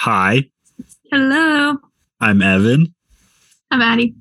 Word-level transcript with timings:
Hi, 0.00 0.44
Hello, 1.10 1.78
I'm 2.20 2.42
Evan, 2.42 2.94
I'm 3.70 3.80
Addie. 3.80 4.14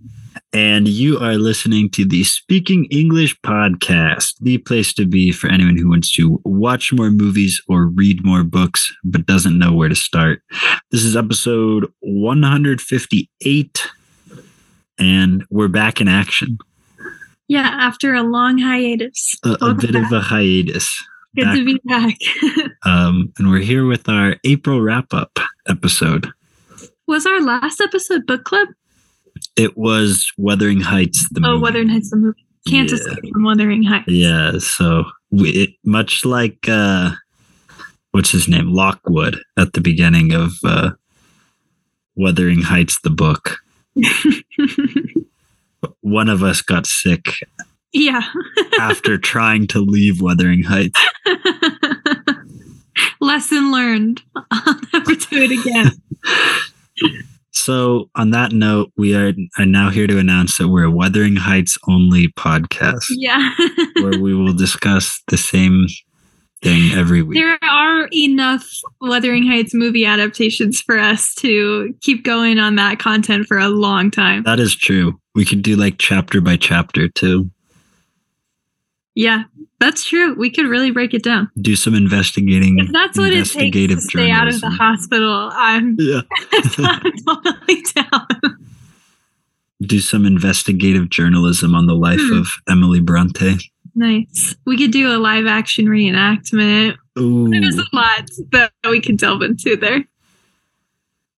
and 0.54 0.88
you 0.88 1.18
are 1.20 1.36
listening 1.36 1.90
to 1.92 2.06
the 2.06 2.24
Speaking 2.24 2.86
English 2.86 3.38
podcast, 3.42 4.36
the 4.40 4.58
place 4.60 4.94
to 4.94 5.06
be 5.06 5.32
for 5.32 5.48
anyone 5.50 5.76
who 5.78 5.90
wants 5.90 6.12
to 6.14 6.40
watch 6.46 6.94
more 6.94 7.12
movies 7.12 7.62
or 7.68 7.88
read 7.88 8.24
more 8.24 8.44
books 8.44 8.90
but 9.04 9.26
doesn't 9.26 9.60
know 9.60 9.74
where 9.74 9.90
to 9.90 9.96
start. 9.96 10.42
This 10.92 11.04
is 11.04 11.18
episode 11.18 11.92
158, 12.00 13.88
and 14.98 15.44
we're 15.50 15.68
back 15.68 16.00
in 16.00 16.08
action. 16.08 16.58
Yeah, 17.48 17.70
after 17.80 18.14
a 18.16 18.24
long 18.24 18.58
hiatus. 18.60 19.38
A, 19.44 19.58
a 19.62 19.74
bit 19.74 19.96
of 19.96 20.12
a 20.12 20.22
hiatus. 20.22 20.90
Good 21.36 21.44
back. 21.44 21.56
to 21.58 21.66
be 21.66 21.80
back. 21.84 22.18
Um, 22.86 23.34
and 23.40 23.50
we're 23.50 23.60
here 23.60 23.86
with 23.86 24.08
our 24.08 24.36
April 24.44 24.80
wrap 24.80 25.12
up 25.12 25.40
episode. 25.68 26.30
Was 27.08 27.26
our 27.26 27.42
last 27.42 27.80
episode 27.82 28.26
book 28.26 28.44
club? 28.46 28.68
It 29.56 29.78
was 29.78 30.32
Wuthering 30.38 30.82
Heights, 30.82 31.28
the 31.30 31.42
Oh, 31.46 31.52
movie. 31.54 31.62
Wuthering 31.62 31.90
Heights, 31.90 32.10
the 32.10 32.18
movie. 32.18 32.46
Can't 32.68 32.90
Yeah. 32.90 32.96
escape 32.96 33.32
from 33.34 33.44
Wuthering 33.44 33.84
Heights. 33.84 34.08
Yeah, 34.08 34.58
so 34.58 35.06
we, 35.30 35.50
it, 35.52 35.70
much 35.86 36.26
like 36.26 36.68
uh 36.68 37.12
what's 38.12 38.32
his 38.32 38.48
name, 38.48 38.70
Lockwood 38.72 39.40
at 39.58 39.74
the 39.74 39.82
beginning 39.82 40.34
of 40.34 40.54
uh 40.64 40.92
Wuthering 42.16 42.62
Heights 42.62 43.00
the 43.04 43.10
book. 43.10 43.58
One 46.02 46.30
of 46.30 46.42
us 46.44 46.62
got 46.62 46.88
sick 46.88 47.26
yeah. 47.94 48.22
after 48.80 49.18
trying 49.18 49.68
to 49.68 49.80
leave 49.80 50.22
Wuthering 50.22 50.64
Heights. 50.64 51.00
Lesson 53.26 53.72
learned. 53.72 54.22
I'll 54.52 54.80
never 54.94 55.16
do 55.16 55.28
it 55.42 55.52
again. 55.52 55.92
So 57.52 58.10
on 58.16 58.32
that 58.32 58.52
note, 58.52 58.92
we 58.98 59.16
are, 59.16 59.34
are 59.58 59.66
now 59.66 59.90
here 59.90 60.08
to 60.08 60.20
announce 60.20 60.58
that 60.58 60.68
we're 60.68 60.84
a 60.84 60.92
Wuthering 60.92 61.36
Heights 61.38 61.78
only 61.88 62.28
podcast 62.30 63.06
Yeah. 63.10 63.52
where 64.02 64.20
we 64.20 64.36
will 64.36 64.54
discuss 64.54 65.22
the 65.30 65.38
same 65.38 65.88
thing 66.62 66.92
every 66.98 67.22
week. 67.22 67.38
there 67.38 67.58
are 67.64 68.08
enough 68.14 68.66
Wuthering 69.02 69.46
Heights 69.48 69.74
movie 69.74 70.06
adaptations 70.06 70.82
for 70.82 70.98
us 71.00 71.34
to 71.36 71.94
keep 72.02 72.24
going 72.24 72.60
on 72.60 72.76
that 72.76 73.00
content 73.00 73.48
for 73.48 73.58
a 73.58 73.70
long 73.70 74.12
time. 74.12 74.44
That 74.44 74.60
is 74.60 74.76
true. 74.76 75.20
We 75.34 75.46
could 75.46 75.62
do 75.62 75.76
like 75.76 75.96
chapter 75.98 76.42
by 76.42 76.58
chapter 76.58 77.08
too. 77.08 77.50
Yeah, 79.16 79.44
that's 79.80 80.04
true. 80.08 80.36
We 80.36 80.50
could 80.50 80.66
really 80.68 80.92
break 80.92 81.14
it 81.14 81.24
down. 81.24 81.50
do 81.62 81.76
some 81.76 81.94
investigating. 81.96 82.80
If 82.80 82.92
that's 82.92 83.18
what 83.18 83.32
it 83.32 83.46
takes 83.46 83.76
to 83.76 84.02
stay 84.02 84.30
out 84.30 84.48
of 84.50 84.60
the 84.62 84.70
hospital, 84.70 85.50
I'm, 85.54 85.96
Yeah. 86.00 86.22
I'm 86.80 87.12
totally 87.26 87.82
down. 87.96 88.60
Do 89.82 90.00
some 90.00 90.26
investigative 90.26 91.10
journalism 91.10 91.76
on 91.76 91.86
the 91.86 91.96
life 91.96 92.20
Hmm. 92.22 92.38
of 92.40 92.48
Emily 92.70 93.00
Bronte. 93.00 93.56
Nice. 93.94 94.56
We 94.66 94.78
could 94.78 94.92
do 94.92 95.10
a 95.16 95.18
live 95.18 95.46
action 95.48 95.86
reenactment. 95.86 96.96
Ooh. 97.18 97.50
There's 97.50 97.78
a 97.78 97.86
lot 97.94 98.30
that 98.52 98.72
we 98.90 99.00
can 99.00 99.16
delve 99.16 99.42
into 99.42 99.78
there. 99.78 100.04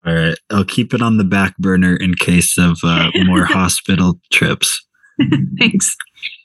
All 0.06 0.14
right. 0.14 0.38
I'll 0.50 0.64
keep 0.64 0.94
it 0.94 1.02
on 1.02 1.18
the 1.18 1.24
back 1.24 1.56
burner 1.58 1.94
in 1.96 2.14
case 2.14 2.56
of 2.56 2.78
uh, 2.84 3.10
more 3.24 3.44
hospital 3.46 4.18
trips. 4.32 4.86
Thanks. 5.58 5.96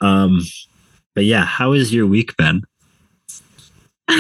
Um, 0.02 0.40
but 1.16 1.26
yeah, 1.26 1.46
how 1.46 1.74
has 1.74 1.94
your 1.94 2.08
week 2.08 2.36
been? 2.38 2.62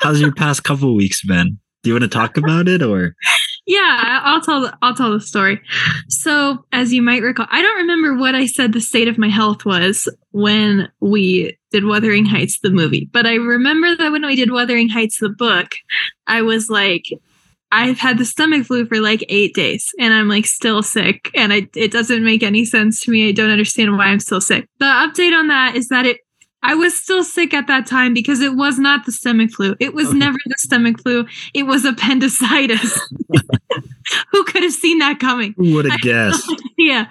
How's 0.00 0.20
your 0.20 0.32
past 0.32 0.64
couple 0.64 0.94
weeks 0.94 1.24
been? 1.24 1.58
Do 1.82 1.90
you 1.90 1.94
want 1.94 2.04
to 2.04 2.08
talk 2.08 2.36
about 2.36 2.68
it 2.68 2.82
or? 2.82 3.14
Yeah, 3.66 4.20
I'll 4.24 4.40
tell 4.40 4.62
the, 4.62 4.76
I'll 4.82 4.94
tell 4.94 5.12
the 5.12 5.20
story. 5.20 5.60
So, 6.08 6.64
as 6.72 6.92
you 6.92 7.02
might 7.02 7.22
recall, 7.22 7.46
I 7.50 7.62
don't 7.62 7.76
remember 7.76 8.16
what 8.16 8.34
I 8.34 8.46
said 8.46 8.72
the 8.72 8.80
state 8.80 9.08
of 9.08 9.18
my 9.18 9.28
health 9.28 9.64
was 9.64 10.08
when 10.32 10.90
we 11.00 11.56
did 11.70 11.84
Wuthering 11.84 12.26
Heights 12.26 12.58
the 12.60 12.70
movie, 12.70 13.08
but 13.12 13.26
I 13.26 13.34
remember 13.34 13.94
that 13.94 14.10
when 14.10 14.26
we 14.26 14.34
did 14.34 14.50
Wuthering 14.50 14.88
Heights 14.88 15.18
the 15.18 15.28
book, 15.28 15.74
I 16.26 16.42
was 16.42 16.70
like 16.70 17.04
I've 17.72 17.98
had 17.98 18.18
the 18.18 18.24
stomach 18.24 18.66
flu 18.66 18.86
for 18.86 19.00
like 19.00 19.24
8 19.28 19.54
days 19.54 19.90
and 19.98 20.12
I'm 20.12 20.28
like 20.28 20.44
still 20.46 20.82
sick 20.82 21.30
and 21.34 21.52
I, 21.52 21.68
it 21.74 21.90
doesn't 21.90 22.22
make 22.22 22.42
any 22.42 22.64
sense 22.64 23.00
to 23.02 23.10
me. 23.10 23.28
I 23.28 23.32
don't 23.32 23.50
understand 23.50 23.96
why 23.96 24.06
I'm 24.06 24.20
still 24.20 24.40
sick. 24.42 24.68
The 24.78 24.84
update 24.84 25.32
on 25.36 25.48
that 25.48 25.74
is 25.74 25.88
that 25.88 26.06
it 26.06 26.18
I 26.64 26.74
was 26.76 26.96
still 26.96 27.24
sick 27.24 27.54
at 27.54 27.66
that 27.66 27.86
time 27.86 28.14
because 28.14 28.40
it 28.40 28.54
was 28.54 28.78
not 28.78 29.04
the 29.04 29.10
stomach 29.10 29.50
flu. 29.50 29.74
It 29.80 29.94
was 29.94 30.10
Okay. 30.10 30.18
never 30.18 30.38
the 30.46 30.54
stomach 30.58 31.02
flu. 31.02 31.26
It 31.54 31.64
was 31.64 31.84
appendicitis. 31.84 33.00
Who 34.30 34.44
could 34.44 34.62
have 34.62 34.72
seen 34.72 34.98
that 35.00 35.18
coming? 35.18 35.54
Who 35.56 35.72
would 35.74 35.86
have 35.86 36.00
guessed? 36.00 36.48
yeah. 36.78 37.06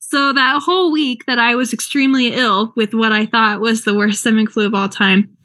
So 0.00 0.32
that 0.32 0.60
whole 0.62 0.90
week 0.90 1.24
that 1.26 1.38
I 1.38 1.54
was 1.54 1.72
extremely 1.72 2.32
ill 2.34 2.72
with 2.74 2.94
what 2.94 3.12
I 3.12 3.26
thought 3.26 3.60
was 3.60 3.84
the 3.84 3.94
worst 3.94 4.20
stomach 4.22 4.50
flu 4.50 4.66
of 4.66 4.74
all 4.74 4.88
time, 4.88 5.36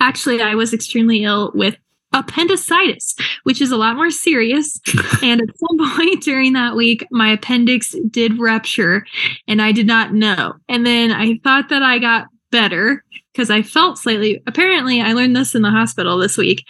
actually, 0.00 0.40
I 0.40 0.54
was 0.54 0.72
extremely 0.72 1.24
ill 1.24 1.50
with 1.54 1.76
appendicitis, 2.12 3.14
which 3.44 3.60
is 3.60 3.70
a 3.70 3.76
lot 3.76 3.96
more 3.96 4.10
serious. 4.10 4.80
and 5.22 5.40
at 5.40 5.58
some 5.58 5.96
point 5.96 6.22
during 6.22 6.52
that 6.52 6.76
week, 6.76 7.06
my 7.10 7.32
appendix 7.32 7.94
did 8.10 8.38
rupture 8.38 9.06
and 9.46 9.62
I 9.62 9.72
did 9.72 9.86
not 9.86 10.12
know. 10.12 10.54
And 10.68 10.86
then 10.86 11.12
I 11.12 11.38
thought 11.44 11.68
that 11.70 11.82
I 11.82 11.98
got 11.98 12.26
better 12.50 13.04
because 13.32 13.50
I 13.50 13.62
felt 13.62 13.98
slightly, 13.98 14.42
apparently, 14.46 15.00
I 15.00 15.12
learned 15.12 15.36
this 15.36 15.54
in 15.54 15.62
the 15.62 15.70
hospital 15.70 16.18
this 16.18 16.36
week. 16.36 16.64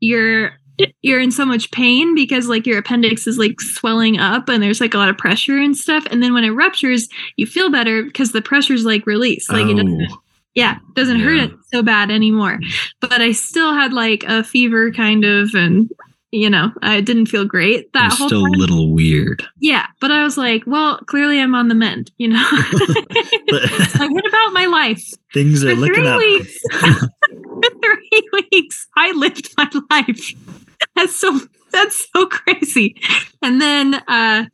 You're 0.00 0.58
you're 1.02 1.20
in 1.20 1.30
so 1.30 1.46
much 1.46 1.70
pain 1.70 2.14
because 2.14 2.48
like 2.48 2.66
your 2.66 2.78
appendix 2.78 3.28
is 3.28 3.38
like 3.38 3.60
swelling 3.60 4.18
up 4.18 4.48
and 4.48 4.62
there's 4.62 4.80
like 4.80 4.92
a 4.92 4.98
lot 4.98 5.08
of 5.08 5.16
pressure 5.16 5.56
and 5.56 5.76
stuff 5.76 6.04
and 6.10 6.20
then 6.20 6.34
when 6.34 6.42
it 6.42 6.50
ruptures 6.50 7.08
you 7.36 7.46
feel 7.46 7.70
better 7.70 8.02
because 8.02 8.32
the 8.32 8.42
pressure's 8.42 8.84
like 8.84 9.06
released 9.06 9.52
like 9.52 9.66
it 9.66 9.74
doesn't 9.74 10.08
Oh, 10.10 10.23
yeah 10.54 10.76
it 10.76 10.94
doesn't 10.94 11.20
hurt 11.20 11.38
it 11.38 11.50
so 11.72 11.82
bad 11.82 12.10
anymore. 12.10 12.58
But 13.00 13.20
i 13.20 13.32
still 13.32 13.72
had 13.74 13.92
like 13.92 14.24
a 14.24 14.42
fever 14.44 14.92
kind 14.92 15.24
of 15.24 15.54
and 15.54 15.90
you 16.30 16.50
know 16.50 16.72
i 16.82 17.00
didn't 17.00 17.26
feel 17.26 17.44
great 17.44 17.92
that 17.92 18.12
whole 18.12 18.28
still 18.28 18.42
time. 18.44 18.54
a 18.54 18.58
little 18.58 18.92
weird. 18.92 19.44
yeah 19.60 19.86
but 20.00 20.10
i 20.10 20.24
was 20.24 20.36
like 20.36 20.62
well 20.66 20.98
clearly 21.06 21.38
i'm 21.40 21.54
on 21.54 21.68
the 21.68 21.74
mend 21.76 22.10
you 22.18 22.28
know? 22.28 22.44
So 23.94 24.08
what 24.08 24.26
about 24.26 24.52
my 24.52 24.66
life? 24.66 25.04
Things 25.32 25.64
are 25.64 25.70
for 25.70 25.76
looking 25.76 25.94
three 25.94 26.08
up. 26.08 26.18
weeks. 26.18 26.58
Three 27.82 28.28
weeks 28.52 28.86
i 28.96 29.12
lived 29.12 29.52
my 29.56 29.68
life. 29.90 30.32
That's 30.96 31.14
so 31.16 31.38
that's 31.70 32.06
so 32.12 32.26
crazy. 32.26 32.96
And 33.42 33.60
then 33.60 33.94
uh 33.94 34.46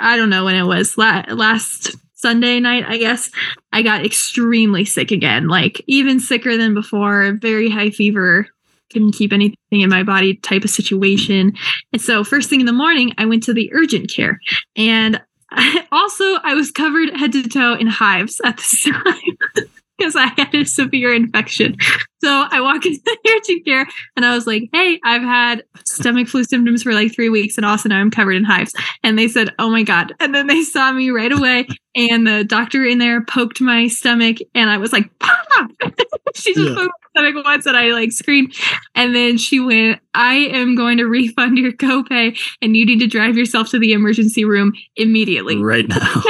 i 0.00 0.16
don't 0.16 0.30
know 0.30 0.44
when 0.44 0.56
it 0.56 0.64
was 0.64 0.98
la- 0.98 1.24
last 1.30 1.94
sunday 2.26 2.58
night 2.58 2.84
i 2.88 2.96
guess 2.96 3.30
i 3.72 3.82
got 3.82 4.04
extremely 4.04 4.84
sick 4.84 5.12
again 5.12 5.46
like 5.46 5.80
even 5.86 6.18
sicker 6.18 6.56
than 6.56 6.74
before 6.74 7.38
very 7.40 7.70
high 7.70 7.90
fever 7.90 8.48
couldn't 8.92 9.12
keep 9.12 9.32
anything 9.32 9.56
in 9.70 9.90
my 9.90 10.02
body 10.02 10.36
type 10.36 10.64
of 10.64 10.70
situation. 10.70 11.52
And 11.92 12.00
so 12.00 12.22
first 12.24 12.48
thing 12.48 12.60
in 12.60 12.66
the 12.66 12.72
morning 12.72 13.12
i 13.18 13.26
went 13.26 13.42
to 13.44 13.52
the 13.52 13.70
urgent 13.72 14.10
care. 14.14 14.40
And 14.76 15.20
also 15.92 16.24
i 16.42 16.54
was 16.54 16.70
covered 16.70 17.16
head 17.16 17.32
to 17.32 17.48
toe 17.48 17.74
in 17.74 17.86
hives 17.86 18.40
at 18.44 18.56
this 18.56 18.82
time 18.90 19.68
because 19.98 20.16
I 20.16 20.26
had 20.36 20.54
a 20.54 20.64
severe 20.64 21.14
infection. 21.14 21.76
So 22.22 22.46
I 22.50 22.60
walk 22.60 22.84
into 22.86 23.00
the 23.04 23.18
urgent 23.36 23.64
care 23.64 23.86
and 24.16 24.24
I 24.26 24.34
was 24.34 24.46
like, 24.46 24.68
hey, 24.72 24.98
I've 25.04 25.22
had 25.22 25.64
stomach 25.84 26.28
flu 26.28 26.44
symptoms 26.44 26.82
for 26.82 26.92
like 26.92 27.14
three 27.14 27.28
weeks 27.28 27.56
and 27.56 27.64
also 27.66 27.88
now 27.88 27.98
I'm 28.00 28.10
covered 28.10 28.36
in 28.36 28.44
hives. 28.44 28.74
And 29.02 29.18
they 29.18 29.28
said, 29.28 29.50
oh 29.58 29.70
my 29.70 29.82
God. 29.82 30.12
And 30.20 30.34
then 30.34 30.46
they 30.46 30.62
saw 30.62 30.92
me 30.92 31.10
right 31.10 31.32
away 31.32 31.66
and 31.94 32.26
the 32.26 32.44
doctor 32.44 32.84
in 32.84 32.98
there 32.98 33.24
poked 33.24 33.60
my 33.60 33.86
stomach 33.88 34.38
and 34.54 34.68
I 34.70 34.78
was 34.78 34.92
like, 34.92 35.10
Pop! 35.20 35.70
she 36.34 36.52
just 36.54 36.68
Yeah. 36.68 36.74
poked 36.74 36.90
my 37.14 37.20
stomach 37.22 37.44
once 37.44 37.66
and 37.66 37.76
I 37.76 37.88
like 37.92 38.12
screamed. 38.12 38.54
And 38.94 39.14
then 39.14 39.38
she 39.38 39.60
went, 39.60 40.00
I 40.14 40.34
am 40.34 40.74
going 40.74 40.98
to 40.98 41.04
refund 41.04 41.58
your 41.58 41.72
copay 41.72 42.38
and 42.60 42.76
you 42.76 42.84
need 42.84 43.00
to 43.00 43.06
drive 43.06 43.36
yourself 43.36 43.70
to 43.70 43.78
the 43.78 43.92
emergency 43.92 44.44
room 44.44 44.72
immediately. 44.96 45.56
Right 45.56 45.86
now. 45.88 46.22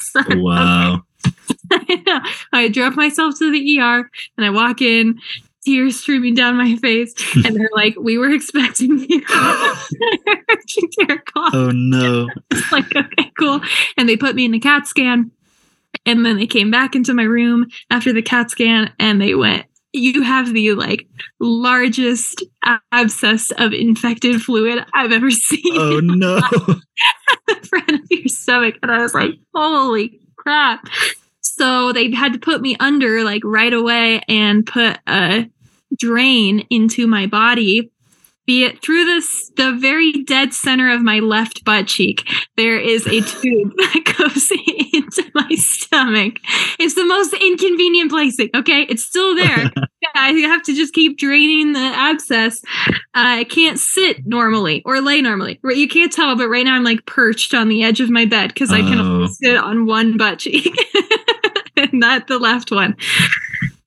So- 0.00 0.22
Wow. 0.36 1.02
I 2.52 2.68
drove 2.68 2.96
myself 2.96 3.38
to 3.38 3.50
the 3.50 3.78
ER 3.80 4.10
and 4.36 4.46
I 4.46 4.50
walk 4.50 4.80
in, 4.82 5.18
tears 5.64 5.98
streaming 6.00 6.34
down 6.34 6.56
my 6.56 6.76
face, 6.76 7.14
and 7.44 7.56
they're 7.56 7.70
like, 7.74 7.94
"We 8.00 8.18
were 8.18 8.30
expecting 8.30 8.98
you." 9.08 9.22
Urgent 9.28 10.94
care 10.98 11.18
call. 11.18 11.50
Oh 11.52 11.70
no. 11.72 12.28
It's 12.50 12.72
like, 12.72 12.94
okay, 12.94 13.32
cool. 13.38 13.60
And 13.96 14.08
they 14.08 14.16
put 14.16 14.34
me 14.34 14.44
in 14.44 14.54
a 14.54 14.60
CAT 14.60 14.86
scan, 14.86 15.30
and 16.04 16.24
then 16.24 16.36
they 16.36 16.46
came 16.46 16.70
back 16.70 16.94
into 16.94 17.14
my 17.14 17.24
room 17.24 17.66
after 17.90 18.12
the 18.12 18.22
CAT 18.22 18.50
scan, 18.50 18.92
and 18.98 19.20
they 19.20 19.34
went. 19.34 19.66
You 19.92 20.22
have 20.22 20.52
the 20.52 20.72
like 20.74 21.06
largest 21.40 22.42
abscess 22.92 23.50
of 23.52 23.72
infected 23.72 24.42
fluid 24.42 24.84
I've 24.92 25.10
ever 25.12 25.30
seen 25.30 25.72
Oh 25.74 26.00
no. 26.00 26.36
in 26.36 26.82
the 27.48 27.66
front 27.66 27.90
of 27.90 28.00
your 28.10 28.28
stomach. 28.28 28.74
And 28.82 28.90
I 28.92 28.98
was 28.98 29.14
like, 29.14 29.30
holy 29.54 30.20
crap. 30.36 30.86
So 31.46 31.92
they 31.92 32.10
had 32.12 32.32
to 32.32 32.38
put 32.38 32.60
me 32.60 32.76
under 32.80 33.22
like 33.24 33.42
right 33.44 33.72
away 33.72 34.20
and 34.28 34.66
put 34.66 34.98
a 35.06 35.48
drain 35.96 36.66
into 36.70 37.06
my 37.06 37.26
body 37.26 37.90
be 38.46 38.64
it 38.64 38.80
through 38.82 39.04
this 39.04 39.50
the 39.56 39.72
very 39.72 40.12
dead 40.12 40.54
center 40.54 40.92
of 40.92 41.02
my 41.02 41.18
left 41.18 41.64
butt 41.64 41.86
cheek 41.86 42.28
there 42.56 42.78
is 42.78 43.06
a 43.06 43.20
tube 43.20 43.72
that 43.76 44.14
goes 44.18 44.50
into 44.92 45.30
my 45.34 45.48
stomach. 45.56 46.38
It's 46.78 46.94
the 46.94 47.04
most 47.04 47.32
inconvenient 47.34 48.10
placing 48.10 48.50
okay? 48.54 48.82
It's 48.88 49.04
still 49.04 49.34
there. 49.34 49.70
I 50.14 50.30
have 50.32 50.62
to 50.64 50.74
just 50.74 50.94
keep 50.94 51.18
draining 51.18 51.72
the 51.72 51.80
abscess 51.80 52.62
i 53.14 53.44
can't 53.44 53.78
sit 53.78 54.24
normally 54.26 54.82
or 54.84 55.00
lay 55.00 55.20
normally. 55.20 55.58
You 55.64 55.88
can't 55.88 56.12
tell 56.12 56.36
but 56.36 56.48
right 56.48 56.64
now 56.64 56.74
i'm 56.76 56.84
like 56.84 57.04
perched 57.06 57.54
on 57.54 57.68
the 57.68 57.82
edge 57.82 58.00
of 58.00 58.08
my 58.10 58.24
bed 58.24 58.48
because 58.54 58.72
i 58.72 58.80
can 58.80 58.98
only 58.98 59.24
Oh. 59.24 59.26
sit 59.26 59.56
on 59.56 59.86
one 59.86 60.16
butt 60.16 60.38
cheek 60.38 60.74
and 61.76 61.92
not 61.92 62.26
the 62.28 62.38
left 62.38 62.70
one 62.70 62.96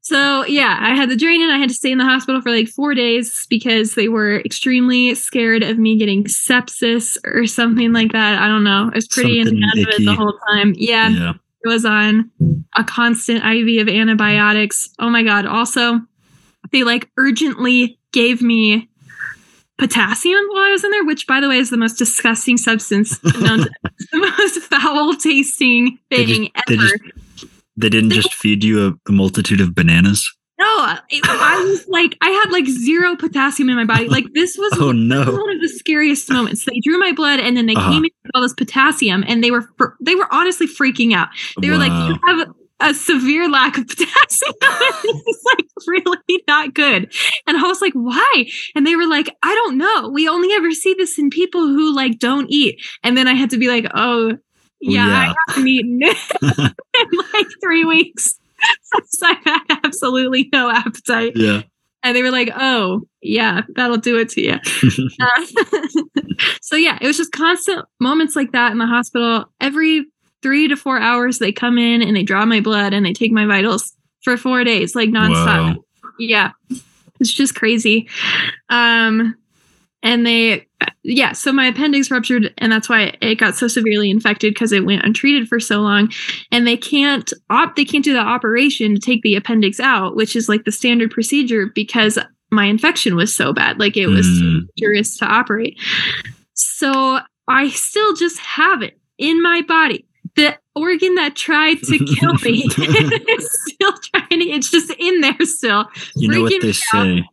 so 0.10 0.44
yeah, 0.46 0.76
I 0.82 0.96
had 0.96 1.08
the 1.10 1.16
drain 1.16 1.40
and 1.42 1.52
I 1.52 1.58
had 1.58 1.70
to 1.70 1.76
stay 1.76 1.92
in 1.92 2.00
the 2.00 2.04
hospital 2.04 2.42
for 2.42 2.50
like 2.50 2.68
four 2.68 2.96
days 2.96 3.46
because 3.48 3.94
they 3.94 4.08
were 4.08 4.40
extremely 4.42 5.14
scared 5.14 5.62
of 5.62 5.78
me 5.78 5.98
getting 6.00 6.24
sepsis 6.24 7.16
or 7.26 7.46
something 7.46 7.94
like 7.94 8.12
that. 8.14 8.42
I 8.42 8.48
don't 8.48 8.64
know. 8.64 8.90
I 8.92 8.96
was 8.96 9.08
pretty 9.08 9.40
in 9.40 9.46
Something 9.46 9.64
and 9.64 9.72
out 9.88 9.94
of 9.94 10.00
it 10.02 10.06
the 10.06 10.16
whole 10.16 10.40
time. 10.50 10.74
Yeah, 10.76 11.10
Yeah. 11.10 11.34
it 11.64 11.68
was 11.68 11.86
on 11.86 12.32
a 12.76 12.84
constant 12.84 13.44
IV 13.46 13.82
of 13.84 13.88
antibiotics. 13.94 14.90
Oh 14.98 15.10
my 15.12 15.22
god. 15.22 15.46
Also, 15.46 16.00
they 16.72 16.84
like 16.84 17.10
urgently 17.18 18.00
gave 18.12 18.42
me 18.42 18.90
potassium 19.78 20.44
while 20.50 20.64
I 20.64 20.72
was 20.72 20.84
in 20.84 20.92
there, 20.92 21.06
which 21.06 21.28
by 21.28 21.40
the 21.40 21.48
way 21.48 21.58
is 21.58 21.70
the 21.70 21.78
most 21.78 21.94
disgusting 21.98 22.58
substance 22.58 23.24
known 23.40 23.60
to 23.60 23.70
the 24.12 24.18
most 24.18 24.60
foul 24.64 25.14
tasting 25.16 26.00
They 26.10 26.26
thing 26.26 26.50
just- 26.56 26.68
they 26.68 26.74
ever. 26.76 26.84
just- 26.98 27.19
They 27.80 27.90
didn't 27.90 28.12
just 28.12 28.34
feed 28.34 28.64
you 28.64 28.88
a, 28.88 29.10
a 29.10 29.12
multitude 29.12 29.62
of 29.62 29.74
bananas. 29.76 30.30
No, 30.60 30.98
it, 31.10 31.22
I 31.26 31.64
was 31.64 31.88
like, 31.88 32.18
I 32.22 32.30
had 32.30 32.52
like 32.52 32.66
zero 32.68 33.16
potassium 33.16 33.70
in 33.70 33.78
my 33.78 33.86
body. 33.86 34.10
Like 34.10 34.26
this 34.34 34.58
was 34.58 34.74
Oh 34.80 34.88
one 34.88 35.08
no. 35.08 35.20
one 35.20 35.56
of 35.56 35.62
the 35.62 35.70
scariest 35.70 36.30
moments. 36.30 36.66
They 36.66 36.80
drew 36.84 37.00
my 37.00 37.14
blood 37.14 37.40
and 37.40 37.56
then 37.56 37.66
they 37.66 37.76
Uh-huh. 37.76 37.90
came 37.92 38.04
in 38.04 38.12
with 38.24 38.32
all 38.36 38.42
this 38.42 38.54
potassium, 38.54 39.24
and 39.26 39.42
they 39.42 39.52
were 39.52 39.70
fr- 39.78 39.96
they 40.02 40.16
were 40.16 40.28
honestly 40.32 40.68
freaking 40.68 41.14
out. 41.14 41.30
They 41.62 41.70
were 41.70 41.78
like, 41.78 41.92
"You 42.10 42.18
have 42.28 42.50
a 42.82 42.94
severe 42.94 43.48
lack 43.50 43.78
of 43.78 43.88
potassium. 43.88 44.54
this 45.04 45.16
is 45.16 45.44
like 45.56 45.66
really 45.88 46.44
not 46.46 46.74
good." 46.74 47.14
And 47.48 47.56
I 47.58 47.62
was 47.64 47.80
like, 47.80 47.94
"Why?" 47.94 48.46
And 48.76 48.86
they 48.86 48.98
were 48.98 49.08
like, 49.08 49.30
"I 49.42 49.56
don't 49.56 49.78
know. 49.78 50.10
We 50.10 50.28
only 50.28 50.54
ever 50.56 50.72
see 50.72 50.94
this 50.94 51.18
in 51.18 51.30
people 51.30 51.68
who 51.68 51.96
like 51.96 52.20
don't 52.20 52.48
eat." 52.50 52.82
And 53.02 53.16
then 53.16 53.30
I 53.30 53.34
had 53.34 53.50
to 53.52 53.58
be 53.58 53.70
like, 53.70 53.86
"Oh." 53.94 54.34
Yeah, 54.82 55.08
yeah. 55.08 55.34
I 55.34 55.36
haven't 55.48 55.68
eaten 55.68 56.02
in 56.42 57.20
like 57.34 57.48
three 57.62 57.86
weeks. 57.86 58.40
So 59.06 59.26
I 59.28 59.38
had 59.44 59.80
absolutely 59.84 60.50
no 60.52 60.70
appetite. 60.70 61.34
yeah. 61.36 61.64
And 62.02 62.16
they 62.16 62.24
were 62.24 62.32
like, 62.32 62.50
oh, 62.56 63.02
yeah, 63.22 63.64
that'll 63.76 63.98
do 63.98 64.18
it 64.18 64.30
to 64.30 64.42
you. 64.42 64.54
Uh, 65.22 65.46
so, 66.62 66.78
yeah, 66.78 66.98
it 67.02 67.06
was 67.06 67.18
just 67.18 67.34
constant 67.34 67.86
moments 68.00 68.38
like 68.38 68.54
that 68.54 68.72
in 68.72 68.78
the 68.78 68.86
hospital. 68.86 69.52
Every 69.60 70.06
three 70.42 70.70
to 70.70 70.78
four 70.78 70.98
hours, 70.98 71.40
they 71.40 71.52
come 71.52 71.78
in 71.78 72.02
and 72.02 72.16
they 72.16 72.24
draw 72.24 72.46
my 72.46 72.62
blood 72.62 72.94
and 72.94 73.06
they 73.06 73.12
take 73.12 73.34
my 73.34 73.46
vitals 73.46 73.92
for 74.24 74.38
four 74.38 74.64
days, 74.64 74.96
like 74.96 75.10
nonstop. 75.10 75.76
Whoa. 75.76 75.86
Yeah. 76.18 76.52
It's 77.20 77.34
just 77.34 77.56
crazy. 77.56 78.08
Um, 78.70 79.36
and 80.04 80.26
they, 80.26 80.66
yeah, 81.04 81.34
so 81.34 81.52
my 81.52 81.68
appendix 81.68 82.10
ruptured, 82.10 82.54
and 82.58 82.72
that's 82.72 82.88
why 82.88 83.16
it 83.22 83.36
got 83.36 83.56
so 83.56 83.68
severely 83.68 84.10
infected 84.10 84.54
because 84.54 84.72
it 84.72 84.86
went 84.86 85.04
untreated 85.06 85.48
for 85.48 85.60
so 85.60 85.82
long. 85.82 86.12
And 86.52 86.66
they 86.66 86.78
can't 86.78 87.32
op, 87.50 87.76
they 87.76 87.86
can't 87.86 88.04
do 88.06 88.14
the 88.14 88.20
operation 88.20 88.96
to 88.96 89.02
take 89.02 89.22
the 89.24 89.36
appendix 89.36 89.80
out, 89.80 90.16
which 90.16 90.36
is 90.36 90.48
like 90.48 90.64
the 90.64 90.72
standard 90.72 91.12
procedure 91.12 91.68
because 91.68 92.18
my 92.52 92.66
infection 92.66 93.16
was 93.16 93.36
so 93.36 93.54
bad. 93.54 93.80
Like 93.80 93.98
it 93.98 94.08
was 94.08 94.26
Mm. 94.26 94.62
dangerous 94.78 95.18
to 95.18 95.26
operate. 95.26 95.78
So 96.54 97.20
I 97.48 97.70
still 97.70 98.16
just 98.16 98.40
have 98.40 98.82
it 98.82 98.98
in 99.18 99.42
my 99.42 99.62
body. 99.68 100.06
The 100.36 100.58
organ 100.76 101.16
that 101.16 101.36
tried 101.36 101.80
to 101.84 101.98
kill 102.06 102.34
me 102.36 102.64
is 102.78 103.50
still 103.68 103.94
trying 104.14 104.40
to, 104.40 104.50
it's 104.50 104.72
just 104.72 104.92
in 104.98 105.22
there 105.22 105.36
still. 105.42 105.86
You 106.16 106.30
know 106.30 106.42
what 106.42 106.54
they 106.62 106.70
out. 106.70 106.76
say? 106.76 107.24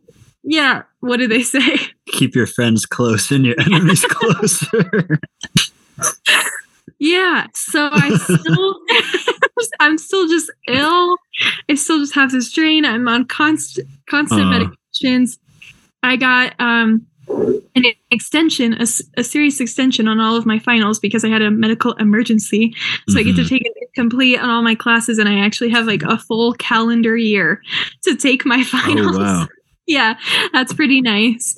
Yeah. 0.49 0.83
What 1.01 1.17
do 1.17 1.27
they 1.27 1.43
say? 1.43 1.77
Keep 2.07 2.33
your 2.33 2.47
friends 2.47 2.85
close 2.85 3.31
and 3.31 3.45
your 3.45 3.59
enemies 3.59 4.05
closer. 4.09 5.19
Yeah. 6.99 7.47
So 7.53 7.89
I 7.91 8.15
still, 8.15 8.75
I'm 9.79 9.97
still 9.97 10.27
just 10.27 10.49
ill. 10.67 11.17
I 11.69 11.75
still 11.75 11.99
just 11.99 12.15
have 12.15 12.31
this 12.31 12.51
drain. 12.51 12.85
I'm 12.85 13.07
on 13.07 13.25
constant, 13.25 13.87
constant 14.09 14.41
Uh. 14.41 14.69
medications. 15.03 15.37
I 16.01 16.15
got 16.15 16.53
um 16.59 17.05
an 17.75 17.83
extension, 18.09 18.73
a 18.81 18.85
serious 19.23 19.59
extension 19.59 20.07
on 20.07 20.19
all 20.21 20.37
of 20.37 20.45
my 20.45 20.59
finals 20.59 20.97
because 20.97 21.25
I 21.25 21.27
had 21.29 21.41
a 21.41 21.51
medical 21.51 21.91
emergency. 21.95 22.73
So 23.09 23.19
I 23.19 23.23
get 23.23 23.35
to 23.35 23.41
Mhm. 23.41 23.49
take 23.49 23.61
it 23.65 23.89
complete 23.95 24.37
on 24.39 24.49
all 24.49 24.61
my 24.61 24.75
classes, 24.75 25.17
and 25.19 25.27
I 25.27 25.39
actually 25.39 25.69
have 25.71 25.85
like 25.87 26.03
a 26.03 26.17
full 26.17 26.53
calendar 26.53 27.17
year 27.17 27.61
to 28.03 28.15
take 28.15 28.45
my 28.45 28.63
finals. 28.63 29.17
Oh 29.17 29.19
wow. 29.19 29.47
Yeah, 29.87 30.15
that's 30.53 30.73
pretty 30.73 31.01
nice. 31.01 31.55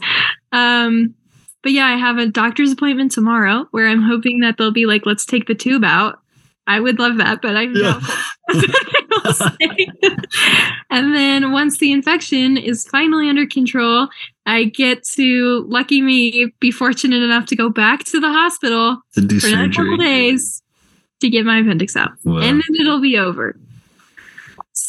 Um, 0.51 1.13
but 1.61 1.73
yeah, 1.73 1.87
I 1.87 1.97
have 1.97 2.17
a 2.17 2.27
doctor's 2.27 2.71
appointment 2.71 3.11
tomorrow 3.11 3.67
where 3.71 3.87
I'm 3.87 4.01
hoping 4.01 4.39
that 4.39 4.55
they'll 4.57 4.71
be 4.71 4.85
like, 4.85 5.05
let's 5.05 5.25
take 5.25 5.47
the 5.47 5.55
tube 5.55 5.83
out. 5.83 6.19
I 6.67 6.79
would 6.79 6.99
love 6.99 7.17
that, 7.17 7.41
but 7.41 7.57
I 7.57 7.63
Yeah. 7.63 7.99
and 10.89 11.15
then 11.15 11.51
once 11.51 11.77
the 11.79 11.91
infection 11.91 12.57
is 12.57 12.87
finally 12.87 13.29
under 13.29 13.45
control, 13.45 14.07
I 14.45 14.65
get 14.65 15.03
to, 15.15 15.65
lucky 15.67 16.01
me, 16.01 16.53
be 16.59 16.71
fortunate 16.71 17.21
enough 17.23 17.45
to 17.47 17.55
go 17.55 17.69
back 17.69 18.03
to 18.05 18.19
the 18.19 18.29
hospital 18.29 19.01
for 19.13 19.21
another 19.47 19.69
couple 19.73 19.97
days 19.97 20.61
to 21.21 21.29
get 21.29 21.45
my 21.45 21.59
appendix 21.59 21.95
out 21.95 22.11
Wow. 22.23 22.39
and 22.39 22.61
then 22.61 22.81
it'll 22.81 23.01
be 23.01 23.17
over. 23.17 23.55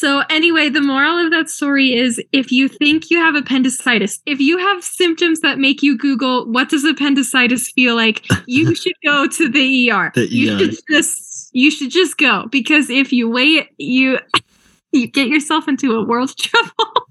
So, 0.00 0.22
anyway, 0.30 0.70
the 0.70 0.80
moral 0.80 1.18
of 1.18 1.30
that 1.32 1.50
story 1.50 1.94
is 1.94 2.18
if 2.32 2.50
you 2.50 2.68
think 2.68 3.10
you 3.10 3.18
have 3.18 3.34
appendicitis, 3.34 4.18
if 4.24 4.40
you 4.40 4.56
have 4.56 4.82
symptoms 4.82 5.40
that 5.40 5.58
make 5.58 5.82
you 5.82 5.98
Google 5.98 6.50
what 6.50 6.70
does 6.70 6.84
appendicitis 6.84 7.70
feel 7.70 7.96
like, 7.96 8.24
you 8.46 8.74
should 8.74 8.94
go 9.04 9.26
to 9.26 9.50
the 9.50 9.90
ER. 9.90 10.10
The 10.14 10.26
you 10.26 10.54
ER. 10.54 10.58
should 10.58 10.78
just 10.90 11.50
you 11.52 11.70
should 11.70 11.90
just 11.90 12.16
go 12.16 12.46
because 12.50 12.88
if 12.88 13.12
you 13.12 13.28
wait, 13.28 13.68
you 13.76 14.18
you 14.92 15.06
get 15.06 15.28
yourself 15.28 15.68
into 15.68 15.92
a 15.94 16.02
world 16.02 16.30
of 16.30 16.36
trouble 16.38 17.06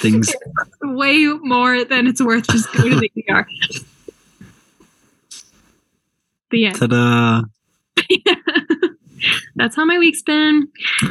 Things 0.00 0.34
way 0.82 1.26
more 1.40 1.84
than 1.84 2.08
it's 2.08 2.20
worth. 2.20 2.48
Just 2.48 2.66
go 2.72 2.88
to 2.88 2.98
the 2.98 3.12
ER. 3.30 3.46
The 6.50 6.66
end. 6.66 6.74
ta-da. 6.80 7.42
That's 9.56 9.76
how 9.76 9.84
my 9.84 9.98
week's 9.98 10.22
been. 10.22 10.68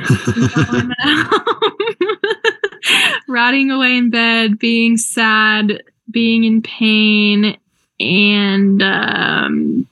Rotting 3.28 3.72
away 3.72 3.98
in 3.98 4.10
bed, 4.10 4.60
being 4.60 4.98
sad, 4.98 5.82
being 6.12 6.44
in 6.44 6.62
pain, 6.62 7.58
and 8.00 8.84
um, 8.84 9.88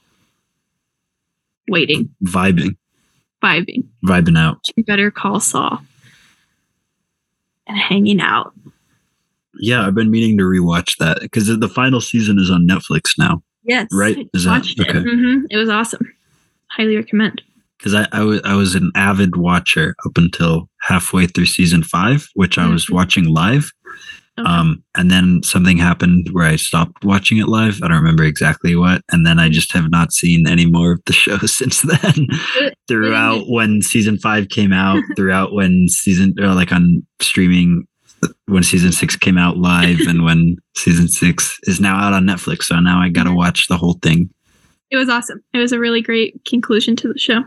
waiting, 1.70 2.14
Vibing. 2.24 2.76
vibing. 3.42 3.86
Vibing 4.06 4.38
out. 4.38 4.60
You 4.76 4.84
better 4.84 5.10
call 5.10 5.40
Saul. 5.40 5.82
And 7.68 7.78
hanging 7.78 8.20
out. 8.20 8.54
Yeah, 9.56 9.88
I've 9.88 9.96
been 9.96 10.12
meaning 10.12 10.38
to 10.38 10.44
rewatch 10.44 10.98
that 10.98 11.20
because 11.22 11.48
the 11.48 11.70
final 11.70 12.02
season 12.02 12.38
is 12.40 12.52
on 12.52 12.68
Netflix 12.68 13.18
now. 13.18 13.42
Yes. 13.64 13.88
Right? 13.94 14.30
Is 14.34 14.44
that- 14.44 14.52
watched 14.52 14.80
it. 14.80 14.90
okay. 14.90 15.00
Mhm. 15.00 15.44
It 15.50 15.58
was 15.58 15.70
awesome. 15.70 16.12
Highly 16.68 16.98
recommend. 16.98 17.42
Because 17.82 17.96
I, 17.96 18.08
I, 18.46 18.54
was, 18.54 18.76
an 18.76 18.92
avid 18.96 19.36
watcher 19.38 19.96
up 20.06 20.12
until 20.16 20.70
halfway 20.82 21.26
through 21.26 21.48
season 21.48 21.82
five, 21.82 22.28
which 22.36 22.60
I 22.60 22.68
was 22.68 22.86
Mhm. 22.86 22.94
watching 22.94 23.26
live. 23.26 23.72
Okay. 24.40 24.48
Um, 24.48 24.84
and 24.96 25.10
then 25.10 25.42
something 25.44 25.78
happened 25.78 26.30
where 26.32 26.46
I 26.46 26.56
stopped 26.58 27.04
watching 27.04 27.40
it 27.40 27.48
live. 27.48 27.82
I 27.82 27.88
don't 27.88 27.98
remember 27.98 28.24
exactly 28.24 28.76
what. 28.76 29.02
And 29.12 29.26
then 29.26 29.40
I 29.40 29.50
just 29.50 29.74
have 29.74 29.90
not 29.90 30.14
seen 30.14 30.48
any 30.48 30.66
more 30.68 30.92
of 30.94 31.02
the 31.08 31.14
show 31.24 31.38
since 31.46 31.82
then. 31.82 32.28
Throughout 32.88 33.46
when 33.50 33.82
season 33.82 34.18
five 34.20 34.50
came 34.50 34.72
out, 34.74 35.02
throughout 35.16 35.54
when 35.54 35.88
season, 35.90 36.36
or 36.40 36.54
like 36.54 36.72
on 36.72 37.06
streaming, 37.20 37.86
when 38.46 38.62
season 38.64 38.92
six 38.92 39.16
came 39.16 39.38
out 39.40 39.58
live, 39.58 40.02
and 40.02 40.24
when 40.24 40.56
season 40.78 41.08
six 41.08 41.58
is 41.64 41.82
now 41.82 41.96
out 41.96 42.14
on 42.14 42.26
Netflix. 42.26 42.64
So 42.66 42.80
now 42.80 43.02
I 43.02 43.10
got 43.10 43.24
to 43.24 43.34
watch 43.34 43.68
the 43.68 43.78
whole 43.78 43.98
thing. 44.04 44.30
it 44.92 44.98
was 44.98 45.10
awesome. 45.10 45.42
It 45.54 45.58
was 45.58 45.72
a 45.72 45.80
really 45.80 46.02
great 46.02 46.40
conclusion 46.46 46.96
to 46.98 47.12
the 47.12 47.18
show, 47.20 47.44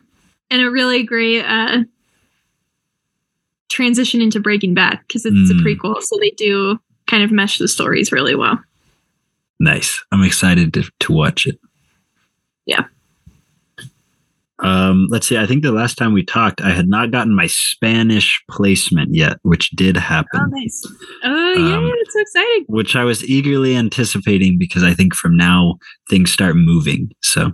and 0.50 0.62
a 0.62 0.70
really 0.70 1.02
great 1.02 1.42
uh, 1.44 1.78
transition 3.68 4.20
into 4.20 4.40
Breaking 4.40 4.74
Bad 4.74 5.00
because 5.06 5.24
it's 5.24 5.34
Mm. 5.52 5.60
a 5.60 5.62
prequel, 5.62 6.00
so 6.02 6.16
they 6.20 6.30
do 6.30 6.78
kind 7.06 7.22
of 7.22 7.30
mesh 7.32 7.58
the 7.58 7.68
stories 7.68 8.12
really 8.12 8.34
well. 8.34 8.58
Nice. 9.60 10.02
I'm 10.12 10.22
excited 10.22 10.72
to, 10.74 10.84
to 11.00 11.12
watch 11.12 11.46
it. 11.46 11.58
Yeah. 12.66 12.84
Um, 14.60 15.08
let's 15.10 15.26
see. 15.26 15.36
I 15.36 15.46
think 15.46 15.62
the 15.62 15.72
last 15.72 15.96
time 15.96 16.12
we 16.12 16.24
talked, 16.24 16.60
I 16.62 16.70
had 16.70 16.88
not 16.88 17.10
gotten 17.10 17.34
my 17.34 17.46
Spanish 17.48 18.42
placement 18.50 19.14
yet, 19.14 19.38
which 19.42 19.70
did 19.70 19.96
happen. 19.96 20.40
Oh, 20.42 20.46
nice. 20.46 20.82
Oh, 21.24 21.52
yeah, 21.54 21.76
Um, 21.76 21.90
it's 21.96 22.12
so 22.14 22.20
exciting. 22.20 22.64
which 22.68 22.96
I 22.96 23.04
was 23.04 23.24
eagerly 23.28 23.76
anticipating 23.76 24.56
because 24.58 24.82
I 24.84 24.94
think 24.94 25.14
from 25.14 25.36
now 25.36 25.76
things 26.08 26.30
start 26.32 26.56
moving. 26.56 27.10
So, 27.22 27.52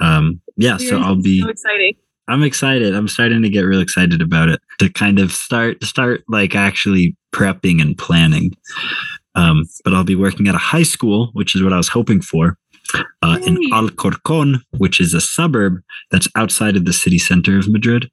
um, 0.00 0.40
yeah, 0.56 0.76
so 0.76 1.00
I'll 1.00 1.20
be. 1.20 1.40
so 1.42 1.48
exciting. 1.48 1.94
I'm 2.28 2.42
excited. 2.42 2.94
I'm 2.94 3.08
starting 3.08 3.42
to 3.42 3.48
get 3.48 3.60
real 3.60 3.80
excited 3.80 4.20
about 4.20 4.48
it 4.48 4.60
to 4.80 4.88
kind 4.90 5.18
of 5.20 5.30
start 5.32 5.82
start 5.84 6.24
like 6.28 6.54
actually 6.54 7.16
prepping 7.32 7.80
and 7.80 7.96
planning. 7.96 8.56
Um, 9.34 9.64
but 9.84 9.92
I'll 9.92 10.04
be 10.04 10.16
working 10.16 10.48
at 10.48 10.54
a 10.54 10.58
high 10.58 10.82
school, 10.82 11.30
which 11.34 11.54
is 11.54 11.62
what 11.62 11.72
I 11.72 11.76
was 11.76 11.88
hoping 11.88 12.22
for, 12.22 12.56
uh, 13.22 13.38
in 13.46 13.58
Alcorcon, 13.72 14.62
which 14.78 14.98
is 14.98 15.12
a 15.12 15.20
suburb 15.20 15.82
that's 16.10 16.26
outside 16.34 16.76
of 16.76 16.86
the 16.86 16.92
city 16.92 17.18
center 17.18 17.58
of 17.58 17.68
Madrid 17.68 18.10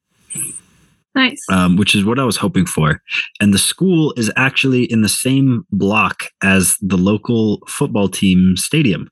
Nice. 1.16 1.46
um, 1.50 1.78
which 1.78 1.96
is 1.96 2.04
what 2.04 2.20
I 2.20 2.24
was 2.24 2.38
hoping 2.38 2.66
for. 2.66 3.02
And 3.40 3.54
the 3.54 3.60
school 3.60 4.14
is 4.18 4.32
actually 4.36 4.84
in 4.86 5.02
the 5.02 5.10
same 5.10 5.66
block 5.72 6.24
as 6.42 6.76
the 6.82 6.98
local 6.98 7.60
football 7.68 8.08
team 8.08 8.58
stadium, 8.58 9.10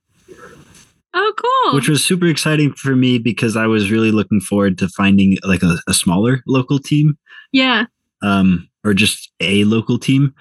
oh, 1.14 1.34
cool. 1.38 1.76
which 1.76 1.88
was 1.88 2.04
super 2.04 2.26
exciting 2.28 2.74
for 2.74 2.96
me 2.96 3.18
because 3.18 3.56
I 3.58 3.68
was 3.68 3.92
really 3.92 4.12
looking 4.12 4.40
forward 4.42 4.78
to 4.80 4.88
finding 4.90 5.38
like 5.44 5.64
a, 5.64 5.78
a 5.88 5.94
smaller 5.94 6.42
local 6.48 6.80
team 6.80 7.18
yeah. 7.52 7.86
um, 8.22 8.68
or 8.84 8.94
just 8.94 9.32
a 9.40 9.64
local 9.66 9.98
team. 10.00 10.34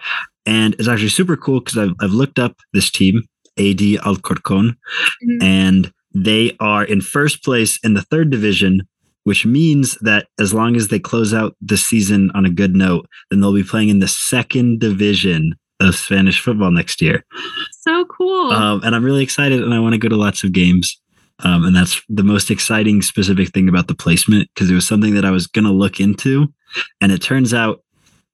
And 0.46 0.74
it's 0.74 0.88
actually 0.88 1.10
super 1.10 1.36
cool 1.36 1.60
because 1.60 1.78
I've, 1.78 1.94
I've 2.00 2.12
looked 2.12 2.38
up 2.38 2.56
this 2.72 2.90
team, 2.90 3.22
AD 3.58 3.80
Alcorcon, 4.06 4.76
Mhm. 5.24 5.42
and 5.42 5.92
they 6.14 6.56
are 6.60 6.84
in 6.84 7.00
first 7.00 7.44
place 7.44 7.78
in 7.84 7.94
the 7.94 8.02
third 8.02 8.30
division, 8.30 8.82
which 9.24 9.44
means 9.46 9.96
that 10.00 10.26
as 10.38 10.52
long 10.54 10.76
as 10.76 10.88
they 10.88 10.98
close 10.98 11.32
out 11.34 11.54
the 11.60 11.76
season 11.76 12.30
on 12.34 12.44
a 12.46 12.50
good 12.50 12.74
note, 12.74 13.06
then 13.30 13.40
they'll 13.40 13.54
be 13.54 13.62
playing 13.62 13.90
in 13.90 13.98
the 14.00 14.08
second 14.08 14.80
division 14.80 15.54
of 15.80 15.94
Spanish 15.96 16.40
football 16.40 16.70
next 16.70 17.00
year. 17.02 17.24
So 17.72 18.04
cool. 18.06 18.50
Um, 18.52 18.82
and 18.84 18.94
I'm 18.94 19.04
really 19.04 19.22
excited 19.22 19.62
and 19.62 19.72
I 19.74 19.78
want 19.80 19.94
to 19.94 19.98
go 19.98 20.08
to 20.08 20.16
lots 20.16 20.44
of 20.44 20.52
games. 20.52 21.00
Um, 21.42 21.64
and 21.64 21.74
that's 21.74 22.00
the 22.08 22.22
most 22.22 22.50
exciting 22.50 23.00
specific 23.02 23.48
thing 23.48 23.68
about 23.68 23.88
the 23.88 23.94
placement 23.94 24.48
because 24.54 24.70
it 24.70 24.74
was 24.74 24.86
something 24.86 25.14
that 25.14 25.24
I 25.24 25.30
was 25.30 25.46
going 25.46 25.64
to 25.64 25.70
look 25.72 25.98
into. 25.98 26.52
And 27.00 27.10
it 27.12 27.22
turns 27.22 27.54
out 27.54 27.82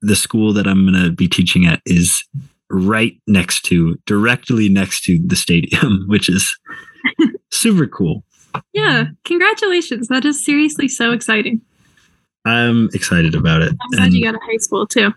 the 0.02 0.16
school 0.16 0.52
that 0.54 0.66
I'm 0.66 0.90
going 0.90 1.02
to 1.04 1.12
be 1.12 1.28
teaching 1.28 1.66
at 1.66 1.80
is 1.86 2.22
right 2.68 3.16
next 3.28 3.62
to, 3.66 3.96
directly 4.06 4.68
next 4.68 5.02
to 5.04 5.20
the 5.24 5.36
stadium, 5.36 6.04
which 6.08 6.28
is 6.28 6.52
super 7.52 7.86
cool. 7.86 8.24
yeah. 8.72 9.04
Congratulations. 9.24 10.08
That 10.08 10.24
is 10.24 10.44
seriously 10.44 10.88
so 10.88 11.12
exciting. 11.12 11.60
I'm 12.44 12.88
excited 12.92 13.34
about 13.36 13.62
it. 13.62 13.70
I'm 13.70 13.90
glad 13.92 14.04
And 14.06 14.14
you 14.14 14.24
got 14.24 14.34
a 14.34 14.44
high 14.44 14.56
school 14.58 14.86
too. 14.86 15.12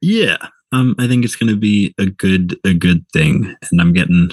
yeah, 0.00 0.36
um, 0.72 0.94
I 0.98 1.06
think 1.06 1.24
it's 1.24 1.36
going 1.36 1.52
to 1.52 1.56
be 1.58 1.94
a 1.98 2.06
good, 2.06 2.58
a 2.64 2.74
good 2.74 3.04
thing. 3.12 3.54
And 3.70 3.80
I'm 3.80 3.92
getting 3.92 4.30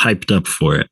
hyped 0.00 0.34
up 0.34 0.46
for 0.46 0.76
it. 0.76 0.90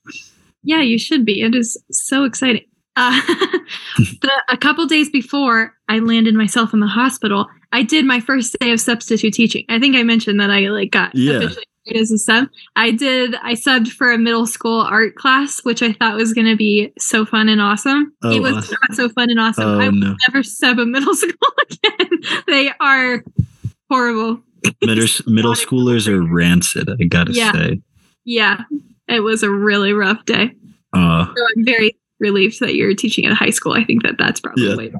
Yeah, 0.63 0.81
you 0.83 0.99
should 0.99 1.25
be. 1.25 1.43
It 1.43 1.55
is 1.55 1.81
so 1.93 2.25
exciting. 2.25 2.65
Uh, 2.97 3.21
the, 3.99 4.43
a 4.51 4.57
couple 4.57 4.87
days 4.87 5.11
before 5.11 5.75
I 5.89 5.99
landed 5.99 6.35
myself 6.35 6.73
in 6.73 6.81
the 6.81 6.87
hospital, 6.87 7.47
I 7.73 7.83
did 7.83 8.05
my 8.05 8.21
first 8.21 8.57
day 8.59 8.73
of 8.73 8.81
substitute 8.81 9.35
teaching. 9.35 9.65
I 9.69 9.79
think 9.79 9.97
I 9.97 10.03
mentioned 10.03 10.41
that 10.41 10.51
I 10.51 10.61
like 10.69 10.91
got 10.93 11.15
Yeah. 11.15 11.35
officially 11.39 11.65
as 11.95 12.11
a 12.11 12.19
sub. 12.19 12.49
I 12.75 12.91
did. 12.91 13.37
I 13.43 13.53
subbed 13.53 13.89
for 13.89 14.11
a 14.11 14.19
middle 14.19 14.47
school 14.47 14.81
art 14.81 15.15
class, 15.15 15.61
which 15.63 15.83
I 15.83 15.93
thought 15.93 16.17
was 16.17 16.33
going 16.33 16.47
to 16.49 16.57
be 16.57 16.93
so 16.99 17.25
fun 17.25 17.49
and 17.49 17.61
awesome. 17.61 18.13
Oh, 18.25 18.31
it 18.33 18.41
was 18.41 18.57
awesome. 18.57 18.77
not 18.89 18.97
so 18.97 19.09
fun 19.11 19.31
and 19.31 19.39
awesome. 19.39 19.65
Oh 19.69 19.79
I 19.79 19.89
will 19.89 19.93
no. 19.93 20.17
never 20.29 20.43
sub 20.43 20.79
a 20.81 20.87
middle 20.87 21.15
school 21.15 21.53
again. 21.71 22.11
they 22.49 22.73
are 22.81 23.23
horrible. 23.91 24.41
Middle, 24.83 25.07
middle 25.27 25.55
schoolers 25.55 26.09
are 26.09 26.23
rancid, 26.23 26.89
I 26.91 27.05
gotta 27.05 27.33
Yeah. 27.33 27.53
say. 27.53 27.81
Yeah, 28.25 28.63
it 29.09 29.21
was 29.21 29.43
a 29.43 29.51
really 29.51 29.93
rough 29.93 30.25
day. 30.25 30.51
Uh, 30.93 31.27
So 31.27 31.47
I'm 31.57 31.65
very 31.65 31.97
relieved 32.19 32.59
that 32.61 32.75
you're 32.75 32.95
teaching 32.95 33.27
at 33.27 33.33
a 33.33 33.37
high 33.37 33.51
school. 33.51 33.73
I 33.75 33.85
think 33.85 34.03
that 34.03 34.17
that's 34.19 34.41
probably 34.41 34.93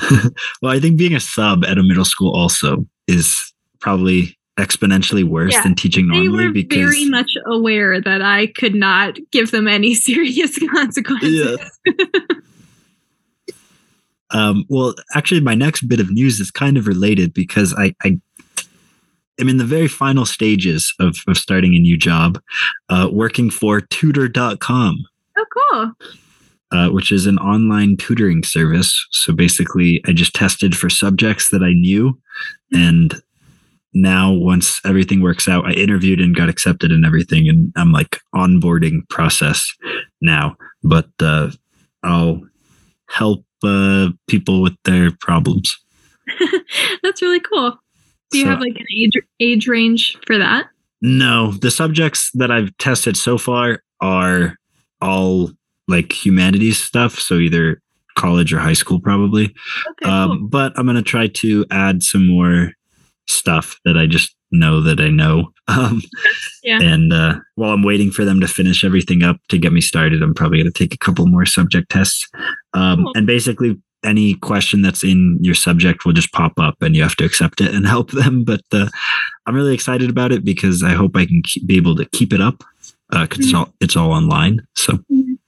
Yeah. 0.00 0.20
well, 0.62 0.72
I 0.72 0.80
think 0.80 0.96
being 0.96 1.14
a 1.14 1.20
sub 1.20 1.64
at 1.66 1.76
a 1.76 1.82
middle 1.82 2.04
school 2.06 2.32
also 2.34 2.86
is 3.06 3.52
probably 3.80 4.38
exponentially 4.58 5.24
worse 5.24 5.52
Yeah. 5.52 5.62
than 5.64 5.74
teaching 5.74 6.08
they 6.08 6.20
normally 6.22 6.46
were 6.46 6.52
because 6.52 6.78
very 6.78 7.04
much 7.06 7.30
aware 7.46 8.00
that 8.00 8.22
I 8.22 8.46
could 8.46 8.74
not 8.74 9.18
give 9.32 9.50
them 9.50 9.68
any 9.68 9.94
serious 10.08 10.58
consequences. 10.72 11.58
Yeah. 11.86 11.94
um, 14.32 14.64
well, 14.68 14.94
actually, 15.14 15.40
my 15.40 15.54
next 15.54 15.82
bit 15.88 15.98
of 16.00 16.10
news 16.10 16.40
is 16.40 16.50
kind 16.50 16.76
of 16.78 16.86
related 16.86 17.34
because 17.34 17.74
I, 17.76 17.94
I 18.04 18.18
am 19.40 19.48
in 19.48 19.56
the 19.56 19.64
very 19.64 19.88
final 19.88 20.26
stages 20.26 20.92
of, 21.00 21.16
of 21.26 21.36
starting 21.36 21.74
a 21.74 21.78
new 21.78 21.96
job, 21.96 22.40
uh, 22.88 23.08
working 23.10 23.50
for 23.50 23.80
tutor.com. 23.80 25.04
Oh, 25.38 25.44
cool. 25.70 25.92
uh, 26.72 26.88
which 26.90 27.10
is 27.10 27.26
an 27.26 27.38
online 27.38 27.96
tutoring 27.96 28.42
service. 28.44 29.06
So 29.10 29.32
basically, 29.32 30.02
I 30.06 30.12
just 30.12 30.34
tested 30.34 30.76
for 30.76 30.88
subjects 30.90 31.48
that 31.50 31.62
I 31.62 31.72
knew. 31.72 32.18
And 32.72 33.14
now, 33.92 34.32
once 34.32 34.80
everything 34.84 35.20
works 35.20 35.48
out, 35.48 35.66
I 35.66 35.72
interviewed 35.72 36.20
and 36.20 36.36
got 36.36 36.48
accepted 36.48 36.92
and 36.92 37.04
everything. 37.04 37.48
And 37.48 37.72
I'm 37.76 37.90
like 37.90 38.20
onboarding 38.34 39.08
process 39.08 39.68
now. 40.20 40.56
But 40.84 41.08
uh, 41.20 41.50
I'll 42.04 42.42
help 43.08 43.44
uh, 43.64 44.10
people 44.28 44.62
with 44.62 44.76
their 44.84 45.10
problems. 45.10 45.76
That's 47.02 47.20
really 47.20 47.40
cool. 47.40 47.78
Do 48.30 48.38
you 48.38 48.44
So- 48.44 48.50
have 48.50 48.60
like 48.60 48.76
an 48.78 48.86
age 48.96 49.12
age 49.40 49.68
range 49.68 50.16
for 50.26 50.38
that? 50.38 50.68
No, 51.02 51.52
the 51.52 51.70
subjects 51.70 52.30
that 52.34 52.50
I've 52.50 52.76
tested 52.78 53.16
so 53.16 53.38
far 53.38 53.82
are 54.00 54.56
all 55.00 55.50
like 55.88 56.12
humanities 56.12 56.78
stuff. 56.78 57.18
So 57.18 57.36
either 57.38 57.80
college 58.16 58.52
or 58.52 58.58
high 58.58 58.74
school, 58.74 59.00
probably. 59.00 59.54
Okay, 59.92 60.10
um, 60.10 60.28
cool. 60.38 60.48
but 60.48 60.72
I'm 60.76 60.86
gonna 60.86 61.02
try 61.02 61.26
to 61.28 61.64
add 61.70 62.02
some 62.02 62.26
more 62.26 62.72
stuff 63.28 63.78
that 63.84 63.96
I 63.96 64.06
just 64.06 64.34
know 64.52 64.80
that 64.82 65.00
I 65.00 65.08
know. 65.08 65.52
Um, 65.70 66.02
Yeah. 66.64 66.80
And 66.82 67.12
uh, 67.12 67.36
while 67.54 67.70
I'm 67.72 67.84
waiting 67.84 68.10
for 68.10 68.24
them 68.24 68.40
to 68.40 68.48
finish 68.48 68.82
everything 68.84 69.22
up 69.22 69.36
to 69.50 69.56
get 69.56 69.72
me 69.72 69.80
started, 69.80 70.20
I'm 70.20 70.34
probably 70.34 70.58
gonna 70.58 70.72
take 70.72 70.92
a 70.92 70.98
couple 70.98 71.26
more 71.28 71.46
subject 71.46 71.88
tests. 71.90 72.28
Um, 72.74 73.04
Cool. 73.04 73.12
And 73.14 73.26
basically, 73.26 73.80
any 74.04 74.34
question 74.34 74.82
that's 74.82 75.04
in 75.04 75.38
your 75.40 75.54
subject 75.54 76.04
will 76.04 76.12
just 76.12 76.32
pop 76.32 76.52
up, 76.58 76.76
and 76.80 76.94
you 76.96 77.02
have 77.02 77.16
to 77.16 77.24
accept 77.24 77.60
it 77.60 77.74
and 77.74 77.86
help 77.96 78.10
them. 78.12 78.44
But 78.44 78.62
uh, 78.72 78.88
I'm 79.46 79.54
really 79.54 79.74
excited 79.74 80.08
about 80.10 80.32
it 80.32 80.44
because 80.44 80.82
I 80.82 80.90
hope 80.92 81.16
I 81.16 81.26
can 81.26 81.42
keep, 81.42 81.66
be 81.66 81.76
able 81.76 81.96
to 81.96 82.04
keep 82.06 82.32
it 82.32 82.40
up 82.40 82.62
because 83.10 83.38
it's 83.40 83.52
Mhm. 83.52 83.58
all 83.58 83.74
it's 83.80 83.96
all 83.96 84.12
online. 84.12 84.60
So. 84.76 84.94
Mhm. 85.12 85.38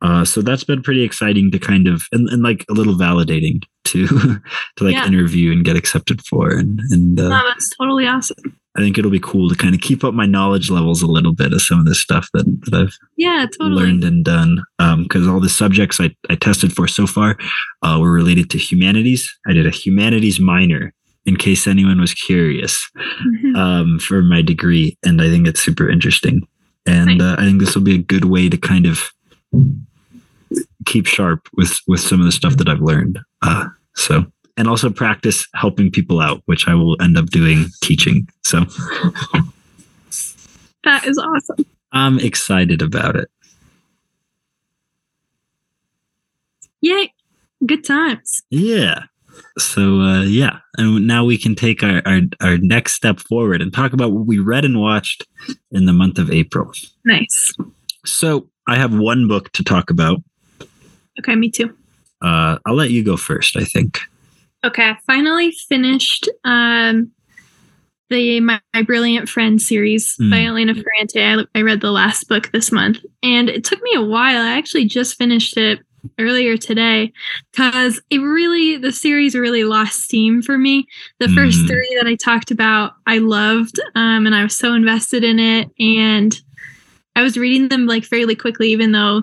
Uh, 0.00 0.24
so 0.24 0.40
that's 0.40 0.62
been 0.62 0.80
pretty 0.80 1.02
exciting 1.02 1.50
to 1.50 1.58
kind 1.58 1.88
of 1.88 2.02
and, 2.12 2.28
and 2.28 2.40
like 2.40 2.64
a 2.70 2.72
little 2.72 2.94
validating 2.94 3.64
to 3.84 4.06
to 4.76 4.84
like 4.84 4.94
Yeah. 4.94 5.06
interview 5.08 5.50
and 5.50 5.64
get 5.64 5.76
accepted 5.76 6.24
for 6.24 6.50
and 6.52 6.78
and 6.90 7.18
uh, 7.18 7.28
No, 7.28 7.42
that's 7.48 7.70
totally 7.76 8.06
awesome. 8.06 8.56
I 8.78 8.80
think 8.80 8.96
it'll 8.96 9.10
be 9.10 9.18
cool 9.18 9.48
to 9.48 9.56
kind 9.56 9.74
of 9.74 9.80
keep 9.80 10.04
up 10.04 10.14
my 10.14 10.24
knowledge 10.24 10.70
levels 10.70 11.02
a 11.02 11.06
little 11.08 11.34
bit 11.34 11.52
of 11.52 11.60
some 11.60 11.80
of 11.80 11.84
this 11.84 12.00
stuff 12.00 12.28
that, 12.32 12.44
that 12.66 12.74
I've 12.80 12.96
Yeah, 13.16 13.44
totally. 13.58 13.74
learned 13.82 14.04
and 14.04 14.24
done 14.24 14.62
because 15.02 15.26
all 15.26 15.40
the 15.40 15.48
subjects 15.48 16.00
I, 16.00 16.14
I 16.30 16.36
tested 16.36 16.72
for 16.72 16.86
so 16.86 17.04
far 17.06 17.36
uh, 17.82 17.98
were 18.00 18.12
related 18.12 18.50
to 18.50 18.58
humanities. 18.58 19.28
I 19.48 19.52
did 19.52 19.66
a 19.66 19.70
humanities 19.70 20.38
minor 20.38 20.94
in 21.26 21.36
case 21.36 21.66
anyone 21.66 22.00
was 22.00 22.14
curious 22.14 22.88
Mhm. 23.26 23.56
um, 23.56 23.98
for 23.98 24.22
my 24.22 24.42
degree, 24.42 24.96
and 25.04 25.20
I 25.20 25.28
think 25.28 25.46
it's 25.48 25.60
super 25.60 25.90
interesting. 25.90 26.46
And 26.86 27.18
Nice. 27.18 27.20
uh, 27.20 27.36
I 27.36 27.42
think 27.44 27.60
this 27.60 27.74
will 27.74 27.82
be 27.82 27.96
a 27.96 27.98
good 27.98 28.26
way 28.26 28.48
to 28.48 28.56
kind 28.56 28.86
of 28.86 29.10
keep 30.86 31.06
sharp 31.06 31.48
with 31.56 31.78
with 31.86 32.00
some 32.00 32.20
of 32.20 32.26
the 32.26 32.32
stuff 32.32 32.56
that 32.58 32.68
I've 32.68 32.80
learned. 32.80 33.18
Uh, 33.42 33.66
so, 33.96 34.24
and 34.58 34.68
also 34.68 34.90
practice 34.90 35.46
helping 35.54 35.90
people 35.90 36.20
out, 36.20 36.42
which 36.44 36.68
I 36.68 36.74
will 36.74 37.00
end 37.00 37.16
up 37.16 37.26
doing 37.26 37.66
teaching. 37.82 38.28
So, 38.44 38.60
that 40.84 41.06
is 41.06 41.16
awesome. 41.16 41.64
I'm 41.92 42.18
excited 42.18 42.82
about 42.82 43.16
it. 43.16 43.30
Yay. 46.80 47.14
Good 47.64 47.84
times. 47.84 48.42
Yeah. 48.50 49.04
So 49.56 50.00
uh, 50.00 50.22
yeah, 50.22 50.58
and 50.76 51.06
now 51.06 51.24
we 51.24 51.38
can 51.38 51.54
take 51.54 51.82
our, 51.82 52.02
our 52.06 52.20
our 52.40 52.58
next 52.58 52.94
step 52.94 53.20
forward 53.20 53.62
and 53.62 53.72
talk 53.72 53.92
about 53.92 54.12
what 54.12 54.26
we 54.26 54.38
read 54.38 54.64
and 54.64 54.80
watched 54.80 55.26
in 55.70 55.86
the 55.86 55.92
month 55.92 56.18
of 56.18 56.30
April. 56.30 56.72
Nice. 57.04 57.54
So 58.04 58.48
I 58.66 58.76
have 58.76 58.96
one 58.96 59.28
book 59.28 59.52
to 59.52 59.64
talk 59.64 59.90
about. 59.90 60.22
Okay, 61.20 61.34
me 61.34 61.50
too. 61.50 61.76
Uh, 62.20 62.58
I'll 62.66 62.74
let 62.74 62.90
you 62.90 63.04
go 63.04 63.16
first. 63.16 63.56
I 63.56 63.64
think. 63.64 64.00
Okay, 64.64 64.82
I 64.90 64.96
finally 65.06 65.52
finished 65.68 66.28
um 66.44 67.12
the 68.10 68.40
My, 68.40 68.58
My 68.74 68.82
Brilliant 68.82 69.28
Friend 69.28 69.60
series 69.60 70.16
Mm. 70.18 70.30
by 70.30 70.40
Elena 70.44 70.74
Ferrante. 70.74 71.22
I, 71.22 71.44
I 71.58 71.62
read 71.62 71.80
the 71.82 71.90
last 71.92 72.26
book 72.28 72.50
this 72.52 72.72
month, 72.72 72.98
and 73.22 73.48
it 73.50 73.64
took 73.64 73.82
me 73.82 73.92
a 73.94 74.02
while. 74.02 74.42
I 74.42 74.56
actually 74.56 74.86
just 74.86 75.16
finished 75.16 75.56
it 75.58 75.80
earlier 76.18 76.56
today 76.56 77.12
because 77.52 78.00
it 78.08 78.18
really 78.18 78.76
the 78.78 78.92
series 78.92 79.34
really 79.34 79.64
lost 79.64 80.02
steam 80.04 80.40
for 80.42 80.56
me. 80.56 80.86
The 81.18 81.28
first 81.28 81.64
Mm. 81.64 81.68
three 81.68 81.96
that 82.00 82.06
I 82.08 82.14
talked 82.14 82.50
about, 82.50 82.92
I 83.06 83.18
loved, 83.18 83.78
um, 83.94 84.24
and 84.26 84.34
I 84.34 84.42
was 84.42 84.56
so 84.56 84.72
invested 84.72 85.22
in 85.22 85.38
it, 85.38 85.68
and 85.78 86.40
I 87.14 87.22
was 87.22 87.36
reading 87.36 87.68
them 87.68 87.86
like 87.86 88.04
fairly 88.04 88.34
quickly, 88.36 88.70
even 88.70 88.92
though 88.92 89.22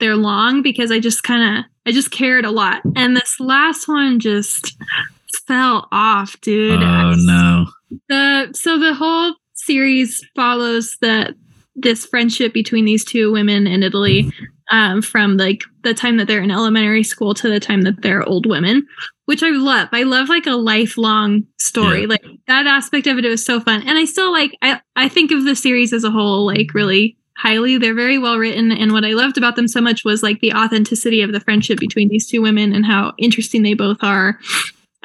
they're 0.00 0.16
long, 0.16 0.60
because 0.60 0.90
I 0.90 0.98
just 0.98 1.22
kind 1.22 1.58
of 1.58 1.64
I 1.86 1.92
just 1.92 2.10
cared 2.10 2.44
a 2.44 2.50
lot. 2.50 2.82
And 2.96 3.16
this 3.16 3.38
last 3.38 3.88
one 3.88 4.20
just 4.20 4.76
fell 5.46 5.88
off, 5.92 6.40
dude. 6.40 6.82
Oh 6.82 7.14
no. 7.16 7.66
The 8.08 8.52
so 8.54 8.78
the 8.78 8.94
whole 8.94 9.34
series 9.54 10.24
follows 10.34 10.96
the 11.00 11.34
this 11.76 12.06
friendship 12.06 12.52
between 12.52 12.84
these 12.84 13.04
two 13.04 13.32
women 13.32 13.66
in 13.66 13.82
Italy 13.82 14.32
um, 14.70 15.02
from 15.02 15.36
like 15.36 15.62
the 15.82 15.94
time 15.94 16.16
that 16.16 16.26
they're 16.26 16.42
in 16.42 16.50
elementary 16.50 17.02
school 17.02 17.34
to 17.34 17.48
the 17.48 17.60
time 17.60 17.82
that 17.82 18.00
they're 18.00 18.26
old 18.26 18.46
women, 18.46 18.86
which 19.26 19.42
I 19.42 19.50
love. 19.50 19.88
I 19.92 20.04
love 20.04 20.28
like 20.28 20.46
a 20.46 20.52
lifelong 20.52 21.44
story. 21.58 22.02
Yeah. 22.02 22.08
Like 22.08 22.24
that 22.46 22.66
aspect 22.66 23.06
of 23.06 23.18
it, 23.18 23.24
it 23.24 23.30
was 23.30 23.44
so 23.44 23.60
fun. 23.60 23.82
And 23.86 23.98
I 23.98 24.04
still 24.04 24.32
like 24.32 24.56
I, 24.62 24.80
I 24.96 25.08
think 25.08 25.32
of 25.32 25.44
the 25.44 25.56
series 25.56 25.92
as 25.92 26.04
a 26.04 26.10
whole 26.10 26.46
like 26.46 26.74
really 26.74 27.16
highly. 27.36 27.78
They're 27.78 27.94
very 27.94 28.18
well 28.18 28.38
written. 28.38 28.72
And 28.72 28.92
what 28.92 29.04
I 29.04 29.12
loved 29.12 29.36
about 29.36 29.56
them 29.56 29.68
so 29.68 29.80
much 29.80 30.04
was 30.04 30.22
like 30.22 30.40
the 30.40 30.52
authenticity 30.52 31.22
of 31.22 31.32
the 31.32 31.40
friendship 31.40 31.78
between 31.78 32.08
these 32.08 32.26
two 32.26 32.42
women 32.42 32.72
and 32.72 32.86
how 32.86 33.12
interesting 33.18 33.62
they 33.62 33.74
both 33.74 33.98
are. 34.02 34.38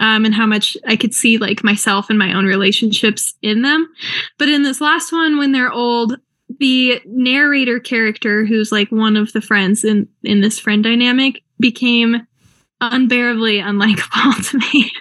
Um, 0.01 0.23
and 0.23 0.33
how 0.33 0.45
much 0.45 0.77
I 0.87 0.95
could 0.95 1.13
see 1.13 1.37
like 1.37 1.61
myself 1.61 2.09
and 2.09 2.17
my 2.17 2.31
own 2.31 2.45
relationships 2.45 3.33
in 3.41 3.63
them. 3.63 3.85
But 4.37 4.47
in 4.47 4.63
this 4.63 4.79
last 4.79 5.11
one, 5.11 5.37
when 5.37 5.51
they're 5.51 5.73
old, 5.73 6.15
the 6.57 7.01
narrator 7.05 7.81
character, 7.81 8.45
who's 8.45 8.71
like 8.71 8.89
one 8.93 9.17
of 9.17 9.33
the 9.33 9.41
friends 9.41 9.83
in 9.83 10.07
in 10.23 10.39
this 10.39 10.57
friend 10.57 10.85
dynamic, 10.85 11.43
became 11.59 12.25
unbearably 12.81 13.59
unlikable 13.59 14.49
to 14.51 14.57
me. 14.57 14.91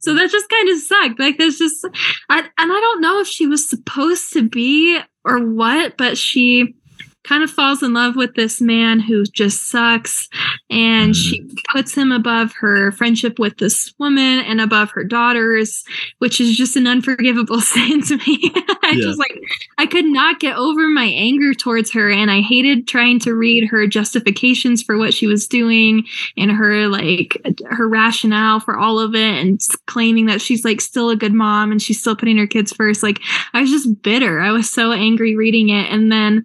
so 0.00 0.14
that 0.14 0.30
just 0.30 0.48
kind 0.48 0.68
of 0.68 0.78
sucked. 0.78 1.20
Like 1.20 1.38
there's 1.38 1.58
just, 1.58 1.84
I, 2.28 2.40
and 2.40 2.50
I 2.58 2.66
don't 2.66 3.00
know 3.00 3.20
if 3.20 3.26
she 3.26 3.46
was 3.46 3.68
supposed 3.68 4.32
to 4.32 4.48
be 4.48 5.00
or 5.24 5.38
what, 5.46 5.96
but 5.96 6.18
she 6.18 6.74
kind 7.24 7.42
of 7.42 7.50
falls 7.50 7.82
in 7.82 7.92
love 7.94 8.16
with 8.16 8.34
this 8.34 8.60
man 8.60 9.00
who 9.00 9.24
just 9.24 9.68
sucks. 9.70 10.28
And 10.70 11.12
Mm. 11.12 11.16
she 11.16 11.46
puts 11.72 11.94
him 11.94 12.12
above 12.12 12.52
her 12.60 12.92
friendship 12.92 13.38
with 13.38 13.56
this 13.58 13.92
woman 13.98 14.40
and 14.40 14.60
above 14.60 14.90
her 14.92 15.04
daughters 15.04 15.84
which 16.18 16.40
is 16.40 16.56
just 16.56 16.76
an 16.76 16.86
unforgivable 16.86 17.60
sin 17.60 18.02
to 18.02 18.16
me. 18.18 18.40
I 18.82 18.92
Yeah. 18.94 19.02
just 19.02 19.18
like 19.18 19.38
i 19.78 19.86
could 19.86 20.04
not 20.04 20.38
get 20.40 20.56
over 20.56 20.88
my 20.88 21.04
anger 21.06 21.52
towards 21.54 21.90
her 21.92 22.10
and 22.10 22.30
i 22.30 22.40
hated 22.40 22.86
trying 22.86 23.18
to 23.20 23.34
read 23.34 23.68
her 23.68 23.86
justifications 23.86 24.82
for 24.82 24.96
what 24.96 25.12
she 25.14 25.26
was 25.26 25.46
doing 25.46 26.04
and 26.36 26.50
her 26.52 26.86
like 26.88 27.36
her 27.70 27.88
rationale 27.88 28.60
for 28.60 28.76
all 28.78 28.98
of 28.98 29.14
it 29.14 29.20
and 29.40 29.60
claiming 29.86 30.26
that 30.26 30.40
she's 30.40 30.64
like 30.64 30.80
still 30.80 31.10
a 31.10 31.16
good 31.16 31.32
mom 31.34 31.70
and 31.72 31.80
she's 31.82 31.98
still 32.00 32.16
putting 32.16 32.36
her 32.38 32.46
kids 32.46 32.72
first. 32.72 33.02
Like 33.02 33.20
i 33.52 33.60
was 33.60 33.70
just 33.70 34.02
bitter. 34.02 34.40
I 34.40 34.50
was 34.52 34.70
so 34.70 34.92
angry 34.92 35.34
reading 35.36 35.68
it. 35.70 35.90
And 35.90 36.10
then 36.12 36.44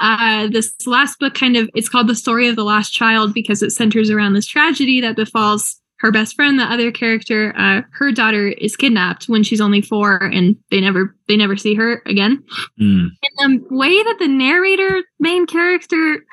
uh, 0.00 0.46
this 0.48 0.74
last 0.86 1.18
book 1.18 1.34
kind 1.34 1.56
of 1.56 1.70
it's 1.74 1.88
called 1.88 2.08
the 2.08 2.14
story 2.14 2.48
of 2.48 2.56
the 2.56 2.64
lost 2.64 2.92
child 2.92 3.32
because 3.32 3.62
it 3.62 3.70
centers 3.70 4.10
around 4.10 4.34
this 4.34 4.46
tragedy 4.46 5.00
that 5.00 5.16
befalls 5.16 5.80
her 5.98 6.12
best 6.12 6.34
friend 6.36 6.58
the 6.58 6.64
other 6.64 6.92
character 6.92 7.54
uh, 7.56 7.80
her 7.92 8.12
daughter 8.12 8.48
is 8.48 8.76
kidnapped 8.76 9.28
when 9.28 9.42
she's 9.42 9.60
only 9.60 9.80
four 9.80 10.16
and 10.24 10.54
they 10.70 10.80
never 10.80 11.14
they 11.28 11.36
never 11.36 11.56
see 11.56 11.74
her 11.74 12.02
again 12.06 12.42
Mm. 12.78 13.08
and 13.38 13.62
the 13.62 13.74
way 13.74 14.02
that 14.02 14.16
the 14.18 14.28
narrator 14.28 15.02
main 15.18 15.46
character 15.46 16.24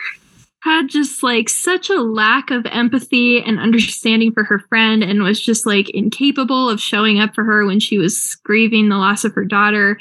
had 0.64 0.88
just 0.90 1.24
like 1.24 1.50
such 1.50 1.90
a 1.90 2.02
lack 2.02 2.50
of 2.50 2.66
empathy 2.68 3.42
and 3.42 3.60
understanding 3.60 4.32
for 4.34 4.44
her 4.46 4.60
friend 4.70 5.04
and 5.04 5.22
was 5.24 5.40
just 5.42 5.66
like 5.66 5.90
incapable 5.92 6.70
of 6.70 6.80
showing 6.82 7.20
up 7.20 7.34
for 7.36 7.44
her 7.44 7.66
when 7.66 7.80
she 7.80 7.98
was 7.98 8.36
grieving 8.44 8.90
the 8.90 8.98
loss 8.98 9.24
of 9.24 9.34
her 9.34 9.46
daughter 9.46 9.98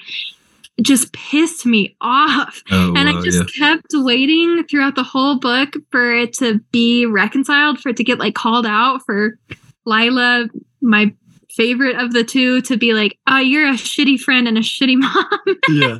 just 0.80 1.12
pissed 1.12 1.66
me 1.66 1.96
off 2.00 2.62
Oh, 2.70 2.94
and 2.96 3.08
I 3.08 3.20
just 3.22 3.54
kept 3.54 3.88
waiting 3.92 4.64
throughout 4.64 4.94
the 4.94 5.02
whole 5.02 5.38
book 5.38 5.74
for 5.90 6.14
it 6.14 6.32
to 6.34 6.60
be 6.72 7.06
reconciled, 7.06 7.80
for 7.80 7.90
it 7.90 7.96
to 7.98 8.04
get 8.04 8.18
like 8.18 8.34
called 8.34 8.66
out, 8.66 9.04
for 9.04 9.38
Lila, 9.84 10.48
my 10.80 11.14
favorite 11.50 11.96
of 11.96 12.12
the 12.12 12.24
two, 12.24 12.62
to 12.62 12.78
be 12.78 12.94
like, 12.94 13.18
oh, 13.26 13.38
you're 13.38 13.68
a 13.68 13.74
shitty 13.74 14.18
friend 14.18 14.48
and 14.48 14.56
a 14.56 14.62
shitty 14.62 14.96
mom. 14.96 15.40
yeah. 15.68 15.98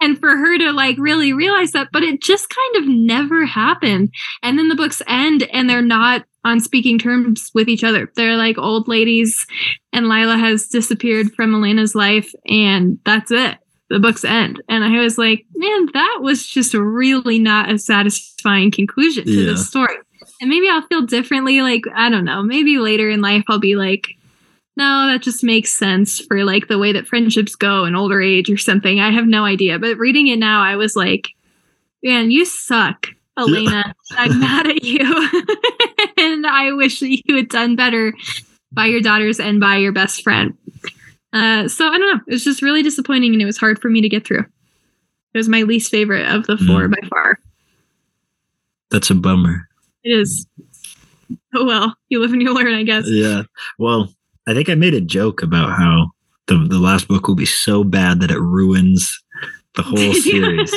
and 0.00 0.18
for 0.18 0.36
her 0.36 0.58
to 0.58 0.72
like 0.72 0.96
really 0.98 1.32
realize 1.32 1.72
that. 1.72 1.88
But 1.92 2.02
it 2.02 2.20
just 2.20 2.48
kind 2.50 2.84
of 2.84 2.88
never 2.88 3.46
happened. 3.46 4.12
And 4.42 4.58
then 4.58 4.68
the 4.68 4.76
books 4.76 5.00
end 5.06 5.44
and 5.44 5.70
they're 5.70 5.80
not 5.80 6.24
on 6.44 6.60
speaking 6.60 6.98
terms 6.98 7.50
with 7.54 7.68
each 7.68 7.84
other. 7.84 8.10
They're 8.16 8.36
like 8.36 8.58
old 8.58 8.88
ladies, 8.88 9.46
and 9.92 10.08
Lila 10.08 10.36
has 10.36 10.66
disappeared 10.66 11.32
from 11.34 11.54
Elena's 11.54 11.94
life, 11.94 12.32
and 12.46 12.98
that's 13.04 13.30
it 13.30 13.58
the 13.92 14.00
books 14.00 14.24
end. 14.24 14.62
And 14.68 14.82
I 14.84 15.00
was 15.00 15.18
like, 15.18 15.44
man, 15.54 15.86
that 15.92 16.18
was 16.20 16.46
just 16.46 16.74
really 16.74 17.38
not 17.38 17.70
a 17.70 17.78
satisfying 17.78 18.70
conclusion 18.70 19.24
to 19.24 19.30
Yeah. 19.30 19.50
this 19.52 19.68
story. 19.68 19.94
And 20.40 20.48
maybe 20.50 20.68
I'll 20.68 20.82
feel 20.86 21.02
differently. 21.02 21.60
Like, 21.62 21.82
I 21.94 22.08
don't 22.08 22.24
know, 22.24 22.42
maybe 22.42 22.78
later 22.78 23.10
in 23.10 23.20
life 23.20 23.44
I'll 23.48 23.58
be 23.60 23.76
like, 23.76 24.08
no, 24.76 25.08
that 25.12 25.20
just 25.22 25.44
makes 25.44 25.70
sense 25.72 26.18
for 26.20 26.44
like 26.44 26.68
the 26.68 26.78
way 26.78 26.92
that 26.92 27.06
friendships 27.06 27.54
go 27.54 27.84
in 27.84 27.94
older 27.94 28.20
age 28.22 28.48
or 28.50 28.56
something. 28.56 28.98
I 29.00 29.10
have 29.10 29.26
no 29.26 29.44
idea. 29.44 29.78
But 29.78 29.98
reading 29.98 30.28
it 30.28 30.38
now, 30.38 30.62
I 30.62 30.76
was 30.76 30.96
like, 30.96 31.28
man, 32.02 32.30
you 32.30 32.46
suck, 32.46 33.08
Elena. 33.38 33.94
I'm 34.12 34.40
mad 34.40 34.66
at 34.68 34.82
you. 34.82 35.00
and 36.18 36.46
I 36.46 36.72
wish 36.72 37.00
that 37.00 37.10
you 37.26 37.36
had 37.36 37.50
done 37.50 37.76
better 37.76 38.14
by 38.72 38.86
your 38.86 39.02
daughters 39.02 39.38
and 39.38 39.60
by 39.60 39.76
your 39.76 39.92
best 39.92 40.22
friend. 40.22 40.56
Uh, 41.32 41.68
so 41.68 41.86
I 41.88 41.98
don't 41.98 42.14
know. 42.16 42.20
It 42.28 42.32
was 42.32 42.44
just 42.44 42.62
really 42.62 42.82
disappointing 42.82 43.32
and 43.32 43.40
it 43.42 43.46
was 43.46 43.56
hard 43.58 43.80
for 43.80 43.88
me 43.88 44.00
to 44.00 44.08
get 44.08 44.26
through. 44.26 44.44
It 45.34 45.38
was 45.38 45.48
my 45.48 45.62
least 45.62 45.90
favorite 45.90 46.28
of 46.28 46.46
the 46.46 46.58
four 46.58 46.88
by 46.88 46.98
far. 47.08 47.38
That's 48.90 49.10
a 49.10 49.14
bummer. 49.14 49.66
It 50.04 50.10
is. 50.18 50.46
Oh 51.54 51.64
well, 51.64 51.94
you 52.08 52.20
live 52.20 52.32
and 52.32 52.42
you 52.42 52.52
learn, 52.54 52.74
I 52.74 52.82
guess. 52.82 53.04
Yeah. 53.08 53.42
Well, 53.78 54.12
I 54.46 54.52
think 54.54 54.68
I 54.68 54.74
made 54.74 54.94
a 54.94 55.00
joke 55.00 55.42
about 55.42 55.78
how 55.78 56.10
the 56.48 56.56
the 56.68 56.78
last 56.78 57.08
book 57.08 57.26
will 57.28 57.34
be 57.34 57.46
so 57.46 57.84
bad 57.84 58.20
that 58.20 58.30
it 58.30 58.38
ruins 58.40 59.10
the 59.76 59.82
whole 59.82 60.12
series. 60.14 60.74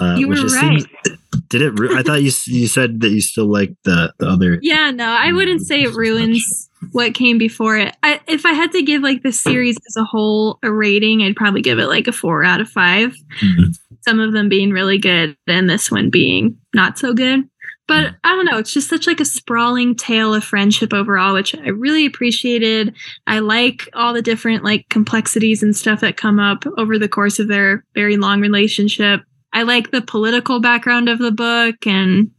Uh, 0.00 0.16
You 0.18 0.28
which 0.28 0.40
were 0.40 0.46
it 0.46 0.52
right. 0.52 0.80
seems- 0.80 1.18
did 1.48 1.62
it? 1.62 1.78
Ru- 1.78 1.96
I 1.96 2.02
thought 2.02 2.22
you 2.22 2.32
you 2.46 2.66
said 2.66 3.00
that 3.02 3.10
you 3.10 3.20
still 3.20 3.46
like 3.50 3.74
the 3.84 4.12
the 4.18 4.26
other. 4.26 4.58
Yeah, 4.62 4.90
no, 4.90 5.04
I 5.06 5.32
wouldn't 5.32 5.60
say 5.66 5.82
it 5.82 5.94
ruins 5.94 6.70
what 6.92 7.14
came 7.14 7.38
before 7.38 7.76
it. 7.76 7.96
I, 8.02 8.20
if 8.26 8.46
I 8.46 8.52
had 8.52 8.72
to 8.72 8.82
give 8.82 9.02
like 9.02 9.22
the 9.22 9.32
series 9.32 9.76
as 9.88 9.96
a 9.96 10.04
whole 10.04 10.58
a 10.62 10.72
rating, 10.72 11.22
I'd 11.22 11.36
probably 11.36 11.62
give 11.62 11.78
it 11.78 11.86
like 11.86 12.06
a 12.06 12.12
four 12.12 12.44
out 12.44 12.60
of 12.60 12.68
five. 12.68 13.14
Mhm. 13.42 13.76
Some 14.06 14.20
of 14.20 14.32
them 14.32 14.48
being 14.48 14.70
really 14.70 14.98
good, 14.98 15.36
and 15.48 15.68
this 15.68 15.90
one 15.90 16.10
being 16.10 16.56
not 16.74 16.98
so 16.98 17.12
good. 17.12 17.48
But 17.88 18.14
I 18.24 18.34
don't 18.34 18.46
know. 18.46 18.58
It's 18.58 18.72
just 18.72 18.88
such 18.88 19.06
like 19.06 19.20
a 19.20 19.24
sprawling 19.24 19.94
tale 19.94 20.34
of 20.34 20.42
friendship 20.42 20.92
overall, 20.92 21.34
which 21.34 21.54
I 21.54 21.68
really 21.68 22.04
appreciated. 22.04 22.94
I 23.28 23.38
like 23.38 23.88
all 23.94 24.12
the 24.12 24.22
different 24.22 24.64
like 24.64 24.88
complexities 24.88 25.62
and 25.62 25.74
stuff 25.74 26.00
that 26.00 26.16
come 26.16 26.40
up 26.40 26.64
over 26.76 26.98
the 26.98 27.08
course 27.08 27.38
of 27.38 27.46
their 27.48 27.84
very 27.94 28.16
long 28.16 28.40
relationship. 28.40 29.20
I 29.52 29.62
like 29.62 29.90
the 29.90 30.02
political 30.02 30.60
background 30.60 31.08
of 31.08 31.18
the 31.18 31.30
book 31.30 31.86
and 31.86 32.30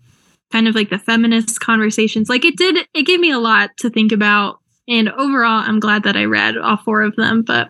kind 0.52 0.68
of 0.68 0.76
like 0.76 0.90
the 0.90 1.00
feminist 1.00 1.60
conversations. 1.60 2.30
Like 2.30 2.46
it 2.46 2.56
did, 2.58 2.88
it 2.94 3.04
gave 3.04 3.20
me 3.20 3.32
a 3.32 3.40
lot 3.40 3.72
to 3.78 3.90
think 3.90 4.12
about. 4.12 4.60
And 4.88 5.10
overall, 5.10 5.64
I'm 5.68 5.80
glad 5.80 6.04
that 6.04 6.16
I 6.16 6.24
read 6.26 6.58
all 6.58 6.78
four 6.78 7.02
of 7.02 7.16
them. 7.18 7.42
But 7.42 7.70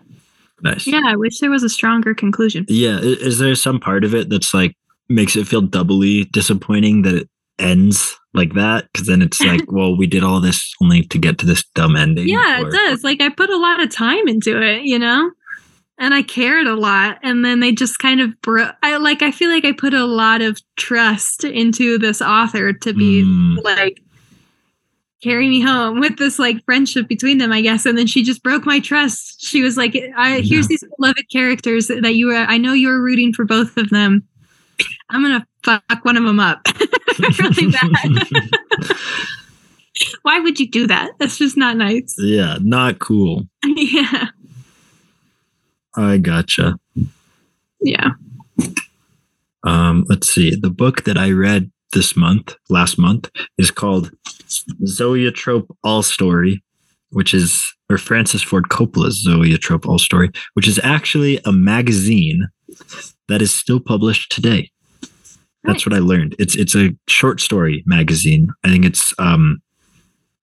Nice. 0.62 0.86
yeah, 0.86 1.02
I 1.06 1.16
wish 1.16 1.38
there 1.40 1.50
was 1.50 1.62
a 1.64 1.68
stronger 1.68 2.14
conclusion. 2.14 2.64
Yeah. 2.68 2.98
Is 3.00 3.38
there 3.38 3.54
some 3.54 3.80
part 3.80 4.04
of 4.04 4.14
it 4.14 4.28
that's 4.28 4.54
like 4.54 4.74
makes 5.08 5.34
it 5.36 5.48
feel 5.48 5.62
doubly 5.62 6.24
disappointing 6.26 7.02
that 7.02 7.14
it 7.14 7.28
ends 7.58 8.16
like 8.34 8.54
that? 8.54 8.86
Because 8.92 9.06
then 9.08 9.22
it's 9.22 9.40
like, 9.40 9.62
well, 9.72 9.96
we 9.96 10.06
did 10.06 10.22
all 10.22 10.40
this 10.40 10.72
only 10.82 11.02
to 11.02 11.18
get 11.18 11.38
to 11.38 11.46
this 11.46 11.64
dumb 11.74 11.96
ending. 11.96 12.28
Yeah, 12.28 12.62
or- 12.62 12.68
it 12.68 12.72
does. 12.72 13.02
Like 13.02 13.20
I 13.20 13.28
put 13.30 13.50
a 13.50 13.56
lot 13.58 13.82
of 13.82 13.90
time 13.90 14.28
into 14.28 14.60
it, 14.62 14.82
you 14.84 14.98
know? 14.98 15.30
And 15.98 16.14
I 16.14 16.22
cared 16.22 16.66
a 16.66 16.74
lot. 16.76 17.18
And 17.22 17.44
then 17.44 17.60
they 17.60 17.72
just 17.72 17.98
kind 17.98 18.20
of 18.20 18.40
broke. 18.40 18.74
I 18.82 18.96
like, 18.98 19.20
I 19.22 19.30
feel 19.32 19.50
like 19.50 19.64
I 19.64 19.72
put 19.72 19.94
a 19.94 20.04
lot 20.04 20.40
of 20.40 20.60
trust 20.76 21.44
into 21.44 21.98
this 21.98 22.22
author 22.22 22.72
to 22.72 22.92
be 22.92 23.22
Mm, 23.24 23.62
like, 23.64 24.00
carry 25.22 25.48
me 25.48 25.60
home 25.60 25.98
with 25.98 26.16
this 26.16 26.38
like 26.38 26.64
friendship 26.64 27.08
between 27.08 27.38
them, 27.38 27.50
I 27.50 27.60
guess. 27.60 27.84
And 27.84 27.98
then 27.98 28.06
she 28.06 28.22
just 28.22 28.42
broke 28.44 28.64
my 28.64 28.78
trust. 28.78 29.44
She 29.44 29.62
was 29.62 29.76
like, 29.76 29.96
I, 30.16 30.40
here's 30.44 30.68
these 30.68 30.84
beloved 30.96 31.24
characters 31.32 31.88
that 31.88 32.14
you 32.14 32.28
were, 32.28 32.34
I 32.36 32.56
know 32.58 32.72
you 32.72 32.86
were 32.88 33.02
rooting 33.02 33.32
for 33.32 33.44
both 33.44 33.76
of 33.76 33.90
them. 33.90 34.22
I'm 35.10 35.24
going 35.24 35.40
to 35.40 35.46
fuck 35.64 36.04
one 36.04 36.16
of 36.16 36.22
them 36.22 36.38
up 36.38 36.60
really 37.18 37.72
bad. 37.72 38.46
Why 40.22 40.38
would 40.38 40.60
you 40.60 40.70
do 40.70 40.86
that? 40.86 41.10
That's 41.18 41.36
just 41.38 41.56
not 41.56 41.76
nice. 41.76 42.14
yeah. 42.18 42.58
Not 42.60 43.00
cool. 43.00 43.48
yeah. 43.64 44.26
I 45.98 46.18
gotcha. 46.18 46.78
Yeah. 47.80 48.10
Um, 49.64 50.04
let's 50.08 50.32
see. 50.32 50.54
The 50.54 50.70
book 50.70 51.04
that 51.04 51.18
I 51.18 51.32
read 51.32 51.70
this 51.92 52.16
month, 52.16 52.54
last 52.68 52.98
month, 52.98 53.30
is 53.58 53.70
called 53.70 54.10
Zoetrope 54.86 55.76
All 55.82 56.02
Story, 56.02 56.62
which 57.10 57.34
is 57.34 57.66
or 57.90 57.98
Francis 57.98 58.42
Ford 58.42 58.68
Coppola's 58.68 59.22
Zoetrope 59.22 59.86
All 59.86 59.98
Story, 59.98 60.30
which 60.54 60.68
is 60.68 60.78
actually 60.84 61.40
a 61.44 61.52
magazine 61.52 62.46
that 63.28 63.42
is 63.42 63.52
still 63.52 63.80
published 63.80 64.30
today. 64.30 64.70
That's 65.64 65.84
Nice. 65.84 65.86
what 65.86 65.94
I 65.94 65.98
learned. 65.98 66.36
It's 66.38 66.54
it's 66.54 66.76
a 66.76 66.90
short 67.08 67.40
story 67.40 67.82
magazine. 67.86 68.50
I 68.64 68.68
think 68.68 68.84
it's 68.84 69.12
um 69.18 69.58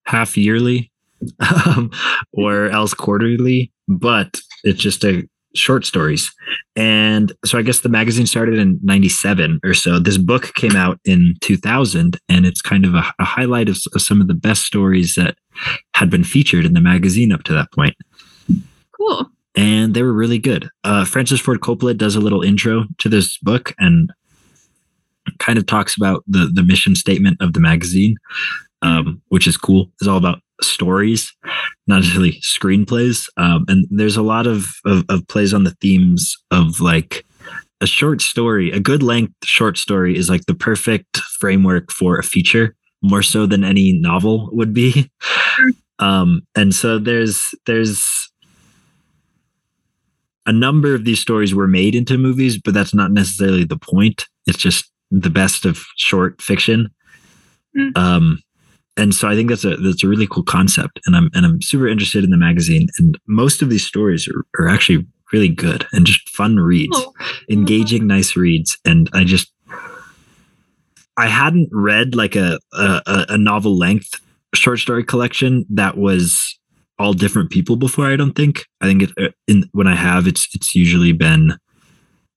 half 0.06 0.36
yearly 0.38 0.92
um, 1.66 1.92
or 2.34 2.66
else 2.70 2.94
quarterly, 2.94 3.72
but 3.88 4.40
it's 4.64 4.82
just 4.82 5.06
a 5.06 5.24
short 5.56 5.86
stories. 5.86 6.32
And 6.76 7.32
so 7.46 7.58
I 7.58 7.62
guess 7.62 7.80
the 7.80 7.90
magazine 7.90 8.28
started 8.28 8.60
in 8.60 8.80
97 8.84 9.60
or 9.64 9.74
so. 9.74 10.00
This 10.00 10.18
book 10.18 10.54
came 10.56 10.76
out 10.76 11.00
in 11.06 11.36
2000 11.42 12.20
and 12.30 12.46
it's 12.46 12.62
kind 12.62 12.86
of 12.86 12.94
a, 12.94 13.04
a 13.20 13.24
highlight 13.24 13.70
of, 13.70 13.78
of 13.94 14.02
some 14.02 14.22
of 14.22 14.28
the 14.28 14.34
best 14.34 14.64
stories 14.64 15.16
that 15.16 15.38
had 15.94 16.10
been 16.10 16.24
featured 16.24 16.66
in 16.66 16.74
the 16.74 16.82
magazine 16.82 17.32
up 17.32 17.44
to 17.44 17.54
that 17.54 17.72
point 17.72 17.96
Cool. 18.98 19.30
and 19.56 19.94
they 19.94 20.04
were 20.04 20.14
really 20.14 20.40
good. 20.40 20.70
Uh, 20.84 21.06
Francis 21.06 21.40
Ford 21.40 21.62
Coppola 21.62 21.98
does 21.98 22.16
a 22.16 22.22
little 22.22 22.42
intro 22.44 22.86
to 23.00 23.08
this 23.10 23.38
book 23.38 23.74
and 23.80 24.12
kind 25.40 25.58
of 25.58 25.66
talks 25.66 25.96
about 25.98 26.24
the 26.28 26.50
the 26.54 26.64
mission 26.64 26.96
statement 26.96 27.38
of 27.42 27.54
the 27.54 27.60
magazine, 27.60 28.16
um, 28.82 29.22
which 29.30 29.48
is 29.48 29.58
cool. 29.58 29.90
It's 30.00 30.08
all 30.08 30.18
about 30.18 30.40
stories, 30.62 31.34
not 31.88 31.98
necessarily 32.02 32.42
screenplays. 32.42 33.28
Um, 33.38 33.66
and 33.68 33.88
there's 33.90 34.18
a 34.18 34.22
lot 34.22 34.48
of, 34.48 34.68
of 34.86 35.04
of 35.10 35.28
plays 35.28 35.54
on 35.54 35.64
the 35.64 35.76
themes 35.82 36.36
of 36.52 36.80
like 36.80 37.26
a 37.82 37.88
short 37.88 38.22
story. 38.22 38.72
A 38.72 38.80
good 38.80 39.04
length 39.04 39.34
short 39.44 39.78
story 39.78 40.18
is 40.18 40.30
like 40.30 40.46
the 40.46 40.56
perfect 40.56 41.18
framework 41.40 41.92
for 41.92 42.18
a 42.18 42.24
feature, 42.24 42.76
more 43.02 43.24
so 43.24 43.46
than 43.46 43.64
any 43.64 43.94
novel 43.94 44.50
would 44.52 44.74
be. 44.74 45.10
Um, 46.00 46.46
and 46.56 46.76
so 46.76 47.00
there's 47.00 47.42
there's 47.66 48.30
a 50.46 50.52
number 50.52 50.94
of 50.94 51.06
these 51.06 51.20
stories 51.20 51.56
were 51.56 51.68
made 51.68 51.96
into 51.96 52.18
movies, 52.18 52.60
but 52.60 52.74
that's 52.74 52.94
not 52.94 53.12
necessarily 53.12 53.64
the 53.64 53.78
point. 53.78 54.26
It's 54.46 54.58
just 54.58 54.92
the 55.10 55.30
best 55.30 55.66
of 55.66 55.86
short 55.96 56.42
fiction. 56.42 56.90
Mm. 57.78 57.98
Um, 57.98 58.40
and 58.98 59.14
so 59.14 59.28
I 59.28 59.36
think 59.36 59.50
that's 59.50 59.66
a 59.66 59.76
that's 59.78 60.04
a 60.04 60.08
really 60.08 60.28
cool 60.28 60.44
concept, 60.44 61.00
and 61.06 61.16
I'm 61.16 61.30
and 61.34 61.46
I'm 61.46 61.62
super 61.62 61.88
interested 61.88 62.24
in 62.24 62.30
the 62.30 62.38
magazine. 62.38 62.88
And 62.98 63.18
most 63.28 63.62
of 63.62 63.70
these 63.70 63.86
stories 63.86 64.28
are, 64.28 64.46
are 64.60 64.68
actually 64.70 65.06
really 65.34 65.50
good 65.50 65.86
and 65.92 66.06
just 66.06 66.30
fun 66.30 66.58
reads, 66.58 66.96
Cool. 66.96 67.14
engaging, 67.50 68.08
nice 68.08 68.36
reads. 68.36 68.78
And 68.86 69.10
I 69.14 69.24
just 69.24 69.52
I 71.18 71.28
hadn't 71.28 71.70
read 71.72 72.16
like 72.16 72.36
a 72.36 72.60
a, 72.74 73.02
a- 73.06 73.26
a 73.30 73.38
novel 73.38 73.78
length 73.78 74.20
short 74.54 74.80
story 74.80 75.04
collection 75.04 75.66
that 75.70 75.98
was 75.98 76.58
all 76.98 77.14
different 77.14 77.50
people 77.52 77.76
before. 77.76 78.06
I 78.06 78.16
don't 78.16 78.34
think. 78.36 78.66
I 78.82 78.86
think 78.86 79.04
it, 79.04 79.12
uh, 79.20 79.30
in 79.48 79.70
when 79.74 79.88
I 79.88 79.96
have, 79.96 80.28
it's 80.28 80.48
it's 80.54 80.76
usually 80.76 81.12
been 81.12 81.54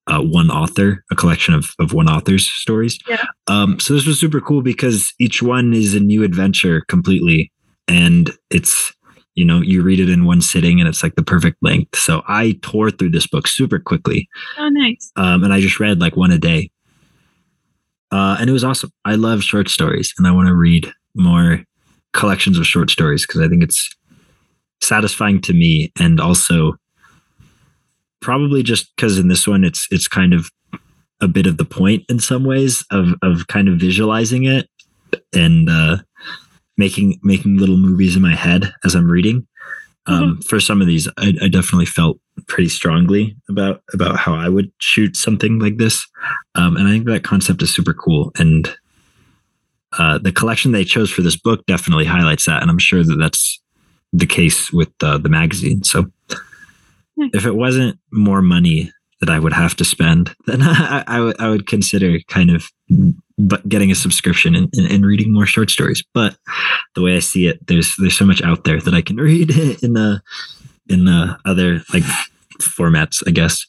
uh, 0.08 0.20
one 0.22 0.50
author, 0.50 1.04
a 1.10 1.14
collection 1.16 1.54
of 1.54 1.70
of 1.78 1.92
one 1.92 2.08
author's 2.08 2.46
stories. 2.50 2.98
Yeah. 3.08 3.24
Um, 3.46 3.78
so 3.78 3.94
this 3.94 4.06
was 4.06 4.18
super 4.18 4.40
cool 4.40 4.62
because 4.62 5.12
each 5.18 5.42
one 5.42 5.72
is 5.74 5.94
a 5.94 6.00
new 6.00 6.22
adventure 6.24 6.80
completely, 6.88 7.52
and 7.86 8.30
it's 8.50 8.92
you 9.34 9.44
know 9.44 9.60
you 9.60 9.82
read 9.82 10.00
it 10.00 10.08
in 10.10 10.24
one 10.24 10.40
sitting 10.40 10.80
and 10.80 10.88
it's 10.88 11.02
like 11.02 11.14
the 11.14 11.22
perfect 11.22 11.58
length. 11.62 11.96
So 11.98 12.22
I 12.26 12.58
tore 12.62 12.90
through 12.90 13.10
this 13.10 13.26
book 13.26 13.46
super 13.46 13.78
quickly, 13.78 14.28
Oh, 14.58 14.68
nice. 14.68 15.12
um, 15.16 15.44
and 15.44 15.52
I 15.52 15.60
just 15.60 15.78
read 15.78 16.00
like 16.00 16.16
one 16.16 16.30
a 16.32 16.38
day. 16.38 16.70
Uh, 18.10 18.36
and 18.40 18.48
it 18.48 18.52
was 18.54 18.64
awesome. 18.64 18.90
I 19.04 19.16
love 19.16 19.42
short 19.42 19.68
stories, 19.68 20.14
and 20.16 20.26
I 20.26 20.30
want 20.30 20.48
to 20.48 20.54
read 20.54 20.90
more 21.14 21.62
collections 22.14 22.58
of 22.58 22.66
short 22.66 22.90
stories 22.90 23.26
because 23.26 23.42
I 23.42 23.48
think 23.48 23.62
it's 23.62 23.94
satisfying 24.80 25.40
to 25.42 25.52
me, 25.52 25.92
and 26.00 26.18
also 26.20 26.74
probably 28.20 28.62
just 28.62 28.94
because 28.96 29.18
in 29.18 29.28
this 29.28 29.46
one 29.46 29.64
it's 29.64 29.86
it's 29.90 30.08
kind 30.08 30.34
of 30.34 30.50
a 31.20 31.28
bit 31.28 31.46
of 31.46 31.56
the 31.56 31.64
point 31.64 32.04
in 32.08 32.18
some 32.18 32.44
ways 32.44 32.84
of 32.90 33.14
of 33.22 33.46
kind 33.48 33.68
of 33.68 33.78
visualizing 33.78 34.44
it 34.44 34.68
and 35.34 35.68
uh, 35.68 35.96
making 36.76 37.18
making 37.22 37.56
little 37.58 37.76
movies 37.76 38.16
in 38.16 38.22
my 38.22 38.34
head 38.34 38.72
as 38.84 38.94
I'm 38.94 39.10
reading. 39.10 39.46
Um, 40.06 40.40
For 40.40 40.58
some 40.58 40.80
of 40.80 40.86
these, 40.86 41.06
I, 41.18 41.34
I 41.42 41.48
definitely 41.48 41.86
felt 41.86 42.18
pretty 42.46 42.68
strongly 42.68 43.36
about 43.48 43.82
about 43.92 44.16
how 44.16 44.34
I 44.34 44.48
would 44.48 44.72
shoot 44.78 45.16
something 45.16 45.58
like 45.58 45.76
this, 45.76 46.06
um, 46.54 46.76
and 46.76 46.88
I 46.88 46.92
think 46.92 47.06
that 47.06 47.24
concept 47.24 47.62
is 47.62 47.74
super 47.74 47.92
cool. 47.92 48.32
And 48.38 48.74
uh, 49.98 50.18
the 50.18 50.32
collection 50.32 50.72
they 50.72 50.84
chose 50.84 51.10
for 51.10 51.22
this 51.22 51.36
book 51.36 51.66
definitely 51.66 52.06
highlights 52.06 52.46
that, 52.46 52.62
and 52.62 52.70
I'm 52.70 52.78
sure 52.78 53.02
that 53.02 53.16
that's 53.16 53.60
the 54.12 54.26
case 54.26 54.72
with 54.72 54.92
uh, 55.02 55.18
the 55.18 55.28
magazine. 55.28 55.84
So. 55.84 56.06
If 57.32 57.46
it 57.46 57.54
wasn't 57.56 57.98
more 58.12 58.42
money 58.42 58.92
that 59.20 59.30
I 59.30 59.38
would 59.38 59.52
have 59.52 59.74
to 59.76 59.84
spend, 59.84 60.34
then 60.46 60.62
I, 60.62 61.32
I 61.38 61.48
would 61.48 61.66
consider 61.66 62.18
kind 62.28 62.50
of 62.50 62.68
but 63.38 63.68
getting 63.68 63.90
a 63.90 63.94
subscription 63.94 64.54
and, 64.54 64.68
and, 64.74 64.90
and 64.90 65.06
reading 65.06 65.32
more 65.32 65.46
short 65.46 65.70
stories. 65.70 66.02
But 66.12 66.36
the 66.94 67.02
way 67.02 67.16
I 67.16 67.20
see 67.20 67.46
it, 67.46 67.64
there's 67.66 67.94
there's 67.98 68.16
so 68.16 68.26
much 68.26 68.42
out 68.42 68.64
there 68.64 68.80
that 68.80 68.94
I 68.94 69.02
can 69.02 69.16
read 69.30 69.50
in 69.82 69.92
the 69.94 70.20
in 70.88 71.04
the 71.04 71.38
other 71.44 71.82
like 71.92 72.04
formats, 72.60 73.22
I 73.26 73.30
guess. 73.30 73.64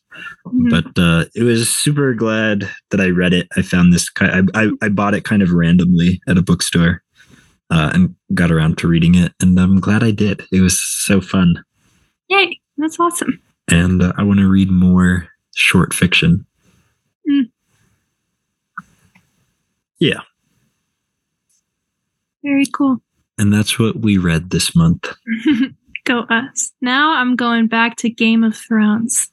Mhm. 0.47 0.69
But 0.69 1.01
uh, 1.01 1.25
it 1.35 1.43
was 1.43 1.69
super 1.69 2.13
glad 2.13 2.69
that 2.89 2.99
I 2.99 3.09
read 3.09 3.33
it. 3.33 3.47
I 3.55 3.61
found 3.61 3.93
this. 3.93 4.07
I 4.19 4.43
I, 4.53 4.69
I 4.81 4.89
bought 4.89 5.13
it 5.13 5.23
kind 5.23 5.41
of 5.41 5.51
randomly 5.51 6.19
at 6.27 6.37
a 6.37 6.41
bookstore. 6.41 7.03
Uh, 7.71 7.91
and 7.93 8.15
got 8.33 8.51
around 8.51 8.79
to 8.79 8.87
reading 8.87 9.13
it, 9.13 9.31
and 9.39 9.59
I'm 9.59 9.79
glad 9.79 10.03
I 10.03 10.09
did. 10.09 10.43
It 10.51 10.61
was 10.61 10.81
so 10.81 11.21
fun, 11.21 11.63
Yay. 12.27 12.59
That's 12.79 12.99
awesome. 12.99 13.39
and 13.69 14.01
uh, 14.01 14.13
I 14.17 14.23
want 14.23 14.39
to 14.39 14.47
read 14.49 14.71
more 14.71 15.27
short 15.55 15.93
fiction. 15.93 16.45
Mm. 17.29 17.51
Yeah, 19.99 20.21
Very 22.43 22.65
cool. 22.65 23.01
and 23.37 23.51
that's 23.53 23.77
what 23.77 23.97
we 23.99 24.17
read 24.17 24.49
this 24.49 24.73
month. 24.75 25.13
Go 26.05 26.21
us. 26.21 26.71
Now 26.81 27.13
I'm 27.13 27.35
going 27.35 27.67
back 27.67 27.97
to 27.97 28.09
Game 28.09 28.43
of 28.43 28.55
Thrones, 28.55 29.29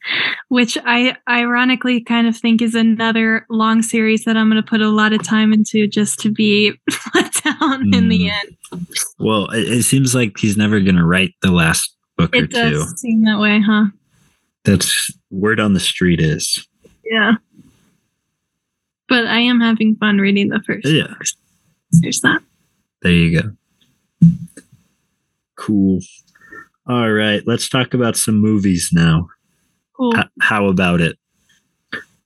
which 0.48 0.76
I 0.84 1.16
ironically 1.30 2.02
kind 2.02 2.26
of 2.26 2.36
think 2.36 2.60
is 2.60 2.74
another 2.74 3.46
long 3.48 3.80
series 3.82 4.24
that 4.24 4.36
I'm 4.36 4.50
going 4.50 4.62
to 4.62 4.68
put 4.68 4.82
a 4.82 4.88
lot 4.90 5.12
of 5.14 5.22
time 5.22 5.52
into 5.54 5.86
just 5.86 6.18
to 6.20 6.30
be 6.30 6.72
let 7.14 7.32
down 7.44 7.94
in 7.94 8.08
the 8.08 8.28
Mm. 8.28 8.32
end. 8.32 8.86
Well, 9.18 9.46
it, 9.52 9.68
it 9.68 9.82
seems 9.84 10.14
like 10.14 10.36
he's 10.36 10.56
never 10.58 10.80
going 10.80 10.96
to 10.96 11.06
write 11.06 11.32
the 11.40 11.52
last 11.52 11.95
book 12.16 12.34
or 12.34 12.44
It 12.44 12.50
does 12.50 12.72
two. 12.72 12.96
seem 12.96 13.22
that 13.24 13.38
way, 13.38 13.60
huh? 13.60 13.86
That's 14.64 15.10
word 15.30 15.60
on 15.60 15.74
the 15.74 15.80
street 15.80 16.20
is. 16.20 16.66
Yeah. 17.04 17.32
But 19.08 19.26
I 19.26 19.38
am 19.40 19.60
having 19.60 19.94
fun 19.96 20.18
reading 20.18 20.48
the 20.48 20.60
first. 20.66 20.86
Yeah. 20.88 21.06
books. 21.08 21.36
There's 21.92 22.20
that. 22.22 22.42
There 23.02 23.12
you 23.12 23.40
go. 23.42 24.28
Cool. 25.56 26.00
All 26.88 27.10
right, 27.12 27.42
let's 27.46 27.68
talk 27.68 27.94
about 27.94 28.16
some 28.16 28.40
movies 28.40 28.90
now. 28.92 29.28
Cool. 29.96 30.16
H- 30.16 30.26
how 30.40 30.66
about 30.66 31.00
it? 31.00 31.16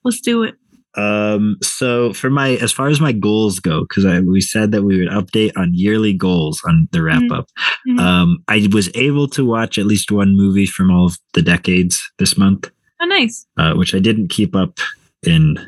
Let's 0.05 0.20
do 0.20 0.42
it. 0.42 0.55
Um, 0.96 1.57
so 1.62 2.12
for 2.12 2.31
my 2.31 2.57
as 2.57 2.72
far 2.72 2.88
as 2.88 3.00
my 3.00 3.12
goals 3.12 3.61
go, 3.61 3.83
because 3.83 4.05
I 4.05 4.20
we 4.20 4.40
said 4.40 4.72
that 4.72 4.83
we 4.83 4.98
would 4.98 5.09
update 5.09 5.53
on 5.57 5.72
yearly 5.72 6.12
goals 6.12 6.61
on 6.66 6.88
the 6.90 7.03
wrap 7.03 7.22
Mhm. 7.22 7.33
up. 7.38 7.48
Mhm. 7.88 8.00
Um, 8.00 8.38
I 8.48 8.68
was 8.72 8.90
able 8.94 9.29
to 9.29 9.44
watch 9.44 9.79
at 9.79 9.87
least 9.87 10.11
one 10.11 10.37
movie 10.37 10.66
from 10.66 10.90
all 10.90 11.07
of 11.07 11.16
the 11.35 11.42
decades 11.42 12.03
this 12.18 12.37
month, 12.37 12.70
oh, 13.00 13.07
nice. 13.07 13.46
uh, 13.57 13.74
which 13.74 13.94
I 13.94 14.00
didn't 14.00 14.29
keep 14.29 14.57
up 14.57 14.79
in 15.24 15.59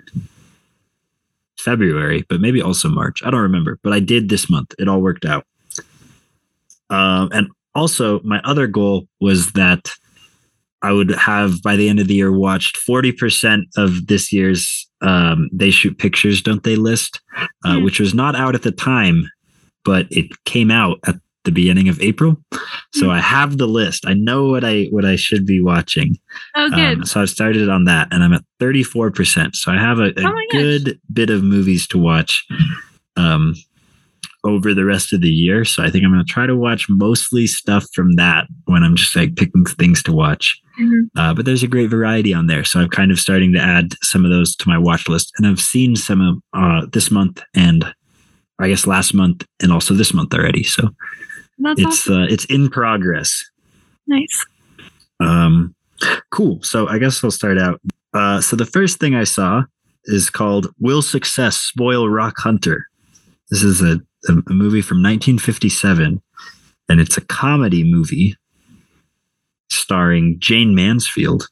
February, 1.59 2.25
but 2.29 2.41
maybe 2.41 2.61
also 2.61 2.89
March. 2.89 3.23
I 3.25 3.31
don't 3.31 3.41
remember, 3.41 3.79
but 3.85 3.93
I 3.93 4.01
did 4.01 4.29
this 4.29 4.51
month. 4.51 4.75
It 4.79 4.89
all 4.89 5.01
worked 5.01 5.25
out. 5.25 5.47
Um, 6.91 7.29
and 7.33 7.49
also, 7.75 8.21
my 8.25 8.41
other 8.45 8.67
goal 8.67 9.07
was 9.21 9.53
that 9.53 9.93
I 10.83 10.93
would 10.93 11.11
have 11.13 11.63
by 11.63 11.77
the 11.77 11.89
end 11.89 12.01
of 12.01 12.09
the 12.09 12.15
year 12.15 12.33
watched 12.33 12.77
40% 12.77 13.69
of 13.77 14.09
this 14.09 14.33
year's 14.33 14.89
um, 15.03 15.49
They 15.53 15.71
Shoot 15.71 15.99
Pictures, 15.99 16.41
Don't 16.43 16.63
They 16.63 16.77
list, 16.77 17.21
uh, 17.65 17.77
Hmm. 17.77 17.85
which 17.85 18.01
was 18.01 18.15
not 18.15 18.35
out 18.37 18.55
at 18.55 18.63
the 18.63 18.73
time, 18.73 19.29
but 19.85 20.07
it 20.11 20.27
came 20.45 20.71
out 20.71 20.99
at 21.07 21.17
the 21.45 21.51
beginning 21.51 21.89
of 21.89 22.01
April. 22.01 22.37
So 22.95 23.07
Hmm. 23.07 23.11
I 23.11 23.21
have 23.21 23.59
the 23.59 23.67
list. 23.67 24.07
I 24.07 24.15
know 24.15 24.47
what 24.49 24.63
I 24.65 24.85
what 24.93 25.05
I 25.05 25.17
should 25.17 25.45
be 25.45 25.61
watching. 25.61 26.17
Oh, 26.55 26.71
good. 26.71 26.99
Um, 26.99 27.05
so 27.05 27.21
I've 27.21 27.31
started 27.31 27.69
on 27.69 27.85
that, 27.85 28.07
and 28.13 28.23
I'm 28.23 28.33
at 28.33 28.45
34 28.61 29.11
percent. 29.11 29.57
So 29.57 29.73
I 29.73 29.77
have 29.79 29.99
a, 29.99 30.11
a 30.17 30.21
Oh 30.21 30.33
my 30.33 30.47
gosh. 30.53 30.61
good 30.63 31.01
bit 31.13 31.31
of 31.31 31.43
movies 31.43 31.87
to 31.89 31.99
watch 31.99 32.47
um, 33.17 33.55
over 34.45 34.73
the 34.75 34.85
rest 34.85 35.13
of 35.13 35.21
the 35.21 35.31
year. 35.31 35.65
So 35.65 35.83
I 35.83 35.91
think 35.91 36.05
I'm 36.05 36.13
going 36.13 36.25
to 36.25 36.33
try 36.33 36.47
to 36.47 36.57
watch 36.57 36.89
mostly 36.89 37.47
stuff 37.49 37.85
from 37.95 38.15
that 38.17 38.47
when 38.67 38.83
I'm 38.85 38.95
just 38.97 39.15
like 39.17 39.35
picking 39.37 39.65
things 39.65 40.03
to 40.05 40.13
watch. 40.13 40.61
Mhm. 40.81 41.11
Uh, 41.17 41.35
but 41.35 41.45
there's 41.45 41.63
a 41.63 41.69
great 41.69 41.91
variety 41.91 42.33
on 42.33 42.47
there. 42.47 42.65
So 42.65 42.81
I'm 42.81 42.89
kind 42.89 43.11
of 43.11 43.19
starting 43.21 43.53
to 43.53 43.59
add 43.61 43.95
some 44.03 44.25
of 44.25 44.31
those 44.31 44.57
to 44.57 44.69
my 44.69 44.79
watch 44.79 45.09
list. 45.09 45.33
And 45.37 45.47
I've 45.47 45.61
seen 45.61 45.97
some 45.97 46.21
of 46.21 46.39
uh, 46.55 46.87
this 46.93 47.11
month 47.11 47.43
and 47.55 47.85
I 48.59 48.69
guess 48.69 48.87
last 48.87 49.13
month 49.13 49.45
and 49.61 49.73
also 49.73 49.93
this 49.95 50.15
month 50.15 50.33
already. 50.35 50.63
So 50.63 50.89
That's 51.59 51.81
it's 51.81 52.09
awesome. 52.09 52.23
uh, 52.23 52.27
it's 52.27 52.45
in 52.47 52.71
progress. 52.71 53.45
Nice. 54.07 54.47
Um, 55.21 55.75
cool. 56.31 56.63
So 56.63 56.89
I 56.89 56.99
guess 56.99 57.23
I'll 57.23 57.31
start 57.31 57.59
out. 57.59 57.81
Uh, 58.15 58.41
so 58.41 58.57
the 58.57 58.67
first 58.67 58.99
thing 58.99 59.15
I 59.15 59.25
saw 59.25 59.65
is 60.05 60.31
called 60.31 60.69
"Will 60.81 61.03
Success 61.03 61.57
Spoil 61.57 62.09
Rock 62.09 62.35
Hunter?" 62.39 62.87
This 63.51 63.63
is 63.63 63.81
a, 63.83 64.01
a 64.29 64.33
movie 64.53 64.83
from 64.83 64.99
1957, 64.99 66.21
and 66.89 67.01
it's 67.01 67.17
a 67.17 67.21
comedy 67.23 67.85
movie 67.85 68.37
starring 69.73 70.37
Jayne 70.39 70.75
Mansfield. 70.75 71.49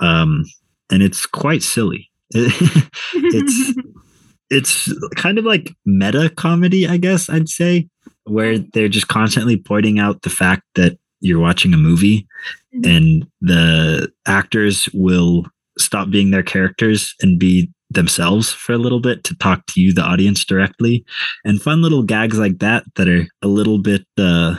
Um, 0.00 0.44
and 0.90 1.02
it's 1.02 1.26
quite 1.26 1.62
silly. 1.62 2.10
it's 2.34 3.74
it's 4.50 4.92
kind 5.16 5.38
of 5.38 5.44
like 5.44 5.74
meta 5.84 6.30
comedy, 6.30 6.86
I 6.86 6.96
guess 6.96 7.28
I'd 7.28 7.48
say, 7.48 7.88
where 8.24 8.58
they're 8.58 8.88
just 8.88 9.08
constantly 9.08 9.56
pointing 9.56 9.98
out 9.98 10.22
the 10.22 10.30
fact 10.30 10.62
that 10.74 10.98
you're 11.20 11.40
watching 11.40 11.74
a 11.74 11.78
movie 11.78 12.26
Mhm. 12.74 12.86
and 12.96 13.26
the 13.40 14.12
actors 14.26 14.88
will 14.92 15.46
stop 15.78 16.10
being 16.10 16.30
their 16.30 16.42
characters 16.42 17.14
and 17.22 17.38
be 17.38 17.70
themselves 17.90 18.52
for 18.52 18.74
a 18.74 18.78
little 18.78 19.00
bit 19.00 19.24
to 19.24 19.34
talk 19.36 19.64
to 19.66 19.80
you, 19.80 19.92
the 19.94 20.02
audience, 20.02 20.44
directly. 20.44 21.02
And 21.46 21.62
fun 21.62 21.80
little 21.80 22.02
gags 22.02 22.38
like 22.38 22.58
that 22.58 22.84
that 22.96 23.08
are 23.08 23.26
a 23.40 23.48
little 23.48 23.78
bit 23.78 24.04
uh, 24.18 24.56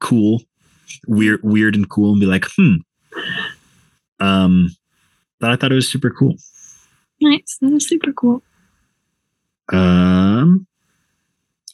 cool, 0.00 0.42
weird, 1.06 1.40
weird 1.42 1.74
and 1.74 1.88
cool, 1.88 2.12
and 2.12 2.20
be 2.20 2.26
like, 2.26 2.46
hmm. 2.56 2.76
Um, 4.20 4.70
but 5.40 5.50
I 5.50 5.56
thought 5.56 5.72
it 5.72 5.76
was 5.76 5.90
super 5.90 6.10
cool. 6.10 6.36
nice. 7.20 7.58
That 7.60 7.72
was 7.72 7.88
super 7.88 8.12
cool. 8.12 8.42
Um, 9.72 10.66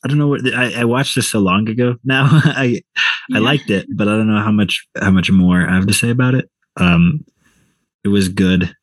I 0.05 0.09
don't 0.09 0.19
know 0.19 0.29
what 0.29 0.43
I, 0.55 0.81
I 0.81 0.85
watched 0.85 1.15
this 1.15 1.31
so 1.31 1.39
long 1.39 1.69
ago. 1.69 1.97
Now 2.05 2.29
I 2.31 2.83
I 3.33 3.39
liked 3.39 3.71
it, 3.71 3.87
but 3.95 4.09
I 4.09 4.13
don't 4.13 4.27
know 4.27 4.43
how 4.43 4.53
much 4.53 4.87
how 5.01 5.11
much 5.11 5.31
more 5.31 5.67
I 5.69 5.75
have 5.75 5.87
to 5.87 5.95
say 5.95 6.11
about 6.11 6.35
it. 6.35 6.51
Um, 6.77 7.25
it 8.05 8.09
was 8.09 8.29
good. 8.29 8.75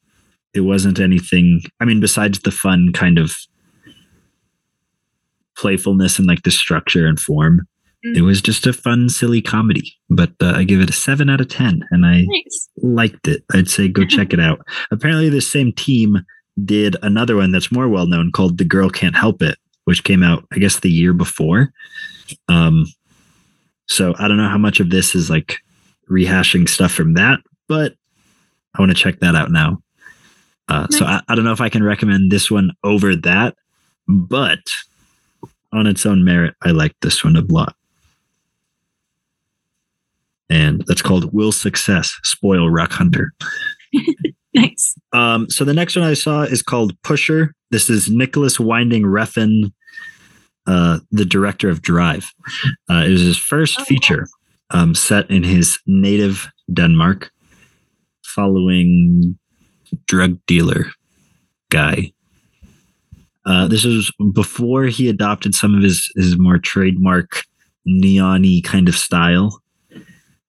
It 0.53 0.61
wasn't 0.61 0.99
anything. 0.99 1.61
I 1.79 1.85
mean, 1.85 1.99
besides 1.99 2.39
the 2.39 2.51
fun 2.51 2.91
kind 2.93 3.19
of 3.19 3.35
playfulness 5.55 6.17
and 6.17 6.27
like 6.27 6.41
the 6.41 6.51
structure 6.51 7.05
and 7.05 7.19
form, 7.19 7.67
Mm. 8.05 8.17
it 8.17 8.21
was 8.21 8.41
just 8.41 8.65
a 8.65 8.73
fun, 8.73 9.09
silly 9.09 9.41
comedy. 9.41 9.93
But 10.09 10.31
uh, 10.41 10.53
I 10.55 10.63
give 10.63 10.79
it 10.81 10.89
a 10.89 10.93
seven 10.93 11.29
out 11.29 11.39
of 11.41 11.49
ten, 11.49 11.83
and 11.91 12.05
I 12.05 12.23
Nice. 12.27 12.69
liked 12.77 13.27
it. 13.27 13.43
I'd 13.53 13.69
say 13.69 13.87
go 13.87 14.05
check 14.05 14.33
it 14.33 14.39
out. 14.39 14.65
Apparently, 14.91 15.29
the 15.29 15.41
same 15.41 15.71
team 15.71 16.17
did 16.65 16.95
another 17.03 17.35
one 17.35 17.51
that's 17.51 17.71
more 17.71 17.87
well 17.87 18.07
known 18.07 18.31
called 18.31 18.57
The 18.57 18.65
Girl 18.65 18.89
Can't 18.89 19.15
Help 19.15 19.41
It, 19.41 19.57
which 19.85 20.03
came 20.03 20.23
out, 20.23 20.45
I 20.51 20.57
guess, 20.57 20.79
the 20.79 20.89
year 20.91 21.13
before. 21.13 21.71
Um, 22.49 22.85
so 23.87 24.15
I 24.17 24.27
don't 24.27 24.37
know 24.37 24.49
how 24.49 24.57
much 24.57 24.79
of 24.79 24.89
this 24.89 25.13
is 25.15 25.29
like 25.29 25.57
rehashing 26.09 26.67
stuff 26.67 26.91
from 26.91 27.13
that, 27.15 27.39
but 27.67 27.93
I 28.75 28.81
want 28.81 28.89
to 28.91 28.97
check 28.97 29.19
that 29.19 29.35
out 29.35 29.51
now. 29.51 29.81
Uh, 30.67 30.87
So 30.91 31.05
I, 31.05 31.21
I 31.27 31.35
don't 31.35 31.43
know 31.45 31.51
if 31.51 31.61
I 31.61 31.69
can 31.69 31.83
recommend 31.83 32.31
this 32.31 32.49
one 32.49 32.71
over 32.83 33.15
that, 33.15 33.55
but 34.07 34.59
on 35.73 35.87
its 35.87 36.05
own 36.05 36.23
merit, 36.23 36.55
I 36.63 36.71
like 36.71 36.95
this 37.01 37.23
one 37.23 37.35
a 37.35 37.41
lot. 37.41 37.75
That's 40.87 41.01
called 41.01 41.33
Will 41.33 41.51
Success 41.51 42.13
Spoil 42.23 42.69
Rock 42.69 42.91
Hunter. 42.91 43.33
Nice. 44.53 44.95
Um, 45.13 45.49
so 45.49 45.63
the 45.63 45.73
next 45.73 45.95
one 45.95 46.05
I 46.05 46.13
saw 46.13 46.41
is 46.41 46.61
called 46.61 47.01
Pusher. 47.03 47.53
This 47.71 47.89
is 47.89 48.09
Nicolas 48.09 48.59
Winding 48.59 49.03
Refn, 49.03 49.71
uh, 50.67 50.99
the 51.11 51.25
director 51.25 51.69
of 51.69 51.81
Drive. 51.81 52.29
Uh, 52.89 53.05
it 53.05 53.09
was 53.11 53.21
his 53.21 53.37
first 53.37 53.79
Oh, 53.79 53.83
feature 53.85 54.27
um, 54.71 54.93
set 54.93 55.29
in 55.29 55.43
his 55.43 55.79
native 55.87 56.49
Denmark, 56.73 57.31
following 58.25 59.37
drug 60.07 60.37
dealer 60.47 60.87
guy. 61.69 62.11
Uh, 63.45 63.67
this 63.67 63.85
was 63.85 64.11
before 64.33 64.83
he 64.85 65.09
adopted 65.09 65.55
some 65.55 65.73
of 65.75 65.81
his 65.81 66.11
his 66.15 66.37
more 66.37 66.57
trademark 66.59 67.43
neon-y 67.85 68.61
kind 68.63 68.87
of 68.87 68.95
style. 68.95 69.60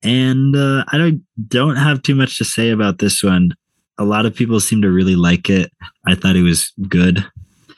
And 0.03 0.57
uh, 0.57 0.85
I 0.89 0.99
don't 0.99 1.23
don't 1.49 1.77
have 1.77 2.03
too 2.03 2.15
much 2.15 2.39
to 2.39 2.45
say 2.45 2.71
about 2.71 2.99
this 2.99 3.23
one. 3.23 3.53
A 3.99 4.05
lot 4.05 4.27
of 4.27 4.35
people 4.35 4.59
seem 4.61 4.83
to 4.83 4.91
really 4.91 5.17
like 5.17 5.49
it. 5.49 5.71
I 6.07 6.15
thought 6.15 6.37
it 6.37 6.43
was 6.43 6.73
good. 6.89 7.25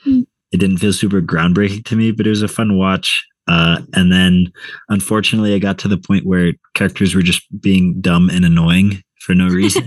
Mm. 0.07 0.27
It 0.53 0.59
didn't 0.59 0.79
feel 0.79 0.93
super 0.93 1.21
groundbreaking 1.21 1.85
to 1.87 1.97
me, 1.97 2.13
but 2.13 2.27
it 2.27 2.31
was 2.31 2.43
a 2.43 2.49
fun 2.49 2.79
watch. 2.79 3.27
Uh, 3.47 3.83
and 3.93 4.11
then, 4.11 4.47
unfortunately, 4.89 5.53
I 5.55 5.59
got 5.59 5.79
to 5.81 5.89
the 5.89 5.99
point 5.99 6.25
where 6.25 6.53
characters 6.75 7.15
were 7.15 7.23
just 7.23 7.43
being 7.61 8.01
dumb 8.01 8.31
and 8.31 8.45
annoying 8.45 9.03
for 9.21 9.35
no 9.35 9.49
reason, 9.49 9.85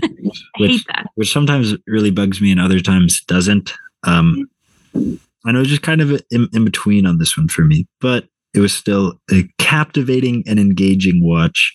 Which- 0.58 0.84
which 1.16 1.32
sometimes 1.32 1.74
really 1.86 2.10
bugs 2.10 2.40
me 2.40 2.52
and 2.52 2.60
other 2.60 2.80
times 2.80 3.22
doesn't. 3.24 3.72
Um, 4.04 4.48
I 4.94 5.52
know 5.52 5.64
just 5.64 5.82
kind 5.82 6.00
of 6.00 6.20
in, 6.30 6.48
in 6.52 6.64
between 6.64 7.06
on 7.06 7.18
this 7.18 7.36
one 7.36 7.48
for 7.48 7.62
me, 7.62 7.86
but 8.00 8.26
it 8.54 8.60
was 8.60 8.72
still 8.72 9.18
a 9.32 9.48
captivating 9.58 10.44
and 10.46 10.58
engaging 10.58 11.24
watch. 11.24 11.74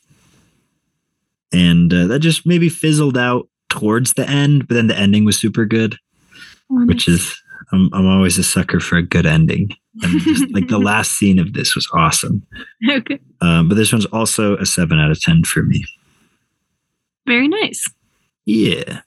And 1.54 1.94
uh, 1.94 2.08
that 2.08 2.20
just 2.20 2.46
maybe 2.46 2.68
fizzled 2.70 3.18
out 3.18 3.48
towards 3.70 4.14
the 4.14 4.28
end, 4.30 4.68
but 4.68 4.76
then 4.76 4.88
the 4.88 4.98
ending 4.98 5.24
was 5.26 5.38
super 5.40 5.66
good, 5.66 5.98
Oh, 6.72 6.86
which 6.86 7.08
nice. 7.08 7.20
is 7.20 7.42
I'm 7.72 7.90
I'm 7.94 8.08
always 8.08 8.38
a 8.38 8.44
sucker 8.44 8.80
for 8.80 8.98
a 8.98 9.04
good 9.04 9.26
ending. 9.26 9.70
And 10.02 10.20
just 10.22 10.52
like 10.54 10.68
the 10.68 10.80
last 10.92 11.12
scene 11.12 11.38
of 11.40 11.54
this 11.54 11.76
was 11.76 11.88
awesome. 11.94 12.46
okay. 12.90 13.20
Um, 13.42 13.70
but 13.70 13.76
this 13.76 13.92
one's 13.94 14.06
also 14.08 14.58
a 14.58 14.66
seven 14.66 15.00
out 15.00 15.12
of 15.12 15.22
ten 15.22 15.44
for 15.44 15.62
me. 15.64 15.86
Very 17.28 17.48
nice. 17.48 17.84
Yeah. 18.46 19.02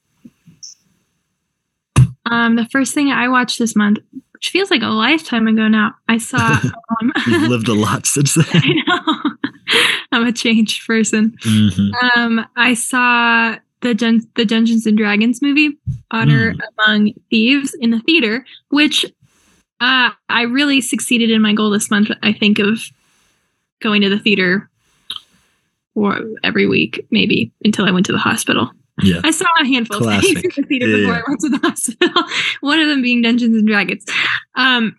Um, 2.31 2.57
the 2.57 2.67
first 2.73 2.93
thing 2.95 3.11
I 3.13 3.29
watched 3.29 3.59
this 3.59 3.77
month, 3.77 3.99
which 4.33 4.51
feels 4.51 4.71
like 4.71 4.83
a 4.83 4.87
lifetime 4.89 5.47
ago 5.47 5.69
now, 5.69 5.95
I 6.09 6.19
saw. 6.19 6.59
Um, 7.03 7.13
You've 7.27 7.51
lived 7.51 7.67
a 7.69 7.75
lot 7.75 8.07
since 8.07 8.35
then. 8.35 8.47
I 8.55 8.73
know. 8.87 9.06
I'm 10.17 10.27
a 10.27 10.33
changed 10.33 10.87
person. 10.87 11.37
Mhm. 11.43 11.91
Um, 12.17 12.47
I 12.57 12.75
saw 12.75 13.57
the 13.83 13.95
Dun- 13.95 14.27
the 14.35 14.45
Dungeons 14.45 14.87
and 14.87 14.97
Dragons 14.97 15.43
movie, 15.43 15.77
Honor 16.11 16.55
Mm. 16.55 16.61
Among 16.79 17.13
Thieves, 17.31 17.75
in 17.81 17.91
the 17.91 18.01
theater, 18.01 18.45
which 18.71 19.05
uh, 19.81 20.11
I 20.31 20.43
really 20.43 20.81
succeeded 20.81 21.31
in 21.31 21.43
my 21.43 21.53
goal 21.53 21.71
this 21.71 21.91
month. 21.91 22.11
I 22.23 22.33
think 22.33 22.59
of 22.59 22.81
going 23.83 24.01
to 24.03 24.09
the 24.09 24.19
theater 24.19 24.71
or 25.95 26.21
every 26.43 26.67
week, 26.67 27.07
maybe 27.11 27.53
until 27.65 27.85
I 27.85 27.91
went 27.91 28.07
to 28.07 28.13
the 28.13 28.19
hospital. 28.19 28.71
Yeah. 29.03 29.21
I 29.25 29.31
saw 29.31 29.45
a 29.61 29.67
handful 29.67 30.09
of 30.09 30.21
things 30.23 30.43
in 30.43 30.51
the 30.57 30.63
theater 30.63 30.87
Yeah, 30.89 30.97
before 30.97 31.15
yeah. 31.15 31.21
I 31.21 31.29
went 31.29 31.41
to 31.41 31.49
the 31.51 31.59
hospital. 31.69 32.23
One 32.61 32.81
of 32.81 32.89
them 32.89 33.03
being 33.03 33.21
Dungeons 33.21 33.55
and 33.57 33.67
Dragons, 33.69 34.05
um, 34.55 34.97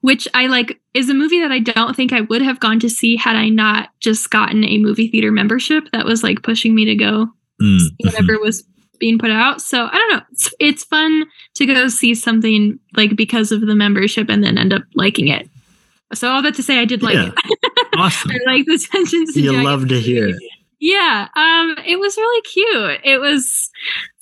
which 0.00 0.26
I 0.34 0.46
like 0.46 0.80
is 0.94 1.08
a 1.10 1.14
movie 1.14 1.40
that 1.40 1.52
I 1.52 1.58
don't 1.58 1.94
think 1.94 2.12
I 2.12 2.22
would 2.22 2.42
have 2.42 2.60
gone 2.60 2.80
to 2.80 2.90
see 2.90 3.16
had 3.16 3.36
I 3.36 3.48
not 3.48 3.90
just 4.00 4.30
gotten 4.30 4.64
a 4.64 4.78
movie 4.78 5.08
theater 5.08 5.30
membership 5.32 5.84
that 5.92 6.04
was 6.06 6.22
like 6.22 6.42
pushing 6.42 6.74
me 6.74 6.84
to 6.86 6.94
go 6.94 7.28
Mm, 7.60 7.78
see 7.78 7.94
whatever 8.04 8.38
was 8.40 8.64
being 8.98 9.18
put 9.18 9.30
out. 9.30 9.60
So 9.60 9.84
I 9.84 9.92
don't 9.94 10.12
know. 10.16 10.22
It's, 10.32 10.54
it's 10.58 10.84
fun 10.84 11.26
to 11.56 11.66
go 11.66 11.88
see 11.88 12.14
something 12.14 12.78
like 12.96 13.16
because 13.16 13.52
of 13.52 13.60
the 13.60 13.74
membership 13.74 14.30
and 14.30 14.42
then 14.42 14.56
end 14.56 14.72
up 14.72 14.82
liking 14.94 15.28
it. 15.28 15.46
So 16.14 16.30
all 16.30 16.40
that 16.42 16.54
to 16.54 16.62
say, 16.62 16.78
I 16.80 16.86
did 16.86 17.02
like 17.02 17.14
Yeah. 17.16 17.30
it. 17.44 17.58
Awesome. 17.98 18.30
I 18.30 18.38
like 18.50 18.64
the 18.66 18.88
and 18.94 19.36
You 19.36 19.62
love 19.62 19.88
to 19.88 20.00
hear 20.00 20.28
it. 20.28 20.36
yeah, 20.78 21.28
um, 21.36 21.74
it 21.86 21.98
was 21.98 22.16
really 22.16 22.40
cute. 22.42 23.00
It 23.04 23.20
was 23.20 23.68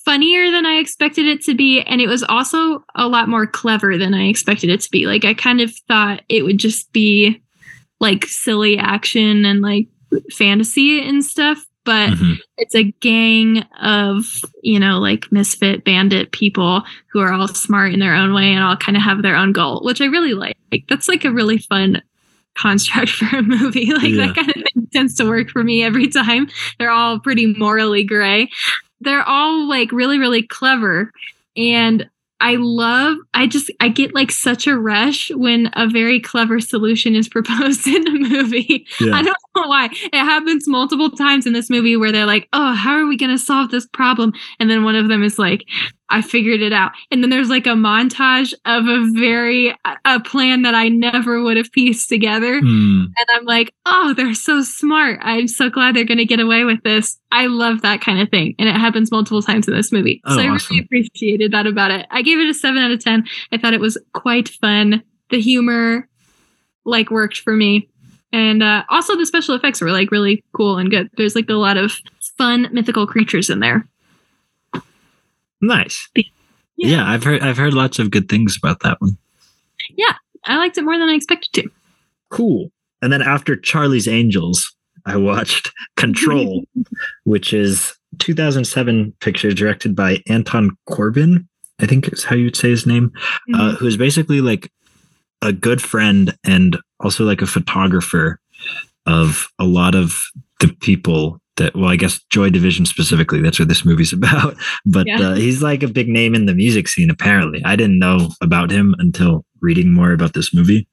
funnier 0.09 0.51
than 0.51 0.65
I 0.65 0.77
expected 0.77 1.27
it 1.27 1.43
to 1.43 1.55
be, 1.55 1.83
and 1.83 2.01
it 2.01 2.07
was 2.09 2.23
also 2.23 2.83
a 2.95 3.07
lot 3.07 3.29
more 3.29 3.47
clever 3.47 3.99
than 3.99 4.15
I 4.15 4.29
expected 4.29 4.71
it 4.71 4.81
to 4.81 4.91
be. 4.91 5.07
Like 5.07 5.27
I 5.27 5.35
kind 5.35 5.61
of 5.61 5.71
thought 5.87 6.23
it 6.31 6.45
would 6.45 6.57
just 6.59 6.91
be 6.95 7.43
like 8.01 8.25
silly 8.25 8.79
action 8.79 9.45
and 9.45 9.61
like 9.61 9.89
fantasy 10.33 11.07
and 11.07 11.23
stuff, 11.23 11.59
but 11.85 12.09
Mhm. 12.11 12.39
it's 12.57 12.75
a 12.75 12.85
gang 13.01 13.59
of 13.83 14.25
you 14.63 14.79
know 14.79 14.99
like 14.99 15.31
misfit 15.31 15.85
bandit 15.85 16.33
people 16.33 16.83
who 17.13 17.21
are 17.21 17.33
all 17.33 17.49
smart 17.49 17.93
in 17.93 18.01
their 18.01 18.15
own 18.15 18.33
way 18.33 18.51
and 18.53 18.63
all 18.65 18.77
kind 18.77 18.97
of 18.97 19.03
have 19.03 19.21
their 19.23 19.37
own 19.37 19.53
goal 19.53 19.81
which 19.85 20.01
i 20.01 20.05
really 20.07 20.35
like 20.35 20.57
like 20.73 20.85
that's 20.89 21.09
like 21.09 21.25
a 21.25 21.31
really 21.31 21.59
fun 21.59 22.03
construct 22.57 23.11
for 23.19 23.37
a 23.39 23.43
movie 23.43 23.93
like 23.93 24.11
Yeah. 24.11 24.27
that 24.27 24.35
kind 24.35 24.49
of 24.49 24.55
thing 24.55 24.89
tends 24.93 25.15
to 25.17 25.25
work 25.29 25.49
for 25.51 25.63
me 25.65 25.83
every 25.83 26.09
time 26.09 26.49
they're 26.79 26.91
all 26.91 27.21
pretty 27.21 27.47
morally 27.47 28.05
gray 28.05 28.49
they're 29.01 29.27
all 29.27 29.69
like 29.69 29.93
really 29.93 30.19
really 30.19 30.43
clever 30.43 31.13
and 31.57 32.09
I 32.41 32.57
love 32.57 33.19
I 33.35 33.47
just 33.47 33.71
I 33.81 33.89
get 33.89 34.15
like 34.15 34.31
such 34.31 34.67
a 34.67 34.79
rush 34.79 35.31
when 35.31 35.71
a 35.75 35.89
very 35.89 36.21
clever 36.21 36.61
solution 36.61 37.17
is 37.17 37.29
proposed 37.29 37.87
in 37.87 38.07
a 38.07 38.13
movie. 38.13 38.87
Yeah. 39.01 39.15
I 39.15 39.23
don't 39.23 39.37
know 39.63 39.69
why. 39.69 39.89
It 39.93 40.15
happens 40.15 40.69
multiple 40.69 41.11
times 41.11 41.47
in 41.47 41.53
this 41.53 41.71
movie 41.71 41.97
where 41.97 42.13
they're 42.13 42.27
like, 42.27 42.49
"Oh, 42.53 42.75
how 42.75 42.93
are 42.95 43.07
we 43.07 43.17
going 43.17 43.31
to 43.31 43.39
solve 43.39 43.71
this 43.71 43.87
problem?" 43.87 44.33
And 44.59 44.71
then 44.71 44.85
one 44.85 44.95
of 44.95 45.09
them 45.09 45.23
is 45.23 45.39
like, 45.39 45.65
"I 46.11 46.23
figured 46.23 46.61
it 46.61 46.73
out." 46.73 46.93
And 47.11 47.23
then 47.23 47.31
there's 47.31 47.51
like 47.51 47.67
a 47.67 47.71
montage 47.71 48.55
of 48.65 48.87
a 48.87 49.11
very 49.19 49.75
a 50.05 50.21
plan 50.21 50.63
that 50.63 50.75
I 50.75 50.89
never 50.89 51.43
would 51.43 51.57
have 51.57 51.73
pieced 51.73 52.09
together. 52.09 52.61
Hmm. 52.61 53.05
And 53.19 53.27
I'm 53.31 53.45
like, 53.45 53.73
"Oh, 53.87 54.15
they're 54.15 54.35
so 54.35 54.63
smart. 54.63 55.19
I'm 55.23 55.49
so 55.49 55.71
glad 55.71 55.95
they're 55.95 56.05
going 56.05 56.19
to 56.19 56.25
get 56.25 56.41
away 56.41 56.65
with 56.65 56.83
this." 56.83 57.19
I 57.31 57.47
love 57.47 57.83
that 57.83 58.01
kind 58.01 58.21
of 58.21 58.31
thing, 58.31 58.55
and 58.59 58.69
it 58.69 58.75
happens 58.77 59.11
multiple 59.11 59.43
times 59.43 59.69
in 59.69 59.75
this 59.75 59.93
movie. 59.93 60.21
Oh, 60.25 60.37
so 60.37 60.43
I 60.43 60.49
awesome. 60.49 60.77
really 60.77 60.85
appreciated 60.85 61.53
that 61.53 61.67
about 61.67 61.91
it. 61.91 62.07
I 62.11 62.23
gave 62.23 62.39
it 62.39 62.49
a 62.49 62.55
7 62.55 62.83
out 62.83 62.91
of 62.91 63.01
10. 63.05 63.27
I 63.53 63.59
thought 63.59 63.75
it 63.75 63.81
was 63.81 63.99
quite 64.15 64.49
fun. 64.49 65.03
The 65.31 65.41
humor 65.41 66.09
like 66.85 67.11
worked 67.11 67.39
for 67.39 67.55
me. 67.55 67.89
And 68.33 68.63
uh, 68.63 68.85
also 68.91 69.17
the 69.17 69.25
special 69.27 69.55
effects 69.55 69.81
were 69.81 69.91
like 69.91 70.11
really 70.11 70.45
cool 70.53 70.77
and 70.77 70.91
good. 70.91 71.09
There's 71.17 71.35
like 71.35 71.49
a 71.49 71.55
lot 71.55 71.77
of 71.77 71.93
fun 72.37 72.69
mythical 72.73 73.07
creatures 73.07 73.49
in 73.51 73.61
there. 73.61 73.89
Nice. 75.61 76.09
Yeah. 76.15 76.25
Yeah. 76.77 77.11
I've 77.11 77.25
heard 77.25 77.43
I've 77.43 77.57
heard 77.57 77.75
lots 77.75 77.99
of 77.99 78.11
good 78.11 78.29
things 78.29 78.57
about 78.57 78.81
that 78.81 79.01
one. 79.01 79.17
Yeah, 79.97 80.13
I 80.45 80.57
liked 80.57 80.79
it 80.79 80.83
more 80.83 80.99
than 80.99 81.09
I 81.09 81.15
expected 81.15 81.53
to. 81.55 81.71
Cool. 82.31 82.71
And 83.03 83.13
then 83.13 83.23
after 83.23 83.57
Charlie's 83.57 84.07
Angels, 84.09 84.75
I 85.07 85.17
watched 85.17 85.73
Control, 85.97 86.65
which 87.25 87.53
is 87.53 87.95
2007 88.19 89.15
picture 89.21 89.53
directed 89.53 89.97
by 89.97 90.23
Anton 90.29 90.77
Corbijn. 90.89 91.47
I 91.81 91.87
think 91.87 92.13
is 92.13 92.25
how 92.25 92.35
you 92.35 92.45
would 92.47 92.57
say 92.57 92.71
his 92.71 92.87
name. 92.87 93.13
uh, 93.55 93.77
who 93.77 93.87
is 93.87 93.97
basically 93.97 94.41
like 94.41 94.71
a 95.43 95.53
good 95.53 95.81
friend 95.81 96.37
and 96.45 96.77
also 97.01 97.25
like 97.25 97.43
a 97.43 97.47
photographer 97.47 98.41
of 99.07 99.49
a 99.59 99.65
lot 99.65 99.95
of 99.95 100.21
the 100.61 100.69
people 100.81 101.41
that 101.57 101.75
well 101.75 101.89
i 101.89 101.97
guess 101.97 102.21
joy 102.31 102.51
division 102.51 102.85
specifically 102.85 103.41
that's 103.41 103.59
what 103.59 103.69
this 103.69 103.85
movie's 103.85 104.13
about. 104.21 104.55
But 104.85 105.07
Yeah. 105.07 105.21
uh, 105.31 105.35
he's 105.35 105.63
like 105.63 105.83
a 105.83 105.89
big 105.89 106.09
name 106.09 106.35
in 106.35 106.47
the 106.47 106.55
music 106.55 106.89
scene 106.89 107.11
apparently. 107.11 107.63
I 107.65 107.77
didn't 107.77 107.99
know 107.99 108.29
about 108.41 108.71
him 108.71 108.95
until 108.99 109.45
reading 109.61 109.93
more 109.93 110.13
about 110.13 110.35
this 110.35 110.53
movie. 110.55 110.87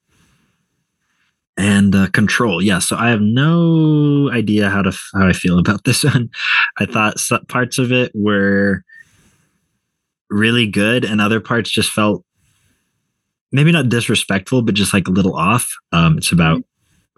And 1.58 1.94
uh, 1.94 2.08
control. 2.08 2.62
Yeah 2.62 2.80
so 2.80 2.96
i 2.96 3.08
have 3.08 3.20
no 3.22 4.30
idea 4.32 4.68
how 4.70 4.82
to 4.82 4.92
how 5.14 5.26
i 5.26 5.32
feel 5.32 5.58
about 5.58 5.84
this 5.84 6.04
one. 6.12 6.28
I 6.78 6.86
thought 6.86 7.16
parts 7.48 7.78
of 7.78 7.92
it 7.92 8.12
were 8.14 8.82
really 10.28 10.66
good 10.66 11.04
and 11.04 11.20
other 11.20 11.40
parts 11.40 11.70
just 11.70 11.90
felt 11.90 12.24
maybe 13.56 13.72
not 13.72 13.88
disrespectful 13.88 14.62
but 14.62 14.74
just 14.74 14.92
like 14.94 15.08
a 15.08 15.10
little 15.10 15.34
off 15.34 15.66
um 15.92 16.16
it's 16.18 16.30
about 16.32 16.62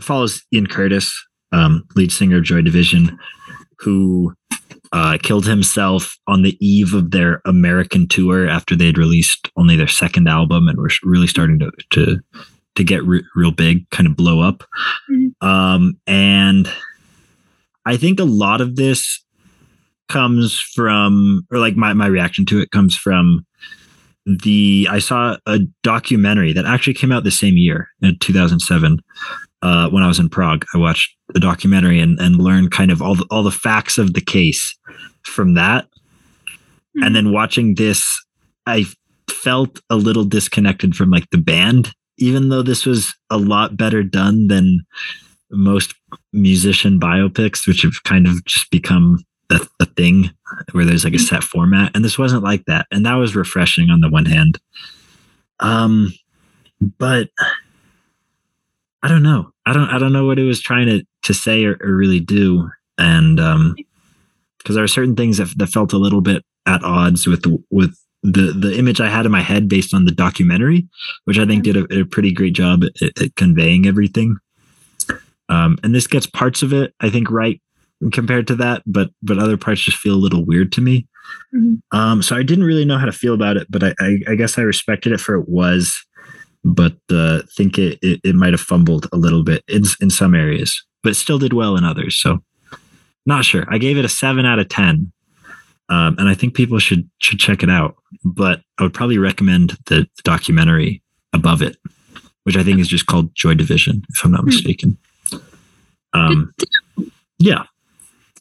follows 0.01 0.43
ian 0.55 0.67
curtis 0.67 1.13
um 1.53 1.85
lead 1.97 2.11
singer 2.13 2.37
of 2.39 2.45
joy 2.45 2.63
division 2.63 3.19
who 3.81 4.33
uh 4.93 5.19
killed 5.23 5.45
himself 5.47 6.17
on 6.27 6.43
the 6.43 6.57
eve 6.67 6.95
of 6.95 7.11
their 7.11 7.41
american 7.45 8.07
tour 8.09 8.49
after 8.49 8.75
they 8.77 8.87
had 8.87 8.97
released 8.99 9.51
only 9.57 9.77
their 9.77 9.89
second 9.89 10.29
album 10.29 10.69
and 10.69 10.79
were 10.79 10.91
really 11.03 11.27
starting 11.27 11.59
to 11.59 11.71
to 11.91 12.19
to 12.77 12.85
get 12.85 13.03
re- 13.05 13.25
real 13.35 13.51
big 13.51 13.89
kind 13.91 14.07
of 14.07 14.15
blow 14.17 14.41
up 14.41 14.63
Mhm. 15.11 15.33
um 15.43 15.99
and 16.07 16.71
i 17.85 17.97
think 17.97 18.21
a 18.21 18.25
lot 18.25 18.61
of 18.61 18.77
this 18.77 19.25
comes 20.09 20.59
from 20.59 21.47
or 21.51 21.59
like 21.59 21.77
my, 21.77 21.93
my 21.93 22.07
reaction 22.07 22.47
to 22.47 22.61
it 22.61 22.71
comes 22.71 22.97
from 22.97 23.45
the 24.29 24.87
i 24.91 24.99
saw 24.99 25.37
a 25.47 25.59
documentary 25.83 26.53
that 26.53 26.67
actually 26.67 26.95
came 26.95 27.11
out 27.11 27.25
the 27.25 27.31
same 27.31 27.57
year 27.57 27.89
in 28.03 28.19
2007 28.19 28.99
uh, 29.63 29.89
when 29.89 30.03
i 30.03 30.07
was 30.07 30.19
in 30.19 30.29
prague. 30.29 30.65
I 30.75 30.79
watched 30.79 31.17
a 31.35 31.41
documentary 31.41 32.01
and, 32.01 32.19
and 32.21 32.37
learned 32.37 32.71
kind 32.71 32.91
of 32.91 33.03
all 33.03 33.15
the, 33.15 33.27
all 33.31 33.43
the 33.43 33.51
facts 33.51 33.99
of 33.99 34.15
the 34.15 34.21
case 34.21 34.79
from 35.25 35.55
that. 35.55 35.87
And 37.03 37.15
then 37.15 37.33
watching 37.33 37.75
this 37.75 38.07
i 38.67 38.85
felt 39.31 39.81
a 39.91 39.97
little 39.97 40.25
disconnected 40.25 40.95
from 40.95 41.11
like 41.11 41.29
the 41.31 41.39
band 41.39 41.93
even 42.19 42.49
though 42.49 42.63
this 42.63 42.85
was 42.85 43.15
a 43.31 43.39
lot 43.39 43.77
better 43.77 44.03
done 44.03 44.49
than 44.49 44.81
most 45.51 45.95
musician 46.33 47.01
biopics 47.01 47.67
which 47.67 47.83
have 47.83 48.03
kind 48.05 48.27
of 48.27 48.45
just 48.45 48.71
become 48.71 49.19
a, 49.51 49.61
a 49.81 49.87
thing 49.87 50.31
where 50.73 50.85
there's 50.85 51.05
like 51.05 51.15
a 51.15 51.19
set 51.19 51.43
format 51.43 51.91
and 51.95 52.05
this 52.05 52.19
wasn't 52.19 52.43
like 52.43 52.65
that 52.67 52.87
and 52.91 53.07
that 53.07 53.15
was 53.15 53.37
refreshing 53.37 53.91
on 53.91 54.01
the 54.01 54.11
one 54.11 54.27
hand. 54.27 54.59
Um 55.61 56.13
but 56.81 57.29
i 59.03 59.09
don't 59.09 59.23
know. 59.23 59.51
I 59.67 59.73
don't 59.73 59.89
i 59.91 59.99
don't 59.99 60.13
know 60.13 60.27
what 60.27 60.39
it 60.39 60.45
was 60.45 60.61
trying 60.61 60.87
to 60.87 61.05
to 61.23 61.35
say 61.35 61.65
or, 61.65 61.77
or 61.81 61.95
really 61.95 62.21
do 62.21 62.71
and 62.99 63.39
um 63.41 63.77
because 64.59 64.75
there 64.75 64.85
are 64.85 64.89
certain 64.89 65.17
things 65.17 65.39
that, 65.39 65.49
that 65.57 65.69
felt 65.69 65.93
a 65.93 65.99
little 65.99 66.21
bit 66.21 66.45
at 66.67 66.83
odds 66.83 67.27
with 67.27 67.45
with 67.71 67.97
the 68.23 68.53
the 68.53 68.77
image 68.79 69.01
i 69.01 69.09
had 69.09 69.25
in 69.25 69.33
my 69.33 69.41
head 69.41 69.69
based 69.69 69.95
on 69.95 70.05
the 70.05 70.11
documentary 70.11 70.87
which 71.25 71.39
i 71.39 71.47
think 71.47 71.65
did 71.65 71.77
a, 71.77 72.01
a 72.01 72.05
pretty 72.05 72.33
great 72.33 72.53
job 72.53 72.83
at, 72.85 73.23
at 73.23 73.37
conveying 73.37 73.87
everything. 73.87 74.37
Um 75.49 75.79
and 75.83 75.95
this 75.95 76.07
gets 76.07 76.27
parts 76.27 76.63
of 76.63 76.73
it 76.73 76.95
i 77.01 77.09
think 77.09 77.31
right 77.31 77.61
compared 78.13 78.47
to 78.49 78.57
that, 78.57 78.83
but 78.87 79.11
but 79.23 79.39
other 79.39 79.57
parts 79.57 79.83
just 79.83 79.97
feel 79.99 80.15
a 80.15 80.25
little 80.25 80.45
weird 80.45 80.73
to 80.73 80.81
me. 80.81 81.07
Mhm. 81.55 81.81
Um, 81.93 82.23
so 82.23 82.37
I 82.37 82.43
didn't 82.43 82.65
really 82.65 82.85
know 82.85 82.99
how 82.99 83.07
to 83.07 83.13
feel 83.13 83.35
about 83.35 83.57
it, 83.57 83.67
but 83.71 83.83
I 83.85 83.95
I, 84.01 84.19
I 84.29 84.35
guess 84.35 84.59
I 84.59 84.63
respected 84.63 85.13
it 85.13 85.21
for 85.21 85.35
it 85.35 85.49
was, 85.49 85.95
but 86.65 86.97
uh, 87.11 87.43
think 87.57 87.79
it, 87.79 87.99
it 88.03 88.21
it 88.25 88.35
might 88.35 88.53
have 88.53 88.61
fumbled 88.61 89.07
a 89.13 89.17
little 89.17 89.43
bit 89.45 89.63
in 89.69 89.83
in 90.01 90.11
some 90.11 90.35
areas, 90.35 90.83
but 91.03 91.17
still 91.17 91.39
did 91.39 91.53
well 91.53 91.77
in 91.77 91.85
others. 91.85 92.17
So 92.17 92.43
not 93.27 93.45
sure. 93.45 93.67
I 93.69 93.79
gave 93.79 93.99
it 93.99 94.05
a 94.05 94.09
seven 94.09 94.47
out 94.47 94.59
of 94.59 94.69
ten. 94.69 95.13
Um, 95.91 96.17
and 96.19 96.29
I 96.29 96.35
think 96.35 96.55
people 96.55 96.79
should 96.79 97.09
should 97.19 97.39
check 97.39 97.63
it 97.63 97.71
out. 97.71 97.97
But 98.25 98.63
I 98.79 98.83
would 98.83 98.95
probably 98.95 99.19
recommend 99.19 99.77
the 99.87 100.07
documentary 100.23 101.03
above 101.33 101.63
it, 101.63 101.77
which 102.45 102.57
I 102.57 102.63
think 102.63 102.79
is 102.79 102.89
just 102.89 103.07
called 103.07 103.35
Joy 103.35 103.55
Division, 103.55 104.03
if 104.11 104.25
I'm 104.25 104.31
not 104.33 104.41
Hmm. 104.43 104.47
mistaken. 104.47 104.99
Um, 106.15 106.53
yeah, 107.39 107.65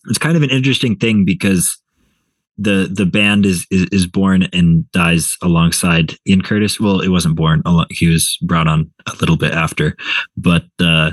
it's 0.07 0.17
kind 0.17 0.37
of 0.37 0.43
an 0.43 0.49
interesting 0.49 0.95
thing 0.95 1.25
because 1.25 1.77
the 2.57 2.89
the 2.91 3.05
band 3.05 3.45
is, 3.45 3.67
is 3.69 3.85
is 3.91 4.07
born 4.07 4.47
and 4.53 4.89
dies 4.91 5.37
alongside 5.43 6.15
Ian 6.27 6.41
Curtis. 6.41 6.79
Well, 6.79 7.01
it 7.01 7.09
wasn't 7.09 7.35
born; 7.35 7.61
he 7.89 8.07
was 8.07 8.37
brought 8.41 8.67
on 8.67 8.91
a 9.05 9.15
little 9.19 9.37
bit 9.37 9.53
after, 9.53 9.95
but 10.35 10.65
uh, 10.79 11.11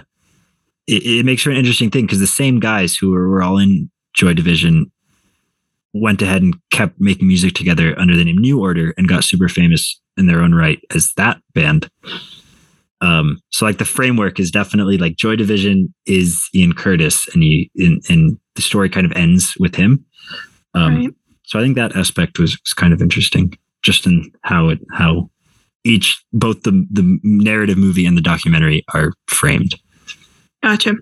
it, 0.87 1.05
it 1.05 1.27
makes 1.27 1.43
for 1.43 1.51
an 1.51 1.57
interesting 1.57 1.91
thing 1.91 2.07
because 2.07 2.21
the 2.21 2.27
same 2.27 2.61
guys 2.61 2.97
who 2.97 3.11
were, 3.11 3.29
were 3.29 3.43
all 3.43 3.59
in 3.59 3.91
Joy 4.15 4.33
Division 4.33 4.91
went 5.93 6.23
ahead 6.23 6.43
and 6.43 6.57
kept 6.71 7.01
making 7.01 7.29
music 7.29 7.55
together 7.55 7.99
under 7.99 8.17
the 8.17 8.25
name 8.25 8.39
New 8.39 8.61
Order 8.61 8.95
and 8.97 9.09
got 9.09 9.25
super 9.25 9.49
famous 9.49 10.01
in 10.17 10.27
their 10.27 10.41
own 10.41 10.55
right 10.55 10.81
as 10.95 11.13
that 11.17 11.41
band. 11.55 11.89
Um, 13.01 13.41
so 13.51 13.67
like 13.67 13.79
the 13.79 13.85
framework 13.85 14.41
is 14.41 14.51
definitely 14.51 14.99
like 14.99 15.17
Joy 15.17 15.37
Division 15.37 15.95
is 16.07 16.43
Ian 16.55 16.73
Curtis, 16.73 17.29
and 17.35 17.43
he 17.43 17.71
and, 17.77 18.03
and 18.09 18.39
the 18.57 18.63
story 18.63 18.89
kind 18.89 19.07
of 19.07 19.13
ends 19.13 19.55
with 19.59 19.75
him. 19.75 20.05
Um, 20.75 20.95
Right. 20.97 21.11
So 21.47 21.59
I 21.59 21.63
think 21.63 21.77
that 21.77 21.95
aspect 21.95 22.39
was, 22.39 22.59
was 22.65 22.73
kind 22.73 22.93
of 22.95 23.03
interesting, 23.03 23.57
just 23.83 24.07
in 24.07 24.33
how 24.43 24.71
it 24.71 24.81
how 24.93 25.29
each 25.85 26.23
both 26.33 26.63
the 26.63 26.87
the 26.91 27.19
narrative 27.23 27.77
movie 27.77 28.07
and 28.07 28.17
the 28.17 28.23
documentary 28.23 28.83
are 28.95 29.13
framed. 29.27 29.75
Gotcha. 30.63 30.95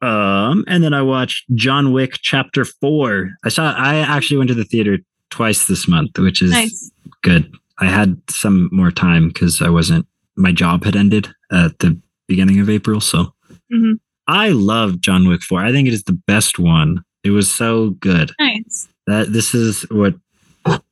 Um, 0.00 0.64
and 0.68 0.82
then 0.82 0.94
I 0.94 1.02
watched 1.02 1.44
John 1.54 1.92
Wick 1.92 2.18
Chapter 2.22 2.64
Four. 2.64 3.30
I 3.44 3.48
saw. 3.48 3.72
I 3.72 3.96
actually 3.96 4.36
went 4.38 4.48
to 4.48 4.54
the 4.54 4.64
theater 4.64 4.98
twice 5.30 5.66
this 5.66 5.88
month, 5.88 6.18
which 6.18 6.40
is 6.42 6.50
Nice. 6.52 6.90
good. 7.22 7.52
I 7.78 7.86
had 7.86 8.20
some 8.30 8.68
more 8.72 8.90
time 8.90 9.28
because 9.28 9.60
I 9.62 9.68
wasn't. 9.70 10.06
My 10.36 10.52
job 10.52 10.84
had 10.84 10.94
ended 10.96 11.28
at 11.52 11.78
the 11.80 12.00
beginning 12.28 12.60
of 12.60 12.68
April, 12.70 13.00
so 13.00 13.32
Mhm. 13.72 13.98
I 14.28 14.50
love 14.50 15.00
John 15.00 15.28
Wick 15.28 15.42
Four. 15.42 15.60
I 15.64 15.72
think 15.72 15.88
it 15.88 15.94
is 15.94 16.04
the 16.04 16.20
best 16.26 16.58
one. 16.58 17.02
It 17.24 17.30
was 17.30 17.50
so 17.50 17.90
good. 18.00 18.30
Nice. 18.38 18.88
That 19.06 19.32
this 19.32 19.54
is 19.54 19.82
what 19.90 20.14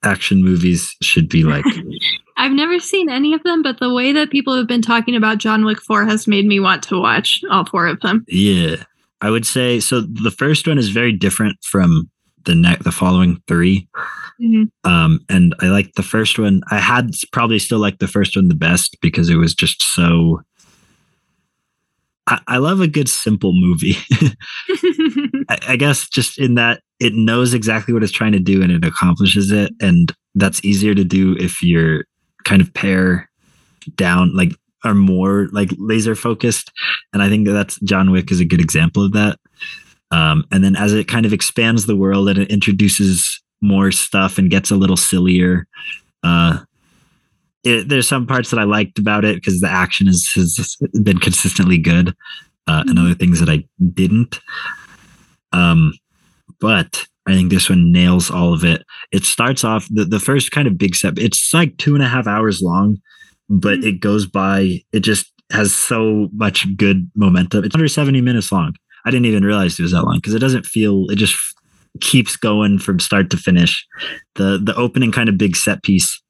action 0.03 0.42
movies 0.42 0.94
should 1.03 1.29
be 1.29 1.44
like. 1.44 1.64
I've 2.38 2.53
never 2.53 2.79
seen 2.79 3.09
any 3.11 3.33
of 3.35 3.42
them, 3.44 3.62
but 3.62 3.79
the 3.79 3.92
way 3.92 4.12
that 4.12 4.31
people 4.31 4.57
have 4.57 4.66
been 4.66 4.83
talking 4.83 5.14
about 5.16 5.38
John 5.38 5.65
Wick 5.65 5.81
4 5.81 6.04
has 6.04 6.27
made 6.27 6.46
me 6.46 6.61
want 6.61 6.83
to 6.85 7.00
watch 7.00 7.40
all 7.50 7.65
four 7.65 7.87
of 7.87 8.00
them. 8.00 8.25
yeah, 8.29 8.77
I 9.21 9.31
would 9.31 9.46
say 9.46 9.81
so. 9.81 10.00
The 10.02 10.31
first 10.31 10.67
one 10.67 10.79
is 10.79 10.88
very 10.90 11.13
different 11.13 11.56
from 11.63 12.11
the 12.44 12.54
next, 12.54 12.85
the 12.85 12.92
following 12.92 13.42
three. 13.48 13.88
Mhm. 14.40 14.71
Um, 14.85 15.21
and 15.31 15.54
I 15.61 15.69
like 15.69 15.94
the 15.94 16.02
first 16.02 16.38
one. 16.38 16.61
I 16.71 16.79
had 16.79 17.11
probably 17.33 17.58
still 17.58 17.79
like 17.79 17.98
the 17.98 18.06
first 18.08 18.37
one 18.37 18.48
the 18.48 18.54
best 18.54 18.96
because 19.00 19.29
it 19.31 19.37
was 19.37 19.54
just 19.54 19.83
so. 19.83 20.42
I, 22.27 22.40
I 22.46 22.56
love 22.58 22.81
a 22.81 22.88
good 22.88 23.08
simple 23.08 23.52
movie. 23.54 23.96
I, 25.48 25.58
I 25.68 25.77
guess 25.77 26.08
just 26.08 26.38
in 26.38 26.54
that 26.54 26.81
it 26.98 27.14
knows 27.14 27.54
exactly 27.54 27.92
what 27.94 28.02
it's 28.02 28.12
trying 28.12 28.33
to 28.33 28.38
do 28.38 28.62
and 28.62 28.72
it 28.72 28.85
accomplishes 28.85 29.50
it, 29.50 29.72
and 29.81 30.12
that's 30.35 30.64
easier 30.64 30.94
to 30.94 31.04
do 31.04 31.37
if 31.38 31.62
you're 31.62 32.04
kind 32.44 32.62
of 32.62 32.72
pare 32.74 33.29
down, 33.96 34.35
like 34.35 34.52
are 34.85 34.94
more 34.94 35.48
like 35.52 35.70
laser 35.79 36.14
focused, 36.14 36.72
and 37.12 37.22
I 37.22 37.29
think 37.29 37.46
that 37.46 37.52
that's 37.52 37.79
John 37.81 38.10
Wick 38.10 38.31
is 38.31 38.40
a 38.40 38.44
good 38.44 38.60
example 38.60 39.04
of 39.04 39.12
that. 39.12 39.38
Um, 40.10 40.44
and 40.52 40.62
then 40.62 40.77
as 40.77 40.92
it 40.92 41.08
kind 41.08 41.27
of 41.27 41.33
expands 41.33 41.87
the 41.87 41.96
world 41.96 42.29
and 42.29 42.38
it 42.38 42.50
introduces 42.50 43.42
more 43.60 43.90
stuff 43.90 44.38
and 44.38 44.50
gets 44.50 44.70
a 44.70 44.77
little 44.77 44.96
sillier, 44.96 45.66
uh, 46.22 46.60
it, 47.67 47.88
there's 47.88 48.08
some 48.08 48.27
parts 48.27 48.50
that 48.50 48.60
I 48.60 48.62
liked 48.62 48.96
about 48.98 49.25
it 49.25 49.35
because 49.35 49.60
the 49.60 49.69
action 49.69 50.06
is, 50.06 50.31
has 50.35 50.77
been 51.02 51.19
consistently 51.19 51.79
good, 51.79 52.14
uh, 52.69 52.85
and 52.87 52.96
other 52.96 53.14
things 53.14 53.40
that 53.40 53.48
I 53.48 53.64
didn't. 53.92 54.38
Um, 55.52 55.92
but 56.60 57.04
I 57.27 57.33
think 57.33 57.50
this 57.50 57.69
one 57.69 57.90
nails 57.90 58.31
all 58.31 58.54
of 58.54 58.64
it. 58.64 58.85
It 59.10 59.25
starts 59.25 59.64
off 59.64 59.88
the, 59.90 60.04
the 60.04 60.21
first 60.21 60.52
kind 60.52 60.69
of 60.69 60.79
big 60.79 60.94
step. 60.94 61.14
It's 61.17 61.52
like 61.52 61.77
two 61.77 61.94
and 61.96 62.04
a 62.04 62.08
half 62.08 62.29
hours 62.29 62.62
long, 62.62 62.98
but 63.48 63.79
it 63.81 63.98
goes 63.98 64.27
by. 64.27 64.81
It 64.92 65.00
just 65.00 65.33
has 65.50 65.75
so 65.75 66.29
much 66.33 66.67
good 66.77 67.10
momentum. 67.17 67.64
It's 67.64 67.75
under 67.75 67.88
70 67.88 68.21
minutes 68.21 68.52
long. 68.52 68.77
I 69.04 69.10
didn't 69.10 69.27
even 69.27 69.44
realize 69.44 69.79
it 69.79 69.83
was 69.83 69.92
that 69.92 70.04
long 70.04 70.19
because 70.19 70.35
it 70.35 70.40
doesn't 70.40 70.67
feel. 70.67 71.10
It 71.10 71.17
just 71.17 71.37
keeps 72.00 72.37
going 72.37 72.79
from 72.79 73.00
start 73.00 73.31
to 73.31 73.37
finish. 73.37 73.85
The 74.37 74.60
the 74.62 74.75
opening 74.77 75.10
kind 75.10 75.29
of 75.29 75.37
big 75.37 75.56
set 75.56 75.83
piece 75.83 76.23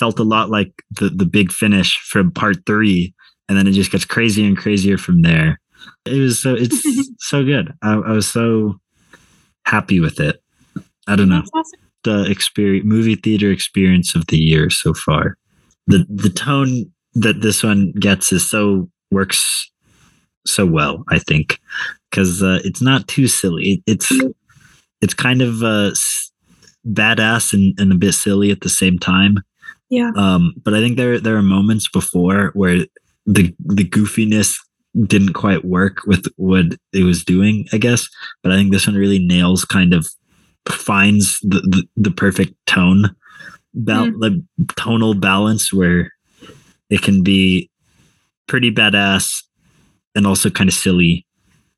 felt 0.00 0.18
a 0.18 0.24
lot 0.24 0.50
like 0.50 0.72
the 0.90 1.10
the 1.10 1.26
big 1.26 1.52
finish 1.52 1.98
from 1.98 2.32
part 2.32 2.66
three, 2.66 3.14
and 3.48 3.56
then 3.56 3.66
it 3.66 3.72
just 3.72 3.92
gets 3.92 4.04
crazier 4.04 4.46
and 4.46 4.56
crazier 4.56 4.98
from 4.98 5.22
there. 5.22 5.60
It 6.06 6.18
was 6.18 6.40
so 6.40 6.54
it's 6.58 6.82
so 7.28 7.44
good. 7.44 7.72
I, 7.82 7.92
I 7.92 8.12
was 8.12 8.28
so 8.28 8.80
happy 9.66 10.00
with 10.00 10.18
it. 10.18 10.42
I 11.06 11.16
don't 11.16 11.28
know 11.28 11.44
awesome. 11.54 11.80
the 12.04 12.30
experience 12.30 12.86
movie 12.86 13.14
theater 13.14 13.52
experience 13.52 14.14
of 14.14 14.26
the 14.26 14.38
year 14.38 14.70
so 14.70 14.94
far. 14.94 15.36
The 15.86 16.06
the 16.08 16.30
tone 16.30 16.90
that 17.14 17.42
this 17.42 17.62
one 17.62 17.92
gets 17.92 18.32
is 18.32 18.48
so 18.48 18.88
works 19.10 19.70
so 20.46 20.64
well, 20.64 21.04
I 21.08 21.18
think, 21.18 21.60
because 22.10 22.42
uh, 22.42 22.60
it's 22.64 22.80
not 22.80 23.06
too 23.08 23.28
silly. 23.28 23.62
It, 23.62 23.80
it's 23.86 24.12
it's 25.00 25.14
kind 25.14 25.42
of 25.42 25.62
uh, 25.62 25.92
badass 26.86 27.52
and, 27.52 27.78
and 27.78 27.92
a 27.92 27.96
bit 27.96 28.12
silly 28.12 28.50
at 28.50 28.60
the 28.60 28.68
same 28.68 28.98
time. 28.98 29.38
Yeah. 29.90 30.12
Um, 30.16 30.54
but 30.64 30.72
I 30.72 30.80
think 30.80 30.96
there 30.96 31.20
there 31.20 31.36
are 31.36 31.42
moments 31.42 31.88
before 31.88 32.52
where 32.54 32.86
the 33.26 33.54
the 33.58 33.84
goofiness 33.84 34.56
didn't 35.04 35.34
quite 35.34 35.64
work 35.64 36.04
with 36.06 36.26
what 36.36 36.66
it 36.92 37.04
was 37.04 37.24
doing, 37.24 37.66
I 37.72 37.78
guess. 37.78 38.08
But 38.42 38.52
I 38.52 38.56
think 38.56 38.72
this 38.72 38.86
one 38.86 38.96
really 38.96 39.18
nails 39.18 39.64
kind 39.64 39.92
of 39.92 40.08
finds 40.68 41.38
the 41.40 41.60
the, 41.60 41.84
the 41.96 42.10
perfect 42.10 42.54
tone, 42.66 43.14
bal- 43.74 44.18
like 44.18 44.32
tonal 44.76 45.14
balance 45.14 45.72
where 45.72 46.12
it 46.88 47.02
can 47.02 47.22
be 47.22 47.70
pretty 48.46 48.72
badass 48.72 49.42
and 50.16 50.26
also 50.26 50.50
kind 50.50 50.68
of 50.68 50.74
silly 50.74 51.24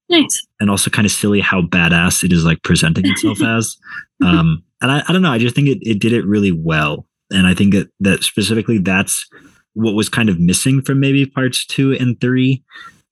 Nice. 0.09 0.47
and 0.59 0.71
also 0.71 0.91
kind 0.91 1.05
of 1.05 1.13
silly 1.13 1.41
how 1.41 1.61
badass 1.63 2.25
it 2.25 2.33
is 2.33 2.45
like 2.45 2.63
presenting 2.63 3.07
itself 3.07 3.43
as. 3.43 3.77
Um, 4.25 4.63
and 4.81 4.91
I, 4.91 5.03
I 5.07 5.13
don't 5.13 5.23
know, 5.23 5.33
I 5.33 5.39
just 5.39 5.55
think 5.55 5.69
it, 5.69 5.79
it 5.83 5.99
did 5.99 6.13
it 6.15 6.25
really 6.25 6.53
well. 6.53 7.07
And 7.33 7.47
I 7.47 7.55
think 7.55 7.73
that, 7.75 7.91
that 8.01 8.23
specifically 8.23 8.79
that's 8.79 9.27
what 9.75 9.95
was 9.95 10.09
kind 10.09 10.29
of 10.29 10.39
missing 10.39 10.83
from 10.83 11.01
maybe 11.01 11.27
parts 11.27 11.67
two 11.67 11.93
and 11.93 12.21
three. 12.21 12.63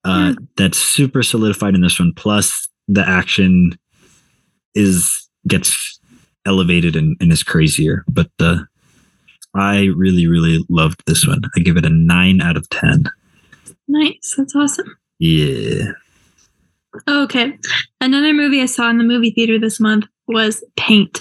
Uh, 0.04 0.34
That's 0.56 0.78
super 0.78 1.22
solidified 1.22 1.74
in 1.74 1.82
this 1.82 1.98
one. 1.98 2.12
Plus, 2.16 2.68
the 2.88 3.06
action 3.06 3.78
is 4.74 5.28
gets 5.46 6.00
elevated 6.46 6.96
and, 6.96 7.16
and 7.20 7.32
is 7.32 7.42
crazier. 7.42 8.04
But 8.08 8.30
uh, 8.40 8.60
I 9.54 9.88
really, 9.96 10.26
really 10.26 10.64
loved 10.68 11.02
this 11.06 11.26
one. 11.26 11.42
I 11.56 11.60
give 11.60 11.76
it 11.76 11.84
a 11.84 11.90
nine 11.90 12.40
out 12.40 12.56
of 12.56 12.68
ten. 12.70 13.04
Nice. 13.88 14.34
That's 14.36 14.54
awesome. 14.56 14.96
Yeah. 15.18 15.92
Okay. 17.06 17.58
Another 18.00 18.32
movie 18.32 18.62
I 18.62 18.66
saw 18.66 18.88
in 18.88 18.98
the 18.98 19.04
movie 19.04 19.30
theater 19.30 19.58
this 19.58 19.80
month 19.80 20.06
was 20.26 20.64
Paint, 20.76 21.20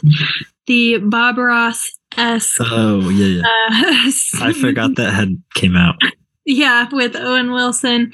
the 0.67 0.99
Bob 0.99 1.37
Ross 1.37 1.98
esque. 2.17 2.57
Oh 2.61 3.09
yeah, 3.09 3.25
yeah. 3.25 3.41
Uh, 3.41 4.11
I 4.45 4.53
forgot 4.53 4.95
that 4.95 5.13
had 5.13 5.41
came 5.55 5.75
out. 5.75 5.95
Yeah, 6.45 6.87
with 6.91 7.15
Owen 7.15 7.51
Wilson. 7.51 8.11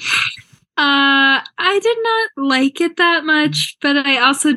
Uh, 0.77 1.39
I 1.57 1.79
did 1.81 1.97
not 2.03 2.45
like 2.49 2.81
it 2.81 2.97
that 2.97 3.23
much, 3.23 3.77
but 3.81 3.95
I 3.97 4.17
also, 4.17 4.49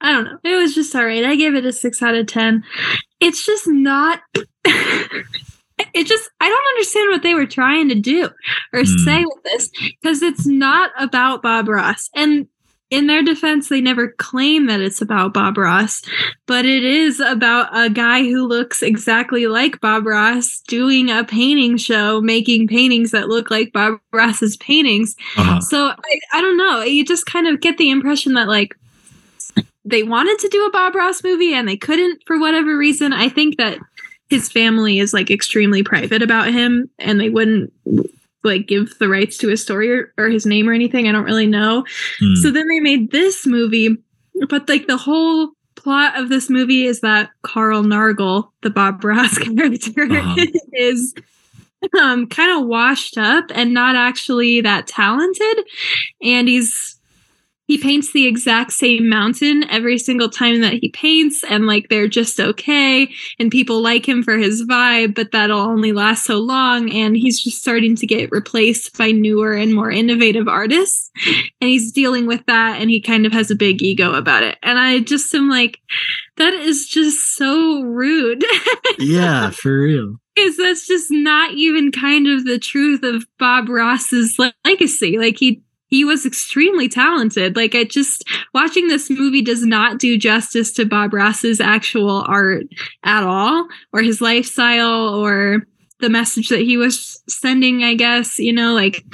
I 0.00 0.12
don't 0.12 0.24
know, 0.24 0.38
it 0.42 0.56
was 0.56 0.74
just 0.74 0.94
all 0.96 1.04
right. 1.04 1.24
I 1.24 1.36
gave 1.36 1.54
it 1.54 1.64
a 1.64 1.72
six 1.72 2.02
out 2.02 2.16
of 2.16 2.26
10. 2.26 2.64
It's 3.20 3.46
just 3.46 3.68
not, 3.68 4.20
it 4.64 6.06
just, 6.06 6.30
I 6.40 6.48
don't 6.48 6.68
understand 6.74 7.10
what 7.12 7.22
they 7.22 7.34
were 7.34 7.46
trying 7.46 7.88
to 7.90 7.94
do 7.94 8.30
or 8.72 8.80
Hmm. 8.80 9.04
say 9.04 9.24
with 9.24 9.44
this 9.44 9.70
because 10.02 10.22
it's 10.22 10.44
not 10.44 10.90
about 10.98 11.42
Bob 11.42 11.68
Ross. 11.68 12.10
And 12.16 12.48
in 12.90 13.06
their 13.06 13.22
defense, 13.22 13.68
they 13.68 13.80
never 13.80 14.08
claim 14.08 14.66
that 14.66 14.80
it's 14.80 15.00
about 15.00 15.32
Bob 15.32 15.56
Ross, 15.56 16.02
but 16.46 16.64
it 16.64 16.82
is 16.82 17.20
about 17.20 17.68
a 17.72 17.88
guy 17.88 18.22
who 18.22 18.46
looks 18.46 18.82
exactly 18.82 19.46
like 19.46 19.80
Bob 19.80 20.06
Ross 20.06 20.60
doing 20.66 21.08
a 21.08 21.24
painting 21.24 21.76
show, 21.76 22.20
making 22.20 22.66
paintings 22.66 23.12
that 23.12 23.28
look 23.28 23.50
like 23.50 23.72
Bob 23.72 24.00
Ross's 24.12 24.56
paintings. 24.56 25.14
Uh-huh. 25.36 25.60
So 25.60 25.86
I, 25.86 26.20
I 26.32 26.40
don't 26.40 26.56
know. 26.56 26.82
You 26.82 27.04
just 27.04 27.26
kind 27.26 27.46
of 27.46 27.60
get 27.60 27.78
the 27.78 27.90
impression 27.90 28.34
that 28.34 28.48
like 28.48 28.76
they 29.84 30.02
wanted 30.02 30.38
to 30.40 30.48
do 30.48 30.66
a 30.66 30.70
Bob 30.70 30.96
Ross 30.96 31.22
movie 31.22 31.54
and 31.54 31.68
they 31.68 31.76
couldn't 31.76 32.22
for 32.26 32.38
whatever 32.40 32.76
reason. 32.76 33.12
I 33.12 33.28
think 33.28 33.56
that 33.58 33.78
his 34.28 34.50
family 34.50 34.98
is 34.98 35.12
like 35.12 35.30
extremely 35.30 35.82
private 35.82 36.22
about 36.22 36.52
him 36.52 36.90
and 36.98 37.20
they 37.20 37.28
wouldn't 37.28 37.72
like 38.44 38.66
give 38.66 38.98
the 38.98 39.08
rights 39.08 39.36
to 39.38 39.48
his 39.48 39.62
story 39.62 39.90
or, 39.92 40.12
or 40.18 40.28
his 40.28 40.46
name 40.46 40.68
or 40.68 40.72
anything. 40.72 41.08
I 41.08 41.12
don't 41.12 41.24
really 41.24 41.46
know. 41.46 41.84
Hmm. 42.20 42.34
So 42.42 42.50
then 42.50 42.68
they 42.68 42.80
made 42.80 43.10
this 43.10 43.46
movie, 43.46 43.96
but 44.48 44.68
like 44.68 44.86
the 44.86 44.96
whole 44.96 45.50
plot 45.76 46.18
of 46.18 46.28
this 46.28 46.50
movie 46.50 46.84
is 46.86 47.00
that 47.00 47.30
Carl 47.42 47.82
Nargle, 47.82 48.50
the 48.62 48.70
Bob 48.70 49.02
Ross 49.04 49.38
character, 49.38 50.02
Uh-huh. 50.10 50.46
is 50.72 51.14
um 51.98 52.26
kind 52.26 52.60
of 52.60 52.66
washed 52.68 53.16
up 53.16 53.46
and 53.54 53.72
not 53.72 53.96
actually 53.96 54.60
that 54.60 54.86
talented 54.86 55.64
and 56.22 56.46
he's 56.46 56.99
he 57.70 57.78
paints 57.78 58.12
the 58.12 58.26
exact 58.26 58.72
same 58.72 59.08
mountain 59.08 59.62
every 59.70 59.96
single 59.96 60.28
time 60.28 60.60
that 60.60 60.72
he 60.72 60.90
paints 60.90 61.44
and 61.48 61.68
like 61.68 61.88
they're 61.88 62.08
just 62.08 62.40
okay 62.40 63.08
and 63.38 63.52
people 63.52 63.80
like 63.80 64.08
him 64.08 64.24
for 64.24 64.36
his 64.36 64.66
vibe 64.66 65.14
but 65.14 65.30
that'll 65.30 65.60
only 65.60 65.92
last 65.92 66.24
so 66.24 66.38
long 66.38 66.90
and 66.90 67.16
he's 67.16 67.40
just 67.40 67.60
starting 67.60 67.94
to 67.94 68.08
get 68.08 68.28
replaced 68.32 68.98
by 68.98 69.12
newer 69.12 69.52
and 69.52 69.72
more 69.72 69.88
innovative 69.88 70.48
artists 70.48 71.12
and 71.60 71.70
he's 71.70 71.92
dealing 71.92 72.26
with 72.26 72.44
that 72.46 72.80
and 72.80 72.90
he 72.90 73.00
kind 73.00 73.24
of 73.24 73.32
has 73.32 73.52
a 73.52 73.54
big 73.56 73.80
ego 73.80 74.14
about 74.14 74.42
it 74.42 74.58
and 74.64 74.76
i 74.76 74.98
just 74.98 75.32
am 75.32 75.48
like 75.48 75.78
that 76.38 76.54
is 76.54 76.88
just 76.88 77.36
so 77.36 77.82
rude 77.82 78.42
yeah, 78.98 79.50
for 79.50 79.82
real. 79.82 80.16
because 80.34 80.56
that's 80.56 80.86
just 80.86 81.08
not 81.10 81.52
even 81.52 81.92
kind 81.92 82.26
of 82.26 82.44
the 82.46 82.58
truth 82.58 83.02
of 83.02 83.26
Bob 83.38 83.68
Ross's 83.68 84.38
legacy. 84.64 85.18
Like 85.18 85.36
he 85.36 85.62
he 85.90 86.04
was 86.04 86.24
extremely 86.24 86.88
talented. 86.88 87.56
Like 87.56 87.74
I 87.74 87.84
just 87.84 88.24
watching 88.54 88.88
this 88.88 89.10
movie 89.10 89.42
does 89.42 89.62
not 89.64 89.98
do 89.98 90.16
justice 90.16 90.72
to 90.72 90.86
Bob 90.86 91.12
Ross's 91.12 91.60
actual 91.60 92.24
art 92.26 92.64
at 93.04 93.22
all 93.24 93.66
or 93.92 94.00
his 94.02 94.20
lifestyle 94.20 95.14
or 95.14 95.66
the 95.98 96.08
message 96.08 96.48
that 96.48 96.60
he 96.60 96.76
was 96.78 97.22
sending, 97.28 97.84
I 97.84 97.94
guess, 97.94 98.38
you 98.38 98.52
know, 98.52 98.72
like 98.72 99.04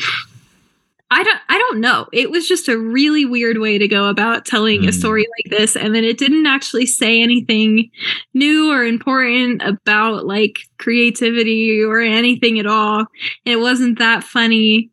I 1.11 1.23
don't 1.23 1.39
I 1.49 1.57
don't 1.59 1.81
know. 1.81 2.07
It 2.13 2.31
was 2.31 2.49
just 2.49 2.69
a 2.69 2.77
really 2.79 3.25
weird 3.25 3.59
way 3.59 3.79
to 3.79 3.87
go 3.89 4.07
about 4.09 4.45
telling 4.45 4.85
a 4.85 4.89
Mm. 4.89 4.95
story 4.95 5.27
like 5.39 5.57
this 5.57 5.77
and 5.77 5.95
then 5.95 6.03
it 6.05 6.19
didn't 6.19 6.47
actually 6.47 6.87
say 6.87 7.23
anything 7.23 7.91
new 8.35 8.71
or 8.73 8.85
important 8.85 9.63
about 9.63 10.27
like 10.27 10.59
creativity 10.79 11.81
or 11.83 12.01
anything 12.01 12.59
at 12.59 12.67
all. 12.67 13.07
It 13.45 13.61
wasn't 13.61 13.99
that 14.01 14.25
funny. 14.25 14.91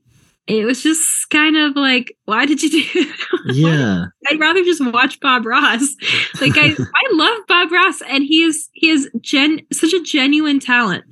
It 0.48 0.66
was 0.66 0.84
just 0.84 1.30
kind 1.30 1.56
of 1.56 1.76
like, 1.76 2.18
why 2.26 2.46
did 2.46 2.62
you 2.62 2.70
do 2.70 2.84
that? 3.06 3.54
Yeah. 3.54 4.06
I'd 4.30 4.40
rather 4.40 4.64
just 4.64 4.86
watch 4.94 5.20
Bob 5.20 5.46
Ross. 5.46 5.96
Like 6.42 6.58
I, 6.58 6.76
I 6.78 7.14
love 7.14 7.48
Bob 7.48 7.72
Ross, 7.72 8.02
and 8.02 8.24
he 8.24 8.44
is 8.44 8.68
he 8.74 8.90
is 8.90 9.10
gen 9.22 9.62
such 9.72 9.94
a 9.94 10.02
genuine 10.02 10.60
talent, 10.60 11.06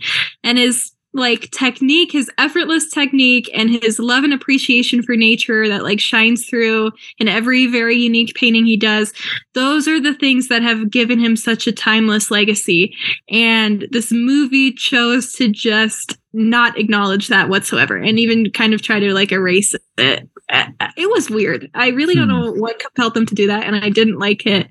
and 0.44 0.58
his 0.58 0.92
like 1.14 1.52
technique, 1.52 2.12
his 2.12 2.30
effortless 2.38 2.90
technique, 2.90 3.50
and 3.54 3.70
his 3.70 4.00
love 4.00 4.24
and 4.24 4.34
appreciation 4.34 5.04
for 5.04 5.16
nature 5.16 5.68
that 5.68 5.84
like 5.84 6.00
shines 6.00 6.46
through 6.46 6.92
in 7.18 7.28
every 7.28 7.68
very 7.68 7.96
unique 7.96 8.34
painting 8.36 8.66
he 8.66 8.78
does. 8.78 9.12
Those 9.54 9.88
are 9.88 10.00
the 10.00 10.14
things 10.14 10.48
that 10.48 10.62
have 10.62 10.90
given 10.90 11.20
him 11.20 11.36
such 11.36 11.68
a 11.68 11.72
timeless 11.72 12.32
legacy. 12.32 12.96
And 13.30 13.88
this 13.92 14.12
movie 14.12 14.72
chose 14.72 15.34
to 15.34 15.50
just 15.50 16.18
not 16.34 16.78
acknowledge 16.80 17.28
that 17.28 17.50
whatsoever, 17.50 17.98
and 17.98 18.18
even 18.18 18.50
kind 18.52 18.74
of 18.74 18.82
try 18.82 19.00
to 19.00 19.14
like 19.14 19.32
erase 19.34 19.76
it 19.98 20.30
uh, 20.50 20.66
it 20.98 21.10
was 21.10 21.30
weird. 21.30 21.70
I 21.74 21.90
really 21.90 22.16
don't 22.16 22.30
Hmm. 22.30 22.42
know 22.42 22.52
what 22.52 22.80
compelled 22.80 23.14
them 23.14 23.26
to 23.26 23.36
do 23.36 23.48
that, 23.48 23.64
and 23.66 23.76
I 23.76 23.90
didn't 23.90 24.20
like 24.20 24.46
it. 24.46 24.68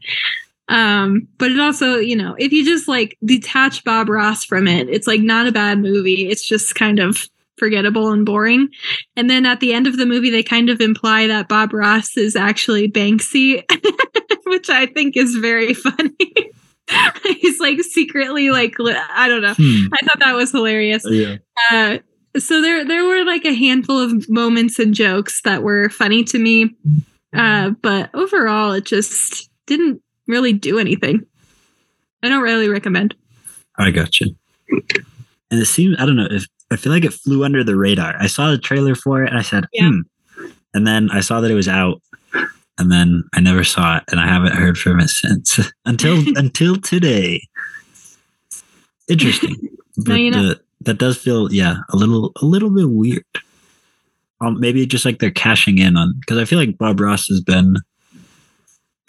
Um, 0.70 1.26
but 1.36 1.50
it 1.50 1.58
also, 1.58 1.96
you 1.96 2.14
know, 2.14 2.36
if 2.38 2.52
you 2.52 2.64
just 2.64 2.86
like 2.86 3.18
detach 3.24 3.82
Bob 3.82 4.08
Ross 4.08 4.44
from 4.44 4.68
it, 4.68 4.88
it's 4.88 5.08
like 5.08 5.20
not 5.20 5.48
a 5.48 5.52
bad 5.52 5.80
movie. 5.80 6.30
It's 6.30 6.46
just 6.46 6.76
kind 6.76 7.00
of 7.00 7.28
forgettable 7.58 8.12
and 8.12 8.24
boring. 8.24 8.68
And 9.16 9.28
then 9.28 9.46
at 9.46 9.58
the 9.58 9.74
end 9.74 9.88
of 9.88 9.96
the 9.96 10.06
movie, 10.06 10.30
they 10.30 10.44
kind 10.44 10.70
of 10.70 10.80
imply 10.80 11.26
that 11.26 11.48
Bob 11.48 11.74
Ross 11.74 12.16
is 12.16 12.36
actually 12.36 12.88
Banksy, 12.88 13.64
which 14.46 14.70
I 14.70 14.86
think 14.86 15.16
is 15.16 15.34
very 15.34 15.74
funny. 15.74 16.52
He's 17.24 17.60
like 17.60 17.80
secretly 17.82 18.50
like 18.50 18.74
I 18.80 19.28
don't 19.28 19.42
know. 19.42 19.54
Hmm. 19.54 19.86
I 19.92 20.06
thought 20.06 20.20
that 20.20 20.34
was 20.34 20.52
hilarious. 20.52 21.04
Yeah. 21.08 21.36
Uh, 21.70 21.98
so 22.38 22.62
there 22.62 22.84
there 22.84 23.04
were 23.04 23.24
like 23.24 23.44
a 23.44 23.54
handful 23.54 23.98
of 23.98 24.28
moments 24.28 24.78
and 24.78 24.94
jokes 24.94 25.42
that 25.42 25.62
were 25.62 25.88
funny 25.90 26.24
to 26.24 26.38
me, 26.38 26.76
uh, 27.34 27.70
but 27.82 28.10
overall 28.14 28.72
it 28.72 28.84
just 28.84 29.50
didn't 29.66 30.02
really 30.30 30.52
do 30.52 30.78
anything. 30.78 31.24
I 32.22 32.28
don't 32.28 32.42
really 32.42 32.68
recommend. 32.68 33.14
I 33.78 33.90
got 33.90 34.20
you. 34.20 34.34
And 35.50 35.60
it 35.60 35.66
seems 35.66 35.96
I 35.98 36.06
don't 36.06 36.16
know 36.16 36.28
if 36.30 36.46
I 36.70 36.76
feel 36.76 36.92
like 36.92 37.04
it 37.04 37.12
flew 37.12 37.44
under 37.44 37.64
the 37.64 37.76
radar. 37.76 38.14
I 38.18 38.26
saw 38.26 38.50
the 38.50 38.58
trailer 38.58 38.94
for 38.94 39.24
it 39.24 39.30
and 39.30 39.38
I 39.38 39.42
said, 39.42 39.66
Yeah. 39.72 39.90
hmm. 39.90 40.00
And 40.74 40.86
then 40.86 41.10
I 41.10 41.20
saw 41.20 41.40
that 41.40 41.50
it 41.50 41.54
was 41.54 41.68
out. 41.68 42.00
And 42.78 42.90
then 42.90 43.24
I 43.34 43.40
never 43.40 43.64
saw 43.64 43.98
it 43.98 44.04
and 44.10 44.20
I 44.20 44.26
haven't 44.26 44.54
heard 44.54 44.78
from 44.78 45.00
it 45.00 45.08
since. 45.10 45.58
until 45.84 46.22
until 46.38 46.76
today. 46.76 47.42
Interesting. 49.08 49.56
But 49.96 50.08
Now 50.08 50.14
you 50.14 50.30
know. 50.30 50.50
uh, 50.52 50.54
that 50.82 50.98
does 50.98 51.18
feel 51.18 51.52
yeah, 51.52 51.78
a 51.90 51.96
little 51.96 52.32
a 52.40 52.46
little 52.46 52.70
bit 52.70 52.88
weird. 52.88 53.24
Um, 54.40 54.58
maybe 54.58 54.86
just 54.86 55.04
like 55.04 55.18
they're 55.18 55.30
cashing 55.32 55.76
in 55.78 55.96
on 55.98 56.14
because 56.20 56.38
I 56.38 56.46
feel 56.46 56.58
like 56.58 56.78
Bob 56.78 57.00
Ross 57.00 57.26
has 57.26 57.42
been 57.42 57.76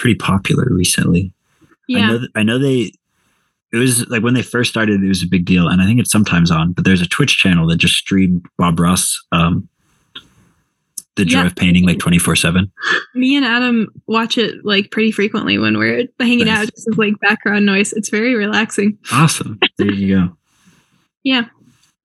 pretty 0.02 0.16
popular 0.16 0.68
recently. 0.70 1.32
I 1.62 1.66
Yeah, 1.88 2.08
know. 2.08 2.18
th- 2.20 2.32
I 2.36 2.43
know 2.43 2.58
they. 2.60 2.91
It 3.74 3.78
was 3.78 4.06
like 4.10 4.22
when 4.24 4.34
they 4.34 4.41
first 4.41 4.70
started, 4.70 5.02
it 5.02 5.08
was 5.08 5.24
a 5.24 5.28
big 5.28 5.45
deal, 5.45 5.68
and 5.70 5.82
I 5.82 5.86
think 5.86 5.99
it's 6.02 6.12
sometimes 6.12 6.52
on. 6.52 6.74
But 6.74 6.84
there's 6.84 7.02
a 7.02 7.08
Twitch 7.08 7.38
channel 7.38 7.68
that 7.68 7.78
just 7.78 7.93
streamed 7.95 8.45
Bob 8.58 8.78
Ross, 8.80 9.18
um, 9.32 9.70
the 11.16 11.24
joy 11.26 11.39
Yeah. 11.41 11.45
of 11.45 11.56
painting, 11.56 11.86
like 11.86 11.99
twenty 11.99 12.18
four 12.18 12.36
seven. 12.36 12.72
me 13.16 13.36
and 13.36 13.45
Adam 13.45 13.88
watch 14.08 14.38
it 14.38 14.66
like 14.66 14.91
pretty 14.91 15.12
frequently 15.12 15.58
when 15.58 15.78
we're 15.78 16.06
hanging 16.20 16.45
Nice. 16.47 16.58
out, 16.68 16.72
just 16.76 16.88
as 16.89 16.97
like 16.97 17.14
background 17.22 17.66
noise. 17.66 17.93
It's 17.93 18.10
very 18.10 18.36
relaxing. 18.36 18.97
Awesome. 19.12 19.60
There 19.78 19.91
you 19.91 20.16
go. 20.16 20.38
Yeah. 21.24 21.45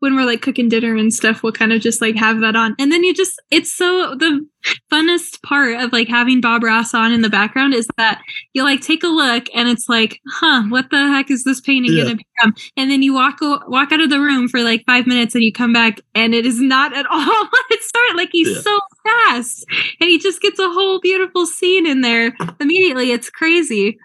When 0.07 0.14
we're 0.14 0.24
like 0.24 0.40
cooking 0.40 0.68
dinner 0.68 0.94
and 0.94 1.12
stuff, 1.12 1.42
we'll 1.42 1.50
kind 1.52 1.72
of 1.72 1.80
just 1.80 2.00
like 2.00 2.14
have 2.14 2.38
that 2.42 2.54
on. 2.54 2.76
And 2.78 2.92
then 2.92 3.02
you 3.02 3.12
just, 3.12 3.42
it's 3.50 3.72
so 3.72 4.14
the 4.14 4.46
funnest 4.92 5.42
part 5.42 5.80
of 5.80 5.92
like 5.92 6.07
having 6.07 6.40
Bob 6.40 6.62
Ross 6.62 6.94
on 6.94 7.12
in 7.12 7.22
the 7.22 7.28
background 7.28 7.74
is 7.74 7.88
that 7.98 8.22
you 8.52 8.62
like 8.62 8.80
take 8.82 9.02
a 9.02 9.09
look 9.09 9.46
and 9.52 9.68
it's 9.68 9.88
like, 9.88 10.20
huh, 10.28 10.62
what 10.68 10.90
the 10.90 10.96
heck 11.09 11.28
is 11.28 11.42
this 11.42 11.61
painting 11.61 11.92
Yeah. 11.92 12.04
going 12.04 12.18
to 12.18 12.24
become? 12.36 12.54
And 12.76 12.88
then 12.88 13.02
you 13.02 13.14
walk 13.14 13.38
walk 13.40 13.90
out 13.90 14.00
of 14.00 14.11
the 14.11 14.20
room 14.20 14.46
for 14.48 14.62
like 14.62 14.84
five 14.86 15.09
minutes 15.09 15.34
and 15.34 15.42
you 15.42 15.52
come 15.52 15.72
back 15.72 16.00
and 16.14 16.34
it 16.34 16.46
is 16.46 16.61
not 16.61 16.96
at 16.96 17.07
all 17.07 17.18
what 17.50 17.64
it 17.70 17.82
started. 17.82 18.16
Like 18.16 18.30
he's 18.30 18.48
Yeah. 18.54 18.61
so 18.62 18.78
fast 19.04 19.66
and 20.00 20.09
he 20.09 20.18
just 20.18 20.40
gets 20.40 20.61
a 20.61 20.70
whole 20.70 21.00
beautiful 21.00 21.46
scene 21.46 21.84
in 21.84 22.02
there 22.02 22.32
immediately. 22.61 23.11
It's 23.11 23.28
crazy. 23.28 23.98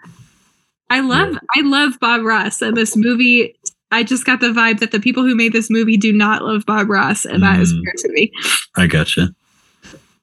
I 0.90 1.00
love 1.00 1.34
I 1.56 1.62
love 1.62 1.94
Bob 2.00 2.22
Ross 2.22 2.60
and 2.60 2.76
this 2.76 2.96
movie. 2.98 3.54
I 3.92 4.02
just 4.02 4.24
got 4.24 4.40
the 4.40 4.48
vibe 4.48 4.80
that 4.80 4.90
the 4.90 4.98
people 5.00 5.22
who 5.22 5.34
made 5.36 5.52
this 5.52 5.70
movie 5.70 5.96
do 5.96 6.12
not 6.12 6.42
love 6.42 6.64
Bob 6.66 6.88
Ross, 6.90 7.24
and 7.24 7.42
that 7.42 7.60
is 7.60 7.72
Mm. 7.72 7.80
weird 7.82 7.96
to 7.98 8.08
me. 8.12 8.32
I 8.76 8.86
gotcha. 8.86 9.34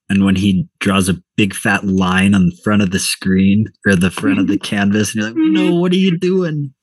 And 0.09 0.25
when 0.25 0.35
he 0.35 0.67
draws 0.79 1.07
a 1.07 1.21
big 1.37 1.53
fat 1.53 1.85
line 1.85 2.33
on 2.33 2.47
the 2.47 2.57
front 2.63 2.81
of 2.81 2.89
the 2.89 2.97
screen 2.99 3.67
or 3.85 3.95
the 3.95 4.09
front 4.09 4.39
of 4.39 4.47
the 4.47 4.57
canvas, 4.71 5.13
and 5.13 5.21
you're 5.23 5.29
like, 5.31 5.37
"No, 5.37 5.75
what 5.75 5.91
are 5.91 5.97
you 5.97 6.17
doing?" 6.17 6.73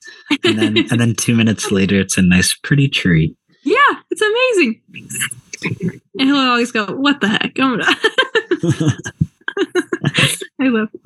And 0.45 0.57
then, 0.57 0.77
and 0.91 0.99
then 1.01 1.13
two 1.13 1.35
minutes 1.35 1.69
later, 1.71 1.99
it's 1.99 2.17
a 2.17 2.21
nice, 2.21 2.55
pretty 2.63 2.87
tree. 2.87 3.35
Yeah, 3.63 3.77
it's 4.09 4.21
amazing. 4.21 4.81
And 6.19 6.29
he'll 6.29 6.37
always 6.37 6.71
go, 6.71 6.85
"What 6.85 7.19
the 7.19 7.27
heck?" 7.27 7.53
Gonna- 7.55 7.83
I 10.59 10.67
love 10.69 10.89
it. 10.93 11.01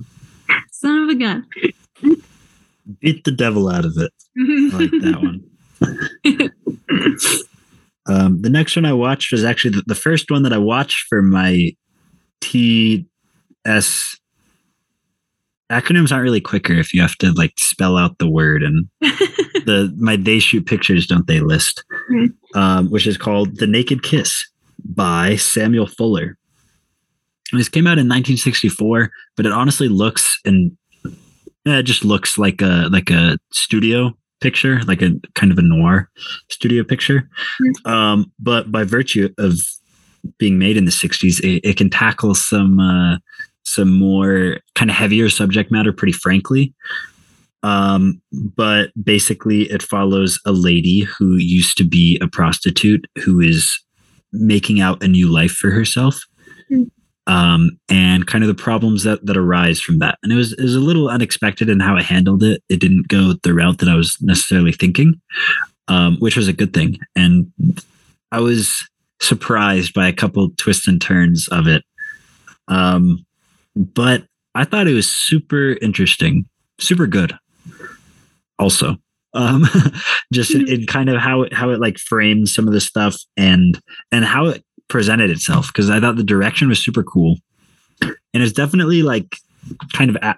son 0.71 1.03
of 1.03 1.09
a 1.09 1.15
gun. 1.15 1.45
Beat 2.99 3.23
the 3.23 3.31
devil 3.31 3.67
out 3.69 3.85
of 3.85 3.93
it. 3.97 4.11
I 4.37 4.69
like 4.77 4.91
that 5.01 5.19
one. 5.21 5.43
Um, 8.07 8.41
the 8.41 8.49
next 8.49 8.75
one 8.75 8.85
I 8.85 8.93
watched 8.93 9.31
was 9.31 9.43
actually 9.45 9.75
the, 9.75 9.83
the 9.85 9.95
first 9.95 10.31
one 10.31 10.41
that 10.41 10.51
I 10.51 10.57
watched 10.57 11.05
for 11.07 11.21
my 11.21 11.71
TS. 12.41 13.05
Acronyms 15.71 16.11
aren't 16.11 16.23
really 16.23 16.41
quicker 16.41 16.73
if 16.73 16.93
you 16.93 17.01
have 17.01 17.15
to 17.17 17.31
like 17.33 17.53
spell 17.57 17.97
out 17.97 18.17
the 18.17 18.29
word 18.29 18.63
and 18.63 18.87
the 19.01 19.93
my 19.97 20.15
they 20.15 20.39
shoot 20.39 20.65
pictures 20.65 21.05
don't 21.05 21.27
they 21.27 21.39
list, 21.41 21.83
Mhm. 22.11 22.33
um, 22.55 22.89
which 22.89 23.05
is 23.07 23.17
called 23.17 23.57
The 23.57 23.67
Naked 23.67 24.01
Kiss 24.03 24.49
by 24.83 25.35
Samuel 25.35 25.87
Fuller. 25.87 26.37
And 27.51 27.59
this 27.61 27.69
came 27.69 27.85
out 27.85 27.99
in 27.99 28.07
1964, 28.09 29.11
but 29.37 29.45
it 29.45 29.51
honestly 29.53 29.87
looks 29.87 30.39
and 30.43 30.75
yeah, 31.65 31.77
it 31.77 31.83
just 31.83 32.03
looks 32.03 32.37
like 32.39 32.61
a 32.63 32.89
like 32.91 33.11
a 33.11 33.37
studio 33.53 34.17
picture, 34.41 34.81
like 34.87 35.01
a 35.01 35.11
kind 35.35 35.51
of 35.51 35.57
a 35.57 35.61
noir 35.61 36.09
studio 36.49 36.83
picture. 36.83 37.29
Um, 37.85 38.31
but 38.39 38.71
by 38.71 38.83
virtue 38.83 39.29
of 39.37 39.59
being 40.37 40.57
made 40.57 40.77
in 40.77 40.85
the 40.85 40.91
60s, 40.91 41.39
it, 41.39 41.67
it 41.67 41.77
can 41.77 41.89
tackle 41.89 42.35
some 42.35 42.79
uh, 42.79 43.17
some 43.63 43.91
more 43.91 44.57
kind 44.75 44.89
of 44.89 44.97
heavier 44.97 45.29
subject 45.29 45.71
matter 45.71 45.93
pretty 45.93 46.13
frankly. 46.13 46.73
Um, 47.63 48.21
but 48.31 48.89
basically, 49.01 49.63
it 49.71 49.83
follows 49.83 50.39
a 50.45 50.51
lady 50.51 51.01
who 51.01 51.35
used 51.35 51.77
to 51.77 51.83
be 51.83 52.17
a 52.21 52.27
prostitute 52.27 53.05
who 53.23 53.39
is 53.39 53.79
making 54.33 54.81
out 54.81 55.03
a 55.03 55.07
new 55.07 55.31
life 55.31 55.51
for 55.51 55.69
herself. 55.69 56.19
Um, 57.27 57.77
and 57.87 58.25
kind 58.25 58.43
of 58.43 58.47
the 58.47 58.61
problems 58.61 59.03
that 59.03 59.25
that 59.25 59.37
arise 59.37 59.79
from 59.79 59.99
that. 59.99 60.17
And 60.23 60.31
it 60.31 60.35
was 60.35 60.53
it 60.53 60.63
was 60.63 60.75
a 60.75 60.79
little 60.79 61.07
unexpected 61.07 61.69
in 61.69 61.79
how 61.79 61.95
I 61.95 62.01
handled 62.01 62.43
it. 62.43 62.63
It 62.67 62.79
didn't 62.79 63.07
go 63.07 63.33
the 63.43 63.53
route 63.53 63.77
that 63.77 63.89
I 63.89 63.95
was 63.95 64.17
necessarily 64.21 64.71
thinking, 64.71 65.21
um, 65.87 66.17
which 66.17 66.35
was 66.35 66.47
a 66.47 66.53
good 66.53 66.73
thing. 66.73 66.97
And 67.15 67.51
I 68.31 68.39
was 68.39 68.87
surprised 69.21 69.93
by 69.93 70.07
a 70.07 70.13
couple 70.13 70.49
twists 70.57 70.87
and 70.87 70.99
turns 70.99 71.47
of 71.49 71.67
it. 71.67 71.83
Um, 72.67 73.25
but 73.75 74.23
I 74.55 74.65
thought 74.65 74.87
it 74.87 74.93
was 74.93 75.09
super 75.09 75.77
interesting, 75.81 76.45
super 76.79 77.07
good. 77.07 77.37
Also, 78.59 78.97
um, 79.33 79.65
just 80.33 80.53
in, 80.53 80.67
in 80.67 80.85
kind 80.85 81.09
of 81.09 81.17
how 81.17 81.43
it, 81.43 81.53
how 81.53 81.69
it 81.69 81.79
like 81.79 81.97
frames 81.97 82.53
some 82.53 82.67
of 82.67 82.73
the 82.73 82.81
stuff 82.81 83.17
and 83.37 83.79
and 84.11 84.25
how 84.25 84.47
it 84.47 84.63
presented 84.91 85.29
itself 85.29 85.67
because 85.67 85.89
I 85.89 85.99
thought 85.99 86.17
the 86.17 86.23
direction 86.23 86.67
was 86.67 86.83
super 86.83 87.01
cool, 87.01 87.37
and 88.01 88.43
it's 88.43 88.51
definitely 88.51 89.01
like 89.01 89.37
kind 89.93 90.09
of 90.09 90.17
at, 90.17 90.37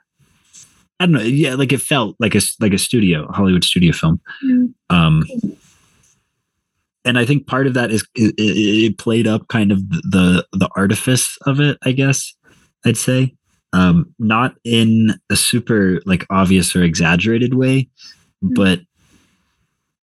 I 0.99 1.05
don't 1.05 1.13
know, 1.13 1.21
yeah, 1.21 1.55
like 1.55 1.73
it 1.73 1.81
felt 1.81 2.15
like 2.19 2.35
a 2.35 2.41
like 2.59 2.73
a 2.73 2.77
studio 2.77 3.27
Hollywood 3.31 3.63
studio 3.63 3.91
film. 3.91 4.21
Mm. 4.45 4.73
Um, 4.89 5.23
and 7.03 7.17
I 7.17 7.25
think 7.25 7.47
part 7.47 7.67
of 7.67 7.73
that 7.73 7.91
is 7.91 8.05
it, 8.15 8.35
it, 8.37 8.97
played 8.97 9.27
up 9.27 9.47
kind 9.47 9.71
of 9.71 9.89
the 9.89 10.45
the 10.53 10.69
artifice 10.75 11.37
of 11.45 11.59
it. 11.59 11.77
I 11.83 11.91
guess 11.91 12.33
I'd 12.85 12.95
say, 12.95 13.33
um, 13.73 14.13
not 14.19 14.55
in 14.63 15.15
a 15.29 15.35
super 15.35 15.99
like 16.05 16.25
obvious 16.29 16.75
or 16.75 16.83
exaggerated 16.83 17.55
way, 17.55 17.89
Mm. 18.43 18.55
but 18.55 18.81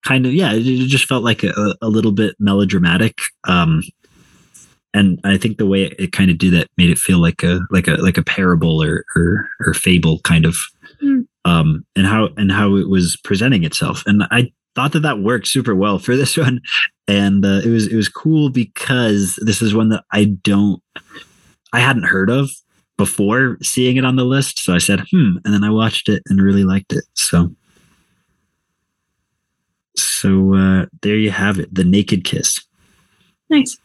kind 0.05 0.27
of 0.27 0.33
yeah, 0.33 0.53
it, 0.53 0.67
it 0.67 0.87
just 0.87 1.07
felt 1.07 1.25
like 1.25 1.43
a, 1.43 1.75
a 1.83 1.89
little 1.89 2.13
bit 2.13 2.37
melodramatic. 2.39 3.19
Um, 3.47 3.83
and 4.95 5.21
I 5.25 5.37
think 5.37 5.59
the 5.59 5.67
way 5.67 5.85
it, 5.85 5.95
it 5.99 6.13
kind 6.13 6.31
of 6.31 6.39
did 6.39 6.53
that 6.55 6.69
made 6.77 6.91
it 6.91 6.99
feel 6.99 7.19
like 7.19 7.43
a 7.43 7.61
like 7.71 7.89
a 7.89 7.93
like 7.97 8.17
a 8.19 8.23
parable 8.23 8.83
or 8.83 9.05
or, 9.17 9.49
or 9.67 9.75
fable 9.75 10.21
kind 10.21 10.45
of 10.45 10.57
Mm. 11.01 11.29
um 11.45 11.87
and 11.95 12.07
how 12.07 12.31
and 12.37 12.51
how 12.51 12.75
it 12.75 12.89
was 12.89 13.17
presenting 13.23 13.63
itself. 13.63 14.03
And 14.07 14.25
i 14.33 14.51
thought 14.75 14.91
that 14.93 15.01
that 15.01 15.21
worked 15.21 15.47
super 15.47 15.75
well 15.75 15.99
for 16.01 16.17
this 16.17 16.37
one. 16.47 16.61
And 17.07 17.45
uh, 17.45 17.61
it 17.65 17.69
was 17.69 17.87
it 17.87 17.95
was 17.95 18.09
cool 18.09 18.51
because 18.51 19.39
this 19.45 19.63
is 19.63 19.75
one 19.75 19.91
that 19.91 20.03
i 20.13 20.25
don't 20.25 20.83
i 21.73 21.79
hadn't 21.79 22.05
heard 22.05 22.31
of 22.31 22.51
before 22.97 23.59
seeing 23.63 23.97
it 23.97 24.05
on 24.05 24.17
the 24.17 24.25
list. 24.25 24.59
So 24.59 24.75
i 24.75 24.79
said 24.79 25.05
hmm 25.13 25.37
and 25.45 25.55
then 25.55 25.63
i 25.63 25.71
watched 25.71 26.09
it 26.09 26.23
and 26.27 26.43
really 26.43 26.65
liked 26.65 26.93
it. 26.93 27.05
So 27.15 27.55
so 29.97 30.55
uh 30.55 30.87
there 31.03 31.17
you 31.17 31.31
have 31.31 31.59
it 31.61 31.73
the 31.73 31.85
naked 31.85 32.25
kiss. 32.25 32.61
Nice. 33.51 33.79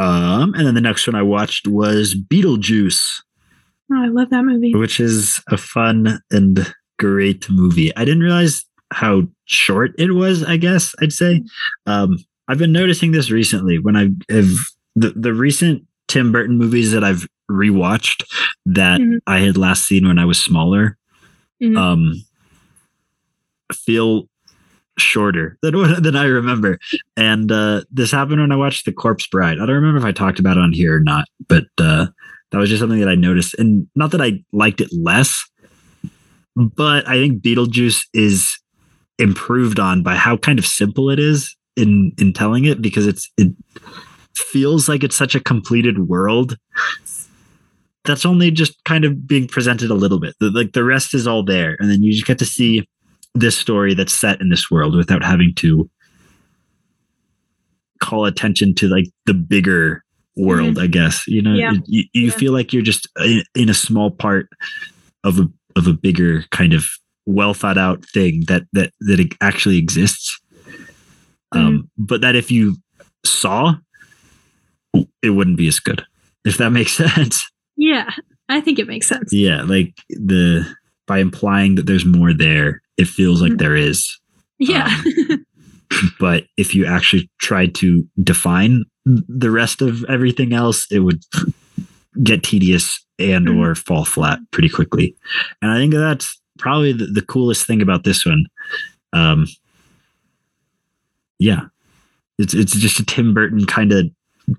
Um 0.00 0.54
and 0.54 0.66
then 0.66 0.74
the 0.74 0.80
next 0.80 1.06
one 1.06 1.14
i 1.14 1.22
watched 1.22 1.66
was 1.68 2.14
beetlejuice 2.14 3.00
Oh, 3.92 4.04
I 4.04 4.06
love 4.06 4.30
that 4.30 4.44
movie. 4.44 4.72
which 4.74 5.00
is 5.00 5.40
a 5.48 5.56
fun 5.56 6.20
and 6.30 6.72
great 7.00 7.50
movie. 7.50 7.90
I 7.96 8.04
didn't 8.04 8.22
realize 8.22 8.64
how 8.92 9.22
short 9.46 9.90
it 9.98 10.12
was, 10.12 10.44
I 10.44 10.58
guess 10.58 10.94
I'd 11.02 11.12
say. 11.12 11.42
Um, 11.86 12.16
I've 12.46 12.58
been 12.58 12.70
noticing 12.70 13.10
this 13.10 13.32
recently 13.32 13.80
when 13.80 13.96
I 13.96 14.10
have 14.32 14.48
the, 14.94 15.10
the 15.16 15.34
recent 15.34 15.82
Tim 16.06 16.30
Burton 16.30 16.56
movies 16.56 16.92
that 16.92 17.02
I've 17.02 17.26
rewatched 17.50 18.22
that 18.66 19.00
Mhm. 19.00 19.18
I 19.26 19.40
had 19.40 19.56
last 19.56 19.86
seen 19.86 20.06
when 20.06 20.20
I 20.20 20.24
was 20.24 20.40
smaller 20.40 20.96
Mhm. 21.60 21.76
um, 21.76 22.12
feel 23.74 24.28
shorter 24.98 25.58
than 25.62 25.76
what 25.76 26.02
than 26.02 26.16
I 26.16 26.24
remember. 26.24 26.78
And 27.16 27.50
uh, 27.50 27.82
this 27.90 28.10
happened 28.10 28.40
when 28.40 28.52
I 28.52 28.56
watched 28.56 28.84
The 28.84 28.92
Corpse 28.92 29.26
Bride. 29.26 29.58
I 29.58 29.66
don't 29.66 29.76
remember 29.76 29.98
if 29.98 30.04
I 30.04 30.12
talked 30.12 30.38
about 30.38 30.56
it 30.56 30.62
on 30.62 30.72
here 30.72 30.96
or 30.96 31.00
not, 31.00 31.26
but 31.48 31.64
uh, 31.78 32.06
that 32.50 32.58
was 32.58 32.68
just 32.68 32.80
something 32.80 33.00
that 33.00 33.08
I 33.08 33.14
noticed. 33.14 33.54
And 33.54 33.86
not 33.94 34.10
that 34.12 34.22
I 34.22 34.42
liked 34.52 34.80
it 34.80 34.90
less, 34.92 35.38
but 36.56 37.08
I 37.08 37.14
think 37.14 37.42
Beetlejuice 37.42 38.00
is 38.12 38.58
improved 39.18 39.78
on 39.78 40.02
by 40.02 40.14
how 40.14 40.36
kind 40.36 40.58
of 40.58 40.66
simple 40.66 41.10
it 41.10 41.18
is 41.18 41.54
in 41.76 42.12
in 42.18 42.32
telling 42.32 42.64
it 42.64 42.82
because 42.82 43.06
it's 43.06 43.30
it 43.36 43.54
feels 44.34 44.88
like 44.88 45.04
it's 45.04 45.16
such 45.16 45.34
a 45.34 45.40
completed 45.40 46.08
world 46.08 46.56
that's 48.04 48.24
only 48.24 48.50
just 48.50 48.82
kind 48.84 49.04
of 49.04 49.26
being 49.26 49.46
presented 49.46 49.90
a 49.90 49.94
little 49.94 50.18
bit. 50.18 50.34
Like 50.40 50.72
the 50.72 50.84
rest 50.84 51.14
is 51.14 51.26
all 51.26 51.44
there, 51.44 51.76
and 51.78 51.90
then 51.90 52.02
you 52.02 52.12
just 52.12 52.26
get 52.26 52.38
to 52.38 52.46
see 52.46 52.88
this 53.34 53.56
story 53.56 53.94
that's 53.94 54.12
set 54.12 54.40
in 54.40 54.48
this 54.48 54.70
world 54.70 54.94
without 54.96 55.22
having 55.22 55.54
to 55.56 55.88
call 58.02 58.24
attention 58.24 58.74
to 58.74 58.88
like 58.88 59.06
the 59.26 59.34
bigger 59.34 60.02
world. 60.36 60.76
Mhm. 60.76 60.82
I 60.82 60.86
guess 60.86 61.24
you 61.26 61.42
know 61.42 61.54
Yeah. 61.54 61.72
you, 61.86 62.04
you 62.12 62.26
Yeah. 62.26 62.30
feel 62.32 62.52
like 62.52 62.72
you're 62.72 62.82
just 62.82 63.08
in, 63.24 63.42
in 63.54 63.68
a 63.68 63.74
small 63.74 64.10
part 64.10 64.48
of 65.24 65.38
a 65.38 65.48
of 65.76 65.86
a 65.86 65.92
bigger 65.92 66.44
kind 66.50 66.72
of 66.72 66.88
well 67.26 67.52
thought 67.54 67.78
out 67.78 68.04
thing 68.06 68.44
that 68.48 68.62
that 68.72 68.92
that 69.00 69.20
it 69.20 69.34
actually 69.40 69.76
exists. 69.78 70.38
Um, 71.52 71.90
but 71.98 72.20
that 72.20 72.36
if 72.36 72.50
you 72.52 72.76
saw, 73.24 73.74
it 75.22 75.30
wouldn't 75.30 75.56
be 75.56 75.66
as 75.68 75.80
good. 75.80 76.04
If 76.44 76.58
that 76.58 76.70
makes 76.78 76.92
sense. 76.92 77.42
Yeah, 77.76 78.08
I 78.48 78.60
think 78.60 78.78
it 78.78 78.86
makes 78.86 79.08
sense. 79.08 79.32
Yeah, 79.32 79.62
like 79.62 79.94
the 80.10 80.64
by 81.06 81.18
implying 81.18 81.74
that 81.74 81.86
there's 81.86 82.04
more 82.04 82.32
there, 82.32 82.80
it 83.00 83.08
feels 83.08 83.40
like 83.42 83.52
Mhm. 83.52 83.58
there 83.58 83.76
is. 83.76 84.18
Yeah. 84.58 84.88
But 86.20 86.44
if 86.56 86.72
you 86.72 86.86
actually 86.86 87.28
tried 87.40 87.74
to 87.76 88.06
define 88.22 88.84
the 89.04 89.50
rest 89.50 89.82
of 89.82 90.04
everything 90.04 90.52
else, 90.52 90.86
it 90.90 91.00
would 91.00 91.20
get 92.22 92.44
tedious 92.44 93.04
and 93.18 93.48
Mhm. 93.48 93.58
or 93.58 93.74
fall 93.74 94.04
flat 94.04 94.38
pretty 94.52 94.68
quickly. 94.68 95.16
And 95.60 95.72
I 95.72 95.78
think 95.78 95.92
that's 95.92 96.40
probably 96.58 96.92
the, 96.92 97.06
the 97.06 97.22
coolest 97.22 97.66
thing 97.66 97.82
about 97.82 98.04
this 98.04 98.24
one. 98.24 98.46
Um, 99.12 99.46
yeah, 101.40 101.62
it's 102.38 102.54
it's 102.54 102.72
just 102.76 103.00
a 103.00 103.04
Tim 103.04 103.34
Burton 103.34 103.66
kind 103.66 103.92
of 103.92 104.06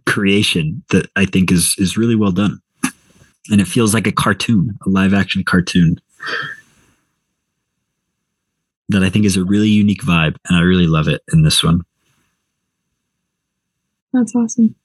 creation 0.05 0.83
that 0.89 1.09
I 1.15 1.25
think 1.25 1.49
is 1.51 1.75
is 1.77 1.95
really 1.97 2.15
well 2.15 2.31
done, 2.33 2.59
and 3.49 3.61
it 3.61 3.67
feels 3.67 3.93
like 3.93 4.07
a 4.07 4.11
cartoon, 4.11 4.77
a 4.85 4.89
live 4.89 5.13
action 5.13 5.43
cartoon 5.45 5.95
that 8.91 9.03
I 9.03 9.09
think 9.09 9.25
is 9.25 9.37
a 9.37 9.43
really 9.43 9.69
unique 9.69 10.03
vibe, 10.03 10.35
and 10.47 10.57
I 10.57 10.61
really 10.61 10.87
love 10.87 11.07
it 11.07 11.21
in 11.33 11.43
this 11.43 11.63
one. 11.63 11.81
That's 14.13 14.35
awesome. 14.35 14.75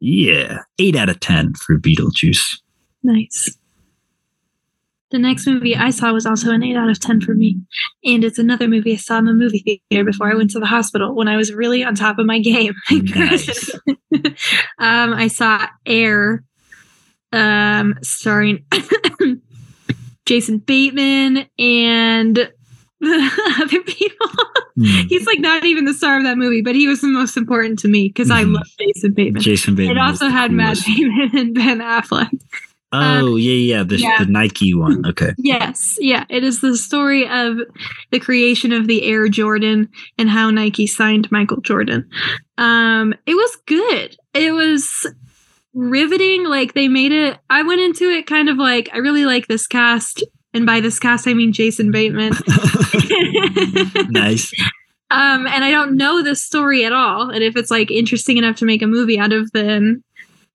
Yeah, 0.00 0.58
eight 0.78 0.96
out 0.96 1.08
of 1.08 1.20
ten 1.20 1.54
for 1.54 1.76
Beetlejuice. 1.76 2.60
Nice. 3.02 3.56
The 5.10 5.18
next 5.18 5.46
movie 5.46 5.74
I 5.74 5.90
saw 5.90 6.12
was 6.12 6.24
also 6.24 6.52
an 6.52 6.62
8 6.62 6.76
out 6.76 6.88
of 6.88 7.00
10 7.00 7.22
for 7.22 7.34
me. 7.34 7.60
And 8.04 8.22
it's 8.22 8.38
another 8.38 8.68
movie 8.68 8.92
I 8.92 8.96
saw 8.96 9.18
in 9.18 9.24
the 9.24 9.32
movie 9.32 9.82
theater 9.90 10.04
before 10.04 10.30
I 10.30 10.36
went 10.36 10.52
to 10.52 10.60
the 10.60 10.66
hospital 10.66 11.16
when 11.16 11.26
I 11.26 11.36
was 11.36 11.52
really 11.52 11.82
on 11.82 11.96
top 11.96 12.18
of 12.18 12.26
my 12.26 12.38
game. 12.38 12.74
Nice. 12.90 13.74
um, 14.78 15.12
I 15.12 15.26
saw 15.26 15.66
Air, 15.84 16.44
um, 17.32 17.96
starring 18.02 18.64
Jason 20.26 20.58
Bateman 20.58 21.46
and 21.58 22.52
other 23.60 23.80
people. 23.82 24.26
Hmm. 24.76 24.84
He's 25.08 25.26
like 25.26 25.40
not 25.40 25.64
even 25.64 25.84
the 25.84 25.94
star 25.94 26.18
of 26.18 26.24
that 26.24 26.36
movie, 26.38 26.62
but 26.62 26.74
he 26.74 26.86
was 26.86 27.00
the 27.00 27.08
most 27.08 27.36
important 27.36 27.78
to 27.80 27.88
me 27.88 28.08
because 28.08 28.30
I 28.30 28.44
Mhm. 28.44 28.54
love 28.54 28.66
Jason 28.78 29.12
Bateman. 29.14 29.42
Jason 29.42 29.74
Bateman. 29.74 29.96
It 29.96 30.00
also 30.00 30.26
the 30.26 30.30
had 30.30 30.52
Matt. 30.52 30.78
Damon 30.86 31.30
and 31.36 31.54
Ben 31.54 31.78
Affleck. 31.80 32.30
Oh 32.92 33.36
yeah, 33.36 33.76
yeah, 33.76 33.82
the 33.84 33.98
yeah. 33.98 34.18
the 34.24 34.30
Nike 34.30 34.74
one. 34.74 35.06
Okay. 35.06 35.32
Yes, 35.38 35.96
yeah, 36.00 36.24
it 36.28 36.42
is 36.42 36.60
the 36.60 36.76
story 36.76 37.24
of 37.28 37.58
the 38.10 38.18
creation 38.18 38.72
of 38.72 38.88
the 38.88 39.04
Air 39.04 39.28
Jordan 39.28 39.88
and 40.18 40.28
how 40.28 40.50
Nike 40.50 40.88
signed 40.88 41.30
Michael 41.30 41.60
Jordan. 41.60 42.08
Um, 42.58 43.14
it 43.26 43.34
was 43.34 43.56
good. 43.66 44.16
It 44.34 44.52
was 44.52 45.06
riveting. 45.72 46.44
Like 46.44 46.74
they 46.74 46.88
made 46.88 47.12
it. 47.12 47.38
I 47.48 47.62
went 47.62 47.80
into 47.80 48.08
it 48.10 48.26
kind 48.26 48.48
of 48.48 48.56
like 48.56 48.90
I 48.92 48.98
really 48.98 49.24
like 49.24 49.46
this 49.46 49.68
cast, 49.68 50.24
and 50.52 50.66
by 50.66 50.80
this 50.80 50.98
cast 50.98 51.26
I 51.26 51.34
mean 51.34 51.52
Jason 51.52 51.90
Bateman. 51.90 52.32
nice. 54.10 54.52
um, 55.10 55.46
and 55.46 55.64
I 55.64 55.70
don't 55.70 55.96
know 55.96 56.22
this 56.22 56.42
story 56.42 56.84
at 56.84 56.92
all. 56.92 57.30
And 57.30 57.42
if 57.42 57.56
it's 57.56 57.70
like 57.70 57.90
interesting 57.90 58.36
enough 58.36 58.56
to 58.56 58.64
make 58.64 58.82
a 58.82 58.86
movie 58.86 59.18
out 59.18 59.32
of, 59.32 59.50
then 59.52 60.02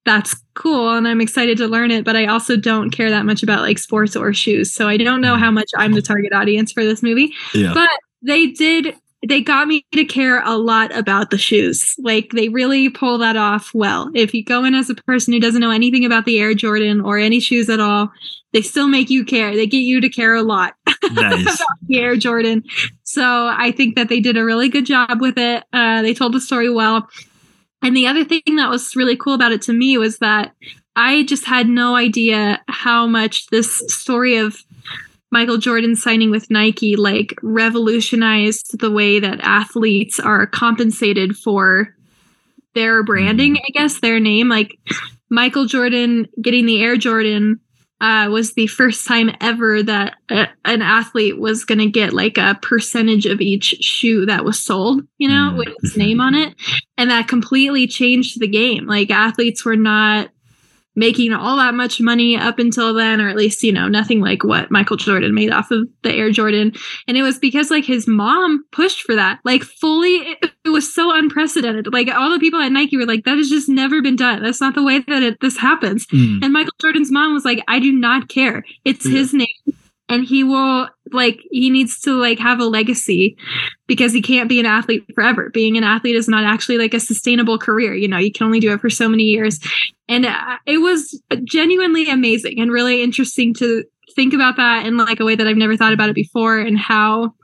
that's 0.06 0.36
cool. 0.54 0.94
And 0.94 1.06
I'm 1.06 1.20
excited 1.20 1.58
to 1.58 1.66
learn 1.66 1.90
it. 1.90 2.04
But 2.04 2.16
I 2.16 2.26
also 2.26 2.56
don't 2.56 2.90
care 2.90 3.10
that 3.10 3.26
much 3.26 3.42
about 3.42 3.60
like 3.60 3.78
sports 3.78 4.16
or 4.16 4.32
shoes. 4.32 4.72
So 4.72 4.88
I 4.88 4.96
don't 4.96 5.20
know 5.20 5.36
how 5.36 5.50
much 5.50 5.70
I'm 5.76 5.92
the 5.92 6.00
target 6.00 6.32
audience 6.32 6.72
for 6.72 6.84
this 6.84 7.02
movie. 7.02 7.34
Yeah. 7.52 7.74
But 7.74 7.90
they 8.22 8.46
did. 8.46 8.94
They 9.26 9.40
got 9.40 9.66
me 9.66 9.84
to 9.92 10.04
care 10.04 10.42
a 10.44 10.56
lot 10.56 10.96
about 10.96 11.30
the 11.30 11.38
shoes. 11.38 11.96
Like 11.98 12.30
they 12.30 12.48
really 12.48 12.88
pull 12.88 13.18
that 13.18 13.36
off 13.36 13.74
well. 13.74 14.10
If 14.14 14.32
you 14.32 14.44
go 14.44 14.64
in 14.64 14.74
as 14.74 14.88
a 14.88 14.94
person 14.94 15.32
who 15.32 15.40
doesn't 15.40 15.60
know 15.60 15.70
anything 15.70 16.04
about 16.04 16.24
the 16.24 16.38
Air 16.38 16.54
Jordan 16.54 17.00
or 17.00 17.18
any 17.18 17.40
shoes 17.40 17.68
at 17.68 17.80
all, 17.80 18.12
they 18.56 18.62
still 18.62 18.88
make 18.88 19.10
you 19.10 19.22
care. 19.22 19.54
They 19.54 19.66
get 19.66 19.80
you 19.80 20.00
to 20.00 20.08
care 20.08 20.34
a 20.34 20.42
lot 20.42 20.76
nice. 21.12 21.62
the 21.88 22.00
Air 22.00 22.16
Jordan. 22.16 22.64
So 23.02 23.22
I 23.22 23.70
think 23.70 23.96
that 23.96 24.08
they 24.08 24.18
did 24.18 24.38
a 24.38 24.44
really 24.46 24.70
good 24.70 24.86
job 24.86 25.20
with 25.20 25.36
it. 25.36 25.62
Uh, 25.74 26.00
they 26.00 26.14
told 26.14 26.32
the 26.32 26.40
story 26.40 26.70
well. 26.70 27.06
And 27.82 27.94
the 27.94 28.06
other 28.06 28.24
thing 28.24 28.40
that 28.56 28.70
was 28.70 28.96
really 28.96 29.14
cool 29.14 29.34
about 29.34 29.52
it 29.52 29.60
to 29.62 29.74
me 29.74 29.98
was 29.98 30.20
that 30.20 30.54
I 30.96 31.24
just 31.24 31.44
had 31.44 31.68
no 31.68 31.96
idea 31.96 32.62
how 32.66 33.06
much 33.06 33.46
this 33.48 33.76
story 33.88 34.38
of 34.38 34.56
Michael 35.30 35.58
Jordan 35.58 35.94
signing 35.94 36.30
with 36.30 36.50
Nike 36.50 36.96
like 36.96 37.34
revolutionized 37.42 38.78
the 38.78 38.90
way 38.90 39.20
that 39.20 39.40
athletes 39.42 40.18
are 40.18 40.46
compensated 40.46 41.36
for 41.36 41.94
their 42.74 43.02
branding, 43.02 43.58
I 43.58 43.68
guess, 43.74 44.00
their 44.00 44.18
name. 44.18 44.48
Like 44.48 44.78
Michael 45.28 45.66
Jordan 45.66 46.26
getting 46.40 46.64
the 46.64 46.82
Air 46.82 46.96
Jordan 46.96 47.60
uh, 48.00 48.28
was 48.30 48.52
the 48.52 48.66
first 48.66 49.06
time 49.06 49.30
ever 49.40 49.82
that 49.82 50.16
a, 50.30 50.46
an 50.66 50.82
athlete 50.82 51.38
was 51.38 51.64
going 51.64 51.78
to 51.78 51.86
get 51.90 52.12
like 52.12 52.36
a 52.36 52.58
percentage 52.60 53.24
of 53.26 53.40
each 53.40 53.64
shoe 53.80 54.26
that 54.26 54.44
was 54.44 54.62
sold, 54.62 55.02
you 55.18 55.28
know, 55.28 55.52
Mm. 55.52 55.56
with 55.58 55.68
his 55.82 55.96
name 55.96 56.20
on 56.20 56.34
it. 56.34 56.54
And 56.98 57.10
that 57.10 57.28
completely 57.28 57.86
changed 57.86 58.38
the 58.40 58.48
game. 58.48 58.86
Like 58.86 59.10
athletes 59.10 59.64
were 59.64 59.76
not 59.76 60.28
making 60.96 61.32
all 61.32 61.56
that 61.58 61.74
much 61.74 62.00
money 62.00 62.36
up 62.36 62.58
until 62.58 62.94
then, 62.94 63.20
or 63.20 63.28
at 63.28 63.36
least, 63.36 63.62
you 63.62 63.72
know, 63.72 63.86
nothing 63.86 64.20
like 64.20 64.42
what 64.42 64.70
Michael 64.70 64.96
Jordan 64.96 65.34
made 65.34 65.50
off 65.52 65.70
of 65.70 65.86
the 66.02 66.12
Air 66.12 66.30
Jordan. 66.30 66.72
And 67.06 67.16
it 67.16 67.22
was 67.22 67.38
because 67.38 67.70
like 67.70 67.84
his 67.84 68.08
mom 68.08 68.64
pushed 68.72 69.02
for 69.02 69.14
that, 69.14 69.38
like 69.44 69.62
fully, 69.62 70.14
it, 70.16 70.50
it 70.64 70.70
was 70.70 70.92
so 70.92 71.14
unprecedented. 71.14 71.92
Like 71.92 72.08
all 72.08 72.30
the 72.30 72.40
people 72.40 72.60
at 72.60 72.72
Nike 72.72 72.96
were 72.96 73.06
like, 73.06 73.24
that 73.24 73.36
has 73.36 73.48
just 73.48 73.68
never 73.68 74.00
been 74.02 74.16
done. 74.16 74.42
That's 74.42 74.60
not 74.60 74.74
the 74.74 74.82
way 74.82 75.00
that 75.00 75.22
it, 75.22 75.40
this 75.40 75.58
happens. 75.58 76.06
Mm. 76.06 76.42
And 76.42 76.52
Michael 76.52 76.72
Jordan's 76.80 77.12
mom 77.12 77.34
was 77.34 77.44
like, 77.44 77.62
I 77.68 77.78
do 77.78 77.92
not 77.92 78.28
care. 78.28 78.64
It's 78.84 79.04
Yeah. 79.04 79.18
his 79.18 79.34
name. 79.34 79.46
And 80.08 80.24
he 80.24 80.44
will 80.44 80.88
like 81.12 81.40
he 81.50 81.68
needs 81.68 82.00
to 82.00 82.12
like 82.12 82.38
have 82.38 82.60
a 82.60 82.64
legacy 82.64 83.36
because 83.86 84.12
he 84.12 84.22
can't 84.22 84.48
be 84.48 84.60
an 84.60 84.66
athlete 84.66 85.04
forever. 85.14 85.50
Being 85.52 85.76
an 85.76 85.84
athlete 85.84 86.16
is 86.16 86.28
not 86.28 86.44
actually 86.44 86.78
like 86.78 86.94
a 86.94 87.00
sustainable 87.00 87.58
career. 87.58 87.94
You 87.94 88.08
know, 88.08 88.18
you 88.18 88.30
can 88.30 88.46
only 88.46 88.60
do 88.60 88.72
it 88.72 88.80
for 88.80 88.90
so 88.90 89.08
many 89.08 89.24
years. 89.24 89.58
And 90.08 90.26
uh, 90.26 90.58
it 90.64 90.78
was 90.78 91.20
genuinely 91.44 92.08
amazing 92.08 92.60
and 92.60 92.70
really 92.70 93.02
interesting 93.02 93.52
to 93.54 93.84
think 94.14 94.32
about 94.32 94.56
that 94.56 94.86
in 94.86 94.96
like 94.96 95.20
a 95.20 95.24
way 95.24 95.34
that 95.34 95.46
I've 95.46 95.56
never 95.56 95.76
thought 95.76 95.92
about 95.92 96.08
it 96.08 96.14
before 96.14 96.58
and 96.58 96.78
how 96.78 97.34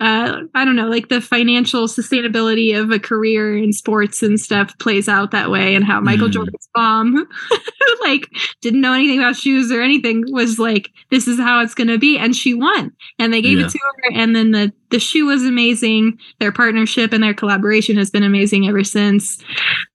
uh, 0.00 0.42
I 0.54 0.64
don't 0.64 0.76
know, 0.76 0.88
like 0.88 1.08
the 1.08 1.20
financial 1.20 1.86
sustainability 1.86 2.78
of 2.78 2.90
a 2.90 2.98
career 2.98 3.56
in 3.56 3.72
sports 3.72 4.22
and 4.22 4.38
stuff 4.40 4.76
plays 4.78 5.08
out 5.08 5.30
that 5.30 5.50
way, 5.50 5.74
and 5.74 5.84
how 5.84 6.00
Michael 6.00 6.28
Mm. 6.28 6.32
Jordan's 6.32 6.68
mom, 6.76 7.28
like 8.02 8.28
didn't 8.60 8.80
know 8.80 8.92
anything 8.92 9.18
about 9.20 9.36
shoes 9.36 9.70
or 9.70 9.80
anything, 9.80 10.24
was 10.28 10.58
like, 10.58 10.90
"This 11.10 11.28
is 11.28 11.38
how 11.38 11.60
it's 11.60 11.74
going 11.74 11.88
to 11.88 11.98
be," 11.98 12.18
and 12.18 12.34
she 12.34 12.54
won, 12.54 12.90
and 13.18 13.32
they 13.32 13.40
gave 13.40 13.58
Yeah. 13.58 13.66
it 13.66 13.70
to 13.70 13.78
her, 13.78 14.12
and 14.14 14.34
then 14.34 14.50
the 14.50 14.72
the 14.90 14.98
shoe 14.98 15.26
was 15.26 15.44
amazing. 15.44 16.18
Their 16.40 16.52
partnership 16.52 17.12
and 17.12 17.22
their 17.22 17.34
collaboration 17.34 17.96
has 17.96 18.10
been 18.10 18.22
amazing 18.24 18.68
ever 18.68 18.84
since. 18.84 19.38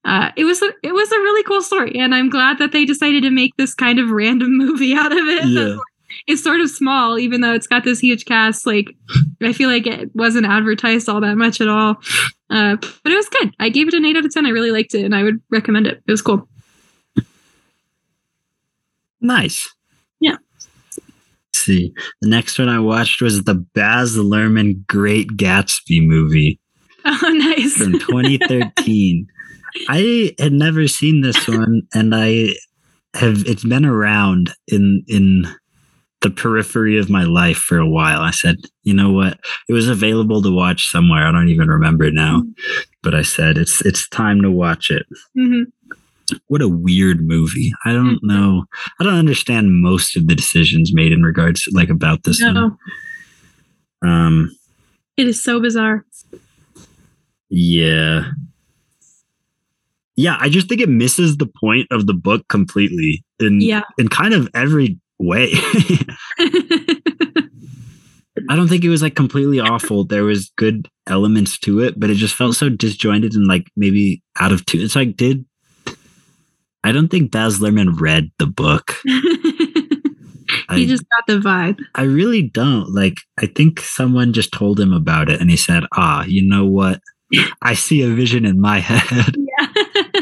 Uh, 0.06 0.32
it 0.36 0.44
was 0.46 0.62
a, 0.62 0.72
it 0.84 0.94
was 0.94 1.12
a 1.12 1.20
really 1.20 1.44
cool 1.44 1.62
story, 1.62 2.00
and 2.00 2.16
I'm 2.16 2.30
glad 2.30 2.58
that 2.60 2.72
they 2.72 2.86
decided 2.86 3.24
to 3.24 3.30
make 3.32 3.56
this 3.58 3.74
kind 3.76 4.00
of 4.00 4.10
random 4.10 4.58
movie 4.58 4.94
out 4.96 5.12
of 5.12 5.18
it. 5.28 5.46
Yeah. 5.46 5.76
It's 6.28 6.44
sort 6.44 6.62
of 6.62 6.70
small, 6.70 7.18
even 7.20 7.42
though 7.42 7.54
it's 7.54 7.68
got 7.68 7.84
this 7.84 8.00
huge 8.00 8.26
cast. 8.26 8.66
Like, 8.66 8.96
I 9.42 9.54
feel 9.54 9.70
like 9.70 9.88
it 9.88 10.10
wasn't 10.16 10.46
advertised 10.46 11.08
all 11.10 11.22
that 11.22 11.36
much 11.38 11.62
at 11.62 11.68
all. 11.68 11.98
Uh, 12.50 12.76
but 12.78 13.12
it 13.12 13.16
was 13.16 13.30
good. 13.30 13.54
I 13.60 13.70
gave 13.70 13.88
it 13.88 13.94
an 13.94 14.06
8 14.06 14.18
out 14.18 14.26
of 14.26 14.34
10. 14.34 14.46
I 14.46 14.50
really 14.50 14.72
liked 14.72 14.94
it 14.96 15.04
and 15.06 15.16
I 15.16 15.24
would 15.24 15.42
recommend 15.50 15.88
it. 15.88 16.02
It 16.08 16.12
was 16.12 16.22
cool. 16.22 16.48
Nice. 19.22 19.68
Yeah. 20.20 20.38
see. 21.54 21.94
The 22.22 22.30
next 22.30 22.58
one 22.58 22.70
I 22.70 22.80
watched 22.80 23.22
was 23.22 23.44
the 23.44 23.56
Baz 23.56 24.16
Luhrmann 24.18 24.86
Great 24.88 25.30
Gatsby 25.36 26.06
movie 26.06 26.60
Oh, 27.06 27.30
nice. 27.34 27.76
from 27.78 27.94
2013. 28.00 29.28
I 29.90 30.34
had 30.40 30.54
never 30.54 30.88
seen 30.88 31.22
this 31.22 31.48
one, 31.48 31.84
and 31.94 32.14
I 32.16 32.56
have. 33.14 33.44
It's 33.46 33.64
been 33.64 33.86
around 33.86 34.52
in 34.68 35.04
in 35.08 35.46
the 36.22 36.30
periphery 36.30 36.98
of 36.98 37.10
my 37.10 37.24
life 37.24 37.58
for 37.58 37.78
a 37.78 37.88
while. 37.88 38.20
I 38.22 38.32
said, 38.32 38.58
you 38.84 38.94
know 38.94 39.12
what? 39.12 39.40
It 39.70 39.74
was 39.74 39.88
available 39.88 40.42
to 40.42 40.52
watch 40.54 40.88
somewhere. 40.92 41.26
I 41.26 41.32
don't 41.32 41.50
even 41.50 41.70
remember 41.70 42.12
now, 42.12 42.44
but 43.04 43.16
I 43.16 43.22
said 43.22 43.58
it's 43.58 43.82
it's 43.86 44.08
time 44.10 44.42
to 44.42 44.52
watch 44.52 44.90
it. 44.92 45.06
Mhm. 45.38 45.66
What 46.48 46.62
a 46.62 46.68
weird 46.68 47.26
movie. 47.26 47.72
I 47.86 47.94
don't 47.94 48.18
Mhm. 48.22 48.24
know. 48.24 48.66
I 49.00 49.04
don't 49.04 49.16
understand 49.16 49.82
most 49.82 50.16
of 50.18 50.28
the 50.28 50.36
decisions 50.36 50.94
made 50.94 51.12
in 51.12 51.24
regards 51.24 51.64
to, 51.64 51.72
like 51.74 51.90
about 51.90 52.24
this 52.24 52.40
No, 52.42 52.78
one. 54.02 54.12
Um 54.12 54.52
it 55.18 55.28
is 55.28 55.42
so 55.42 55.60
bizarre. 55.60 56.06
yeah. 57.50 58.32
Yeah, 60.16 60.36
I 60.40 60.50
just 60.50 60.68
think 60.68 60.82
it 60.82 60.90
misses 60.90 61.38
the 61.38 61.46
point 61.48 61.88
of 61.92 62.06
the 62.06 62.14
book 62.14 62.46
completely 62.50 63.24
in 63.40 63.62
Yeah. 63.62 63.84
in 63.98 64.10
kind 64.10 64.34
of 64.34 64.50
every 64.54 65.00
way. 65.20 65.52
I 68.50 68.56
don't 68.56 68.68
think 68.68 68.84
it 68.84 68.90
was 68.90 69.02
like 69.02 69.16
completely 69.16 69.60
awful. 69.60 70.06
There 70.06 70.24
was 70.24 70.52
good 70.56 70.88
elements 71.08 71.60
to 71.60 71.82
it, 71.82 72.00
but 72.00 72.10
it 72.10 72.16
just 72.16 72.36
felt 72.36 72.56
so 72.56 72.70
disjointed 72.70 73.34
and 73.34 73.48
like 73.48 73.68
maybe 73.76 74.24
out 74.40 74.52
of 74.52 74.66
tune. 74.66 74.82
It's 74.82 74.96
like 74.96 75.18
did 75.18 75.46
I 76.84 76.92
don't 76.92 77.10
think 77.10 77.32
Baz 77.32 77.60
Luhrmann 77.60 78.00
read 78.00 78.32
the 78.40 78.48
book. 78.48 78.96
I, 80.70 80.78
he 80.78 80.86
just 80.88 81.04
got 81.10 81.28
the 81.28 81.40
vibe. 81.40 81.80
I 81.96 82.04
really 82.04 82.44
don't. 82.44 82.94
Like 82.94 83.18
I 83.38 83.48
think 83.48 83.82
someone 83.82 84.34
just 84.34 84.52
told 84.54 84.80
him 84.80 84.94
about 84.94 85.30
it 85.30 85.42
and 85.42 85.50
he 85.50 85.58
said, 85.58 85.84
"Ah, 85.94 86.24
you 86.24 86.48
know 86.48 86.66
what? 86.66 87.02
I 87.62 87.74
see 87.74 88.02
a 88.02 88.10
vision 88.10 88.46
in 88.46 88.60
my 88.62 88.80
head." 88.80 89.36
Yeah. 89.38 90.22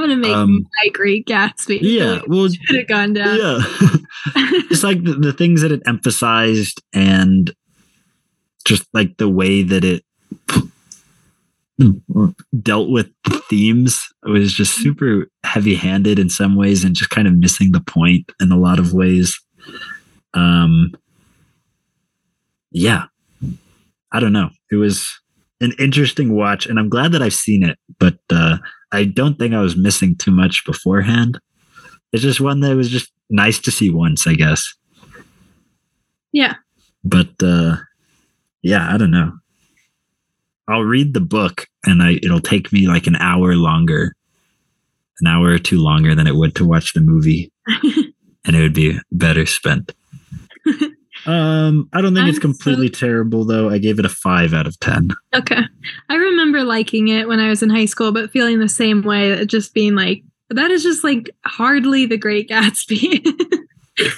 I'm 0.00 0.08
gonna 0.08 0.16
make 0.16 0.34
Um, 0.34 0.66
my 0.82 0.88
great 0.92 1.26
Gatsby. 1.26 1.78
yeah, 1.82 2.20
well, 2.26 2.48
should 2.48 2.76
have 2.76 2.88
gone 2.88 3.12
down. 3.12 3.36
yeah. 3.36 3.60
just 4.68 4.84
like 4.84 5.02
the, 5.04 5.14
the 5.14 5.32
things 5.32 5.62
that 5.62 5.72
it 5.72 5.82
emphasized 5.86 6.82
and 6.92 7.52
just 8.64 8.84
like 8.92 9.16
the 9.18 9.28
way 9.28 9.62
that 9.62 9.84
it 9.84 10.04
dealt 12.62 12.90
with 12.90 13.08
themes 13.48 14.06
it 14.26 14.30
was 14.30 14.52
just 14.52 14.74
super 14.74 15.26
heavy 15.44 15.74
handed 15.74 16.18
in 16.18 16.28
some 16.28 16.54
ways 16.54 16.84
and 16.84 16.94
just 16.94 17.08
kind 17.10 17.26
of 17.26 17.34
missing 17.38 17.72
the 17.72 17.80
point 17.80 18.30
in 18.40 18.52
a 18.52 18.58
lot 18.58 18.78
of 18.78 18.92
ways. 18.92 19.40
Um, 20.34 20.92
yeah, 22.70 23.04
I 24.12 24.20
don't 24.20 24.32
know. 24.34 24.50
It 24.70 24.76
was 24.76 25.08
an 25.62 25.72
interesting 25.78 26.34
watch, 26.34 26.66
and 26.66 26.78
I'm 26.78 26.88
glad 26.90 27.12
that 27.12 27.22
I've 27.22 27.34
seen 27.34 27.62
it, 27.62 27.78
but 27.98 28.18
uh, 28.30 28.58
I 28.92 29.04
don't 29.04 29.38
think 29.38 29.54
I 29.54 29.60
was 29.60 29.76
missing 29.76 30.16
too 30.16 30.30
much 30.30 30.64
beforehand. 30.64 31.38
It's 32.12 32.22
just 32.22 32.40
one 32.40 32.60
that 32.60 32.76
was 32.76 32.90
just 32.90 33.12
nice 33.28 33.58
to 33.60 33.70
see 33.70 33.90
once, 33.90 34.26
I 34.26 34.34
guess. 34.34 34.74
yeah. 36.32 36.54
But 37.04 37.30
uh, 37.42 37.76
yeah, 38.62 38.92
I 38.92 38.98
don't 38.98 39.10
know. 39.10 39.32
I'll 40.68 40.82
read 40.82 41.14
the 41.14 41.20
book, 41.20 41.66
and 41.84 42.02
I 42.02 42.18
it'll 42.22 42.40
take 42.40 42.72
me 42.72 42.86
like 42.86 43.06
an 43.06 43.16
hour 43.16 43.54
longer, 43.54 44.14
an 45.20 45.26
hour 45.26 45.48
or 45.48 45.58
two 45.58 45.80
longer 45.80 46.14
than 46.14 46.26
it 46.26 46.36
would 46.36 46.54
to 46.56 46.64
watch 46.64 46.92
the 46.92 47.00
movie, 47.00 47.50
and 48.44 48.54
it 48.54 48.60
would 48.60 48.74
be 48.74 48.98
better 49.10 49.46
spent. 49.46 49.92
um, 51.26 51.88
I 51.92 52.00
don't 52.00 52.14
think 52.14 52.28
it's 52.28 52.36
I'm 52.38 52.42
so- 52.42 52.48
completely 52.48 52.88
terrible 52.88 53.44
though. 53.44 53.68
I 53.70 53.78
gave 53.78 53.98
it 53.98 54.04
a 54.04 54.08
five 54.10 54.52
out 54.54 54.66
of 54.66 54.78
ten. 54.80 55.08
Okay. 55.34 55.60
I 56.08 56.14
remember 56.14 56.62
liking 56.64 57.08
it 57.08 57.28
when 57.28 57.40
I 57.40 57.48
was 57.48 57.62
in 57.62 57.70
high 57.70 57.84
school, 57.86 58.12
but 58.12 58.30
feeling 58.30 58.58
the 58.58 58.68
same 58.68 59.02
way, 59.02 59.44
just 59.46 59.74
being 59.74 59.94
like, 59.94 60.22
that 60.50 60.70
is 60.70 60.82
just 60.82 61.04
like 61.04 61.30
hardly 61.46 62.06
the 62.06 62.16
Great 62.16 62.48
Gatsby. 62.48 63.24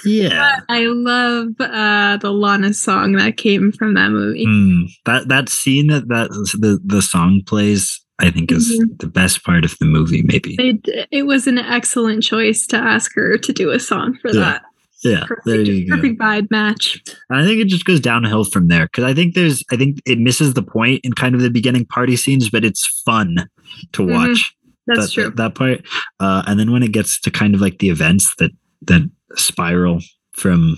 Yeah, 0.04 0.60
I 0.68 0.82
love 0.84 1.48
uh, 1.58 2.16
the 2.18 2.30
Lana 2.30 2.72
song 2.72 3.14
that 3.14 3.36
came 3.36 3.72
from 3.72 3.94
that 3.94 4.10
movie. 4.10 4.46
Mm, 4.46 4.88
that 5.06 5.26
that 5.28 5.48
scene 5.48 5.88
that 5.88 6.06
that 6.06 6.28
the 6.60 6.78
the 6.84 7.02
song 7.02 7.42
plays, 7.44 8.00
I 8.20 8.30
think, 8.30 8.52
is 8.52 8.70
Mhm. 8.80 9.00
the 9.00 9.08
best 9.08 9.42
part 9.42 9.64
of 9.64 9.76
the 9.80 9.86
movie. 9.86 10.22
Maybe. 10.22 10.54
It, 10.60 11.08
it 11.10 11.22
was 11.24 11.48
an 11.48 11.58
excellent 11.58 12.22
choice 12.22 12.64
to 12.68 12.76
ask 12.76 13.10
her 13.16 13.36
to 13.38 13.52
do 13.52 13.70
a 13.70 13.80
song 13.80 14.16
for 14.22 14.28
Yeah. 14.32 14.40
that. 14.40 14.62
Yeah, 15.04 15.24
there 15.44 15.56
Perfect, 15.56 15.68
you 15.68 15.88
go. 15.88 15.96
perfect 15.96 16.20
vibe 16.20 16.50
match. 16.50 17.02
And 17.28 17.40
I 17.40 17.44
think 17.44 17.60
it 17.60 17.66
just 17.66 17.84
goes 17.84 17.98
downhill 17.98 18.44
from 18.44 18.68
there 18.68 18.86
because 18.86 19.02
I 19.04 19.12
think 19.14 19.34
there's, 19.34 19.64
I 19.72 19.76
think 19.76 19.98
it 20.06 20.18
misses 20.18 20.54
the 20.54 20.62
point 20.62 21.00
in 21.02 21.12
kind 21.12 21.34
of 21.34 21.40
the 21.40 21.50
beginning 21.50 21.86
party 21.86 22.14
scenes, 22.16 22.48
but 22.50 22.64
it's 22.64 22.86
fun 23.04 23.48
to 23.92 24.02
Mhm. 24.02 24.12
watch. 24.12 24.54
That's 24.86 25.06
that, 25.06 25.12
true. 25.12 25.24
That, 25.24 25.36
that 25.36 25.54
part, 25.56 25.80
uh, 26.20 26.42
and 26.46 26.58
then 26.58 26.70
when 26.70 26.82
it 26.84 26.92
gets 26.92 27.20
to 27.22 27.30
kind 27.30 27.54
of 27.54 27.60
like 27.60 27.78
the 27.78 27.88
events 27.90 28.34
that 28.38 28.50
that 28.82 29.08
spiral 29.36 30.00
from 30.32 30.76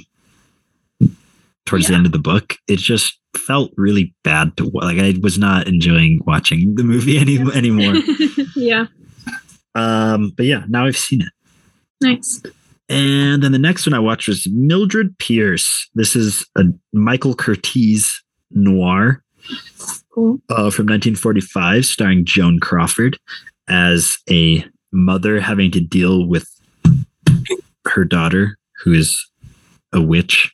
towards 1.66 1.88
the 1.88 1.94
end 1.94 2.06
of 2.06 2.12
the 2.12 2.18
book, 2.18 2.56
it 2.68 2.78
just 2.78 3.18
felt 3.36 3.72
really 3.76 4.14
bad 4.22 4.56
to 4.58 4.64
like. 4.74 4.98
I 4.98 5.14
was 5.22 5.38
not 5.38 5.66
enjoying 5.66 6.20
watching 6.26 6.74
the 6.76 6.84
movie 6.84 7.18
any 7.24 7.38
anymore. 7.52 7.94
yeah. 8.56 8.86
um, 9.74 10.32
but 10.36 10.46
yeah, 10.46 10.64
now 10.68 10.86
I've 10.86 10.96
seen 10.98 11.22
it. 11.22 11.28
Nice. 12.00 12.42
And 12.88 13.42
then 13.42 13.52
the 13.52 13.58
next 13.58 13.86
one 13.86 13.94
I 13.94 13.98
watched 13.98 14.28
was 14.28 14.46
Mildred 14.50 15.16
Pierce. 15.18 15.88
This 15.94 16.14
is 16.14 16.46
a 16.56 16.64
Michael 16.92 17.34
Curtiz 17.34 18.10
noir 18.50 19.22
Cool. 20.12 20.40
uh, 20.50 20.70
from 20.70 20.86
1945, 20.86 21.86
starring 21.86 22.24
Joan 22.24 22.60
Crawford 22.60 23.18
as 23.68 24.18
a 24.30 24.64
mother 24.92 25.40
having 25.40 25.70
to 25.72 25.80
deal 25.80 26.26
with 26.26 26.48
her 27.86 28.04
daughter, 28.04 28.58
who 28.82 28.92
is 28.92 29.18
a 29.92 30.00
witch. 30.00 30.52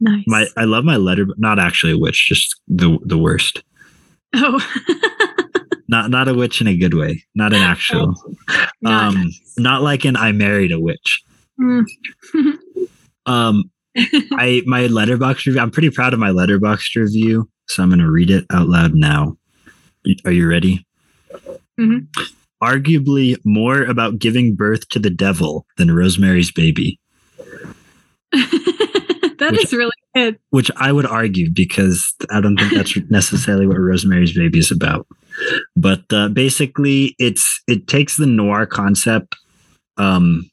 Nice. 0.00 0.24
My, 0.26 0.46
I 0.56 0.64
love 0.64 0.84
my 0.84 0.96
letter, 0.96 1.24
but 1.24 1.38
not 1.38 1.58
actually 1.58 1.92
a 1.92 1.98
witch, 1.98 2.26
just 2.28 2.60
the 2.68 2.98
the 3.04 3.18
worst. 3.18 3.62
oh. 4.34 4.60
Not 5.88 6.10
not 6.10 6.26
a 6.26 6.34
witch 6.34 6.60
in 6.60 6.66
a 6.66 6.76
good 6.76 6.94
way, 6.94 7.22
not 7.36 7.52
an 7.52 7.62
actual. 7.62 8.12
Not 8.82 9.04
um, 9.14 9.30
not 9.56 9.82
like 9.82 10.04
an 10.04 10.16
I 10.16 10.32
married 10.32 10.72
a 10.72 10.80
witch. 10.80 11.22
Mm. 11.60 11.84
Um, 13.26 13.72
I 13.96 14.62
my 14.66 14.82
Letterboxd 14.82 15.46
review. 15.46 15.60
I'm 15.60 15.72
pretty 15.72 15.90
proud 15.90 16.12
of 16.12 16.20
my 16.20 16.30
Letterboxd 16.30 16.94
review, 16.94 17.48
so 17.66 17.82
I'm 17.82 17.88
going 17.88 17.98
to 17.98 18.08
read 18.08 18.30
it 18.30 18.44
out 18.52 18.68
loud 18.68 18.94
now. 18.94 19.36
Are 20.24 20.30
you 20.30 20.48
ready? 20.48 20.86
Mm-hmm. 21.80 22.04
Arguably 22.62 23.36
more 23.44 23.82
about 23.82 24.20
giving 24.20 24.54
birth 24.54 24.88
to 24.90 25.00
the 25.00 25.10
devil 25.10 25.66
than 25.76 25.90
Rosemary's 25.90 26.52
Baby, 26.52 27.00
that 28.32 29.48
Which- 29.52 29.64
is 29.64 29.72
really 29.72 29.90
good. 30.14 30.38
which 30.50 30.70
I 30.76 30.92
would 30.92 31.06
argue 31.06 31.50
because 31.50 32.14
I 32.30 32.40
don't 32.40 32.56
think 32.56 32.74
that's 32.74 32.96
necessarily 33.10 33.66
what 33.66 33.78
Rosemary's 33.78 34.34
Baby 34.34 34.60
is 34.60 34.70
about. 34.70 35.06
But 35.76 36.04
uh, 36.12 36.28
basically, 36.28 37.16
it's 37.18 37.60
it 37.66 37.88
takes 37.88 38.16
the 38.16 38.26
noir 38.26 38.66
concept 38.66 39.36
um, 39.96 40.48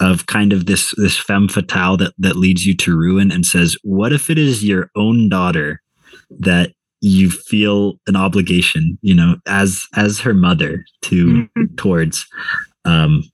of 0.00 0.26
kind 0.26 0.52
of 0.52 0.66
this 0.66 0.94
this 0.96 1.16
femme 1.18 1.48
fatale 1.48 1.96
that 1.96 2.12
that 2.18 2.36
leads 2.36 2.66
you 2.66 2.74
to 2.76 2.96
ruin, 2.96 3.30
and 3.32 3.44
says, 3.44 3.76
"What 3.82 4.12
if 4.12 4.30
it 4.30 4.38
is 4.38 4.64
your 4.64 4.90
own 4.96 5.28
daughter 5.28 5.80
that 6.40 6.72
you 7.00 7.30
feel 7.30 7.98
an 8.06 8.16
obligation, 8.16 8.98
you 9.02 9.14
know, 9.14 9.36
as 9.46 9.84
as 9.96 10.20
her 10.20 10.34
mother 10.34 10.84
to 11.02 11.48
Mhm. 11.56 11.76
towards?" 11.76 12.26
Um, 12.84 13.24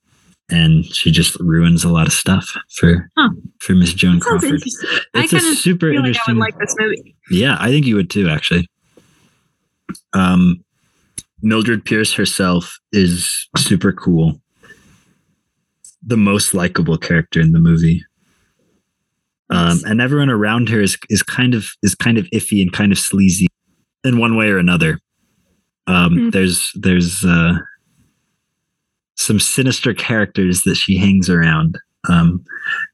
and 0.51 0.85
she 0.87 1.11
just 1.11 1.39
ruins 1.41 1.85
a 1.85 1.89
lot 1.89 2.07
of 2.07 2.13
stuff 2.13 2.55
for 2.77 3.11
Huh. 3.17 3.31
for 3.61 3.75
Miss 3.75 3.93
Joan 3.95 4.21
Crawford. 4.21 4.53
interesting. 4.53 4.89
I 5.15 5.25
It's 5.25 5.33
a 5.33 5.41
super 5.57 5.91
feel 5.91 6.01
like 6.01 6.05
I 6.05 6.09
interesting. 6.09 6.35
would 6.37 6.41
like 6.41 6.59
this 6.59 6.75
movie. 6.79 7.15
yeah, 7.31 7.57
I 7.61 7.69
think 7.71 7.87
you 7.87 7.97
would 7.97 8.11
too, 8.11 8.29
actually. 8.29 8.69
Um, 10.13 10.65
Mildred 11.43 11.85
Pierce 11.85 12.13
herself 12.15 12.79
is 12.93 13.49
super 13.57 13.93
cool. 13.93 14.41
The 16.07 16.17
most 16.17 16.55
likable 16.55 16.99
character 16.99 17.41
in 17.41 17.53
the 17.53 17.59
movie. 17.59 18.05
Um, 19.51 19.81
and 19.85 20.01
everyone 20.01 20.31
around 20.31 20.69
her 20.71 20.81
is 20.81 20.97
is 21.11 21.23
kind 21.23 21.55
of 21.55 21.69
is 21.83 21.95
kind 21.95 22.19
of 22.19 22.27
iffy 22.33 22.63
and 22.63 22.73
kind 22.73 22.93
of 22.93 22.99
sleazy 22.99 23.47
in 24.03 24.19
one 24.19 24.37
way 24.37 24.49
or 24.49 24.59
another. 24.59 24.99
Um, 25.87 26.15
Hmm. 26.17 26.31
There's 26.31 26.71
there's 26.75 27.25
uh, 27.25 27.55
some 29.17 29.39
sinister 29.39 29.95
characters 29.95 30.63
that 30.63 30.77
she 30.77 30.97
hangs 30.97 31.29
around, 31.29 31.79
um, 32.09 32.45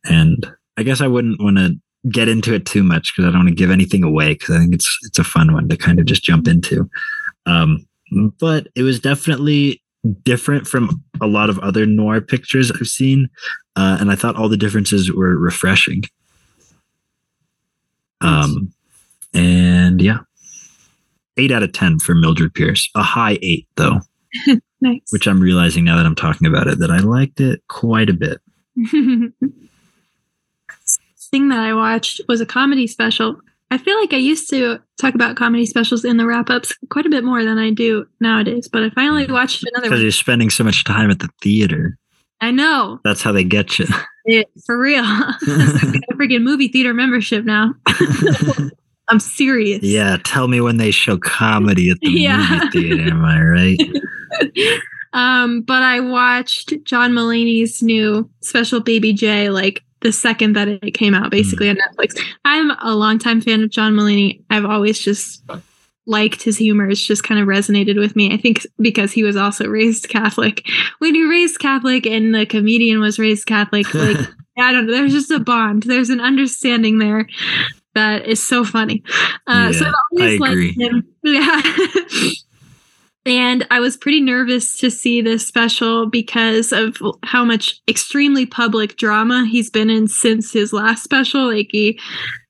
and 0.04 0.50
I 0.76 0.82
guess 0.82 1.00
I 1.00 1.06
wouldn't 1.06 1.40
want 1.42 1.58
to 1.58 1.76
get 2.10 2.28
into 2.28 2.54
it 2.54 2.66
too 2.66 2.82
much 2.82 3.12
because 3.14 3.28
I 3.28 3.32
don't 3.32 3.44
want 3.44 3.48
to 3.50 3.54
give 3.54 3.70
anything 3.70 4.02
away 4.02 4.34
because 4.34 4.56
I 4.56 4.58
think 4.58 4.74
it's 4.74 4.98
it's 5.02 5.18
a 5.18 5.24
fun 5.24 5.52
one 5.52 5.68
to 5.68 5.76
kind 5.76 6.00
of 6.00 6.06
just 6.06 6.24
jump 6.24 6.48
into. 6.48 6.88
Um, 7.46 7.86
but 8.38 8.66
it 8.74 8.82
was 8.82 8.98
definitely 9.00 9.82
different 10.22 10.66
from 10.66 11.02
a 11.20 11.26
lot 11.26 11.50
of 11.50 11.58
other 11.60 11.86
noir 11.86 12.20
pictures 12.20 12.70
I've 12.70 12.86
seen, 12.86 13.28
uh, 13.76 13.98
and 14.00 14.10
I 14.10 14.16
thought 14.16 14.36
all 14.36 14.48
the 14.48 14.56
differences 14.56 15.12
were 15.12 15.36
refreshing. 15.36 16.02
Um, 18.20 18.72
and 19.32 20.00
yeah, 20.00 20.18
eight 21.36 21.52
out 21.52 21.62
of 21.62 21.72
ten 21.72 21.98
for 21.98 22.14
Mildred 22.14 22.54
Pierce, 22.54 22.88
a 22.94 23.02
high 23.02 23.38
eight 23.42 23.66
though, 23.76 24.00
nice. 24.80 25.02
which 25.10 25.26
I'm 25.26 25.40
realizing 25.40 25.84
now 25.84 25.96
that 25.96 26.06
I'm 26.06 26.14
talking 26.14 26.46
about 26.46 26.66
it 26.66 26.78
that 26.80 26.90
I 26.90 26.98
liked 26.98 27.40
it 27.40 27.62
quite 27.68 28.10
a 28.10 28.14
bit. 28.14 28.40
thing 31.30 31.48
that 31.48 31.60
I 31.60 31.72
watched 31.74 32.20
was 32.28 32.40
a 32.40 32.46
comedy 32.46 32.86
special. 32.86 33.40
I 33.72 33.78
feel 33.78 33.96
like 34.00 34.12
I 34.12 34.16
used 34.16 34.50
to 34.50 34.80
talk 35.00 35.14
about 35.14 35.36
comedy 35.36 35.64
specials 35.66 36.04
in 36.04 36.16
the 36.16 36.26
wrap 36.26 36.50
ups 36.50 36.72
quite 36.90 37.06
a 37.06 37.10
bit 37.10 37.22
more 37.24 37.44
than 37.44 37.56
I 37.58 37.70
do 37.70 38.06
nowadays, 38.20 38.66
but 38.68 38.82
I 38.82 38.90
finally 38.90 39.26
watched 39.26 39.62
another 39.64 39.88
Because 39.88 40.02
you're 40.02 40.10
spending 40.10 40.50
so 40.50 40.64
much 40.64 40.82
time 40.84 41.10
at 41.10 41.20
the 41.20 41.28
theater. 41.40 41.96
I 42.40 42.50
know, 42.50 42.98
That's 43.04 43.22
how 43.22 43.32
they 43.32 43.44
get 43.44 43.78
you. 43.78 43.86
it, 44.24 44.48
for 44.66 44.78
real. 44.80 45.04
I've 45.06 45.38
got 45.92 46.02
a 46.10 46.14
freaking 46.16 46.42
movie 46.42 46.68
theater 46.68 46.92
membership 46.94 47.44
now. 47.44 47.74
I'm 49.08 49.20
serious. 49.20 49.82
yeah, 49.82 50.16
tell 50.24 50.48
me 50.48 50.60
when 50.60 50.76
they 50.78 50.90
show 50.90 51.18
comedy 51.18 51.90
at 51.90 51.98
the 52.00 52.10
Yeah. 52.10 52.46
movie 52.72 52.88
theater. 52.88 53.10
Am 53.10 53.24
I 53.24 53.40
right? 53.42 53.78
um, 55.12 55.62
but 55.62 55.82
I 55.82 56.00
watched 56.00 56.72
John 56.84 57.12
Mulaney's 57.12 57.82
new 57.82 58.28
special 58.42 58.80
Baby 58.80 59.12
J 59.12 59.50
like 59.50 59.82
the 60.02 60.12
second 60.12 60.54
that 60.54 60.68
it 60.68 60.92
came 60.92 61.14
out, 61.14 61.30
basically 61.30 61.68
on 61.68 61.76
Netflix. 61.76 62.20
I'm 62.44 62.70
a 62.70 62.94
longtime 62.94 63.40
fan 63.40 63.62
of 63.62 63.70
John 63.70 63.94
Mulaney. 63.94 64.42
I've 64.50 64.64
always 64.64 64.98
just 64.98 65.42
liked 66.06 66.42
his 66.42 66.56
humor. 66.56 66.88
It's 66.88 67.04
just 67.04 67.24
kind 67.24 67.40
of 67.40 67.46
resonated 67.46 67.98
with 67.98 68.16
me. 68.16 68.32
I 68.32 68.36
think 68.36 68.66
because 68.78 69.12
he 69.12 69.22
was 69.22 69.36
also 69.36 69.66
raised 69.66 70.08
Catholic. 70.08 70.66
When 70.98 71.14
you're 71.14 71.30
raised 71.30 71.58
Catholic 71.58 72.06
and 72.06 72.34
the 72.34 72.46
comedian 72.46 73.00
was 73.00 73.18
raised 73.18 73.46
Catholic, 73.46 73.92
like 73.94 74.18
I 74.58 74.72
don't 74.72 74.86
know, 74.86 74.92
there's 74.92 75.12
just 75.12 75.30
a 75.30 75.40
bond. 75.40 75.84
There's 75.84 76.10
an 76.10 76.20
understanding 76.20 76.98
there 76.98 77.26
that 77.94 78.26
is 78.26 78.42
so 78.46 78.64
funny. 78.64 79.02
Uh, 79.46 79.72
so 79.72 79.86
I've 79.86 79.94
always 80.12 80.40
I 80.40 80.44
liked 80.44 80.80
him. 80.80 81.06
Yeah. 81.22 81.60
And 83.26 83.66
I 83.70 83.80
was 83.80 83.96
pretty 83.96 84.20
nervous 84.20 84.78
to 84.78 84.90
see 84.90 85.20
this 85.20 85.46
special 85.46 86.08
because 86.08 86.72
of 86.72 86.96
how 87.22 87.44
much 87.44 87.80
extremely 87.86 88.46
public 88.46 88.96
drama 88.96 89.46
he's 89.50 89.70
been 89.70 89.90
in 89.90 90.08
since 90.08 90.52
his 90.52 90.72
last 90.72 91.04
special. 91.04 91.52
Like 91.52 91.68
he, 91.70 91.98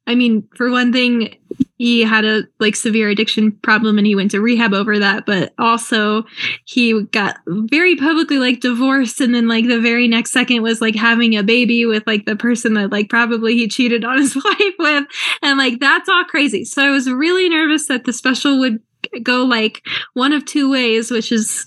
I 0.06 0.14
mean, 0.14 0.46
for 0.54 0.70
one 0.70 0.92
thing, 0.92 1.36
he 1.76 2.02
had 2.02 2.24
a 2.24 2.42
like 2.60 2.76
severe 2.76 3.08
addiction 3.08 3.52
problem 3.62 3.98
and 3.98 4.06
he 4.06 4.14
went 4.14 4.30
to 4.30 4.40
rehab 4.40 4.72
over 4.72 4.98
that, 4.98 5.26
but 5.26 5.54
also 5.58 6.24
he 6.66 7.02
got 7.06 7.38
very 7.48 7.96
publicly 7.96 8.38
like 8.38 8.60
divorced 8.60 9.20
and 9.20 9.34
then 9.34 9.48
like 9.48 9.66
the 9.66 9.80
very 9.80 10.06
next 10.06 10.30
second 10.30 10.62
was 10.62 10.80
like 10.80 10.94
having 10.94 11.36
a 11.36 11.42
baby 11.42 11.84
with 11.86 12.06
like 12.06 12.26
the 12.26 12.36
person 12.36 12.74
that 12.74 12.92
like 12.92 13.08
probably 13.08 13.54
he 13.54 13.66
cheated 13.66 14.04
on 14.04 14.18
his 14.18 14.36
wife 14.44 14.74
with 14.78 15.04
and 15.42 15.58
like 15.58 15.80
that's 15.80 16.08
all 16.08 16.24
crazy. 16.24 16.64
So 16.64 16.84
I 16.84 16.90
was 16.90 17.10
really 17.10 17.48
nervous 17.48 17.88
that 17.88 18.04
the 18.04 18.12
special 18.12 18.58
would 18.60 18.80
go 19.22 19.44
like 19.44 19.82
one 20.14 20.32
of 20.32 20.44
two 20.44 20.70
ways, 20.70 21.11
which 21.11 21.32
is 21.32 21.66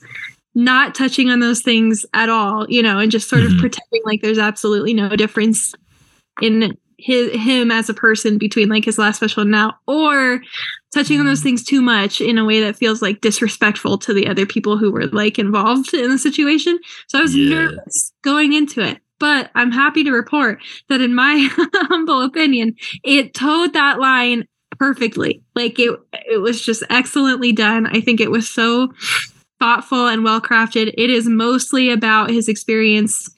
not 0.55 0.93
touching 0.95 1.29
on 1.29 1.39
those 1.39 1.61
things 1.61 2.05
at 2.13 2.29
all, 2.29 2.65
you 2.69 2.81
know, 2.83 2.99
and 2.99 3.11
just 3.11 3.27
sort 3.29 3.41
Mhm. 3.43 3.53
of 3.53 3.57
pretending 3.59 4.01
like 4.05 4.21
there's 4.21 4.37
absolutely 4.37 4.93
no 4.93 5.15
difference 5.15 5.73
in 6.41 6.77
his 6.99 7.31
him 7.33 7.71
as 7.71 7.89
a 7.89 7.93
person 7.93 8.37
between 8.37 8.69
like 8.69 8.85
his 8.85 8.97
last 8.97 9.17
special 9.17 9.41
and 9.41 9.51
now, 9.51 9.73
or 9.87 10.41
touching 10.93 11.19
on 11.19 11.25
those 11.25 11.41
things 11.41 11.63
too 11.63 11.81
much 11.81 12.21
in 12.21 12.37
a 12.37 12.45
way 12.45 12.59
that 12.61 12.75
feels 12.75 13.01
like 13.01 13.19
disrespectful 13.19 13.97
to 13.97 14.13
the 14.13 14.27
other 14.27 14.45
people 14.45 14.77
who 14.77 14.91
were 14.91 15.07
like 15.07 15.37
involved 15.39 15.93
in 15.93 16.09
the 16.09 16.19
situation. 16.19 16.77
So 17.07 17.17
I 17.17 17.21
was 17.23 17.35
Yeah. 17.35 17.49
nervous 17.55 18.13
going 18.23 18.53
into 18.53 18.79
it. 18.81 18.99
But 19.19 19.51
I'm 19.55 19.71
happy 19.71 20.03
to 20.03 20.11
report 20.11 20.59
that, 20.89 20.99
in 21.01 21.15
my 21.15 21.47
humble 21.89 22.21
opinion, 22.21 22.75
it 23.03 23.33
towed 23.33 23.73
that 23.73 23.99
line 23.99 24.45
perfectly. 24.79 25.43
Like 25.55 25.79
it, 25.79 25.99
it 26.31 26.41
was 26.41 26.63
just 26.65 26.83
excellently 26.89 27.51
done. 27.51 27.87
I 27.87 28.01
think 28.01 28.19
it 28.19 28.31
was 28.31 28.49
so 28.49 28.93
thoughtful 29.59 30.07
and 30.07 30.23
well 30.23 30.41
crafted. 30.41 30.93
It 30.97 31.09
is 31.09 31.27
mostly 31.27 31.89
about 31.91 32.29
his 32.29 32.47
experience 32.49 33.29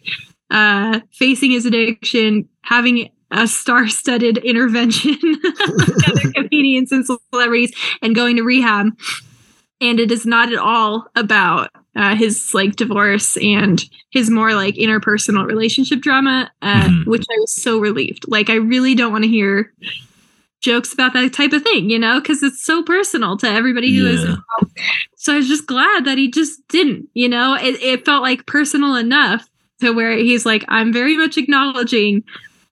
uh, 0.51 0.99
facing 1.11 1.51
his 1.51 1.65
addiction, 1.65 2.47
having 2.61 3.09
a 3.31 3.47
star-studded 3.47 4.37
intervention 4.39 5.17
with 5.23 6.09
other 6.09 6.31
comedians 6.35 6.91
and 6.91 7.05
celebrities, 7.31 7.73
and 8.01 8.15
going 8.15 8.35
to 8.37 8.43
rehab. 8.43 8.87
And 9.81 9.99
it 9.99 10.11
is 10.11 10.25
not 10.25 10.53
at 10.53 10.59
all 10.59 11.07
about 11.15 11.69
uh, 11.95 12.15
his 12.15 12.53
like 12.53 12.75
divorce 12.75 13.37
and 13.37 13.83
his 14.11 14.29
more 14.29 14.53
like 14.53 14.75
interpersonal 14.75 15.45
relationship 15.45 15.99
drama, 16.01 16.51
uh, 16.61 16.83
Mhm. 16.87 17.05
which 17.07 17.25
I 17.29 17.37
was 17.39 17.53
so 17.53 17.79
relieved. 17.79 18.25
Like, 18.27 18.49
I 18.49 18.55
really 18.55 18.95
don't 18.95 19.11
want 19.11 19.23
to 19.25 19.29
hear 19.29 19.73
jokes 20.65 20.91
about 20.91 21.13
that 21.13 21.31
type 21.31 21.53
of 21.53 21.61
thing, 21.61 21.89
you 21.89 21.99
know, 21.99 22.19
because 22.19 22.41
it's 22.43 22.63
so 22.63 22.83
personal 22.83 23.37
to 23.37 23.47
everybody 23.47 23.95
who 23.95 24.07
is 24.07 24.23
Yeah. 24.23 24.29
involved. 24.31 24.79
So 25.15 25.33
I 25.33 25.37
was 25.37 25.47
just 25.47 25.67
glad 25.67 26.05
that 26.05 26.17
he 26.17 26.29
just 26.29 26.67
didn't, 26.67 27.07
you 27.13 27.29
know, 27.29 27.53
it, 27.55 27.81
it 27.81 28.03
felt 28.05 28.23
like 28.23 28.45
personal 28.47 28.95
enough 28.95 29.47
to 29.81 29.91
where 29.91 30.17
he's 30.17 30.45
like, 30.45 30.65
I'm 30.67 30.91
very 30.91 31.15
much 31.15 31.37
acknowledging 31.37 32.23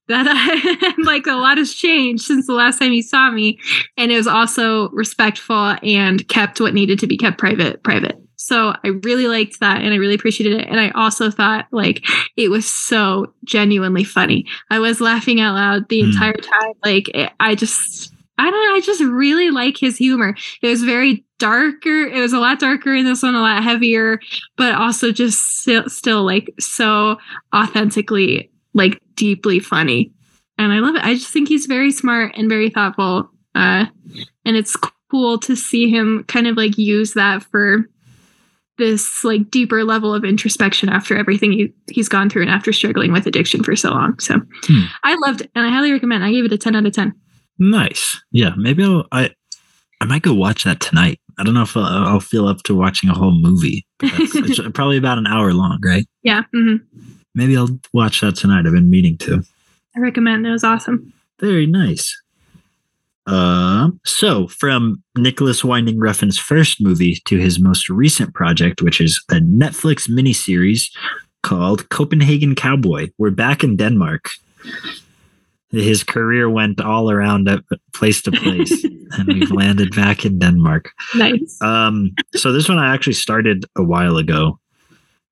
that 0.07 0.25
I 0.27 0.95
like 1.03 1.27
a 1.27 1.35
lot 1.35 1.57
has 1.57 1.73
changed 1.73 2.23
since 2.23 2.47
the 2.47 2.53
last 2.53 2.79
time 2.79 2.93
you 2.93 3.03
saw 3.03 3.29
me. 3.31 3.59
And 3.95 4.11
it 4.11 4.17
was 4.17 4.27
also 4.27 4.89
respectful 4.89 5.75
and 5.83 6.27
kept 6.27 6.59
what 6.59 6.73
needed 6.73 6.99
to 6.99 7.07
be 7.07 7.17
kept 7.17 7.37
private, 7.37 7.83
private. 7.83 8.19
So 8.45 8.75
I 8.83 8.89
really 9.03 9.27
liked 9.27 9.59
that 9.61 9.81
and 9.81 9.93
I 9.93 9.97
really 9.97 10.15
appreciated 10.15 10.59
it. 10.61 10.67
And 10.67 10.79
I 10.79 10.89
also 10.91 11.31
thought 11.31 11.67
like 11.71 12.05
it 12.35 12.49
was 12.49 12.69
so 12.71 13.33
genuinely 13.45 14.03
funny. 14.03 14.45
I 14.69 14.79
was 14.79 14.99
laughing 14.99 15.39
out 15.39 15.55
loud 15.55 15.87
the 15.89 16.01
Hmm. 16.01 16.09
entire 16.09 16.33
time. 16.33 16.73
Like 16.83 17.07
it, 17.09 17.31
I 17.39 17.55
just, 17.55 18.13
I 18.37 18.49
don't 18.51 18.65
know. 18.65 18.75
I 18.75 18.81
just 18.81 19.01
really 19.01 19.49
like 19.49 19.77
his 19.77 19.95
humor. 19.97 20.35
It 20.61 20.67
was 20.67 20.83
very 20.83 21.23
darker. 21.39 22.05
It 22.07 22.19
was 22.19 22.33
a 22.33 22.39
lot 22.39 22.59
darker 22.59 22.93
in 22.93 23.05
this 23.05 23.23
one, 23.23 23.35
a 23.35 23.39
lot 23.39 23.63
heavier, 23.63 24.19
but 24.57 24.75
also 24.75 25.11
just 25.13 25.59
still, 25.59 25.87
still 25.89 26.23
like 26.25 26.49
so 26.59 27.17
authentically, 27.55 28.51
like 28.73 29.01
deeply 29.15 29.59
funny. 29.59 30.11
And 30.57 30.73
I 30.73 30.79
love 30.79 30.95
it. 30.95 31.03
I 31.03 31.13
just 31.13 31.31
think 31.31 31.47
he's 31.47 31.65
very 31.65 31.91
smart 31.91 32.33
and 32.35 32.49
very 32.49 32.69
thoughtful. 32.69 33.29
Uh, 33.55 33.85
and 34.45 34.57
it's 34.57 34.75
cool 35.11 35.37
to 35.39 35.55
see 35.55 35.89
him 35.89 36.25
kind 36.27 36.47
of 36.47 36.57
like 36.57 36.77
use 36.77 37.13
that 37.13 37.43
for 37.43 37.87
this 38.77 39.23
like 39.23 39.51
deeper 39.51 39.83
level 39.83 40.13
of 40.13 40.23
introspection 40.25 40.89
after 40.89 41.15
everything 41.15 41.51
he, 41.51 41.73
he's 41.91 42.09
gone 42.09 42.29
through 42.29 42.41
and 42.43 42.51
after 42.51 42.73
struggling 42.73 43.11
with 43.11 43.27
addiction 43.27 43.63
for 43.63 43.75
so 43.75 43.91
long. 43.91 44.17
So 44.19 44.35
Hmm. 44.65 44.83
I 45.03 45.15
loved 45.15 45.41
it 45.41 45.51
and 45.55 45.65
I 45.65 45.69
highly 45.69 45.91
recommend. 45.91 46.23
I 46.23 46.31
gave 46.31 46.45
it 46.45 46.51
a 46.53 46.57
10 46.57 46.75
out 46.75 46.85
of 46.85 46.93
10. 46.93 47.13
Nice. 47.59 48.19
Yeah, 48.31 48.53
maybe 48.57 48.83
I'll, 48.83 49.05
I 49.11 49.29
I 50.01 50.05
might 50.05 50.21
go 50.23 50.33
watch 50.33 50.63
that 50.65 50.79
tonight. 50.79 51.19
I 51.37 51.43
don't 51.43 51.53
know 51.53 51.61
if 51.63 51.77
I'll, 51.77 51.83
I'll 51.85 52.19
feel 52.19 52.47
up 52.47 52.63
to 52.63 52.75
watching 52.75 53.09
a 53.09 53.13
whole 53.13 53.31
movie. 53.31 53.85
It's 54.01 54.59
probably 54.73 54.97
about 54.97 55.17
an 55.17 55.27
hour 55.27 55.53
long, 55.53 55.79
right? 55.85 56.05
Yeah. 56.23 56.43
mhm. 56.53 56.81
Maybe 57.35 57.55
I'll 57.57 57.79
watch 57.93 58.21
that 58.21 58.35
tonight. 58.35 58.65
I've 58.65 58.73
been 58.73 58.89
meaning 58.89 59.17
to. 59.19 59.43
I 59.95 59.99
recommend. 59.99 60.45
It 60.45 60.51
was 60.51 60.63
awesome. 60.63 61.13
Very 61.39 61.65
nice. 61.65 62.19
Um, 63.25 63.99
so 64.03 64.47
from 64.47 65.01
Nicolas 65.15 65.63
Winding 65.63 65.97
Refn's 65.97 66.37
first 66.37 66.81
movie 66.81 67.21
to 67.25 67.37
his 67.37 67.59
most 67.59 67.89
recent 67.89 68.33
project, 68.33 68.81
which 68.81 68.99
is 68.99 69.23
a 69.31 69.35
Netflix 69.35 70.09
miniseries 70.09 70.89
called 71.41 71.87
Copenhagen 71.89 72.55
Cowboy. 72.55 73.09
We're 73.17 73.31
back 73.31 73.63
in 73.63 73.77
Denmark. 73.77 74.29
His 75.71 76.03
career 76.03 76.49
went 76.49 76.79
all 76.81 77.09
around 77.09 77.49
uh, 77.49 77.59
place 77.93 78.21
to 78.23 78.31
place, 78.31 78.83
and 79.11 79.27
we've 79.27 79.51
landed 79.51 79.95
back 79.95 80.23
in 80.25 80.37
Denmark. 80.37 80.91
Nice. 81.15 81.57
Um, 81.61 82.11
so 82.35 82.51
this 82.51 82.69
one 82.69 82.77
I 82.77 82.93
actually 82.93 83.13
started 83.13 83.65
a 83.75 83.83
while 83.83 84.17
ago, 84.17 84.59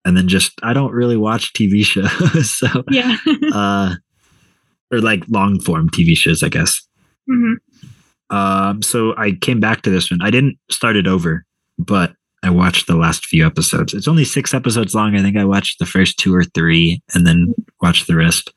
and 0.03 0.17
then 0.17 0.27
just 0.27 0.53
I 0.63 0.73
don't 0.73 0.93
really 0.93 1.17
watch 1.17 1.53
TV 1.53 1.85
shows, 1.85 2.51
so 2.57 2.83
yeah. 2.89 3.17
uh, 3.53 3.95
or 4.91 4.99
like 4.99 5.23
long 5.29 5.59
form 5.59 5.89
TV 5.89 6.17
shows, 6.17 6.41
I 6.41 6.49
guess. 6.49 6.81
Mhm. 7.29 7.57
Um, 8.31 8.81
so 8.81 9.13
I 9.17 9.33
came 9.33 9.59
back 9.59 9.81
to 9.83 9.89
this 9.89 10.09
one. 10.09 10.21
I 10.21 10.31
didn't 10.31 10.57
start 10.69 10.95
it 10.95 11.05
over, 11.05 11.45
but 11.77 12.13
I 12.43 12.49
watched 12.49 12.87
the 12.87 12.95
last 12.95 13.25
few 13.27 13.45
episodes. 13.45 13.93
It's 13.93 14.07
only 14.07 14.25
six 14.25 14.53
episodes 14.53 14.95
long. 14.95 15.15
I 15.15 15.21
think 15.21 15.37
I 15.37 15.45
watched 15.45 15.77
the 15.77 15.85
first 15.85 16.17
two 16.17 16.33
or 16.33 16.43
three 16.43 17.03
and 17.13 17.27
then 17.27 17.53
watched 17.81 18.07
the 18.07 18.15
rest. 18.15 18.51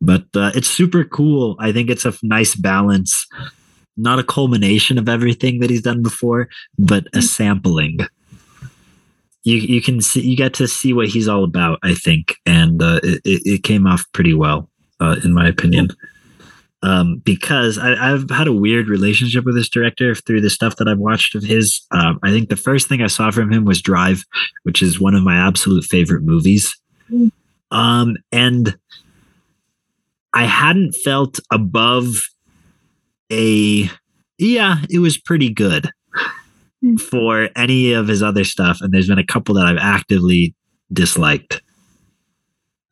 But 0.00 0.24
uh, 0.34 0.52
it's 0.54 0.68
super 0.68 1.04
cool. 1.04 1.56
I 1.58 1.70
think 1.72 1.90
it's 1.90 2.06
a 2.06 2.14
nice 2.22 2.54
balance, 2.54 3.26
not 3.96 4.18
a 4.18 4.24
culmination 4.24 4.96
of 4.96 5.08
everything 5.08 5.60
that 5.60 5.68
he's 5.68 5.82
done 5.82 6.02
before, 6.02 6.48
but 6.78 7.06
a 7.08 7.18
Mm. 7.18 7.22
sampling. 7.24 7.98
You 9.44 9.56
you 9.58 9.80
can 9.82 10.00
see 10.00 10.22
you 10.22 10.36
get 10.36 10.54
to 10.54 10.66
see 10.66 10.92
what 10.92 11.08
he's 11.08 11.28
all 11.28 11.44
about. 11.44 11.78
I 11.84 11.94
think, 11.94 12.34
and 12.46 12.82
uh, 12.82 13.00
it, 13.04 13.20
it 13.24 13.42
it 13.44 13.62
came 13.62 13.86
off 13.86 14.04
pretty 14.12 14.34
well, 14.34 14.68
uh, 14.98 15.16
in 15.24 15.32
my 15.34 15.46
opinion. 15.46 15.88
Um, 16.82 17.22
because 17.24 17.78
I, 17.78 17.94
have 18.10 18.28
had 18.30 18.46
a 18.46 18.52
weird 18.52 18.88
relationship 18.88 19.44
with 19.44 19.54
this 19.54 19.68
director 19.68 20.14
through 20.14 20.40
the 20.40 20.50
stuff 20.50 20.76
that 20.76 20.88
I've 20.88 20.98
watched 20.98 21.34
of 21.34 21.42
his. 21.42 21.80
Um, 21.90 22.18
I 22.22 22.30
think 22.30 22.48
the 22.48 22.56
first 22.56 22.88
thing 22.88 23.02
I 23.02 23.06
saw 23.06 23.30
from 23.30 23.52
him 23.52 23.64
was 23.64 23.80
Drive, 23.80 24.24
which 24.64 24.82
is 24.82 25.00
one 25.00 25.14
of 25.14 25.22
my 25.22 25.36
absolute 25.36 25.84
favorite 25.84 26.22
movies. 26.22 26.76
Mm. 27.10 27.32
Um, 27.70 28.16
and 28.30 28.76
I 30.34 30.44
hadn't 30.44 30.92
felt 30.92 31.40
above 31.50 32.28
a, 33.32 33.90
yeah, 34.38 34.76
it 34.90 34.98
was 34.98 35.18
pretty 35.18 35.48
good 35.48 35.90
mm. 36.84 37.00
for 37.00 37.48
any 37.56 37.94
of 37.94 38.06
his 38.06 38.22
other 38.22 38.44
stuff. 38.44 38.78
And 38.80 38.92
there's 38.92 39.08
been 39.08 39.18
a 39.18 39.26
couple 39.26 39.54
that 39.54 39.66
I've 39.66 39.78
actively 39.78 40.54
disliked. 40.92 41.62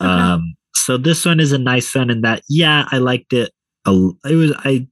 Um, 0.01 0.55
so 0.75 0.97
this 0.97 1.25
one 1.25 1.39
is 1.39 1.53
a 1.53 1.59
nice 1.59 1.95
one 1.95 2.11
in 2.11 2.23
that, 2.23 2.43
yeah, 2.49 2.87
I 2.91 2.99
liked 2.99 3.33
it 3.33 3.53
a, 3.87 4.11
it 4.25 4.35
was 4.35 4.53
I 4.59 4.87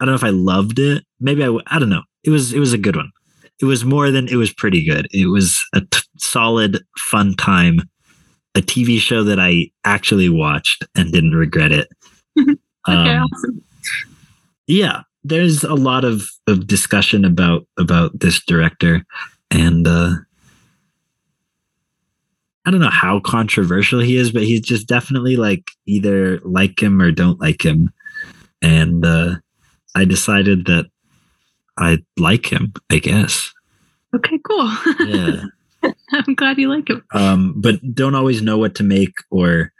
I 0.00 0.04
don't 0.04 0.12
know 0.12 0.14
if 0.14 0.24
I 0.24 0.30
loved 0.30 0.78
it. 0.78 1.04
Maybe 1.20 1.44
I 1.44 1.56
I 1.66 1.78
don't 1.78 1.90
know. 1.90 2.02
It 2.24 2.30
was 2.30 2.52
it 2.52 2.60
was 2.60 2.72
a 2.72 2.78
good 2.78 2.96
one. 2.96 3.10
It 3.60 3.64
was 3.64 3.84
more 3.84 4.10
than 4.10 4.28
it 4.28 4.36
was 4.36 4.52
pretty 4.52 4.84
good. 4.84 5.08
It 5.12 5.26
was 5.26 5.58
a 5.74 5.80
t- 5.80 6.00
solid 6.18 6.84
fun 6.96 7.34
time. 7.34 7.80
A 8.54 8.60
TV 8.60 8.98
show 8.98 9.22
that 9.24 9.38
I 9.38 9.70
actually 9.84 10.28
watched 10.28 10.84
and 10.96 11.12
didn't 11.12 11.34
regret 11.34 11.70
it. 11.70 11.88
okay, 12.38 12.56
um, 12.86 13.26
awesome. 13.32 13.62
Yeah, 14.66 15.02
there's 15.24 15.64
a 15.64 15.74
lot 15.74 16.04
of, 16.04 16.28
of 16.46 16.66
discussion 16.66 17.24
about 17.24 17.66
about 17.78 18.18
this 18.18 18.42
director 18.44 19.04
and 19.50 19.86
uh 19.86 20.14
I 22.66 22.70
don't 22.70 22.80
know 22.80 22.90
how 22.90 23.20
controversial 23.20 23.98
he 23.98 24.18
is, 24.18 24.30
but 24.30 24.42
he's 24.42 24.60
just 24.60 24.86
definitely 24.86 25.36
like 25.36 25.70
either 25.86 26.38
like 26.40 26.82
him 26.82 27.00
or 27.00 27.10
don't 27.10 27.40
like 27.40 27.64
him 27.64 27.90
and 28.62 29.04
uh, 29.04 29.36
I 29.94 30.04
decided 30.04 30.66
that 30.66 30.86
I 31.76 31.98
like 32.16 32.52
him. 32.52 32.72
I 32.90 32.98
guess. 32.98 33.52
Okay, 34.14 34.38
cool. 34.38 34.72
Yeah. 35.06 35.42
I'm 36.12 36.34
glad 36.34 36.58
you 36.58 36.68
like 36.68 36.88
him. 36.88 37.04
Um, 37.12 37.54
but 37.56 37.94
don't 37.94 38.14
always 38.14 38.42
know 38.42 38.58
what 38.58 38.74
to 38.76 38.82
make 38.82 39.14
or 39.30 39.72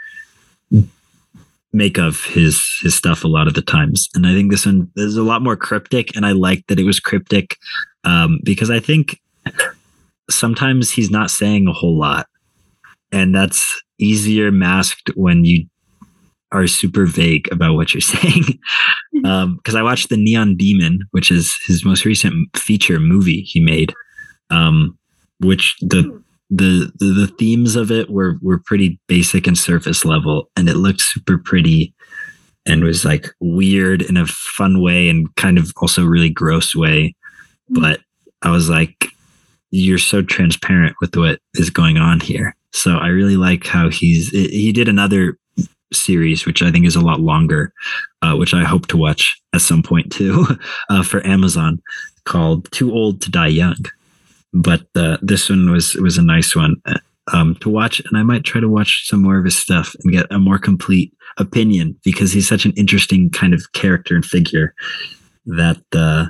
make 1.72 1.98
of 1.98 2.24
his 2.24 2.62
his 2.82 2.94
stuff 2.94 3.24
a 3.24 3.28
lot 3.28 3.46
of 3.46 3.54
the 3.54 3.62
times. 3.62 4.08
And 4.14 4.26
I 4.26 4.32
think 4.32 4.50
this 4.50 4.66
one 4.66 4.90
is 4.96 5.16
a 5.16 5.22
lot 5.22 5.42
more 5.42 5.56
cryptic, 5.56 6.14
and 6.16 6.24
I 6.24 6.32
like 6.32 6.66
that 6.66 6.78
it 6.78 6.84
was 6.84 7.00
cryptic 7.00 7.56
um, 8.04 8.40
because 8.42 8.70
I 8.70 8.80
think 8.80 9.20
sometimes 10.30 10.90
he's 10.90 11.10
not 11.10 11.30
saying 11.30 11.66
a 11.66 11.72
whole 11.72 11.98
lot, 11.98 12.26
and 13.12 13.34
that's 13.34 13.82
easier 13.98 14.52
masked 14.52 15.10
when 15.14 15.44
you 15.44 15.66
are 16.52 16.66
super 16.66 17.06
vague 17.06 17.48
about 17.52 17.74
what 17.74 17.92
you're 17.92 18.00
saying. 18.00 18.44
Because 19.12 19.24
mm-hmm. 19.24 19.26
um, 19.26 19.60
I 19.76 19.82
watched 19.82 20.08
the 20.08 20.16
Neon 20.16 20.56
Demon, 20.56 21.00
which 21.10 21.30
is 21.30 21.54
his 21.66 21.84
most 21.84 22.04
recent 22.04 22.56
feature 22.56 22.98
movie 22.98 23.42
he 23.42 23.60
made, 23.60 23.94
um, 24.50 24.98
which 25.40 25.76
the, 25.80 26.22
the 26.50 26.90
the 26.98 27.12
the 27.12 27.26
themes 27.38 27.76
of 27.76 27.90
it 27.90 28.08
were 28.08 28.36
were 28.40 28.58
pretty 28.58 28.98
basic 29.06 29.46
and 29.46 29.58
surface 29.58 30.04
level, 30.04 30.50
and 30.56 30.68
it 30.68 30.76
looked 30.76 31.02
super 31.02 31.36
pretty 31.36 31.94
and 32.64 32.84
was 32.84 33.04
like 33.04 33.28
weird 33.40 34.02
in 34.02 34.16
a 34.16 34.26
fun 34.26 34.80
way 34.80 35.08
and 35.08 35.34
kind 35.36 35.58
of 35.58 35.72
also 35.76 36.04
really 36.04 36.30
gross 36.30 36.74
way. 36.74 37.14
Mm-hmm. 37.70 37.82
But 37.82 38.00
I 38.42 38.50
was 38.50 38.68
like, 38.68 39.08
you're 39.70 39.98
so 39.98 40.22
transparent 40.22 40.96
with 41.00 41.16
what 41.16 41.40
is 41.54 41.70
going 41.70 41.98
on 41.98 42.20
here. 42.20 42.54
So 42.72 42.96
I 42.96 43.08
really 43.08 43.36
like 43.36 43.66
how 43.66 43.88
he's 43.88 44.30
he 44.30 44.72
did 44.72 44.88
another 44.88 45.38
series, 45.92 46.46
which 46.46 46.62
I 46.62 46.70
think 46.70 46.86
is 46.86 46.96
a 46.96 47.00
lot 47.00 47.20
longer, 47.20 47.72
uh, 48.22 48.34
which 48.34 48.54
I 48.54 48.64
hope 48.64 48.86
to 48.88 48.96
watch 48.96 49.40
at 49.54 49.60
some 49.60 49.82
point 49.82 50.12
too, 50.12 50.46
uh, 50.90 51.02
for 51.02 51.26
Amazon, 51.26 51.80
called 52.24 52.70
"Too 52.72 52.92
Old 52.92 53.20
to 53.22 53.30
Die 53.30 53.46
Young." 53.48 53.84
But 54.52 54.86
uh, 54.96 55.18
this 55.22 55.48
one 55.48 55.70
was 55.70 55.94
was 55.94 56.18
a 56.18 56.22
nice 56.22 56.56
one 56.56 56.76
uh, 56.86 56.98
um, 57.32 57.54
to 57.56 57.68
watch, 57.68 58.00
and 58.00 58.16
I 58.16 58.22
might 58.22 58.44
try 58.44 58.60
to 58.60 58.68
watch 58.68 59.06
some 59.06 59.22
more 59.22 59.38
of 59.38 59.44
his 59.44 59.56
stuff 59.56 59.94
and 60.02 60.12
get 60.12 60.26
a 60.30 60.38
more 60.38 60.58
complete 60.58 61.12
opinion 61.38 61.98
because 62.04 62.32
he's 62.32 62.48
such 62.48 62.64
an 62.64 62.72
interesting 62.72 63.30
kind 63.30 63.54
of 63.54 63.72
character 63.72 64.14
and 64.14 64.24
figure 64.24 64.74
that 65.46 65.80
uh, 65.94 66.26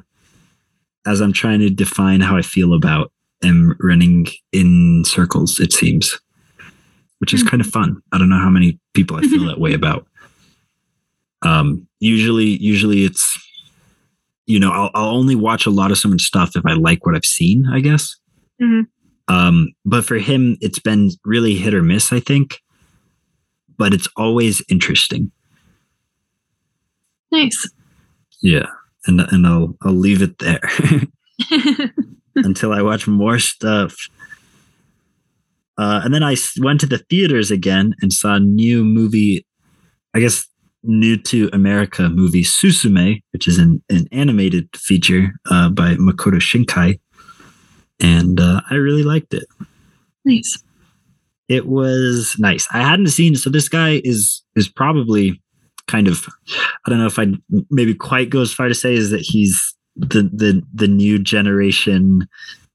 as 1.07 1.21
I'm 1.21 1.33
trying 1.33 1.61
to 1.61 1.71
define 1.71 2.21
how 2.21 2.37
I 2.37 2.43
feel 2.43 2.75
about 2.75 3.13
am 3.43 3.77
running 3.81 4.27
in 4.53 5.05
circles, 5.05 5.61
it 5.61 5.73
seems 5.73 6.19
which 7.19 7.35
is 7.35 7.41
mm-hmm. 7.41 7.51
kind 7.51 7.61
of 7.61 7.67
fun. 7.69 8.03
I 8.13 8.19
don't 8.19 8.29
know 8.29 8.39
how 8.39 8.51
many 8.51 8.79
people 8.95 9.17
I 9.17 9.23
feel 9.23 9.45
that 9.49 9.61
way 9.61 9.73
about. 9.73 10.07
Um, 11.43 11.87
usually, 12.01 12.47
usually 12.47 13.05
it's, 13.05 13.39
you 14.47 14.59
know, 14.59 14.71
I'll, 14.71 14.91
I'll 14.95 15.17
only 15.17 15.37
watch 15.37 15.67
a 15.67 15.71
lot 15.71 15.91
of 15.91 15.99
someone's 15.99 16.25
stuff 16.25 16.57
if 16.57 16.65
I 16.67 16.73
like 16.73 17.05
what 17.07 17.15
I've 17.15 17.25
seen, 17.25 17.67
I 17.73 17.81
guess. 17.81 18.17
Mm-hmm. 18.61 18.83
Um, 19.33 19.69
but 19.85 20.05
for 20.05 20.17
him, 20.17 20.57
it's 20.61 20.79
been 20.79 21.11
really 21.25 21.55
hit 21.55 21.75
or 21.75 21.83
miss, 21.83 22.13
I 22.13 22.21
think. 22.21 22.61
But 23.77 23.95
it's 23.95 24.09
always 24.17 24.63
interesting. 24.69 25.31
Nice. 27.31 27.71
Yeah, 28.41 28.67
and 29.07 29.21
and 29.21 29.47
I'll 29.47 29.77
I'll 29.83 29.93
leave 29.93 30.23
it 30.23 30.39
there 30.39 30.61
until 32.37 32.73
I 32.73 32.83
watch 32.83 33.07
more 33.07 33.39
stuff. 33.39 33.95
Uh, 35.79 36.01
and 36.05 36.13
then 36.13 36.23
I 36.23 36.37
went 36.59 36.81
to 36.81 36.87
the 36.87 36.99
theaters 36.99 37.51
again 37.51 37.95
and 38.03 38.13
saw 38.13 38.35
a 38.35 38.41
new 38.41 38.85
movie, 38.85 39.47
I 40.15 40.21
guess 40.21 40.47
new 40.83 41.17
to 41.17 41.49
America 41.53 42.09
movie 42.09 42.43
Suzume, 42.43 43.23
which 43.33 43.47
is 43.47 43.59
an, 43.59 43.83
an 43.89 44.09
animated 44.13 44.69
feature 44.77 45.33
uh, 45.51 45.71
by 45.71 45.95
Makoto 45.95 46.39
Shinkai. 46.41 46.99
And 48.01 48.41
uh, 48.41 48.61
I 48.71 48.75
really 48.75 49.03
liked 49.03 49.35
it. 49.35 49.45
Nice. 50.25 50.63
It 51.49 51.67
was 51.67 52.37
nice. 52.39 52.69
I 52.73 52.81
hadn't 52.83 53.09
seen 53.09 53.35
so 53.35 53.49
this 53.49 53.69
guy 53.69 54.01
is 54.05 54.43
is 54.55 54.69
probably 54.69 55.41
kind 55.87 56.07
of 56.07 56.27
I 56.87 56.91
don't 56.91 56.99
know 56.99 57.07
if 57.07 57.19
I 57.19 57.29
maybe 57.71 57.95
quite 57.95 58.29
go 58.29 58.43
as 58.43 58.53
far 58.53 58.69
to 58.69 58.75
say 58.75 58.95
is 58.95 59.11
that 59.11 59.23
he's 59.23 59.75
the 59.97 60.23
the 60.33 60.63
the 60.75 60.87
new 60.87 61.19
generation 61.19 62.29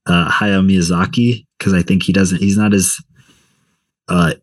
uh, 0.06 0.28
Hayao 0.28 0.66
Miyazaki 0.66 1.46
because 1.64 1.72
I 1.72 1.82
think 1.82 2.02
he 2.02 2.12
doesn't. 2.12 2.42
He's 2.42 2.58
not 2.58 2.74
as 2.74 2.98
uh, 4.08 4.34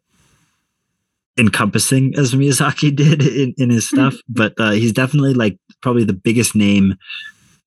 encompassing 1.37 2.15
as 2.17 2.33
Miyazaki 2.33 2.95
did 2.95 3.21
in, 3.21 3.53
in 3.57 3.69
his 3.69 3.87
stuff, 3.87 4.15
but 4.27 4.53
uh, 4.57 4.71
he's 4.71 4.91
definitely 4.91 5.35
like 5.35 5.59
probably 5.81 6.03
the 6.03 6.13
biggest 6.13 6.55
name 6.55 6.95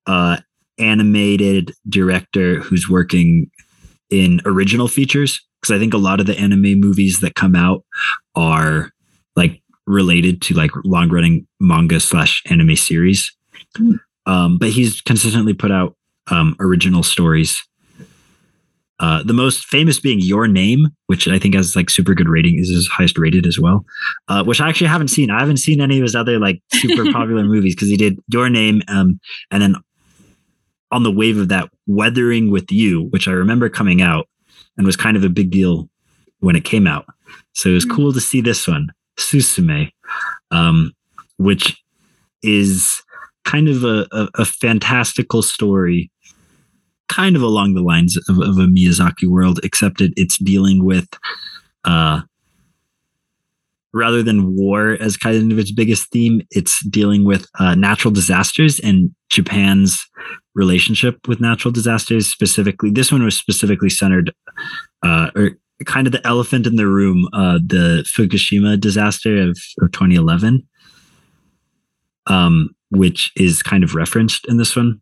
uh, 0.09 0.39
animated 0.77 1.73
director 1.89 2.57
who's 2.57 2.89
working 2.91 3.49
in 4.11 4.41
original 4.45 4.89
features. 4.89 5.41
Because 5.61 5.77
I 5.77 5.79
think 5.79 5.95
a 5.95 5.99
lot 5.99 6.19
of 6.19 6.27
the 6.27 6.39
anime 6.39 6.81
movies 6.81 7.21
that 7.21 7.37
come 7.37 7.55
out 7.55 7.85
are 8.35 8.91
like 9.37 9.63
related 9.87 10.43
to 10.43 10.55
like 10.55 10.73
long 10.85 11.11
running 11.11 11.47
manga 11.61 12.01
slash 12.01 12.43
anime 12.51 12.77
series. 12.77 13.33
Mm. 13.79 14.01
Um, 14.27 14.59
but 14.59 14.71
he's 14.71 15.01
consistently 15.01 15.55
put 15.55 15.71
out 15.71 15.97
um, 16.31 16.57
original 16.59 17.03
stories 17.03 17.63
uh, 19.05 19.23
the 19.23 19.35
most 19.35 19.67
famous 19.67 20.01
being 20.01 20.19
Your 20.19 20.49
Name, 20.49 20.87
which 21.09 21.29
I 21.29 21.39
think 21.39 21.55
has 21.55 21.77
like 21.77 21.91
super 21.91 22.15
good 22.15 22.27
rating, 22.27 22.59
is 22.59 22.71
his 22.71 22.89
highest 22.89 23.19
rated 23.19 23.47
as 23.47 23.61
well. 23.61 23.85
Uh, 24.29 24.43
which 24.43 24.63
I 24.63 24.69
actually 24.71 24.87
haven't 24.87 25.09
seen. 25.09 25.31
I 25.31 25.41
haven't 25.41 25.59
seen 25.59 25.83
any 25.83 25.99
of 25.99 26.05
his 26.05 26.15
other 26.15 26.39
like 26.39 26.63
super 26.73 27.05
popular 27.13 27.45
movies 27.45 27.75
because 27.75 27.89
he 27.89 27.99
did 27.99 28.19
Your 28.29 28.49
Name, 28.49 28.81
um, 28.89 29.21
and 29.51 29.63
then 29.63 29.77
on 30.91 31.03
the 31.03 31.11
wave 31.11 31.37
of 31.37 31.49
that, 31.49 31.69
Weathering 31.87 32.51
with 32.51 32.73
You, 32.73 33.03
which 33.11 33.29
I 33.29 33.33
remember 33.33 33.69
coming 33.69 34.01
out 34.01 34.27
and 34.79 34.87
was 34.87 34.97
kind 34.97 35.19
of 35.19 35.25
a 35.25 35.29
big 35.29 35.51
deal 35.51 35.91
when 36.41 36.57
it 36.57 36.65
came 36.65 36.87
out. 36.87 37.05
So 37.53 37.69
it 37.69 37.75
was 37.75 37.85
mm-hmm. 37.85 37.97
cool 37.97 38.13
to 38.15 38.23
see 38.23 38.41
this 38.41 38.67
one, 38.67 38.89
Suzume, 39.19 39.91
um, 40.51 40.93
which 41.37 41.77
is 42.43 43.03
kind 43.45 43.69
of 43.69 43.85
a, 43.85 44.07
a, 44.13 44.29
a 44.37 44.45
fantastical 44.47 45.43
story 45.43 46.11
kind 47.09 47.37
of 47.37 47.43
along 47.43 47.75
the 47.75 47.83
lines 47.83 48.17
of, 48.29 48.39
of 48.39 48.59
a 48.59 48.67
Miyazaki 48.67 49.29
world, 49.29 49.61
except 49.63 50.01
it, 50.01 50.13
it's 50.17 50.39
dealing 50.39 50.85
with 50.85 51.09
uh, 51.85 52.23
rather 53.95 54.23
than 54.23 54.57
war 54.57 54.99
as 55.01 55.17
kind 55.17 55.53
of 55.53 55.59
its 55.59 55.71
biggest 55.71 56.11
theme, 56.11 56.43
it's 56.51 56.85
dealing 56.87 57.25
with 57.25 57.47
uh, 57.61 57.75
natural 57.75 58.13
disasters 58.13 58.81
and 58.81 59.15
Japan's 59.31 60.05
relationship 60.55 61.27
with 61.29 61.41
natural 61.41 61.71
disasters. 61.71 62.27
Specifically, 62.27 62.91
this 62.91 63.13
one 63.13 63.25
was 63.25 63.37
specifically 63.37 63.89
centered, 63.89 64.35
uh, 65.03 65.31
or 65.37 65.53
kind 65.87 66.07
of 66.07 66.13
the 66.13 66.27
elephant 66.27 66.67
in 66.67 66.77
the 66.77 66.87
room, 66.87 67.29
uh, 67.33 67.59
the 67.65 68.05
Fukushima 68.09 68.79
disaster 68.79 69.41
of, 69.41 69.57
of 69.81 69.93
2011, 69.93 70.67
um, 72.27 72.75
which 72.91 73.31
is 73.37 73.63
kind 73.63 73.85
of 73.85 73.95
referenced 73.95 74.45
in 74.49 74.57
this 74.57 74.75
one 74.75 75.01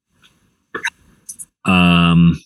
um, 1.65 2.41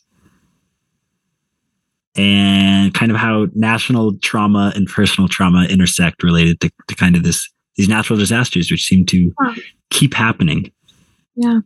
and 2.16 2.94
kind 2.94 3.10
of 3.10 3.18
how 3.18 3.46
national 3.54 4.16
trauma 4.18 4.72
and 4.74 4.86
personal 4.88 5.28
trauma 5.28 5.66
intersect 5.68 6.22
related 6.22 6.60
to, 6.60 6.70
to 6.88 6.94
kind 6.94 7.14
of 7.16 7.22
this 7.22 7.48
these 7.76 7.88
natural 7.88 8.18
disasters, 8.18 8.70
which 8.70 8.84
seem 8.84 9.04
to 9.06 9.32
Huh. 9.38 9.54
keep 9.90 10.14
happening. 10.14 10.72
Yeah. 11.34 11.60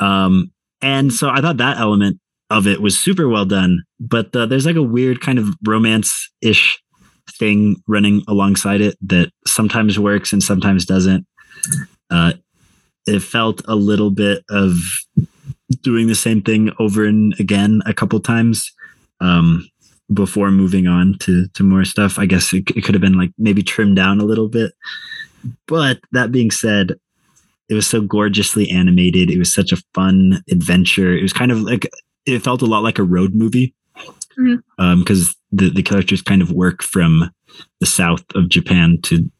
Um, 0.00 0.50
and 0.82 1.12
so 1.12 1.30
I 1.30 1.40
thought 1.40 1.58
that 1.58 1.78
element 1.78 2.18
of 2.50 2.66
it 2.66 2.82
was 2.82 2.98
super 2.98 3.28
well 3.28 3.44
done, 3.44 3.84
but 4.00 4.34
uh, 4.34 4.46
there's 4.46 4.66
like 4.66 4.76
a 4.76 4.82
weird 4.82 5.20
kind 5.20 5.38
of 5.38 5.48
romance 5.64 6.28
ish 6.42 6.80
thing 7.38 7.76
running 7.86 8.22
alongside 8.28 8.80
it 8.80 8.96
that 9.02 9.30
sometimes 9.46 9.98
works 9.98 10.32
and 10.32 10.42
sometimes 10.42 10.84
doesn't. 10.84 11.26
Uh, 12.10 12.32
it 13.06 13.20
felt 13.20 13.62
a 13.66 13.74
little 13.76 14.10
bit 14.10 14.44
of 14.50 14.76
doing 15.82 16.06
the 16.06 16.14
same 16.14 16.42
thing 16.42 16.70
over 16.78 17.04
and 17.04 17.38
again 17.40 17.82
a 17.86 17.94
couple 17.94 18.20
times 18.20 18.72
um, 19.20 19.68
before 20.12 20.50
moving 20.50 20.86
on 20.86 21.16
to 21.20 21.48
to 21.48 21.62
more 21.62 21.84
stuff. 21.84 22.18
I 22.18 22.26
guess 22.26 22.52
it, 22.52 22.70
it 22.70 22.84
could 22.84 22.94
have 22.94 23.02
been 23.02 23.18
like 23.18 23.32
maybe 23.38 23.62
trimmed 23.62 23.96
down 23.96 24.20
a 24.20 24.24
little 24.24 24.48
bit. 24.48 24.72
But 25.66 26.00
that 26.12 26.32
being 26.32 26.50
said, 26.50 26.94
it 27.68 27.74
was 27.74 27.86
so 27.86 28.00
gorgeously 28.00 28.70
animated. 28.70 29.30
It 29.30 29.38
was 29.38 29.52
such 29.52 29.72
a 29.72 29.82
fun 29.94 30.42
adventure. 30.50 31.16
It 31.16 31.22
was 31.22 31.32
kind 31.32 31.50
of 31.50 31.62
like 31.62 31.88
it 32.26 32.40
felt 32.40 32.62
a 32.62 32.66
lot 32.66 32.82
like 32.82 32.98
a 32.98 33.04
road 33.04 33.34
movie 33.34 33.74
because 34.36 35.34
the 35.52 35.70
the 35.70 35.82
characters 35.82 36.22
kind 36.22 36.42
of 36.42 36.52
work 36.52 36.82
from 36.82 37.30
the 37.80 37.86
south 37.86 38.24
of 38.34 38.48
Japan 38.48 38.98
to 39.02 39.30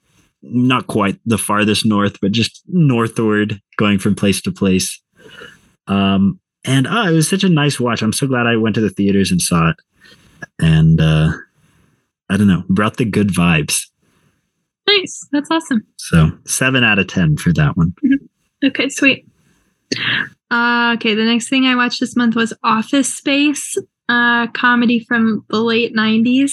not 0.43 0.87
quite 0.87 1.19
the 1.27 1.39
farthest 1.39 1.85
north, 1.85 2.19
but 2.21 2.33
just 2.33 2.63
northward, 2.69 3.61
going 3.79 3.99
from 3.99 4.15
place 4.15 4.41
to 4.43 4.53
place. 4.53 5.01
Um, 5.89 6.41
and 6.65 6.87
ah, 6.89 7.09
it 7.09 7.13
was 7.13 7.29
such 7.29 7.45
a 7.45 7.49
nice 7.49 7.79
watch. 7.79 8.03
I'm 8.03 8.13
so 8.13 8.27
glad 8.27 8.47
I 8.47 8.57
went 8.57 8.75
to 8.75 8.81
the 8.81 8.91
theaters 8.91 9.31
and 9.31 9.41
saw 9.41 9.71
it. 9.71 9.77
And 10.61 11.01
uh, 11.01 11.33
I 12.29 12.37
don't 12.37 12.49
know, 12.49 12.65
brought 12.69 12.97
the 12.97 13.05
good 13.05 13.29
vibes. 13.29 13.87
Nice. 14.89 15.27
That's 15.33 15.51
awesome. 15.51 15.85
So 15.97 16.31
seven 16.47 16.85
out 16.85 16.99
of 16.99 17.07
ten 17.07 17.37
for 17.37 17.53
that 17.53 17.77
one. 17.77 17.95
Okay, 18.65 18.89
sweet. 18.89 19.29
Uh, 20.51 20.95
okay, 20.97 21.15
the 21.15 21.25
next 21.25 21.49
thing 21.49 21.67
I 21.67 21.75
watched 21.75 22.01
this 22.01 22.17
month 22.17 22.37
was 22.37 22.53
Office 22.63 23.13
Space, 23.13 23.77
uh, 24.09 24.47
comedy 24.49 25.01
from 25.01 25.45
the 25.49 25.61
late 25.61 25.95
'90s. 25.95 26.53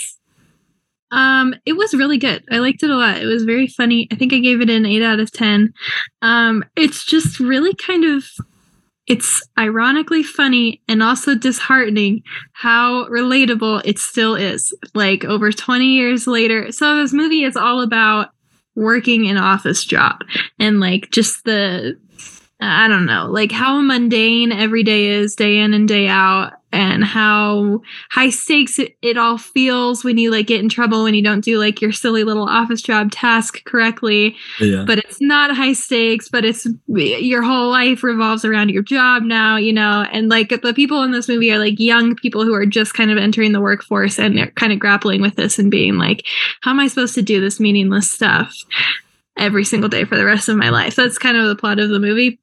Um, 1.11 1.55
it 1.65 1.73
was 1.73 1.93
really 1.93 2.17
good. 2.17 2.43
I 2.51 2.57
liked 2.57 2.81
it 2.81 2.89
a 2.89 2.95
lot. 2.95 3.21
It 3.21 3.25
was 3.25 3.43
very 3.43 3.67
funny. 3.67 4.07
I 4.11 4.15
think 4.15 4.33
I 4.33 4.39
gave 4.39 4.61
it 4.61 4.69
an 4.69 4.85
eight 4.85 5.03
out 5.03 5.19
of 5.19 5.31
ten. 5.31 5.73
Um, 6.21 6.65
it's 6.75 7.05
just 7.05 7.39
really 7.39 7.75
kind 7.75 8.03
of 8.03 8.25
it's 9.07 9.43
ironically 9.57 10.23
funny 10.23 10.81
and 10.87 11.03
also 11.03 11.35
disheartening 11.35 12.23
how 12.53 13.05
relatable 13.09 13.81
it 13.85 13.99
still 13.99 14.35
is. 14.35 14.73
Like 14.93 15.25
over 15.25 15.51
20 15.51 15.85
years 15.85 16.27
later. 16.27 16.71
So 16.71 16.97
this 16.97 17.13
movie 17.13 17.43
is 17.43 17.57
all 17.57 17.81
about 17.81 18.29
working 18.75 19.27
an 19.27 19.37
office 19.37 19.83
job 19.83 20.21
and 20.57 20.79
like 20.79 21.11
just 21.11 21.43
the 21.43 21.99
I 22.59 22.87
don't 22.87 23.05
know, 23.05 23.27
like 23.29 23.51
how 23.51 23.81
mundane 23.81 24.53
every 24.53 24.83
day 24.83 25.07
is, 25.07 25.35
day 25.35 25.59
in 25.59 25.73
and 25.73 25.85
day 25.87 26.07
out, 26.07 26.53
and 26.73 27.03
how 27.03 27.81
high 28.09 28.31
stakes 28.31 28.79
it, 28.79 28.97
it 29.03 29.15
all 29.15 29.37
feels 29.37 30.03
when 30.03 30.17
you 30.17 30.31
like 30.31 30.47
get 30.47 30.59
in 30.59 30.67
trouble 30.67 31.03
when 31.03 31.13
you 31.13 31.21
don't 31.21 31.45
do 31.45 31.59
like 31.59 31.81
your 31.81 31.91
silly 31.91 32.23
little 32.23 32.49
office 32.49 32.81
job 32.81 33.11
task 33.11 33.63
correctly. 33.65 34.35
Yeah. 34.59 34.83
But 34.85 34.97
it's 34.97 35.21
not 35.21 35.55
high 35.55 35.73
stakes, 35.73 36.27
but 36.27 36.43
it's 36.43 36.67
your 36.87 37.43
whole 37.43 37.69
life 37.69 38.03
revolves 38.03 38.43
around 38.43 38.69
your 38.69 38.81
job 38.81 39.21
now, 39.23 39.55
you 39.55 39.71
know. 39.71 40.05
And 40.11 40.29
like 40.29 40.49
the 40.49 40.73
people 40.73 41.03
in 41.03 41.11
this 41.11 41.29
movie 41.29 41.51
are 41.51 41.59
like 41.59 41.79
young 41.79 42.15
people 42.15 42.43
who 42.43 42.55
are 42.55 42.65
just 42.65 42.95
kind 42.95 43.11
of 43.11 43.17
entering 43.17 43.51
the 43.51 43.61
workforce 43.61 44.17
and 44.17 44.35
they're 44.35 44.51
kind 44.51 44.73
of 44.73 44.79
grappling 44.79 45.21
with 45.21 45.35
this 45.35 45.59
and 45.59 45.69
being 45.69 45.97
like, 45.97 46.25
how 46.61 46.71
am 46.71 46.79
I 46.79 46.87
supposed 46.87 47.15
to 47.15 47.21
do 47.21 47.39
this 47.39 47.59
meaningless 47.59 48.11
stuff? 48.11 48.55
every 49.35 49.63
single 49.63 49.89
day 49.89 50.05
for 50.05 50.15
the 50.15 50.25
rest 50.25 50.47
of 50.47 50.55
my 50.55 50.69
life. 50.69 50.95
That's 50.95 51.17
kind 51.17 51.37
of 51.37 51.47
the 51.47 51.55
plot 51.55 51.79
of 51.79 51.89
the 51.89 51.99
movie. 51.99 52.39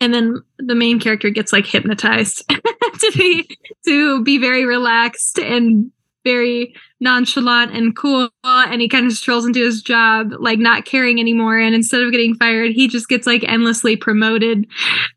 And 0.00 0.12
then 0.12 0.42
the 0.58 0.74
main 0.74 0.98
character 0.98 1.30
gets 1.30 1.52
like 1.52 1.66
hypnotized 1.66 2.48
to 2.48 3.12
be 3.16 3.58
to 3.86 4.22
be 4.22 4.38
very 4.38 4.64
relaxed 4.64 5.38
and 5.38 5.90
very 6.24 6.74
nonchalant 7.00 7.72
and 7.72 7.94
cool. 7.94 8.30
And 8.42 8.80
he 8.80 8.88
kind 8.88 9.06
of 9.06 9.12
strolls 9.12 9.44
into 9.44 9.60
his 9.60 9.82
job 9.82 10.32
like 10.38 10.58
not 10.58 10.86
caring 10.86 11.20
anymore. 11.20 11.58
And 11.58 11.74
instead 11.74 12.02
of 12.02 12.10
getting 12.10 12.34
fired 12.34 12.72
he 12.72 12.88
just 12.88 13.08
gets 13.08 13.26
like 13.26 13.44
endlessly 13.44 13.96
promoted 13.96 14.66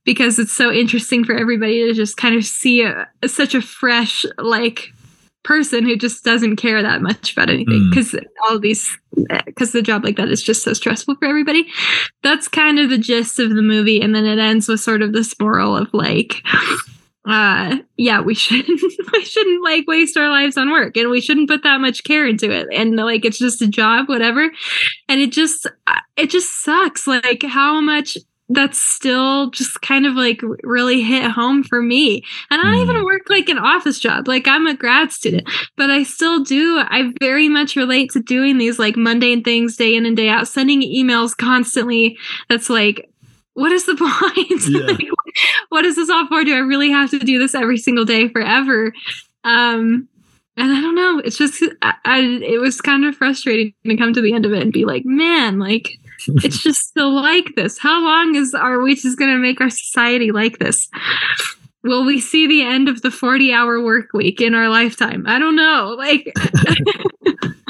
because 0.04 0.38
it's 0.38 0.56
so 0.56 0.72
interesting 0.72 1.24
for 1.24 1.36
everybody 1.36 1.84
to 1.86 1.94
just 1.94 2.18
kind 2.18 2.36
of 2.36 2.46
see 2.46 2.84
a, 2.84 3.08
such 3.26 3.56
a 3.56 3.62
fresh 3.62 4.26
like 4.38 4.94
person 5.48 5.86
who 5.86 5.96
just 5.96 6.26
doesn't 6.26 6.58
care 6.58 6.82
that 6.84 7.02
much 7.02 7.32
about 7.32 7.50
anything 7.50 7.80
Mm. 7.84 7.90
because 7.90 8.14
all 8.48 8.60
these 8.60 8.98
because 9.46 9.72
the 9.72 9.82
job 9.82 10.04
like 10.04 10.18
that 10.18 10.28
is 10.28 10.44
just 10.44 10.62
so 10.62 10.74
stressful 10.74 11.16
for 11.16 11.26
everybody 11.26 11.66
that's 12.22 12.50
kind 12.50 12.78
of 12.80 12.90
the 12.90 12.98
gist 12.98 13.40
of 13.40 13.52
the 13.56 13.62
movie 13.62 14.02
and 14.02 14.14
then 14.14 14.26
it 14.26 14.40
ends 14.40 14.68
with 14.68 14.82
sort 14.82 15.02
of 15.02 15.14
this 15.14 15.34
moral 15.40 15.78
of 15.78 15.88
like 15.94 16.36
uh 17.26 17.78
yeah 17.96 18.20
we 18.20 18.34
shouldn't 18.34 18.82
we 19.14 19.24
shouldn't 19.26 19.64
like 19.64 19.88
waste 19.88 20.18
our 20.18 20.30
lives 20.30 20.58
on 20.58 20.70
work 20.70 20.98
and 20.98 21.10
we 21.10 21.22
shouldn't 21.22 21.50
put 21.50 21.64
that 21.64 21.80
much 21.80 22.04
care 22.04 22.28
into 22.28 22.52
it 22.52 22.68
and 22.74 22.96
like 22.98 23.24
it's 23.24 23.40
just 23.40 23.62
a 23.62 23.68
job 23.68 24.10
whatever 24.10 24.52
and 25.08 25.22
it 25.22 25.32
just 25.32 25.66
uh, 25.88 26.00
it 26.18 26.30
just 26.30 26.62
sucks 26.64 27.08
like 27.08 27.42
how 27.44 27.80
much 27.80 28.18
that's 28.50 28.80
still 28.80 29.50
just 29.52 29.82
kind 29.82 30.06
of 30.06 30.14
like 30.16 30.42
really 30.64 31.02
hit 31.02 31.30
home 31.32 31.64
for 31.64 31.82
me. 31.82 32.24
And 32.50 32.62
i 32.62 32.64
don't 32.64 32.82
even 32.90 33.02
Mm. 33.02 33.06
work 33.06 33.22
like 33.30 33.50
an 33.50 33.58
office 33.58 34.00
job. 34.00 34.28
Like 34.28 34.48
i'm 34.48 34.68
a 34.68 34.74
grad 34.74 35.12
student 35.12 35.50
but 35.76 35.90
i 35.90 36.04
still 36.04 36.44
do 36.44 36.80
i 36.80 37.12
very 37.20 37.50
much 37.50 37.76
relate 37.76 38.12
to 38.12 38.22
doing 38.22 38.58
these 38.58 38.80
like 38.80 38.96
mundane 38.96 39.44
things 39.44 39.76
day 39.76 39.96
in 39.96 40.06
and 40.06 40.16
day 40.16 40.30
out 40.30 40.48
sending 40.48 40.82
emails 40.82 41.36
constantly. 41.36 42.18
That's 42.50 42.70
like 42.70 43.10
what 43.54 43.72
is 43.72 43.86
the 43.86 43.96
point? 43.98 44.62
Yeah. 44.70 44.86
like, 44.88 45.10
what 45.70 45.84
is 45.86 45.96
this 45.96 46.10
all 46.10 46.28
for? 46.28 46.44
Do 46.44 46.54
i 46.56 46.60
really 46.60 46.90
have 46.92 47.10
to 47.12 47.20
do 47.20 47.40
this 47.40 47.54
every 47.56 47.78
single 47.78 48.06
day 48.06 48.30
forever? 48.30 48.94
Um 49.44 50.08
and 50.56 50.72
i 50.72 50.82
don't 50.82 50.96
know. 50.96 51.20
It's 51.20 51.38
just 51.38 51.62
I, 51.82 51.94
I 52.06 52.20
it 52.22 52.60
was 52.62 52.80
kind 52.82 53.04
of 53.06 53.16
frustrating 53.16 53.74
to 53.86 53.98
come 53.98 54.14
to 54.14 54.22
the 54.22 54.34
end 54.34 54.46
of 54.46 54.54
it 54.54 54.62
and 54.64 54.72
be 54.72 54.86
like 54.86 55.04
man 55.06 55.60
like 55.60 56.00
it's 56.28 56.62
just 56.62 56.82
still 56.82 57.14
like 57.14 57.56
this. 57.56 57.78
How 57.78 58.04
long 58.04 58.36
is 58.36 58.54
are 58.54 58.82
we 58.82 58.96
just 58.96 59.18
going 59.18 59.32
to 59.32 59.38
make 59.38 59.62
our 59.62 59.70
society 59.70 60.32
like 60.32 60.60
this? 60.60 60.90
Will 61.84 62.06
we 62.06 62.20
see 62.20 62.48
the 62.48 62.64
end 62.64 62.90
of 62.90 63.02
the 63.02 63.12
40 63.12 63.54
hour 63.54 63.82
work 63.82 64.12
week 64.14 64.42
in 64.42 64.54
our 64.54 64.68
lifetime? 64.68 65.26
I 65.28 65.40
don't 65.40 65.56
know 65.56 65.96
like 65.98 66.34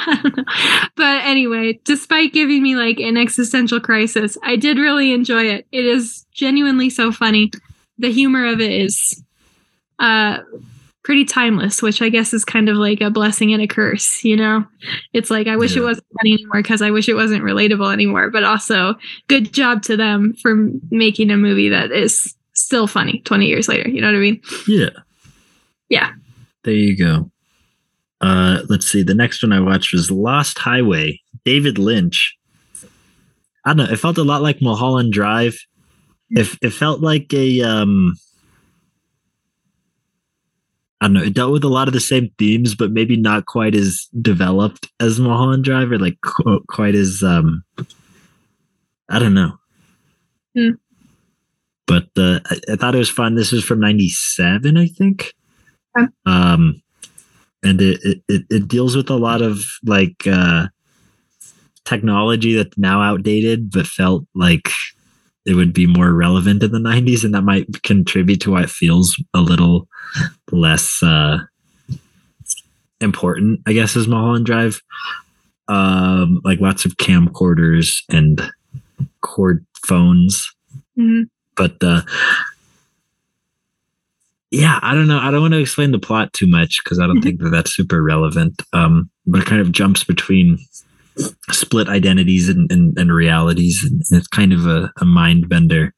but 0.95 1.25
anyway 1.25 1.79
despite 1.83 2.33
giving 2.33 2.63
me 2.63 2.75
like 2.75 2.99
an 2.99 3.17
existential 3.17 3.79
crisis 3.79 4.37
i 4.43 4.55
did 4.55 4.77
really 4.77 5.11
enjoy 5.11 5.43
it. 5.43 5.67
It 5.71 5.85
is 5.85 6.25
genuinely 6.31 6.89
so 6.89 7.11
funny. 7.11 7.51
The 7.97 8.11
humor 8.11 8.45
of 8.45 8.61
it 8.61 8.71
is 8.71 9.23
uh 9.99 10.39
pretty 11.07 11.23
timeless 11.23 11.81
which 11.81 12.01
i 12.01 12.09
guess 12.09 12.33
is 12.33 12.43
kind 12.43 12.67
of 12.67 12.75
like 12.75 12.99
a 12.99 13.09
blessing 13.09 13.53
and 13.53 13.61
a 13.61 13.67
curse 13.67 14.25
you 14.25 14.35
know 14.35 14.65
it's 15.13 15.31
like 15.31 15.47
i 15.47 15.55
wish 15.55 15.73
it 15.77 15.81
wasn't 15.81 16.05
funny 16.19 16.33
anymore 16.33 16.61
because 16.61 16.81
i 16.81 16.91
wish 16.91 17.07
it 17.07 17.13
wasn't 17.13 17.41
relatable 17.41 17.93
anymore 17.93 18.29
but 18.29 18.43
also 18.43 18.93
good 19.29 19.53
job 19.53 19.81
to 19.81 19.95
them 19.95 20.33
for 20.41 20.67
making 20.91 21.31
a 21.31 21.37
movie 21.37 21.69
that 21.69 21.93
is 21.93 22.35
still 22.51 22.87
funny 22.87 23.21
20 23.21 23.45
years 23.45 23.69
later 23.69 23.87
you 23.89 24.01
know 24.01 24.07
what 24.07 24.17
i 24.17 24.19
mean 24.19 24.41
Yeah. 24.67 24.89
Yeah. 25.89 26.11
There 26.63 26.73
you 26.73 26.97
go. 26.97 27.31
Uh, 28.19 28.59
let's 28.67 28.87
see. 28.87 29.03
The 29.03 29.15
next 29.15 29.41
one 29.41 29.53
I 29.53 29.59
watched 29.59 29.93
was 29.93 30.11
Lost 30.11 30.57
Highway. 30.57 31.21
David 31.45 31.77
Lynch. 31.77 32.35
I 33.63 33.69
don't 33.73 33.77
know. 33.77 33.93
It 33.93 33.97
felt 33.97 34.17
a 34.17 34.23
lot 34.23 34.41
like 34.41 34.61
Mulholland 34.61 35.13
Drive. 35.13 35.57
It, 36.31 36.47
it 36.61 36.71
felt 36.71 36.99
like 36.99 37.33
a 37.33 37.61
um. 37.61 38.15
I 40.99 41.05
don't 41.05 41.13
know. 41.13 41.23
It 41.23 41.33
dealt 41.33 41.51
with 41.51 41.63
a 41.63 41.69
lot 41.69 41.87
of 41.87 41.93
the 41.93 41.99
same 41.99 42.31
themes, 42.39 42.73
but 42.73 42.91
maybe 42.91 43.15
not 43.15 43.45
quite 43.45 43.75
as 43.75 44.07
developed 44.19 44.89
as 44.99 45.19
Mulholland 45.19 45.63
Drive, 45.63 45.91
or 45.91 45.99
like 45.99 46.17
qu- 46.21 46.63
quite 46.67 46.95
as 46.95 47.21
um. 47.23 47.63
I 49.09 49.19
don't 49.19 49.35
know. 49.35 49.53
Hmm. 50.55 50.71
But 51.85 52.09
uh, 52.17 52.39
I, 52.45 52.59
I 52.73 52.75
thought 52.75 52.95
it 52.95 52.99
was 52.99 53.09
fun. 53.09 53.35
This 53.35 53.51
was 53.51 53.63
from 53.63 53.79
'97, 53.79 54.75
I 54.75 54.87
think. 54.87 55.33
Okay. 55.97 56.07
Um, 56.25 56.81
and 57.63 57.81
it 57.81 58.21
it 58.27 58.43
it 58.49 58.67
deals 58.67 58.95
with 58.95 59.09
a 59.09 59.15
lot 59.15 59.41
of 59.41 59.65
like 59.85 60.25
uh 60.27 60.67
technology 61.85 62.53
that's 62.55 62.77
now 62.77 63.01
outdated, 63.01 63.71
but 63.71 63.87
felt 63.87 64.25
like 64.35 64.69
it 65.47 65.55
would 65.55 65.73
be 65.73 65.87
more 65.87 66.13
relevant 66.13 66.61
in 66.61 66.71
the 66.71 66.79
'90s, 66.79 67.23
and 67.23 67.33
that 67.33 67.41
might 67.41 67.81
contribute 67.83 68.41
to 68.41 68.51
why 68.51 68.63
it 68.63 68.69
feels 68.69 69.15
a 69.33 69.39
little 69.41 69.87
less 70.51 71.01
uh 71.01 71.39
important, 73.01 73.61
I 73.67 73.73
guess, 73.73 73.95
as 73.95 74.07
Mulholland 74.07 74.45
Drive. 74.45 74.81
Um, 75.69 76.39
like 76.45 76.59
lots 76.61 76.85
of 76.85 76.95
camcorders 76.97 77.97
and 78.09 78.41
cord 79.21 79.65
phones 79.85 80.49
Mhm. 80.97 81.29
but 81.57 81.75
uh 81.83 82.01
yeah 84.51 84.79
i 84.81 84.95
don't 84.95 85.07
know 85.07 85.19
i 85.19 85.29
don't 85.29 85.41
want 85.41 85.53
to 85.53 85.59
explain 85.59 85.91
the 85.91 85.99
plot 85.99 86.31
too 86.33 86.47
much 86.47 86.79
because 86.83 86.99
i 86.99 87.05
don't 87.05 87.17
Mhm. 87.19 87.23
think 87.23 87.39
that 87.41 87.49
that's 87.49 87.75
super 87.75 88.01
relevant 88.01 88.61
um 88.73 89.09
but 89.25 89.41
it 89.41 89.45
kind 89.45 89.59
of 89.61 89.71
jumps 89.73 90.03
between 90.05 90.57
split 91.51 91.87
identities 91.89 92.49
and, 92.49 92.71
and, 92.71 92.97
and 92.97 93.13
realities. 93.13 93.83
And 93.83 94.01
it's 94.11 94.27
kind 94.27 94.53
of 94.53 94.65
a, 94.65 94.91
a 94.99 95.05
mind 95.05 95.49
bender. 95.49 95.93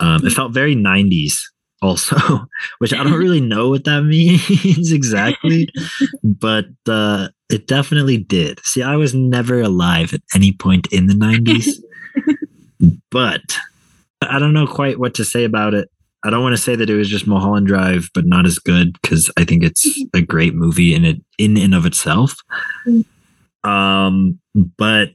Um, 0.00 0.26
it 0.26 0.30
felt 0.30 0.52
very 0.52 0.74
90s 0.74 1.34
also, 1.82 2.16
which 2.78 2.92
I 2.92 3.02
don't 3.04 3.12
really 3.12 3.40
know 3.40 3.68
what 3.68 3.84
that 3.84 4.02
means 4.04 4.92
exactly, 4.92 5.68
but 6.22 6.66
uh, 6.88 7.28
it 7.50 7.66
definitely 7.66 8.18
did. 8.18 8.60
See, 8.64 8.82
I 8.82 8.96
was 8.96 9.14
never 9.14 9.60
alive 9.60 10.14
at 10.14 10.22
any 10.34 10.52
point 10.52 10.88
in 10.90 11.06
the 11.06 11.14
90s, 11.14 11.68
but 13.10 13.42
I 14.22 14.38
don't 14.38 14.54
know 14.54 14.66
quite 14.66 14.98
what 14.98 15.14
to 15.14 15.24
say 15.24 15.44
about 15.44 15.74
it. 15.74 15.88
I 16.26 16.30
don't 16.30 16.42
want 16.42 16.56
to 16.56 16.62
say 16.62 16.74
that 16.74 16.88
it 16.88 16.96
was 16.96 17.10
just 17.10 17.26
Mulholland 17.26 17.66
Drive, 17.66 18.08
but 18.14 18.24
not 18.24 18.46
as 18.46 18.58
good 18.58 18.98
because 19.02 19.30
I 19.36 19.44
think 19.44 19.62
it's 19.62 19.86
a 20.14 20.22
great 20.22 20.54
movie 20.54 20.94
in 20.94 21.04
it 21.04 21.22
in 21.36 21.58
and 21.58 21.74
of 21.74 21.84
itself. 21.84 22.34
Um, 23.64 24.38
but 24.54 25.10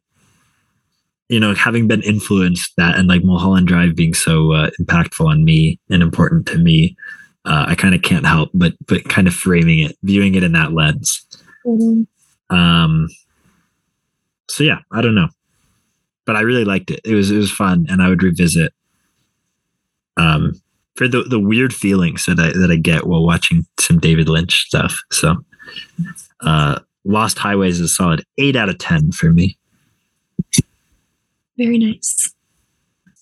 you 1.29 1.39
know, 1.39 1.53
having 1.53 1.87
been 1.87 2.01
influenced 2.01 2.73
that 2.77 2.97
and 2.97 3.07
like 3.07 3.23
Mulholland 3.23 3.67
Drive 3.67 3.95
being 3.95 4.15
so 4.15 4.51
uh, 4.51 4.71
impactful 4.81 5.25
on 5.25 5.45
me 5.45 5.79
and 5.89 6.01
important 6.01 6.47
to 6.47 6.57
me, 6.57 6.97
uh, 7.45 7.65
I 7.67 7.75
kind 7.75 7.93
of 7.93 8.01
can't 8.01 8.25
help 8.25 8.49
but 8.53 8.73
but 8.87 9.07
kind 9.07 9.27
of 9.27 9.33
framing 9.33 9.79
it, 9.79 9.97
viewing 10.03 10.35
it 10.35 10.43
in 10.43 10.53
that 10.53 10.73
lens. 10.73 11.25
Mm-hmm. 11.65 12.55
Um. 12.55 13.07
So 14.49 14.63
yeah, 14.63 14.79
I 14.91 15.01
don't 15.01 15.15
know, 15.15 15.29
but 16.25 16.35
I 16.35 16.41
really 16.41 16.65
liked 16.65 16.89
it. 16.89 17.01
It 17.05 17.13
was 17.13 17.29
it 17.29 17.37
was 17.37 17.51
fun, 17.51 17.85
and 17.89 18.01
I 18.01 18.09
would 18.09 18.23
revisit. 18.23 18.73
Um, 20.17 20.59
for 20.95 21.07
the 21.07 21.23
the 21.23 21.39
weird 21.39 21.73
feelings 21.73 22.25
that 22.25 22.39
I 22.39 22.51
that 22.57 22.69
I 22.71 22.75
get 22.75 23.07
while 23.07 23.23
watching 23.23 23.65
some 23.79 23.99
David 23.99 24.27
Lynch 24.27 24.65
stuff. 24.65 24.99
So, 25.11 25.37
uh, 26.41 26.79
Lost 27.09 27.37
Highways 27.37 27.79
is 27.79 27.91
a 27.91 27.93
solid 27.93 28.23
eight 28.37 28.55
out 28.55 28.69
of 28.69 28.77
ten 28.77 29.11
for 29.11 29.31
me. 29.31 29.57
Very 31.57 31.77
nice. 31.77 32.33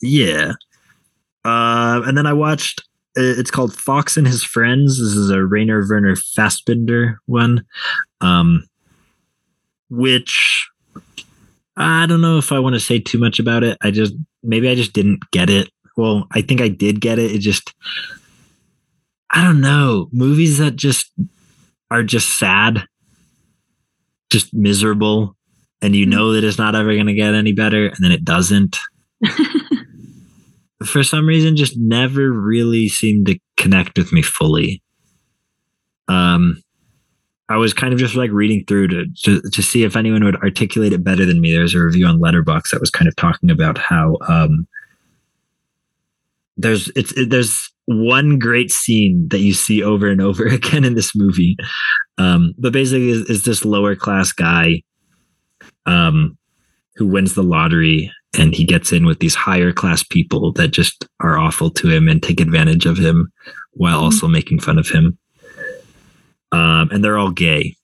Yeah. 0.02 0.54
Uh, 1.44 2.02
and 2.06 2.18
then 2.18 2.26
I 2.26 2.34
watched. 2.34 2.84
It's 3.16 3.50
called 3.50 3.74
Fox 3.74 4.16
and 4.16 4.28
His 4.28 4.44
Friends. 4.44 5.00
This 5.00 5.16
is 5.16 5.32
a 5.32 5.44
Rainer 5.44 5.84
Werner 5.90 6.16
Fassbinder 6.16 7.16
one, 7.26 7.66
um, 8.22 8.68
which 9.90 10.70
I 11.76 12.06
don't 12.06 12.22
know 12.22 12.38
if 12.38 12.52
I 12.52 12.60
want 12.60 12.76
to 12.76 12.80
say 12.80 13.00
too 13.00 13.18
much 13.18 13.40
about 13.40 13.64
it. 13.64 13.76
I 13.82 13.90
just 13.90 14.14
maybe 14.44 14.70
I 14.70 14.76
just 14.76 14.94
didn't 14.94 15.22
get 15.32 15.50
it 15.50 15.70
well, 15.98 16.28
I 16.32 16.42
think 16.42 16.62
I 16.62 16.70
did 16.70 17.02
get 17.02 17.20
it. 17.20 17.32
It 17.32 17.40
just, 17.40 17.74
I 19.32 19.44
don't 19.44 19.60
know, 19.60 20.08
movies 20.14 20.60
that 20.60 20.76
just 20.76 21.12
are 21.90 22.04
just 22.04 22.38
sad, 22.38 22.86
just 24.30 24.54
miserable, 24.54 25.36
and 25.82 25.96
you 25.96 26.06
know 26.06 26.34
that 26.34 26.44
it's 26.44 26.58
not 26.58 26.76
ever 26.76 26.94
going 26.94 27.08
to 27.08 27.14
get 27.14 27.34
any 27.34 27.54
better, 27.54 27.88
and 27.88 27.98
then 28.00 28.12
it 28.12 28.24
doesn't. 28.26 28.78
For 30.86 31.04
some 31.04 31.26
reason, 31.26 31.56
just 31.56 31.78
never 31.78 32.32
really 32.32 32.88
seemed 32.88 33.26
to 33.28 33.40
connect 33.58 33.98
with 33.98 34.14
me 34.14 34.22
fully. 34.22 34.82
Um, 36.08 36.62
I 37.50 37.58
was 37.58 37.74
kind 37.74 37.94
of 37.94 38.00
just 38.00 38.16
like 38.16 38.32
reading 38.32 38.66
through 38.66 38.90
to, 38.90 39.06
to, 39.24 39.42
to 39.42 39.64
see 39.64 39.84
if 39.84 39.96
anyone 39.96 40.24
would 40.24 40.36
articulate 40.38 40.94
it 40.94 41.04
better 41.04 41.26
than 41.26 41.40
me. 41.40 41.54
There's 41.54 41.74
a 41.74 41.80
review 41.80 42.06
on 42.06 42.20
Letterboxd 42.20 42.72
that 42.72 42.82
was 42.82 42.90
kind 42.90 43.08
of 43.08 43.16
talking 43.16 43.50
about 43.50 43.78
how 43.78 44.18
um, 44.28 44.68
there's 46.58 46.90
it's 46.96 47.14
it, 47.14 47.30
there's 47.30 47.72
one 47.88 48.38
great 48.38 48.70
scene 48.70 49.28
that 49.30 49.40
you 49.40 49.54
see 49.54 49.82
over 49.82 50.08
and 50.08 50.22
over 50.22 50.46
again 50.48 50.84
in 50.84 50.94
this 50.96 51.16
movie. 51.16 51.58
Um 52.18 52.54
but 52.58 52.74
basically 52.74 53.10
is, 53.10 53.30
is 53.30 53.44
this 53.44 53.66
lower 53.66 53.96
class 53.96 54.32
guy 54.32 54.84
um 55.86 56.38
who 56.96 57.08
wins 57.08 57.34
the 57.34 57.44
lottery 57.44 58.12
and 58.38 58.54
he 58.54 58.66
gets 58.66 58.92
in 58.92 59.06
with 59.06 59.20
these 59.20 59.36
higher 59.36 59.72
class 59.72 60.04
people 60.04 60.52
that 60.54 60.70
just 60.70 61.08
are 61.22 61.38
awful 61.38 61.70
to 61.72 61.90
him 61.90 62.08
and 62.08 62.22
take 62.22 62.42
advantage 62.42 62.86
of 62.86 62.98
him 62.98 63.32
while 63.72 63.98
mm-hmm. 63.98 64.06
also 64.06 64.28
making 64.28 64.60
fun 64.60 64.78
of 64.78 64.90
him. 64.90 65.18
Um 66.52 66.90
and 66.92 67.04
they're 67.04 67.18
all 67.18 67.32
gay 67.32 67.76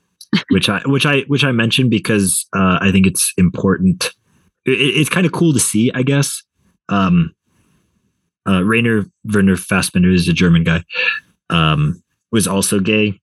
which 0.50 0.70
i 0.70 0.80
which 0.86 1.04
i 1.04 1.20
which 1.22 1.44
i 1.44 1.52
mentioned 1.52 1.90
because 1.90 2.46
uh 2.56 2.78
i 2.80 2.90
think 2.90 3.06
it's 3.06 3.34
important. 3.36 4.12
It, 4.64 4.80
it's 4.80 5.10
kind 5.10 5.26
of 5.26 5.32
cool 5.32 5.52
to 5.52 5.60
see 5.60 5.92
i 5.94 6.02
guess. 6.02 6.42
Um 6.88 7.34
uh, 8.48 8.62
Rainer 8.64 9.04
Werner 9.32 9.56
Fassbinder 9.56 10.12
is 10.12 10.28
a 10.28 10.32
German 10.32 10.64
guy, 10.64 10.82
um, 11.50 12.02
was 12.30 12.46
also 12.46 12.80
gay, 12.80 13.20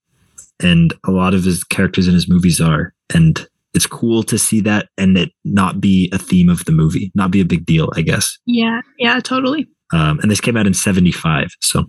and 0.62 0.94
a 1.06 1.12
lot 1.12 1.34
of 1.34 1.44
his 1.44 1.64
characters 1.64 2.08
in 2.08 2.14
his 2.14 2.30
movies 2.30 2.62
are. 2.62 2.94
And 3.14 3.48
it's 3.74 3.88
cool 3.88 4.24
to 4.24 4.38
see 4.38 4.62
that 4.62 4.90
and 4.98 5.18
it 5.18 5.32
not 5.46 5.80
be 5.80 6.10
a 6.12 6.18
theme 6.18 6.50
of 6.50 6.66
the 6.66 6.72
movie, 6.72 7.12
not 7.16 7.32
be 7.32 7.42
a 7.42 7.46
big 7.46 7.66
deal, 7.66 7.90
I 7.96 8.02
guess. 8.02 8.38
Yeah, 8.46 8.82
yeah, 8.98 9.20
totally. 9.20 9.68
Um, 9.94 10.20
and 10.20 10.30
this 10.30 10.42
came 10.42 10.58
out 10.58 10.68
in 10.68 10.74
'75, 10.74 11.50
so. 11.62 11.86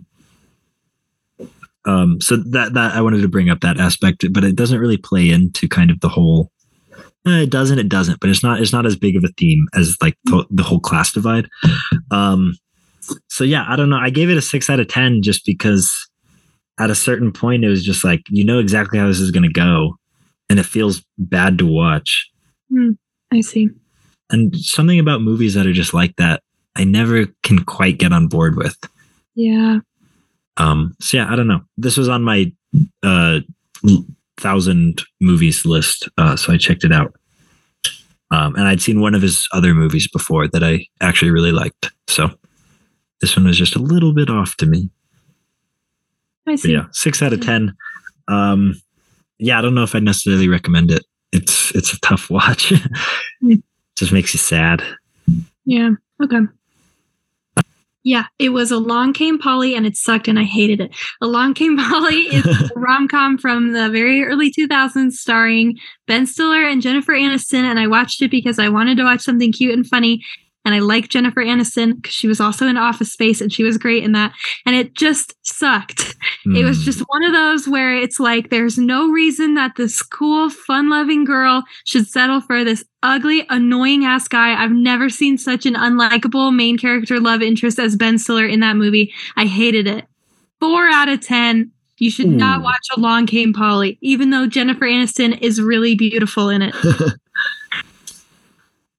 Um, 1.83 2.21
so 2.21 2.37
that 2.37 2.73
that 2.73 2.95
I 2.95 3.01
wanted 3.01 3.21
to 3.21 3.27
bring 3.27 3.49
up 3.49 3.61
that 3.61 3.79
aspect, 3.79 4.23
but 4.31 4.43
it 4.43 4.55
doesn't 4.55 4.79
really 4.79 4.97
play 4.97 5.29
into 5.29 5.67
kind 5.67 5.89
of 5.89 5.99
the 5.99 6.09
whole 6.09 6.51
eh, 7.25 7.41
it 7.41 7.49
doesn't 7.49 7.79
it 7.79 7.89
doesn't 7.89 8.19
but 8.19 8.29
it's 8.29 8.43
not 8.43 8.59
it's 8.59 8.73
not 8.73 8.85
as 8.85 8.95
big 8.95 9.15
of 9.15 9.23
a 9.23 9.31
theme 9.37 9.67
as 9.73 9.97
like 10.01 10.17
the, 10.25 10.45
the 10.49 10.63
whole 10.63 10.79
class 10.79 11.11
divide 11.11 11.47
um 12.11 12.53
so 13.29 13.43
yeah, 13.43 13.65
I 13.67 13.75
don't 13.75 13.89
know. 13.89 13.97
I 13.97 14.09
gave 14.09 14.29
it 14.29 14.37
a 14.37 14.41
six 14.41 14.69
out 14.69 14.79
of 14.79 14.87
10 14.87 15.21
just 15.21 15.45
because 15.45 15.91
at 16.79 16.89
a 16.89 16.95
certain 16.95 17.31
point, 17.31 17.63
it 17.63 17.69
was 17.69 17.83
just 17.83 18.03
like, 18.03 18.21
you 18.29 18.43
know 18.43 18.59
exactly 18.59 18.99
how 18.99 19.07
this 19.07 19.19
is 19.19 19.31
going 19.31 19.43
to 19.43 19.49
go. 19.49 19.97
And 20.49 20.59
it 20.59 20.65
feels 20.65 21.03
bad 21.17 21.57
to 21.59 21.65
watch. 21.65 22.29
Mm, 22.71 22.97
I 23.31 23.41
see. 23.41 23.69
And 24.29 24.55
something 24.57 24.99
about 24.99 25.21
movies 25.21 25.53
that 25.53 25.67
are 25.67 25.73
just 25.73 25.93
like 25.93 26.15
that, 26.17 26.41
I 26.75 26.83
never 26.83 27.27
can 27.43 27.63
quite 27.63 27.97
get 27.97 28.13
on 28.13 28.27
board 28.27 28.55
with. 28.55 28.77
Yeah. 29.35 29.79
Um, 30.57 30.95
so 30.99 31.17
yeah, 31.17 31.31
I 31.31 31.35
don't 31.35 31.47
know. 31.47 31.61
This 31.77 31.97
was 31.97 32.09
on 32.09 32.23
my 32.23 32.51
uh 33.03 33.39
thousand 34.37 35.01
movies 35.19 35.65
list. 35.65 36.09
Uh, 36.17 36.35
so 36.35 36.53
I 36.53 36.57
checked 36.57 36.83
it 36.83 36.91
out. 36.91 37.15
Um, 38.31 38.55
and 38.55 38.67
I'd 38.67 38.81
seen 38.81 39.01
one 39.01 39.13
of 39.13 39.21
his 39.21 39.47
other 39.53 39.73
movies 39.73 40.07
before 40.07 40.47
that 40.47 40.63
I 40.63 40.85
actually 41.01 41.31
really 41.31 41.51
liked. 41.51 41.91
So 42.07 42.29
this 43.21 43.35
one 43.35 43.45
was 43.45 43.57
just 43.57 43.75
a 43.75 43.79
little 43.79 44.13
bit 44.13 44.29
off 44.29 44.57
to 44.57 44.65
me. 44.65 44.89
I 46.47 46.55
see. 46.55 46.69
But 46.69 46.73
yeah, 46.73 46.87
six 46.91 47.21
out 47.21 47.33
of 47.33 47.41
ten. 47.41 47.75
Um, 48.27 48.81
yeah, 49.37 49.57
I 49.57 49.61
don't 49.61 49.75
know 49.75 49.83
if 49.83 49.95
I'd 49.95 50.03
necessarily 50.03 50.47
recommend 50.47 50.91
it. 50.91 51.05
It's 51.31 51.71
it's 51.71 51.93
a 51.93 51.99
tough 52.01 52.29
watch. 52.29 52.69
mm. 53.43 53.61
Just 53.95 54.11
makes 54.11 54.33
you 54.33 54.39
sad. 54.39 54.83
Yeah. 55.65 55.91
Okay. 56.23 56.39
Yeah, 58.03 58.25
it 58.39 58.49
was 58.49 58.71
Along 58.71 59.13
Came 59.13 59.37
Polly 59.37 59.75
and 59.75 59.85
it 59.85 59.95
sucked 59.95 60.27
and 60.27 60.39
I 60.39 60.43
hated 60.43 60.81
it. 60.81 60.95
Along 61.21 61.53
Came 61.53 61.77
Polly 61.77 62.15
is 62.35 62.45
a 62.45 62.69
rom 62.75 63.07
com 63.07 63.37
from 63.37 63.73
the 63.73 63.89
very 63.89 64.23
early 64.23 64.51
2000s 64.51 65.11
starring 65.11 65.77
Ben 66.07 66.25
Stiller 66.25 66.63
and 66.63 66.81
Jennifer 66.81 67.13
Aniston. 67.13 67.61
And 67.61 67.79
I 67.79 67.85
watched 67.85 68.21
it 68.23 68.31
because 68.31 68.57
I 68.57 68.69
wanted 68.69 68.97
to 68.97 69.03
watch 69.03 69.21
something 69.21 69.51
cute 69.51 69.73
and 69.73 69.85
funny 69.85 70.23
and 70.63 70.75
I 70.75 70.79
like 70.79 71.09
Jennifer 71.09 71.43
Aniston 71.43 71.95
because 71.95 72.13
she 72.13 72.27
was 72.27 72.39
also 72.39 72.67
in 72.67 72.77
Office 72.77 73.11
Space 73.11 73.41
and 73.41 73.51
she 73.51 73.63
was 73.63 73.77
great 73.77 74.03
in 74.03 74.11
that. 74.11 74.33
And 74.65 74.75
it 74.75 74.93
just 74.93 75.33
sucked. 75.41 76.15
Mm. 76.45 76.59
It 76.59 76.65
was 76.65 76.77
hmm. 76.77 76.83
just 76.83 76.99
one 77.07 77.23
of 77.23 77.33
those 77.33 77.67
where 77.67 77.95
it's 77.95 78.19
like 78.19 78.49
there's 78.49 78.77
no 78.77 79.09
reason 79.09 79.55
that 79.55 79.75
this 79.75 80.03
cool, 80.03 80.49
fun-loving 80.49 81.25
girl 81.25 81.63
should 81.85 82.07
settle 82.07 82.41
for 82.41 82.63
this 82.63 82.83
ugly, 83.01 83.45
annoying 83.49 84.05
ass 84.05 84.27
guy. 84.27 84.53
I've 84.53 84.71
never 84.71 85.09
seen 85.09 85.37
such 85.37 85.65
an 85.65 85.73
unlikable 85.73 86.55
main 86.55 86.77
character 86.77 87.19
love 87.19 87.41
interest 87.41 87.79
as 87.79 87.95
Ben 87.95 88.19
Stiller 88.19 88.45
in 88.45 88.59
that 88.59 88.75
movie. 88.75 89.11
I 89.35 89.45
hated 89.45 89.87
it. 89.87 90.05
Four 90.59 90.87
out 90.87 91.09
of 91.09 91.21
ten. 91.21 91.71
You 91.97 92.11
should 92.11 92.27
Ooh. 92.27 92.37
not 92.37 92.63
watch 92.63 92.87
Along 92.97 93.27
Came 93.27 93.53
Polly, 93.53 93.99
even 94.01 94.31
though 94.31 94.47
Jennifer 94.47 94.85
Aniston 94.85 95.39
is 95.41 95.61
really 95.61 95.95
beautiful 95.95 96.49
in 96.49 96.63
it. 96.63 96.75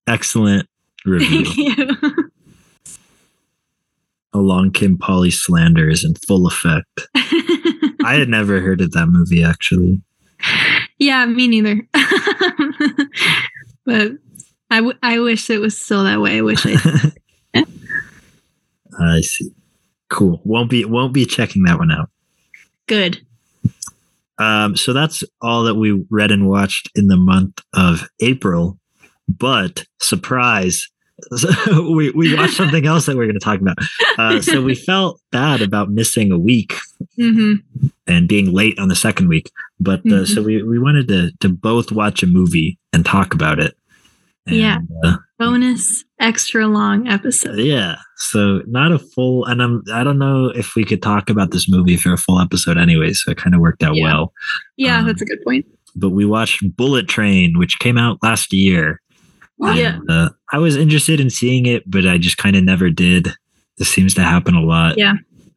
Excellent 0.06 0.68
review. 1.04 1.44
Thank 1.44 1.78
you. 1.78 2.30
Along 4.34 4.70
Came 4.70 4.96
Polly 4.96 5.30
slander 5.30 5.90
is 5.90 6.04
in 6.04 6.14
full 6.14 6.46
effect. 6.46 6.88
I 7.14 8.14
had 8.14 8.28
never 8.28 8.60
heard 8.60 8.80
of 8.80 8.92
that 8.92 9.06
movie 9.08 9.44
actually. 9.44 10.00
Yeah, 10.98 11.26
me 11.26 11.48
neither. 11.48 11.86
but 13.84 14.12
I, 14.70 14.76
w- 14.76 14.98
I 15.02 15.18
wish 15.18 15.50
it 15.50 15.60
was 15.60 15.78
still 15.78 16.04
that 16.04 16.20
way. 16.20 16.38
I 16.38 16.40
wish 16.40 16.62
I. 16.64 17.12
I 18.98 19.20
see. 19.20 19.50
Cool. 20.08 20.40
Won't 20.44 20.70
be 20.70 20.84
won't 20.84 21.12
be 21.12 21.24
checking 21.26 21.64
that 21.64 21.78
one 21.78 21.90
out. 21.90 22.10
Good. 22.86 23.24
Um, 24.38 24.76
so 24.76 24.92
that's 24.92 25.22
all 25.40 25.64
that 25.64 25.74
we 25.74 26.04
read 26.10 26.30
and 26.30 26.48
watched 26.48 26.90
in 26.94 27.06
the 27.06 27.16
month 27.16 27.60
of 27.74 28.08
April. 28.20 28.78
But 29.38 29.84
surprise, 30.00 30.88
so 31.36 31.90
we, 31.94 32.10
we 32.10 32.34
watched 32.36 32.54
something 32.56 32.86
else 32.86 33.06
that 33.06 33.16
we're 33.16 33.26
going 33.26 33.38
to 33.38 33.44
talk 33.44 33.60
about. 33.60 33.76
Uh, 34.18 34.40
so 34.40 34.60
we 34.62 34.74
felt 34.90 35.20
bad 35.30 35.62
about 35.62 35.90
missing 35.90 36.32
a 36.32 36.38
week 36.38 36.74
hmm 37.16 37.54
and 38.06 38.28
being 38.28 38.52
late 38.52 38.78
on 38.78 38.88
the 38.88 38.96
second 38.96 39.28
week, 39.28 39.50
but 39.80 40.00
uh, 40.00 40.22
Mhm. 40.22 40.34
so 40.34 40.42
we, 40.42 40.62
we 40.62 40.78
wanted 40.78 41.08
to 41.08 41.30
to 41.40 41.48
both 41.48 41.90
watch 41.92 42.22
a 42.22 42.26
movie 42.26 42.78
and 42.92 43.04
talk 43.04 43.32
about 43.34 43.58
it. 43.58 43.74
Yeah. 44.46 44.78
uh, 45.04 45.16
Bonus 45.38 46.04
extra 46.18 46.66
long 46.66 47.06
episode. 47.08 47.58
yeah. 47.58 47.96
So 48.16 48.62
not 48.66 48.90
a 48.92 48.98
full, 48.98 49.44
and 49.46 49.62
I'm 49.62 49.82
I 49.92 50.02
don't 50.04 50.18
know 50.18 50.46
if 50.54 50.74
we 50.76 50.84
could 50.84 51.00
talk 51.02 51.30
about 51.30 51.50
this 51.52 51.68
movie 51.68 51.96
for 51.96 52.12
a 52.12 52.16
full 52.18 52.40
episode 52.40 52.76
anyway. 52.78 53.12
So 53.12 53.30
it 53.30 53.36
kind 53.38 53.54
of 53.54 53.60
worked 53.60 53.82
out 53.84 53.94
Yeah. 53.96 54.04
well. 54.04 54.32
Yeah, 54.76 54.98
Um, 54.98 55.06
that's 55.06 55.22
a 55.22 55.24
good 55.26 55.42
point. 55.44 55.64
But 55.94 56.10
we 56.10 56.24
watched 56.24 56.62
Bullet 56.76 57.06
Train, 57.08 57.58
which 57.58 57.78
came 57.78 57.98
out 57.98 58.18
last 58.22 58.52
year. 58.52 59.00
Yeah. 59.62 59.98
Uh, 60.08 60.28
I 60.52 60.58
was 60.58 60.76
interested 60.76 61.20
in 61.20 61.30
seeing 61.30 61.66
it, 61.66 61.82
but 61.90 62.06
I 62.06 62.18
just 62.18 62.38
kind 62.38 62.56
of 62.56 62.64
never 62.64 62.90
did. 62.90 63.28
This 63.78 63.88
seems 63.88 64.14
to 64.14 64.22
happen 64.22 64.54
a 64.54 64.60
lot. 64.62 64.98
Yeah. 64.98 65.14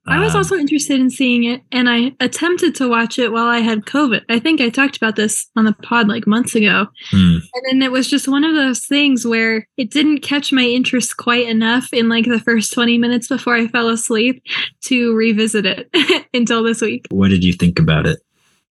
I 0.07 0.19
was 0.19 0.33
Um, 0.35 0.37
also 0.37 0.55
interested 0.55 0.99
in 0.99 1.09
seeing 1.09 1.45
it, 1.45 1.63
and 1.71 1.89
I 1.89 2.11
attempted 2.19 2.75
to 2.75 2.87
watch 2.87 3.17
it 3.17 3.31
while 3.31 3.47
I 3.47 3.57
had 3.59 3.85
COVID. 3.87 4.21
I 4.29 4.37
think 4.37 4.61
I 4.61 4.69
talked 4.69 4.95
about 4.97 5.15
this 5.15 5.47
on 5.55 5.65
the 5.65 5.73
pod 5.73 6.07
like 6.07 6.27
months 6.27 6.53
ago. 6.53 6.85
hmm. 7.09 7.37
And 7.53 7.63
then 7.67 7.81
it 7.81 7.91
was 7.91 8.07
just 8.07 8.27
one 8.27 8.43
of 8.43 8.53
those 8.53 8.85
things 8.85 9.25
where 9.25 9.67
it 9.77 9.89
didn't 9.89 10.19
catch 10.19 10.53
my 10.53 10.61
interest 10.61 11.17
quite 11.17 11.47
enough 11.47 11.91
in 11.91 12.07
like 12.07 12.25
the 12.25 12.39
first 12.39 12.71
20 12.71 12.99
minutes 12.99 13.27
before 13.27 13.55
I 13.55 13.67
fell 13.67 13.89
asleep 13.89 14.43
to 14.83 15.15
revisit 15.15 15.65
it 15.65 15.89
until 16.35 16.61
this 16.61 16.81
week. 16.81 17.07
What 17.09 17.29
did 17.29 17.43
you 17.43 17.53
think 17.53 17.79
about 17.79 18.05
it? 18.05 18.19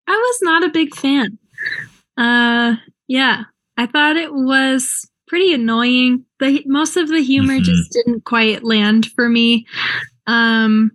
I 0.06 0.12
was 0.12 0.38
not 0.42 0.62
a 0.62 0.68
big 0.68 0.94
fan. 0.94 1.36
Uh 2.16 2.76
yeah, 3.08 3.42
I 3.76 3.86
thought 3.86 4.16
it 4.16 4.32
was 4.32 5.10
pretty 5.34 5.52
annoying. 5.52 6.24
The 6.38 6.62
most 6.64 6.96
of 6.96 7.08
the 7.08 7.20
humor 7.20 7.58
Mhm. 7.58 7.64
just 7.64 7.90
didn't 7.90 8.24
quite 8.24 8.62
land 8.62 9.06
for 9.16 9.28
me. 9.28 9.66
Um 10.28 10.92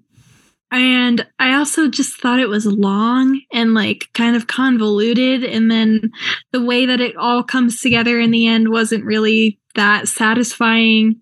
and 0.72 1.28
I 1.40 1.56
also 1.56 1.90
just 1.90 2.22
thought 2.22 2.40
it 2.40 2.48
was 2.48 2.66
long 2.66 3.42
and 3.52 3.74
like 3.74 4.08
kind 4.14 4.38
of 4.38 4.48
convoluted 4.48 5.44
and 5.44 5.70
then 5.70 6.12
the 6.54 6.64
way 6.64 6.86
that 6.86 7.02
it 7.02 7.18
all 7.18 7.44
comes 7.44 7.82
together 7.82 8.18
in 8.18 8.32
the 8.32 8.48
end 8.48 8.70
wasn't 8.70 9.04
really 9.04 9.60
that 9.76 10.08
satisfying. 10.08 11.20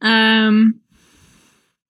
Um 0.00 0.80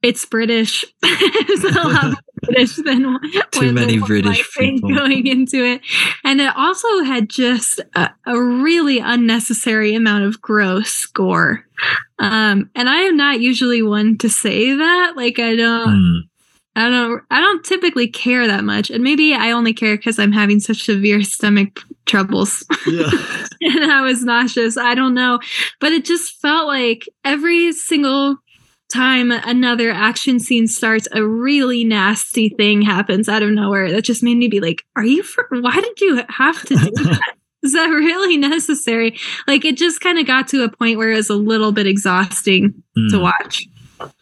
it's 0.02 0.24
British. 0.24 0.85
it's 1.02 1.64
a 1.64 1.68
lot 1.89 2.05
more 2.05 2.14
British 2.43 2.77
than 2.77 3.18
Too 3.51 3.73
many 3.73 3.98
British 3.98 4.48
people. 4.56 4.94
going 4.94 5.27
into 5.27 5.64
it. 5.64 5.81
And 6.24 6.40
it 6.40 6.55
also 6.56 7.02
had 7.02 7.28
just 7.28 7.81
a, 7.94 8.10
a 8.27 8.40
really 8.40 8.98
unnecessary 8.98 9.94
amount 9.94 10.24
of 10.24 10.40
gross 10.40 11.06
gore. 11.06 11.64
Um, 12.18 12.70
and 12.74 12.89
I 12.89 13.01
am 13.02 13.16
not 13.16 13.40
usually 13.40 13.82
one 13.82 14.16
to 14.18 14.28
say 14.28 14.74
that. 14.74 15.12
Like 15.16 15.39
I 15.39 15.56
don't 15.56 15.89
Hmm. 15.89 16.18
I 16.78 16.90
don't 16.90 17.23
I 17.31 17.40
don't 17.40 17.64
typically 17.64 18.06
care 18.06 18.47
that 18.47 18.62
much. 18.64 18.90
And 18.90 19.02
maybe 19.02 19.32
I 19.35 19.52
only 19.52 19.73
care 19.73 19.97
because 19.97 20.18
I'm 20.18 20.32
having 20.32 20.60
such 20.60 20.85
severe 20.85 21.23
stomach 21.23 21.81
troubles 22.05 22.64
Yeah. 22.86 23.10
and 23.62 23.90
I 23.90 24.02
was 24.02 24.23
nauseous. 24.23 24.77
I 24.77 24.94
don't 24.94 25.14
know. 25.14 25.40
But 25.81 25.93
it 25.93 26.05
just 26.05 26.35
felt 26.40 26.66
like 26.66 27.09
every 27.24 27.73
single 27.73 28.36
time 28.93 29.31
another 29.31 29.91
action 29.91 30.39
scene 30.39 30.67
starts, 30.67 31.09
a 31.13 31.25
really 31.27 31.85
nasty 31.85 32.49
thing 32.51 32.83
happens 32.83 33.29
out 33.29 33.43
of 33.43 33.51
nowhere. 33.51 33.91
That 33.91 34.03
just 34.03 34.23
made 34.23 34.37
me 34.37 34.49
be 34.49 34.61
like, 34.61 34.83
are 34.97 35.05
you 35.05 35.23
for 35.23 35.47
why 35.51 35.75
did 35.81 36.01
you 36.01 36.23
have 36.29 36.63
to 36.67 36.77
do 36.77 36.91
that? 37.05 37.35
Is 37.63 37.73
that 37.73 37.87
really 37.87 38.37
necessary? 38.37 39.19
Like 39.49 39.65
it 39.65 39.77
just 39.77 40.01
kind 40.01 40.19
of 40.19 40.27
got 40.27 40.47
to 40.49 40.63
a 40.63 40.69
point 40.71 40.99
where 40.99 41.11
it 41.11 41.17
was 41.17 41.31
a 41.31 41.35
little 41.37 41.73
bit 41.73 41.87
exhausting 41.87 42.75
to 43.11 43.17
Hmm. 43.17 43.23
watch. 43.23 43.67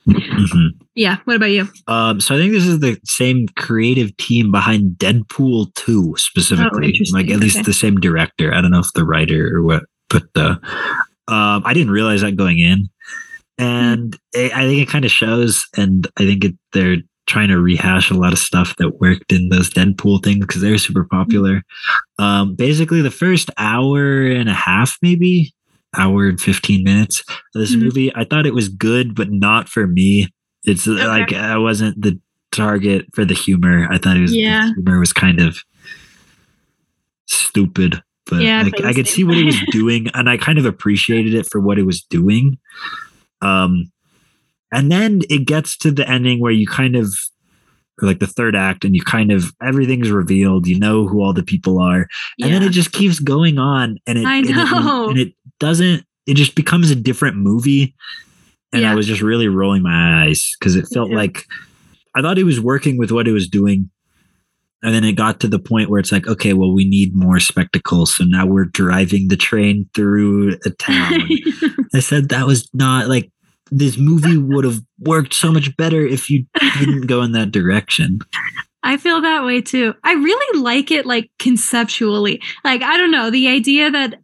Mhm. 0.08 0.68
Yeah. 0.94 1.16
What 1.24 1.36
about 1.36 1.46
you? 1.50 1.68
Um, 1.88 2.20
so 2.20 2.34
I 2.34 2.38
think 2.38 2.52
this 2.52 2.64
is 2.66 2.78
the 2.78 2.96
same 3.04 3.46
creative 3.56 4.16
team 4.18 4.52
behind 4.52 4.92
Deadpool 4.98 5.74
2 5.74 6.14
specifically. 6.16 6.94
Oh, 7.00 7.16
like 7.16 7.28
at 7.30 7.40
least 7.40 7.56
Okay. 7.56 7.64
the 7.64 7.72
same 7.72 7.96
director. 7.96 8.54
I 8.54 8.60
don't 8.60 8.70
know 8.70 8.78
if 8.80 8.92
the 8.94 9.04
writer 9.04 9.56
or 9.56 9.62
what, 9.62 9.82
but 10.08 10.22
uh, 10.36 10.56
um, 11.26 11.62
I 11.64 11.72
didn't 11.74 11.90
realize 11.92 12.20
that 12.20 12.36
going 12.36 12.60
in, 12.60 12.88
and 13.58 14.16
I 14.34 14.50
I 14.54 14.62
think 14.66 14.82
it 14.82 14.88
kind 14.90 15.04
of 15.04 15.10
shows. 15.10 15.64
And 15.76 16.06
I 16.18 16.24
think 16.24 16.44
it, 16.44 16.54
they're 16.72 16.96
trying 17.26 17.48
to 17.48 17.58
rehash 17.60 18.10
a 18.10 18.14
lot 18.14 18.32
of 18.34 18.38
stuff 18.38 18.76
that 18.76 19.00
worked 19.00 19.32
in 19.32 19.48
those 19.48 19.70
Deadpool 19.70 20.22
things 20.22 20.44
because 20.44 20.60
they're 20.60 20.76
super 20.78 21.04
popular. 21.04 21.62
Um, 22.18 22.54
basically, 22.54 23.00
the 23.02 23.10
first 23.10 23.50
hour 23.56 24.26
and 24.26 24.48
a 24.48 24.52
half, 24.54 24.96
maybe 25.00 25.52
hour 25.96 26.28
and 26.28 26.40
15 26.40 26.82
minutes 26.84 27.20
of 27.54 27.60
this 27.60 27.74
Mhm. 27.74 27.82
movie, 27.82 28.14
I 28.14 28.24
thought 28.24 28.46
it 28.46 28.54
was 28.54 28.68
good, 28.68 29.14
but 29.14 29.30
not 29.30 29.68
for 29.68 29.86
me. 29.86 30.28
It's 30.64 30.86
uh, 30.88 30.92
Okay. 30.92 31.06
like 31.06 31.32
I 31.32 31.56
wasn't 31.56 32.00
the 32.02 32.18
target 32.52 33.06
for 33.14 33.24
the 33.24 33.34
humor. 33.34 33.86
I 33.90 33.98
thought 33.98 34.16
it 34.16 34.20
was 34.22 34.34
Yeah. 34.34 34.66
the 34.66 34.74
humor 34.74 34.98
was 34.98 35.12
kind 35.12 35.40
of 35.40 35.58
stupid, 37.26 38.02
but 38.30 38.42
Yeah, 38.42 38.60
I 38.60 38.62
like 38.64 38.84
I 38.84 38.92
could 38.92 39.08
see 39.08 39.24
what 39.24 39.36
he 39.36 39.44
was 39.44 39.58
doing, 39.70 40.08
and 40.14 40.28
I 40.28 40.36
kind 40.36 40.58
of 40.58 40.66
appreciated 40.66 41.34
it 41.34 41.46
for 41.50 41.60
what 41.60 41.78
it 41.78 41.86
was 41.86 42.02
doing. 42.02 42.58
Um, 43.44 43.90
and 44.72 44.90
then 44.90 45.20
it 45.30 45.46
gets 45.46 45.76
to 45.78 45.90
the 45.92 46.08
ending 46.08 46.40
where 46.40 46.52
you 46.52 46.66
kind 46.66 46.96
of 46.96 47.14
like 48.02 48.18
the 48.18 48.26
third 48.26 48.56
act, 48.56 48.84
and 48.84 48.94
you 48.96 49.02
kind 49.02 49.30
of 49.30 49.52
everything's 49.62 50.10
revealed. 50.10 50.66
You 50.66 50.78
know 50.80 51.06
who 51.06 51.22
all 51.22 51.32
the 51.32 51.44
people 51.44 51.78
are, 51.80 52.08
and 52.40 52.52
then 52.54 52.62
it 52.68 52.72
just 52.72 52.90
keeps 52.92 53.20
going 53.20 53.58
on, 53.58 53.98
and 54.06 54.18
it 54.18 54.26
I 54.26 54.38
and 54.38 54.46
it- 54.48 54.54
and 55.10 55.18
it 55.18 55.34
doesn't. 55.60 56.04
It 56.26 56.34
just 56.34 56.54
becomes 56.56 56.90
a 56.90 56.96
different 56.96 57.36
movie, 57.36 57.94
and 58.72 58.82
I 58.92 58.94
was 58.96 59.06
just 59.06 59.20
really 59.22 59.46
rolling 59.46 59.82
my 59.82 60.24
eyes 60.24 60.56
because 60.58 60.74
it 60.74 60.86
felt 60.92 61.10
too. 61.10 61.16
like 61.16 61.44
I 62.16 62.22
thought 62.22 62.38
it 62.38 62.44
was 62.44 62.60
working 62.60 62.98
with 62.98 63.12
what 63.12 63.28
it 63.28 63.32
was 63.32 63.46
doing. 63.48 63.90
And 64.82 64.94
then 64.94 65.02
it 65.04 65.12
got 65.12 65.40
to 65.40 65.48
the 65.48 65.58
point 65.58 65.88
where 65.88 65.98
it's 65.98 66.12
like, 66.12 66.26
okay, 66.26 66.52
well, 66.52 66.74
we 66.74 66.84
need 66.86 67.14
more 67.16 67.40
spectacle. 67.40 68.04
So 68.04 68.22
now 68.24 68.44
we're 68.44 68.66
driving 68.66 69.28
the 69.28 69.36
train 69.36 69.88
through 69.94 70.58
a 70.66 70.70
town. 70.78 71.26
I 71.94 72.00
said 72.00 72.28
that 72.28 72.46
was 72.46 72.68
not 72.74 73.08
like 73.08 73.30
this 73.70 73.96
movie 73.96 74.36
would 74.36 74.64
have 74.64 74.80
worked 74.98 75.34
so 75.34 75.50
much 75.50 75.76
better 75.76 76.04
if 76.06 76.30
you 76.30 76.46
didn't 76.78 77.06
go 77.06 77.22
in 77.22 77.32
that 77.32 77.50
direction. 77.50 78.20
I 78.84 78.98
feel 78.98 79.22
that 79.22 79.44
way 79.44 79.62
too. 79.62 79.94
I 80.04 80.12
really 80.12 80.60
like 80.60 80.90
it 80.90 81.06
like 81.06 81.30
conceptually. 81.38 82.42
Like 82.64 82.82
I 82.82 82.98
don't 82.98 83.10
know, 83.10 83.30
the 83.30 83.48
idea 83.48 83.90
that 83.90 84.20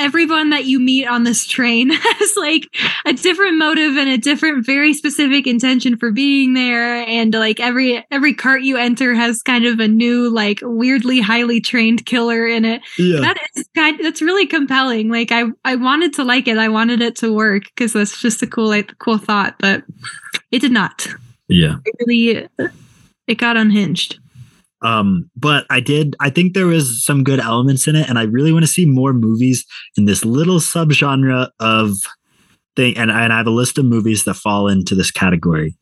everyone 0.00 0.48
that 0.48 0.64
you 0.64 0.80
meet 0.80 1.06
on 1.06 1.24
this 1.24 1.46
train 1.46 1.90
has 1.92 2.32
like 2.36 2.66
a 3.04 3.12
different 3.12 3.58
motive 3.58 3.96
and 3.96 4.08
a 4.08 4.16
different 4.16 4.64
very 4.64 4.94
specific 4.94 5.46
intention 5.46 5.96
for 5.96 6.10
being 6.10 6.54
there 6.54 7.06
and 7.06 7.34
like 7.34 7.60
every 7.60 8.04
every 8.10 8.32
cart 8.32 8.62
you 8.62 8.78
enter 8.78 9.14
has 9.14 9.42
kind 9.42 9.66
of 9.66 9.78
a 9.78 9.86
new 9.86 10.30
like 10.30 10.60
weirdly 10.62 11.20
highly 11.20 11.60
trained 11.60 12.06
killer 12.06 12.46
in 12.46 12.64
it. 12.64 12.80
Yeah. 12.98 13.20
That 13.20 13.36
is 13.54 13.68
kind 13.74 13.98
that's 14.02 14.22
really 14.22 14.46
compelling. 14.46 15.10
Like 15.10 15.30
I 15.32 15.44
I 15.64 15.76
wanted 15.76 16.14
to 16.14 16.24
like 16.24 16.48
it. 16.48 16.56
I 16.56 16.68
wanted 16.68 17.02
it 17.02 17.16
to 17.16 17.32
work 17.32 17.64
because 17.64 17.92
that's 17.92 18.20
just 18.20 18.42
a 18.42 18.46
cool 18.46 18.68
like 18.68 18.98
cool 18.98 19.18
thought, 19.18 19.56
but 19.58 19.84
it 20.50 20.60
did 20.60 20.72
not. 20.72 21.06
Yeah. 21.48 21.76
It 21.84 21.94
really 22.06 22.48
it 23.26 23.34
got 23.38 23.58
unhinged. 23.58 24.18
Um, 24.82 25.30
but 25.36 25.66
I 25.68 25.80
did, 25.80 26.16
I 26.20 26.30
think 26.30 26.54
there 26.54 26.66
was 26.66 27.04
some 27.04 27.22
good 27.22 27.40
elements 27.40 27.86
in 27.86 27.96
it, 27.96 28.08
and 28.08 28.18
I 28.18 28.22
really 28.22 28.52
want 28.52 28.64
to 28.64 28.70
see 28.70 28.86
more 28.86 29.12
movies 29.12 29.64
in 29.96 30.06
this 30.06 30.24
little 30.24 30.58
subgenre 30.58 31.50
of 31.60 31.96
thing. 32.76 32.96
And, 32.96 33.10
and 33.10 33.32
I 33.32 33.36
have 33.38 33.46
a 33.46 33.50
list 33.50 33.78
of 33.78 33.84
movies 33.84 34.24
that 34.24 34.34
fall 34.34 34.68
into 34.68 34.94
this 34.94 35.10
category, 35.10 35.76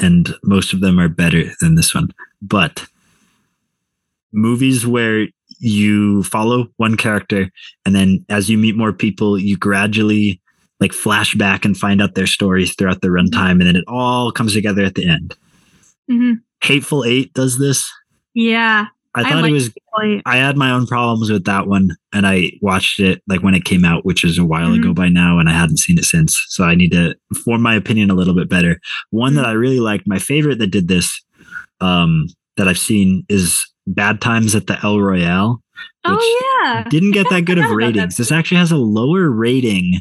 and 0.00 0.34
most 0.42 0.72
of 0.72 0.80
them 0.80 0.98
are 0.98 1.08
better 1.08 1.44
than 1.60 1.76
this 1.76 1.94
one. 1.94 2.08
But 2.40 2.84
movies 4.32 4.86
where 4.86 5.28
you 5.60 6.24
follow 6.24 6.66
one 6.78 6.96
character, 6.96 7.48
and 7.86 7.94
then 7.94 8.24
as 8.28 8.50
you 8.50 8.58
meet 8.58 8.76
more 8.76 8.92
people, 8.92 9.38
you 9.38 9.56
gradually 9.56 10.40
like 10.80 10.92
flash 10.92 11.36
back 11.36 11.64
and 11.64 11.76
find 11.76 12.02
out 12.02 12.16
their 12.16 12.26
stories 12.26 12.74
throughout 12.74 13.02
the 13.02 13.08
runtime, 13.08 13.52
and 13.52 13.62
then 13.62 13.76
it 13.76 13.84
all 13.86 14.32
comes 14.32 14.52
together 14.52 14.82
at 14.82 14.96
the 14.96 15.08
end. 15.08 15.36
hmm 16.10 16.32
Hateful 16.62 17.04
Eight 17.04 17.32
does 17.34 17.58
this. 17.58 17.90
Yeah. 18.34 18.86
I 19.14 19.20
I 19.20 19.24
thought 19.30 19.42
like 19.42 19.50
it 19.50 19.54
was 19.54 19.70
I 20.24 20.36
had 20.38 20.56
my 20.56 20.70
own 20.70 20.86
problems 20.86 21.30
with 21.30 21.44
that 21.44 21.66
one, 21.66 21.90
and 22.14 22.26
I 22.26 22.52
watched 22.62 22.98
it 22.98 23.20
like 23.28 23.42
when 23.42 23.54
it 23.54 23.64
came 23.66 23.84
out, 23.84 24.06
which 24.06 24.24
is 24.24 24.38
a 24.38 24.44
while 24.44 24.70
Mhm. 24.70 24.78
ago 24.78 24.94
by 24.94 25.10
now, 25.10 25.38
and 25.38 25.50
I 25.50 25.52
hadn't 25.52 25.76
seen 25.78 25.98
it 25.98 26.04
since. 26.06 26.42
So 26.48 26.64
I 26.64 26.74
need 26.74 26.92
to 26.92 27.14
form 27.44 27.60
my 27.60 27.74
opinion 27.74 28.10
a 28.10 28.14
little 28.14 28.34
bit 28.34 28.48
better. 28.48 28.80
One 29.10 29.32
Mm-hmm. 29.32 29.36
that 29.42 29.46
I 29.48 29.52
really 29.52 29.80
liked, 29.80 30.06
my 30.06 30.18
favorite 30.18 30.58
that 30.60 30.68
did 30.68 30.88
this, 30.88 31.20
um, 31.82 32.26
that 32.56 32.68
I've 32.68 32.78
seen 32.78 33.24
is 33.28 33.60
Bad 33.86 34.22
Times 34.22 34.54
at 34.54 34.66
the 34.66 34.78
El 34.82 34.98
Royale. 35.00 35.62
Oh 36.06 36.62
yeah. 36.64 36.84
Didn't 36.88 37.10
get 37.12 37.28
that 37.28 37.42
good 37.44 37.58
of 37.58 37.64
forgot 37.64 37.74
about 37.74 37.92
that. 37.94 37.98
ratings. 38.00 38.16
This 38.16 38.32
actually 38.32 38.58
has 38.58 38.72
a 38.72 38.76
lower 38.78 39.28
rating 39.30 40.00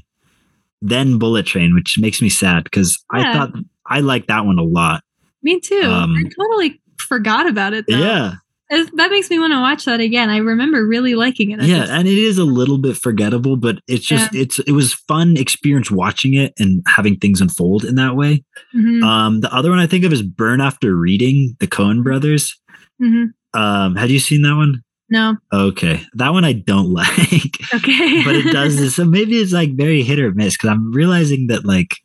than 0.82 1.18
Bullet 1.20 1.46
Train, 1.46 1.74
which 1.74 1.98
makes 2.00 2.22
me 2.22 2.30
sad 2.30 2.64
because 2.64 2.98
I 3.12 3.34
thought 3.34 3.52
I 3.88 4.00
liked 4.00 4.30
that 4.30 4.46
one 4.46 4.58
a 4.58 4.64
lot. 4.64 5.04
Me 5.44 5.60
too. 5.60 5.82
Um, 5.84 6.16
I 6.18 6.24
totally 6.24 6.80
forgot 7.12 7.48
about 7.50 7.74
it 7.74 7.86
though. 7.90 7.98
Yeah. 7.98 8.34
that 8.70 9.10
makes 9.12 9.30
me 9.30 9.38
want 9.38 9.52
to 9.52 9.60
watch 9.60 9.84
that 9.84 10.00
again. 10.00 10.30
I 10.30 10.38
remember 10.38 10.88
really 10.88 11.14
liking 11.16 11.52
it. 11.52 11.62
Yeah, 11.64 11.88
and 11.90 12.08
it 12.08 12.18
is 12.18 12.38
a 12.38 12.46
little 12.46 12.78
bit 12.78 12.96
forgettable, 12.96 13.58
but 13.58 13.80
it's 13.88 14.06
just 14.06 14.34
it's 14.34 14.60
it 14.60 14.72
was 14.72 14.94
fun 14.94 15.36
experience 15.36 15.92
watching 15.92 16.36
it 16.36 16.54
and 16.58 16.82
having 16.88 17.18
things 17.18 17.42
unfold 17.42 17.84
in 17.84 17.96
that 17.96 18.16
way. 18.16 18.44
Mhm, 18.74 19.04
Um, 19.04 19.42
the 19.42 19.54
other 19.54 19.70
one 19.70 19.80
I 19.80 19.88
think 19.88 20.06
of 20.06 20.14
is 20.14 20.22
Burn 20.22 20.62
After 20.62 20.96
Reading, 20.96 21.58
the 21.60 21.68
Coen 21.68 22.02
brothers. 22.02 22.58
mhm. 23.02 23.34
Um, 23.54 23.96
had 23.98 24.10
you 24.10 24.20
seen 24.20 24.44
that 24.44 24.56
one? 24.56 24.82
No. 25.10 25.36
Okay, 25.52 26.04
that 26.14 26.30
one 26.32 26.46
I 26.46 26.54
don't 26.54 26.94
like, 27.02 27.58
Okay. 27.74 28.24
but 28.24 28.36
it 28.38 28.54
does 28.54 28.78
this. 28.78 28.96
So 29.02 29.04
maybe 29.04 29.36
it's 29.42 29.52
like 29.52 29.76
very 29.76 30.02
hit 30.04 30.20
or 30.20 30.32
miss 30.32 30.56
because 30.56 30.70
I'm 30.70 30.94
realizing 30.94 31.48
that 31.48 31.66
like 31.66 31.98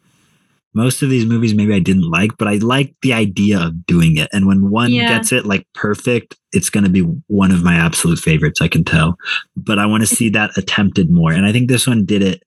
most 0.74 1.02
of 1.02 1.08
these 1.08 1.24
movies 1.24 1.54
maybe 1.54 1.72
I 1.74 1.78
didn't 1.78 2.10
like, 2.10 2.36
but 2.38 2.48
I 2.48 2.56
like 2.56 2.94
the 3.02 3.12
idea 3.14 3.58
of 3.60 3.86
doing 3.86 4.16
it. 4.18 4.28
And 4.32 4.46
when 4.46 4.70
one 4.70 4.92
Yeah. 4.92 5.06
gets 5.08 5.32
it 5.32 5.46
like 5.46 5.66
perfect, 5.74 6.36
it's 6.52 6.68
going 6.68 6.84
to 6.84 6.90
be 6.90 7.00
one 7.28 7.50
of 7.50 7.62
my 7.64 7.74
absolute 7.74 8.18
favorites. 8.18 8.60
I 8.60 8.68
can 8.68 8.84
tell, 8.84 9.16
but 9.56 9.78
I 9.78 9.86
want 9.86 10.06
to 10.06 10.06
see 10.16 10.28
that 10.30 10.56
attempted 10.58 11.10
more. 11.10 11.32
And 11.32 11.46
I 11.46 11.52
think 11.52 11.68
this 11.68 11.86
one 11.86 12.04
did 12.04 12.22
it, 12.22 12.42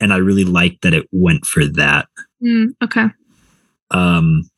and 0.00 0.12
I 0.12 0.18
really 0.18 0.44
liked 0.44 0.82
that 0.82 0.94
it 0.94 1.08
went 1.10 1.44
for 1.46 1.64
that. 1.66 2.06
Mm, 2.42 2.74
okay. 2.84 3.06
Um, 3.90 4.48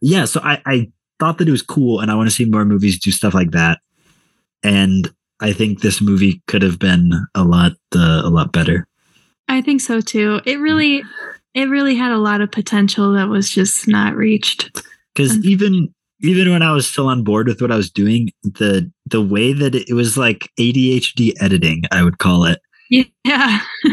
yeah, 0.00 0.24
so 0.26 0.40
I 0.44 0.60
I 0.66 0.90
thought 1.18 1.38
that 1.38 1.48
it 1.48 1.52
was 1.52 1.62
cool, 1.62 2.00
and 2.00 2.10
I 2.10 2.14
want 2.14 2.28
to 2.28 2.34
see 2.34 2.44
more 2.44 2.64
movies 2.64 2.98
do 2.98 3.10
stuff 3.10 3.34
like 3.34 3.52
that. 3.52 3.80
And 4.62 5.10
I 5.40 5.52
think 5.52 5.80
this 5.80 6.00
movie 6.00 6.42
could 6.46 6.62
have 6.62 6.78
been 6.78 7.12
a 7.34 7.42
lot 7.44 7.72
uh, 7.94 8.22
a 8.24 8.28
lot 8.30 8.52
better. 8.52 8.86
I 9.48 9.60
think 9.60 9.80
so 9.80 10.00
too. 10.00 10.40
It 10.46 10.58
really, 10.58 11.02
it 11.54 11.68
really 11.68 11.94
had 11.94 12.12
a 12.12 12.18
lot 12.18 12.40
of 12.40 12.50
potential 12.50 13.12
that 13.12 13.28
was 13.28 13.50
just 13.50 13.88
not 13.88 14.14
reached. 14.16 14.70
because 15.14 15.36
even 15.44 15.92
even 16.20 16.50
when 16.50 16.62
I 16.62 16.72
was 16.72 16.88
still 16.88 17.08
on 17.08 17.22
board 17.22 17.48
with 17.48 17.60
what 17.60 17.70
I 17.70 17.76
was 17.76 17.90
doing, 17.90 18.30
the 18.42 18.90
the 19.06 19.22
way 19.22 19.52
that 19.52 19.74
it, 19.74 19.88
it 19.88 19.94
was 19.94 20.16
like 20.16 20.50
ADHD 20.58 21.32
editing, 21.40 21.84
I 21.90 22.02
would 22.02 22.18
call 22.18 22.44
it. 22.44 22.60
Yeah. 22.90 23.60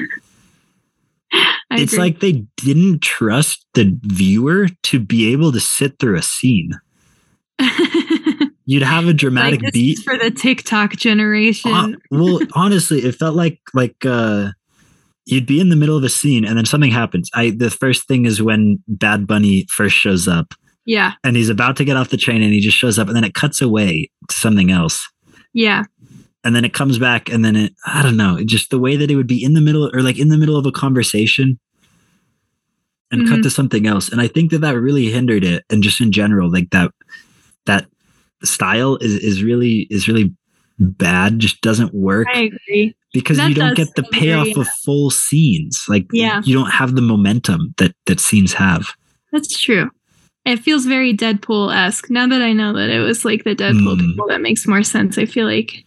It's 1.74 1.94
agree. 1.94 2.04
like 2.04 2.20
they 2.20 2.46
didn't 2.58 3.02
trust 3.02 3.66
the 3.76 3.98
viewer 4.04 4.68
to 4.84 5.00
be 5.00 5.32
able 5.32 5.54
to 5.54 5.60
sit 5.62 5.98
through 6.00 6.18
a 6.18 6.22
scene. 6.22 6.74
You'd 8.66 8.84
have 8.84 9.08
a 9.08 9.14
dramatic 9.14 9.62
like, 9.62 9.74
beat. 9.74 10.00
for 10.00 10.18
the 10.18 10.32
TikTok 10.32 10.98
generation. 10.98 11.72
Hon- 11.72 11.98
well, 12.12 12.40
honestly, 12.56 13.00
it 13.00 13.16
felt 13.16 13.36
like 13.36 13.60
like 13.74 13.96
uh 14.06 14.52
you'd 15.26 15.46
be 15.46 15.60
in 15.60 15.70
the 15.70 15.76
middle 15.76 15.98
of 15.98 16.04
a 16.04 16.10
scene 16.10 16.44
and 16.46 16.58
then 16.58 16.66
something 16.66 16.92
happens. 16.92 17.30
I 17.34 17.52
the 17.52 17.70
first 17.70 18.08
thing 18.08 18.26
is 18.26 18.42
when 18.42 18.84
Bad 18.88 19.28
Bunny 19.28 19.66
first 19.70 19.96
shows 19.96 20.28
up 20.28 20.54
yeah. 20.86 21.14
and 21.24 21.36
he's 21.36 21.50
about 21.50 21.76
to 21.78 21.86
get 21.86 21.96
off 21.98 22.10
the 22.10 22.18
train 22.18 22.42
and 22.42 22.52
he 22.54 22.60
just 22.60 22.78
shows 22.78 22.98
up 22.98 23.08
and 23.08 23.16
then 23.16 23.24
it 23.24 23.34
cuts 23.36 23.62
away 23.62 24.10
to 24.30 24.36
something 24.36 24.72
else. 24.72 25.08
Yeah. 25.54 25.84
and 26.44 26.56
then 26.56 26.66
it 26.66 26.74
comes 26.74 26.98
back 26.98 27.30
and 27.30 27.44
then 27.46 27.56
it 27.56 27.74
i 27.86 28.02
don't 28.02 28.18
know, 28.18 28.40
just 28.46 28.70
the 28.72 28.80
way 28.80 28.96
that 28.96 29.12
it 29.12 29.16
would 29.16 29.28
be 29.28 29.44
in 29.44 29.54
the 29.54 29.62
middle 29.62 29.92
or 29.94 30.02
like 30.02 30.18
in 30.18 30.30
the 30.30 30.38
middle 30.38 30.58
of 30.58 30.66
a 30.66 30.72
conversation 30.72 31.60
and 33.12 33.28
cut 33.28 33.40
Mhm. 33.40 33.44
to 33.44 33.50
something 33.50 33.86
else 33.86 34.08
and 34.10 34.22
i 34.22 34.28
think 34.28 34.50
that 34.52 34.62
that 34.62 34.80
really 34.80 35.08
hindered 35.12 35.44
it 35.44 35.66
and 35.70 35.84
just 35.84 36.00
in 36.02 36.12
general 36.12 36.50
like 36.52 36.70
that 36.72 36.92
that 37.66 37.86
style 38.44 38.96
is 38.98 39.14
is 39.16 39.44
really 39.44 39.86
is 39.92 40.08
really 40.08 40.34
bad 40.80 41.38
just 41.40 41.62
doesn't 41.62 41.94
work 41.94 42.28
I 42.34 42.44
agree. 42.44 42.96
Because 43.14 43.38
that 43.38 43.50
you 43.50 43.56
don't 43.56 43.76
get 43.76 43.94
the 43.96 44.04
very, 44.12 44.22
payoff 44.26 44.56
of 44.58 44.68
full 44.86 45.10
scenes 45.12 45.84
like 45.90 46.06
Yeah. 46.14 46.42
you 46.46 46.54
don't 46.54 46.72
have 46.72 46.96
the 46.96 47.02
momentum 47.02 47.74
that 47.78 47.94
that 48.06 48.20
scenes 48.20 48.54
have 48.54 48.88
That's 49.32 49.60
true. 49.60 49.90
It 50.44 50.58
feels 50.58 50.86
very 50.88 51.16
Deadpool 51.16 51.72
esque. 51.76 52.10
Now 52.10 52.26
that 52.28 52.42
I 52.42 52.52
know 52.52 52.74
that 52.74 52.90
it 52.90 53.00
was 53.00 53.24
like 53.24 53.44
the 53.44 53.56
Deadpool 53.56 53.98
Mm. 53.98 54.00
people, 54.12 54.28
that 54.28 54.42
makes 54.42 54.66
more 54.68 54.82
sense. 54.84 55.18
I 55.18 55.26
feel 55.26 55.46
like 55.46 55.86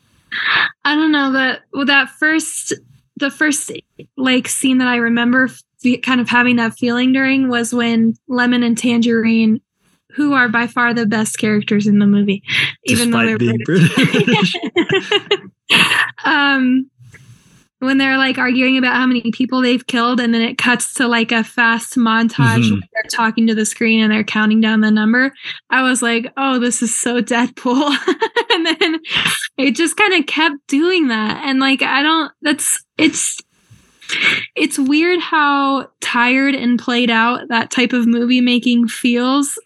I 0.84 0.94
don't 0.94 1.12
know 1.12 1.32
that 1.32 1.62
well, 1.72 1.84
that 1.86 2.08
first 2.10 2.72
the 3.16 3.30
first 3.30 3.70
like 4.16 4.48
scene 4.48 4.78
that 4.78 4.88
I 4.88 4.96
remember 4.96 5.48
fe- 5.82 5.98
kind 5.98 6.20
of 6.20 6.28
having 6.28 6.56
that 6.56 6.74
feeling 6.78 7.12
during 7.12 7.48
was 7.48 7.72
when 7.74 8.14
Lemon 8.28 8.62
and 8.64 8.76
Tangerine, 8.78 9.60
who 10.10 10.32
are 10.34 10.48
by 10.48 10.66
far 10.66 10.92
the 10.94 11.06
best 11.06 11.38
characters 11.38 11.86
in 11.86 11.98
the 12.00 12.06
movie, 12.06 12.42
even 12.86 13.10
though 13.10 13.24
they're 13.24 13.38
being 13.38 13.58
british 13.64 14.54
um 16.24 16.88
when 17.84 17.98
they're 17.98 18.16
like 18.18 18.38
arguing 18.38 18.76
about 18.78 18.96
how 18.96 19.06
many 19.06 19.30
people 19.32 19.60
they've 19.60 19.86
killed 19.86 20.20
and 20.20 20.32
then 20.34 20.40
it 20.42 20.58
cuts 20.58 20.94
to 20.94 21.06
like 21.06 21.30
a 21.32 21.44
fast 21.44 21.96
montage 21.96 22.62
Mhm. 22.64 22.72
where 22.72 22.88
they're 22.92 23.10
talking 23.10 23.46
to 23.46 23.54
the 23.54 23.64
screen 23.64 24.00
and 24.02 24.12
they're 24.12 24.24
counting 24.24 24.60
down 24.60 24.80
the 24.80 24.90
number 24.90 25.32
i 25.70 25.82
was 25.82 26.02
like 26.02 26.32
oh 26.36 26.58
this 26.58 26.82
is 26.82 26.94
so 26.94 27.20
deadpool 27.22 27.96
and 28.50 28.66
then 28.66 29.00
it 29.58 29.74
just 29.76 29.96
kind 29.96 30.14
of 30.14 30.26
kept 30.26 30.56
doing 30.68 31.08
that 31.08 31.42
and 31.44 31.60
like 31.60 31.82
i 31.82 32.02
don't 32.02 32.32
that's 32.42 32.84
it's 32.98 33.40
it's 34.54 34.78
weird 34.78 35.18
how 35.20 35.88
tired 36.00 36.54
and 36.54 36.78
played 36.78 37.10
out 37.10 37.48
that 37.48 37.70
type 37.70 37.92
of 37.92 38.06
movie 38.06 38.40
making 38.40 38.86
feels 38.88 39.58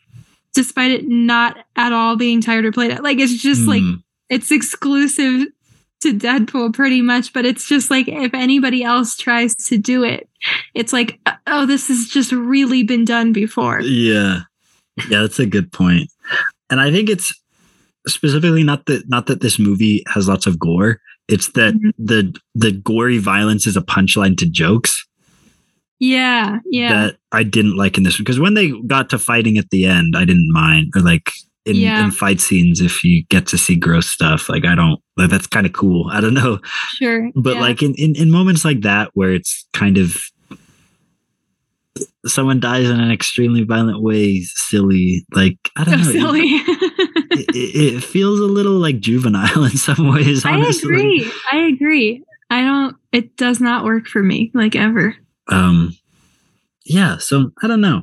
despite 0.54 0.90
it 0.90 1.06
not 1.08 1.56
at 1.76 1.92
all 1.92 2.16
being 2.16 2.40
tired 2.40 2.64
or 2.64 2.72
played 2.72 2.90
out 2.90 3.02
like 3.02 3.18
it's 3.18 3.40
just 3.42 3.66
like 3.66 3.82
Hmm. 3.82 3.94
it's 4.30 4.50
exclusive 4.50 5.46
to 6.00 6.12
Deadpool 6.16 6.72
pretty 6.74 7.02
much, 7.02 7.32
but 7.32 7.44
it's 7.44 7.68
just 7.68 7.90
like 7.90 8.08
if 8.08 8.34
anybody 8.34 8.82
else 8.84 9.16
tries 9.16 9.54
to 9.56 9.78
do 9.78 10.04
it, 10.04 10.28
it's 10.74 10.92
like, 10.92 11.18
oh, 11.46 11.66
this 11.66 11.88
has 11.88 12.06
just 12.08 12.32
really 12.32 12.82
been 12.82 13.04
done 13.04 13.32
before. 13.32 13.80
Yeah. 13.80 14.40
Yeah, 15.08 15.20
that's 15.22 15.38
a 15.38 15.46
good 15.46 15.72
point. 15.72 16.10
And 16.70 16.80
I 16.80 16.90
think 16.90 17.08
it's 17.08 17.32
specifically 18.06 18.62
not 18.64 18.86
that 18.86 19.08
not 19.08 19.26
that 19.26 19.40
this 19.40 19.58
movie 19.58 20.02
has 20.08 20.28
lots 20.28 20.46
of 20.46 20.58
gore. 20.58 21.00
It's 21.28 21.48
that 21.52 21.74
Mhm. 21.74 21.92
the 21.98 22.34
the 22.54 22.72
gory 22.72 23.18
violence 23.18 23.66
is 23.66 23.76
a 23.76 23.82
punchline 23.82 24.36
to 24.38 24.46
jokes 24.48 25.06
Yeah, 26.00 26.58
yeah. 26.70 26.88
that 26.92 27.16
I 27.32 27.42
didn't 27.42 27.76
like 27.76 27.96
in 27.98 28.02
this 28.04 28.18
one. 28.18 28.24
Because 28.24 28.40
when 28.40 28.54
they 28.54 28.72
got 28.86 29.10
to 29.10 29.18
fighting 29.18 29.58
at 29.58 29.70
the 29.70 29.84
end, 29.84 30.14
I 30.16 30.24
didn't 30.24 30.52
mind. 30.52 30.92
Or 30.96 31.00
like 31.02 31.30
in, 31.68 31.76
Yeah. 31.76 32.04
in 32.04 32.10
fight 32.10 32.40
scenes, 32.40 32.80
if 32.80 33.04
you 33.04 33.24
get 33.28 33.46
to 33.48 33.58
see 33.58 33.76
gross 33.76 34.08
stuff, 34.08 34.48
like 34.48 34.64
I 34.64 34.74
don't 34.74 35.00
like 35.16 35.30
that's 35.30 35.46
kind 35.46 35.66
of 35.66 35.72
cool. 35.72 36.08
I 36.10 36.20
don't 36.20 36.34
know. 36.34 36.58
sure. 36.96 37.30
But 37.34 37.54
yeah. 37.56 37.60
like 37.60 37.82
in, 37.82 37.94
in, 37.96 38.16
in 38.16 38.30
moments 38.30 38.64
like 38.64 38.80
that 38.82 39.10
where 39.14 39.32
it's 39.32 39.66
kind 39.72 39.98
of 39.98 40.16
someone 42.26 42.60
dies 42.60 42.88
in 42.88 43.00
an 43.00 43.10
extremely 43.10 43.64
violent 43.64 44.02
way, 44.02 44.40
silly. 44.42 45.24
Like 45.32 45.58
I 45.76 45.84
don't 45.84 45.98
know. 45.98 46.12
silly. 46.12 46.40
It, 46.44 47.46
it, 47.54 47.94
it 47.96 48.04
feels 48.04 48.40
a 48.40 48.44
little 48.44 48.74
like 48.78 49.00
juvenile 49.00 49.64
in 49.64 49.70
some 49.76 50.08
ways. 50.12 50.44
I 50.44 50.52
Honestly, 50.52 50.88
agree. 50.94 51.32
I 51.52 51.56
agree. 51.74 52.24
I 52.50 52.62
don't, 52.62 52.96
it 53.12 53.36
does 53.36 53.60
not 53.60 53.84
work 53.84 54.06
for 54.06 54.22
me, 54.22 54.50
like 54.54 54.74
ever. 54.74 55.14
um, 55.48 55.94
yeah. 56.86 57.18
So 57.18 57.50
I 57.62 57.66
don't 57.66 57.82
know. 57.82 58.02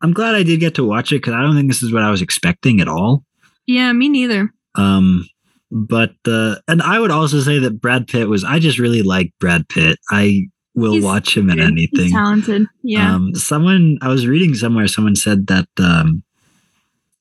I'm 0.00 0.12
glad 0.12 0.34
I 0.34 0.42
did 0.42 0.60
get 0.60 0.74
to 0.76 0.84
watch 0.84 1.12
it 1.12 1.16
because 1.16 1.34
I 1.34 1.42
don't 1.42 1.56
think 1.56 1.68
this 1.68 1.82
is 1.82 1.92
what 1.92 2.02
I 2.02 2.10
was 2.10 2.22
expecting 2.22 2.80
at 2.80 2.88
all. 2.88 3.24
Yeah, 3.66 3.92
me 3.92 4.08
neither. 4.08 4.50
Um, 4.74 5.28
but 5.70 6.14
uh, 6.26 6.56
and 6.68 6.80
I 6.82 6.98
would 6.98 7.10
also 7.10 7.40
say 7.40 7.58
that 7.58 7.80
Brad 7.80 8.06
Pitt 8.06 8.28
was. 8.28 8.44
I 8.44 8.58
just 8.58 8.78
really 8.78 9.02
like 9.02 9.32
Brad 9.40 9.68
Pitt. 9.68 9.98
I 10.10 10.48
will 10.74 10.94
He's 10.94 11.04
watch 11.04 11.36
him 11.36 11.50
in 11.50 11.60
anything. 11.60 12.04
He's 12.04 12.12
talented. 12.12 12.66
Yeah. 12.82 13.14
Um, 13.14 13.34
someone 13.34 13.98
I 14.00 14.08
was 14.08 14.26
reading 14.26 14.54
somewhere, 14.54 14.88
someone 14.88 15.16
said 15.16 15.48
that 15.48 15.68
um, 15.78 16.22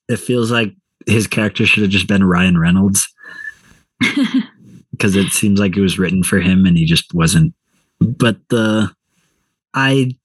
it 0.07 0.17
feels 0.17 0.51
like 0.51 0.73
his 1.05 1.27
character 1.27 1.65
should 1.65 1.83
have 1.83 1.91
just 1.91 2.07
been 2.07 2.23
Ryan 2.23 2.57
Reynolds 2.57 3.07
because 4.91 5.15
it 5.15 5.31
seems 5.31 5.59
like 5.59 5.75
it 5.75 5.81
was 5.81 5.97
written 5.97 6.23
for 6.23 6.39
him 6.39 6.65
and 6.65 6.77
he 6.77 6.85
just 6.85 7.13
wasn't. 7.13 7.53
But 7.99 8.37
uh, 8.51 8.87
I 9.73 10.15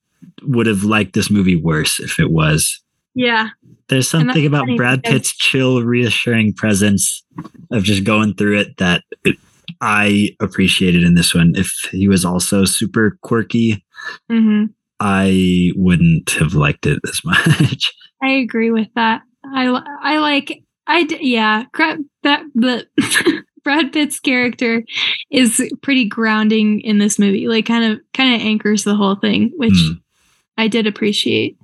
would 0.43 0.66
have 0.66 0.85
liked 0.85 1.12
this 1.15 1.31
movie 1.31 1.57
worse 1.57 1.99
if 2.01 2.19
it 2.19 2.31
was. 2.31 2.81
yeah. 3.15 3.49
There's 3.89 4.09
something 4.09 4.47
about 4.47 4.61
funny 4.62 4.77
Brad 4.77 5.03
Pitt's 5.03 5.36
chill, 5.36 5.82
reassuring 5.82 6.55
presence 6.55 7.23
of 7.70 7.82
just 7.85 8.05
going 8.05 8.32
through 8.35 8.61
it 8.61 8.77
that 8.78 9.03
it, 9.24 9.36
I 9.82 10.31
appreciated 10.40 11.03
in 11.03 11.15
this 11.15 11.35
one. 11.35 11.53
If 11.57 11.70
he 11.90 12.09
was 12.09 12.24
also 12.24 12.65
super 12.65 13.19
quirky, 13.23 13.85
hmm 14.31 14.66
I 15.01 15.73
wouldn't 15.74 16.31
have 16.31 16.55
liked 16.55 16.86
it 16.86 17.01
as 17.07 17.20
much. 17.24 17.93
I 18.23 18.31
agree 18.31 18.70
with 18.70 18.89
that. 18.94 19.23
I 19.44 19.66
I 20.01 20.19
like 20.19 20.62
I 20.86 21.01
yeah. 21.20 21.65
That 22.23 22.43
the 22.55 22.86
Brad 23.65 23.93
Pitt's 23.93 24.20
character 24.20 24.85
is 25.31 25.61
pretty 25.82 26.05
grounding 26.07 26.81
in 26.81 26.99
this 26.99 27.19
movie. 27.19 27.47
Like 27.49 27.66
kind 27.66 27.93
of 27.93 28.01
kind 28.15 28.35
of 28.35 28.40
anchors 28.40 28.85
the 28.85 28.94
whole 28.94 29.16
thing, 29.16 29.53
which 29.57 29.74
Hmm. 29.77 29.93
I 30.62 30.68
did 30.68 30.86
appreciate. 30.86 31.59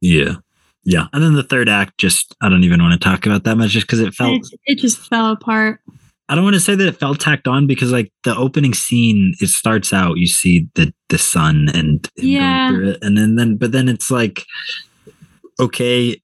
Yeah. 0.00 0.36
Yeah. 0.84 1.06
And 1.12 1.20
then 1.20 1.34
the 1.34 1.42
third 1.42 1.68
act, 1.68 1.98
just, 1.98 2.32
I 2.40 2.48
don't 2.48 2.62
even 2.62 2.80
want 2.80 2.92
to 2.92 3.08
talk 3.08 3.26
about 3.26 3.42
that 3.42 3.56
much 3.56 3.70
just 3.70 3.88
because 3.88 3.98
it 3.98 4.14
felt, 4.14 4.46
It, 4.52 4.60
it 4.66 4.78
just 4.78 5.08
fell 5.08 5.32
apart. 5.32 5.80
I 6.28 6.36
don't 6.36 6.44
want 6.44 6.54
to 6.54 6.60
say 6.60 6.76
that 6.76 6.86
it 6.86 7.00
felt 7.00 7.18
tacked 7.18 7.48
on 7.48 7.66
because, 7.66 7.90
like, 7.90 8.12
the 8.22 8.36
opening 8.36 8.72
scene, 8.72 9.34
it 9.40 9.48
starts 9.48 9.92
out, 9.92 10.18
you 10.18 10.28
see 10.28 10.68
the, 10.76 10.94
the 11.08 11.18
sun 11.18 11.68
and 11.74 12.08
Yeah. 12.16 12.70
it. 12.70 12.98
And 13.02 13.18
then, 13.18 13.34
then, 13.34 13.56
but 13.56 13.72
then 13.72 13.88
it's 13.88 14.08
like, 14.08 14.44
okay, 15.58 16.22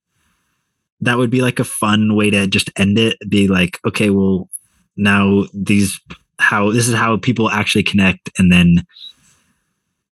that 1.01 1.17
would 1.17 1.29
be 1.29 1.41
like 1.41 1.59
a 1.59 1.65
fun 1.65 2.15
way 2.15 2.29
to 2.29 2.47
just 2.47 2.71
end 2.77 2.97
it. 2.97 3.17
Be 3.27 3.49
like, 3.49 3.79
okay, 3.85 4.11
well, 4.11 4.49
now 4.95 5.43
these 5.53 5.99
how 6.39 6.71
this 6.71 6.87
is 6.87 6.95
how 6.95 7.17
people 7.17 7.49
actually 7.49 7.83
connect, 7.83 8.29
and 8.39 8.49
then 8.51 8.85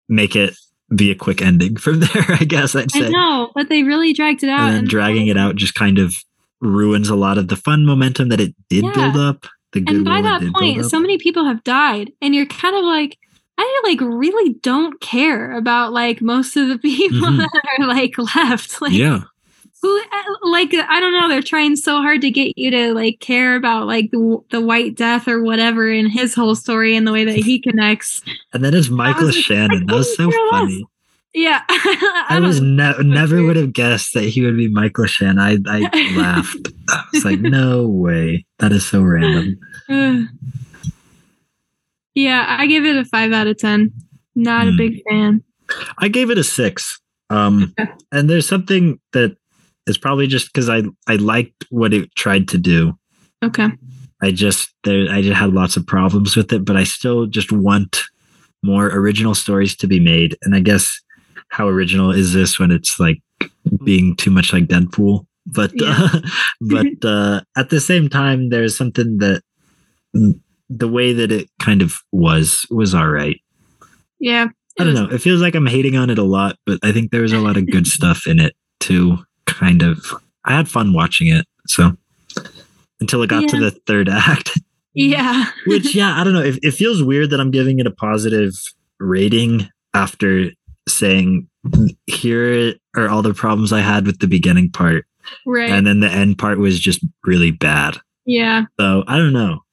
make 0.10 0.36
it 0.36 0.56
be 0.96 1.12
a 1.12 1.16
quick 1.16 1.42
ending 1.42 1.76
from 1.84 2.00
there. 2.00 2.26
I 2.30 2.44
guess 2.46 2.76
I'd 2.76 2.92
say. 2.92 3.06
I 3.08 3.10
know, 3.10 3.52
but 3.56 3.70
they 3.70 3.84
really 3.84 4.14
dragged 4.14 4.44
it 4.44 4.50
out. 4.50 4.70
and 4.70 4.78
then 4.78 4.86
dragging 4.86 5.28
it 5.28 5.38
out 5.38 5.56
just 5.56 5.76
kind 5.76 5.98
of 6.00 6.16
ruins 6.62 7.10
a 7.10 7.16
lot 7.16 7.38
of 7.38 7.50
the 7.50 7.56
fun 7.56 7.86
momentum 7.86 8.30
that 8.30 8.40
it 8.42 8.56
did 8.70 8.84
Yeah. 8.86 8.94
build 8.94 9.18
up. 9.18 9.46
The 9.74 9.84
and 9.86 10.06
by 10.06 10.22
that 10.22 10.42
point, 10.56 10.86
so 10.86 11.00
many 11.00 11.18
people 11.18 11.44
have 11.46 11.62
died, 11.64 12.12
and 12.22 12.34
you're 12.34 12.46
kind 12.46 12.76
of 12.76 12.84
like, 12.86 13.18
I 13.58 13.82
like 13.84 14.00
really 14.02 14.54
don't 14.62 15.00
care 15.02 15.52
about 15.58 15.92
like 15.92 16.22
most 16.22 16.56
of 16.56 16.70
the 16.70 16.78
people 16.82 17.20
Mhm. 17.28 17.38
that 17.40 17.62
are 17.80 17.86
like 17.88 18.18
left. 18.18 18.82
Like, 18.82 18.94
yeah, 18.94 19.24
who, 19.82 20.00
uh, 20.00 20.24
like 20.50 20.74
I 20.74 21.00
don't 21.00 21.14
know, 21.14 21.30
they're 21.30 21.42
trying 21.42 21.76
so 21.76 21.98
hard 22.02 22.22
to 22.22 22.32
get 22.32 22.58
you 22.58 22.72
to 22.72 22.94
like 22.94 23.20
care 23.20 23.56
about 23.56 23.86
like 23.88 24.10
the 24.12 24.40
the 24.52 24.62
White 24.62 24.96
Death 24.96 25.28
or 25.28 25.44
whatever 25.44 25.90
in 25.90 26.08
his 26.10 26.34
whole 26.34 26.56
story 26.56 26.96
and 26.96 27.06
the 27.08 27.12
way 27.14 27.24
that 27.26 27.36
he 27.36 27.60
connects. 27.60 28.22
and 28.54 28.64
then 28.64 28.74
it's 28.74 28.90
Michael 28.90 29.32
Shannon. 29.32 29.80
like, 29.80 29.88
That 29.88 29.96
was 29.96 30.16
so 30.18 30.32
funny. 30.52 30.86
Yeah, 31.34 31.62
I, 31.70 32.40
was 32.42 32.62
ne- 32.62 32.98
never 33.04 33.44
would 33.44 33.58
have 33.58 33.72
guessed 33.72 34.16
that 34.16 34.24
he 34.24 34.42
would 34.42 34.58
be 34.58 34.70
Michael 34.70 35.06
Shannon. 35.06 35.68
I, 35.68 35.84
I 35.86 36.16
laughed. 36.18 36.70
I 36.90 37.04
was 37.14 37.26
like, 37.26 37.40
no 37.42 37.86
way. 37.88 38.46
That 38.58 38.72
is 38.72 38.88
so 38.88 39.04
random. 39.04 39.60
Yeah, 42.16 42.46
I 42.48 42.66
give 42.66 42.86
it 42.86 42.96
a 42.96 43.06
five 43.06 43.32
out 43.32 43.48
of 43.48 43.58
ten. 43.58 43.92
Not 44.36 44.68
a 44.68 44.72
Hmm. 44.72 44.78
big 44.78 45.02
fan. 45.10 45.44
I 46.00 46.08
gave 46.08 46.30
it 46.32 46.38
a 46.38 46.44
six. 46.44 47.00
Um, 47.30 47.76
and 48.12 48.30
there's 48.30 48.48
something 48.48 49.00
that 49.14 49.38
is 49.88 49.98
probably 49.98 50.28
just 50.28 50.48
because 50.54 50.70
I 50.70 50.84
I 51.08 51.16
liked 51.16 51.66
what 51.70 51.94
it 51.94 52.14
tried 52.16 52.48
to 52.50 52.58
do. 52.58 52.98
Okay. 53.44 53.68
I 54.22 54.32
just 54.32 54.70
there 54.84 55.12
I 55.12 55.22
just 55.22 55.38
had 55.38 55.54
lots 55.54 55.78
of 55.78 55.86
problems 55.88 56.36
with 56.36 56.52
it, 56.54 56.66
but 56.66 56.76
I 56.76 56.84
still 56.84 57.26
just 57.26 57.52
want 57.52 58.04
more 58.64 58.88
original 58.88 59.36
stories 59.36 59.76
to 59.78 59.88
be 59.88 60.00
made. 60.00 60.36
And 60.44 60.56
I 60.56 60.60
guess 60.60 61.00
how 61.50 61.68
original 61.68 62.12
is 62.12 62.34
this 62.34 62.60
when 62.60 62.72
it's 62.72 63.00
like 63.00 63.22
being 63.84 64.16
too 64.16 64.32
much 64.32 64.54
like 64.54 64.66
Deadpool? 64.66 65.26
But 65.46 65.72
Yeah. 65.76 66.10
uh, 66.14 66.22
but 66.62 67.06
uh, 67.06 67.42
at 67.56 67.70
the 67.70 67.80
same 67.80 68.10
time, 68.10 68.50
there's 68.50 68.78
something 68.78 69.18
that 69.20 69.42
the 70.70 70.88
way 70.88 71.14
that 71.14 71.32
it 71.32 71.50
kind 71.60 71.82
of 71.82 71.96
was 72.12 72.66
was 72.70 72.94
all 72.94 73.08
right. 73.10 73.40
Yeah. 74.20 74.48
I 74.80 74.84
don't 74.84 74.94
know. 74.94 75.08
It 75.10 75.22
feels 75.22 75.42
like 75.42 75.56
I'm 75.56 75.66
hating 75.66 75.96
on 75.96 76.10
it 76.10 76.18
a 76.20 76.24
lot, 76.24 76.58
but 76.66 76.80
I 76.84 76.92
think 76.92 77.12
there 77.12 77.22
was 77.22 77.34
a 77.34 77.40
lot 77.40 77.58
of 77.58 77.66
good 77.70 77.88
stuff 77.98 78.28
in 78.28 78.40
it 78.40 78.56
too. 78.80 79.18
Kind 79.58 79.82
of, 79.82 80.14
I 80.46 80.56
had 80.56 80.70
fun 80.70 80.94
watching 80.94 81.28
it. 81.28 81.46
So 81.68 81.98
until 83.00 83.24
it 83.24 83.28
got 83.30 83.50
to 83.50 83.60
the 83.60 83.72
third 83.72 84.08
act, 84.10 84.60
Yeah. 84.94 85.46
which 85.66 85.96
yeah, 86.00 86.20
I 86.20 86.24
don't 86.24 86.34
know. 86.34 86.44
It, 86.44 86.60
it 86.62 86.72
feels 86.72 87.02
weird 87.04 87.32
that 87.32 87.40
I'm 87.40 87.52
giving 87.52 87.80
it 87.80 87.88
a 87.88 87.92
positive 87.92 88.54
rating 89.00 89.68
after 89.94 90.52
saying 90.88 91.48
here 92.06 92.76
are 92.96 93.10
all 93.10 93.22
the 93.22 93.34
problems 93.34 93.74
I 93.74 93.82
had 93.82 94.06
with 94.06 94.20
the 94.20 94.28
beginning 94.28 94.70
part, 94.72 95.06
Right. 95.46 95.70
and 95.72 95.86
then 95.88 96.00
the 96.02 96.10
end 96.10 96.38
part 96.38 96.60
was 96.60 96.80
just 96.80 97.04
really 97.26 97.52
bad. 97.52 97.98
yeah. 98.26 98.66
So 98.80 99.04
I 99.08 99.18
don't 99.18 99.34
know. 99.34 99.64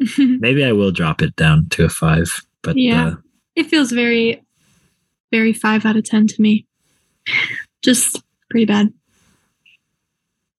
Maybe 0.18 0.64
I 0.64 0.72
will 0.72 0.90
drop 0.92 1.22
it 1.22 1.36
down 1.36 1.68
to 1.70 1.84
a 1.84 1.88
five. 1.88 2.28
But 2.62 2.76
Yeah. 2.76 3.06
uh, 3.08 3.14
it 3.56 3.66
feels 3.66 3.90
very, 3.92 4.42
very 5.32 5.52
five 5.52 5.84
out 5.86 5.96
of 5.96 6.04
ten 6.04 6.26
to 6.26 6.42
me. 6.42 6.66
Just 7.82 8.22
pretty 8.50 8.66
bad. 8.66 8.92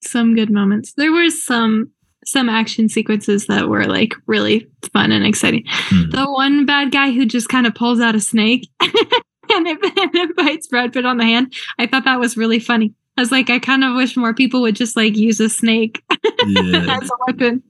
Some 0.04 0.36
good 0.36 0.50
moments. 0.50 0.94
There 0.94 1.12
were 1.12 1.30
some 1.30 1.92
some 2.26 2.50
action 2.50 2.88
sequences 2.88 3.48
that 3.48 3.68
were 3.68 3.86
like 3.86 4.14
really 4.28 4.68
fun 4.94 5.12
and 5.12 5.26
exciting. 5.26 5.64
hmm. 5.68 6.10
The 6.12 6.26
one 6.26 6.66
bad 6.66 6.92
guy 6.92 7.12
who 7.12 7.26
just 7.26 7.50
kind 7.50 7.66
of 7.66 7.74
pulls 7.74 8.00
out 8.00 8.16
a 8.16 8.20
snake 8.20 8.70
and 8.80 9.68
it, 9.68 9.80
and 9.84 10.16
it 10.16 10.36
bites 10.36 10.68
Brad 10.68 10.94
Pitt 10.94 11.06
on 11.06 11.18
the 11.18 11.26
hand. 11.26 11.54
I 11.80 11.88
thought 11.88 12.06
that 12.06 12.20
was 12.20 12.38
really 12.38 12.60
funny. 12.60 12.94
I 13.18 13.22
was 13.22 13.32
like, 13.32 13.50
I 13.50 13.60
kind 13.60 13.84
of 13.84 13.96
wish 13.96 14.16
more 14.16 14.34
people 14.34 14.62
would 14.62 14.76
just 14.76 14.96
like 14.96 15.16
use 15.16 15.40
a 15.40 15.50
snake 15.50 16.04
yeah, 16.48 16.98
as 17.02 17.10
a 17.10 17.14
weapon. 17.28 17.64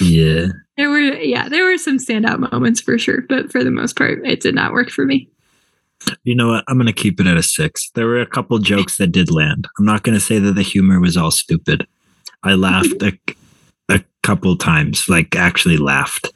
yeah. 0.00 0.46
There 0.76 0.88
were, 0.88 1.00
yeah, 1.00 1.48
there 1.48 1.64
were 1.64 1.76
some 1.76 1.98
standout 1.98 2.50
moments 2.52 2.80
for 2.80 2.96
sure, 2.98 3.22
but 3.28 3.50
for 3.50 3.62
the 3.64 3.70
most 3.70 3.96
part, 3.96 4.24
it 4.24 4.40
did 4.40 4.54
not 4.54 4.72
work 4.72 4.90
for 4.90 5.04
me. 5.04 5.28
You 6.24 6.34
know 6.34 6.48
what? 6.48 6.64
I'm 6.68 6.76
going 6.76 6.86
to 6.86 6.92
keep 6.92 7.20
it 7.20 7.26
at 7.26 7.36
a 7.36 7.42
six. 7.42 7.90
There 7.94 8.06
were 8.06 8.20
a 8.20 8.26
couple 8.26 8.58
jokes 8.58 8.96
that 8.98 9.08
did 9.12 9.30
land. 9.30 9.66
I'm 9.78 9.84
not 9.84 10.02
going 10.02 10.14
to 10.16 10.20
say 10.24 10.38
that 10.38 10.52
the 10.54 10.62
humor 10.62 11.00
was 11.00 11.16
all 11.16 11.30
stupid. 11.30 11.86
I 12.42 12.54
laughed 12.54 13.02
a, 13.02 13.12
a 13.90 14.02
couple 14.22 14.56
times, 14.56 15.08
like 15.08 15.36
actually 15.36 15.76
laughed 15.76 16.28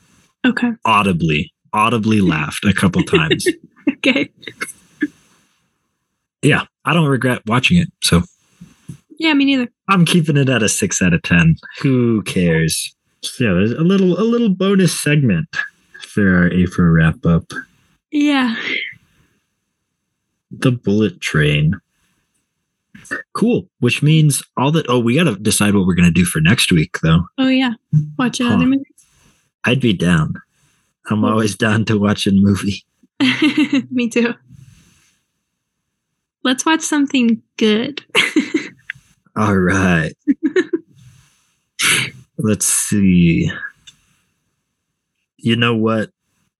Okay. 0.47 0.73
audibly, 0.85 1.53
audibly 1.73 2.21
laughed 2.21 2.65
a 2.65 2.73
couple 2.75 3.03
times. 3.03 3.47
Okay. 4.07 4.31
Yeah, 6.43 6.65
I 6.85 6.93
don't 6.95 7.07
regret 7.09 7.41
watching 7.47 7.79
it. 7.79 7.89
So 8.03 8.23
Yeah, 9.19 9.33
me 9.35 9.45
neither. 9.45 9.69
I'm 9.89 10.05
keeping 10.05 10.37
it 10.37 10.49
at 10.49 10.63
a 10.63 10.69
six 10.69 11.01
out 11.03 11.13
of 11.15 11.23
10. 11.23 11.57
Who 11.83 12.23
cares? 12.23 12.95
So, 13.23 13.45
yeah, 13.45 13.53
there's 13.55 13.73
a 13.73 13.81
little, 13.83 14.19
a 14.21 14.25
little 14.25 14.51
bonus 14.51 14.99
segment 14.99 15.49
for 16.03 16.35
our 16.37 16.51
April 16.53 16.89
wrap 16.89 17.25
up. 17.27 17.45
Yeah. 18.11 18.55
The 20.61 20.73
bullet 20.73 21.21
train. 21.21 21.81
Cool. 23.35 23.69
Which 23.81 24.03
means 24.03 24.43
all 24.57 24.71
that. 24.73 24.87
Oh, 24.89 24.99
we 24.99 25.17
got 25.17 25.25
to 25.25 25.37
decide 25.37 25.75
what 25.75 25.87
we're 25.87 25.95
going 25.95 26.09
to 26.09 26.13
do 26.13 26.25
for 26.25 26.41
next 26.41 26.71
week, 26.73 26.99
though. 27.03 27.23
Oh 27.39 27.49
yeah. 27.49 27.73
Watch 28.19 28.41
another 28.41 28.59
Huh. 28.59 28.67
movie. 28.67 28.85
I'd 29.65 29.81
be 29.81 29.93
down. 29.93 30.35
I'm 31.11 31.25
always 31.25 31.55
down 31.57 31.85
to 31.87 31.99
watch 31.99 32.27
a 32.27 32.31
movie. 32.33 32.85
me 33.91 34.09
too. 34.09 34.35
Let's 36.45 36.65
watch 36.67 36.83
something 36.83 37.43
good. 37.57 38.05
All 39.37 39.57
right. 39.57 40.13
Let's 42.39 42.67
see. 42.67 43.51
You 45.39 45.57
know 45.57 45.75
what? 45.75 46.11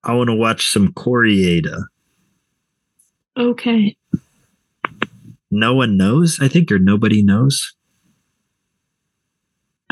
I 0.03 0.15
want 0.15 0.29
to 0.29 0.35
watch 0.35 0.71
some 0.71 0.93
Kore-eda. 0.93 1.85
Okay. 3.37 3.97
No 5.51 5.75
one 5.75 5.97
knows, 5.97 6.39
I 6.41 6.49
think, 6.49 6.71
or 6.73 6.79
nobody 6.79 7.23
knows. 7.23 7.75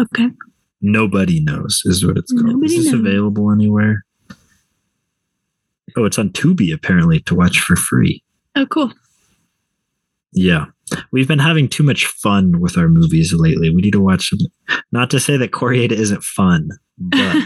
Okay. 0.01 0.29
Nobody 0.81 1.41
knows 1.41 1.83
is 1.85 2.05
what 2.05 2.19
it's 2.19 2.33
called. 2.33 2.47
Nobody 2.47 2.75
is 2.75 2.85
this 2.85 2.93
knows. 2.93 3.01
available 3.01 3.53
anywhere? 3.53 4.05
Oh, 5.97 6.05
it's 6.05 6.19
on 6.19 6.31
Tubi 6.31 6.75
apparently 6.75 7.21
to 7.21 7.35
watch 7.35 7.61
for 7.61 7.77
free. 7.77 8.23
Oh, 8.57 8.67
cool. 8.67 8.93
Yeah. 10.33 10.67
We've 11.11 11.29
been 11.29 11.39
having 11.39 11.69
too 11.69 11.83
much 11.83 12.07
fun 12.07 12.61
with 12.61 12.77
our 12.77 12.89
movies 12.89 13.33
lately. 13.33 13.71
We 13.71 13.83
need 13.83 13.93
to 13.93 14.01
watch 14.01 14.31
them. 14.31 14.41
Not 14.91 15.11
to 15.11 15.21
say 15.21 15.37
that 15.37 15.53
Kore-eda 15.53 15.95
isn't 15.95 16.23
fun, 16.25 16.69
but 16.99 17.37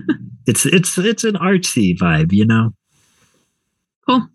it's 0.46 0.66
it's 0.66 0.98
it's 0.98 1.24
an 1.24 1.34
artsy 1.34 1.96
vibe, 1.96 2.32
you 2.32 2.44
know. 2.44 2.70
cool. 4.06 4.26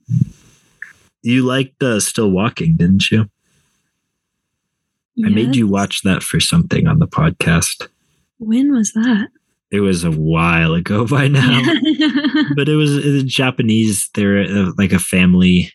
You 1.26 1.44
liked 1.44 1.82
uh, 1.82 2.00
Still 2.00 2.30
Walking, 2.30 2.76
didn't 2.78 3.10
you? 3.10 3.28
I 5.26 5.30
made 5.30 5.56
you 5.56 5.68
watch 5.68 6.04
that 6.04 6.22
for 6.22 6.40
something 6.40 6.88
on 6.88 7.00
the 7.00 7.08
podcast. 7.08 7.88
When 8.38 8.72
was 8.72 8.94
that? 8.94 9.30
It 9.72 9.80
was 9.80 10.04
a 10.04 10.12
while 10.12 10.76
ago 10.76 11.08
by 11.10 11.28
now, 11.30 11.62
but 12.56 12.70
it 12.70 12.76
was, 12.76 13.04
it 13.04 13.12
was 13.12 13.24
Japanese. 13.24 14.08
They're 14.14 14.42
uh, 14.42 14.72
like 14.78 14.92
a 14.92 15.00
family. 15.00 15.74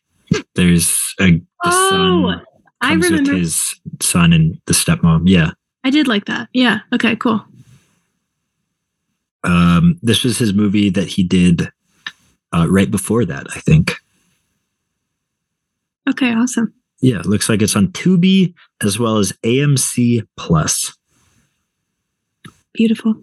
There's 0.54 0.96
a 1.18 1.32
the 1.32 1.42
oh, 1.64 1.90
son 1.90 2.42
I 2.80 2.94
remember. 2.94 3.34
his 3.34 3.74
son 4.00 4.32
and 4.32 4.60
the 4.66 4.72
stepmom. 4.72 5.22
Yeah. 5.24 5.50
I 5.82 5.90
did 5.90 6.06
like 6.06 6.26
that. 6.26 6.48
Yeah. 6.52 6.80
Okay. 6.94 7.16
Cool. 7.16 7.44
Um, 9.42 9.98
this 10.00 10.22
was 10.22 10.38
his 10.38 10.54
movie 10.54 10.90
that 10.90 11.08
he 11.08 11.24
did 11.24 11.72
uh, 12.54 12.68
right 12.70 12.90
before 12.90 13.24
that, 13.24 13.48
I 13.54 13.58
think. 13.58 13.99
Okay. 16.10 16.34
Awesome. 16.34 16.72
Yeah, 17.00 17.20
it 17.20 17.26
looks 17.26 17.48
like 17.48 17.62
it's 17.62 17.76
on 17.76 17.88
Tubi 17.88 18.52
as 18.82 18.98
well 18.98 19.16
as 19.18 19.32
AMC 19.44 20.26
Plus. 20.36 20.96
Beautiful. 22.74 23.14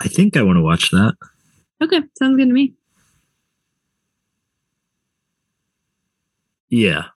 I 0.00 0.08
think 0.08 0.36
I 0.36 0.42
want 0.42 0.56
to 0.56 0.62
watch 0.62 0.90
that. 0.90 1.14
Okay. 1.82 2.00
Sounds 2.18 2.36
good 2.36 2.48
to 2.48 2.52
me. 2.52 2.74
Yeah. 6.68 7.06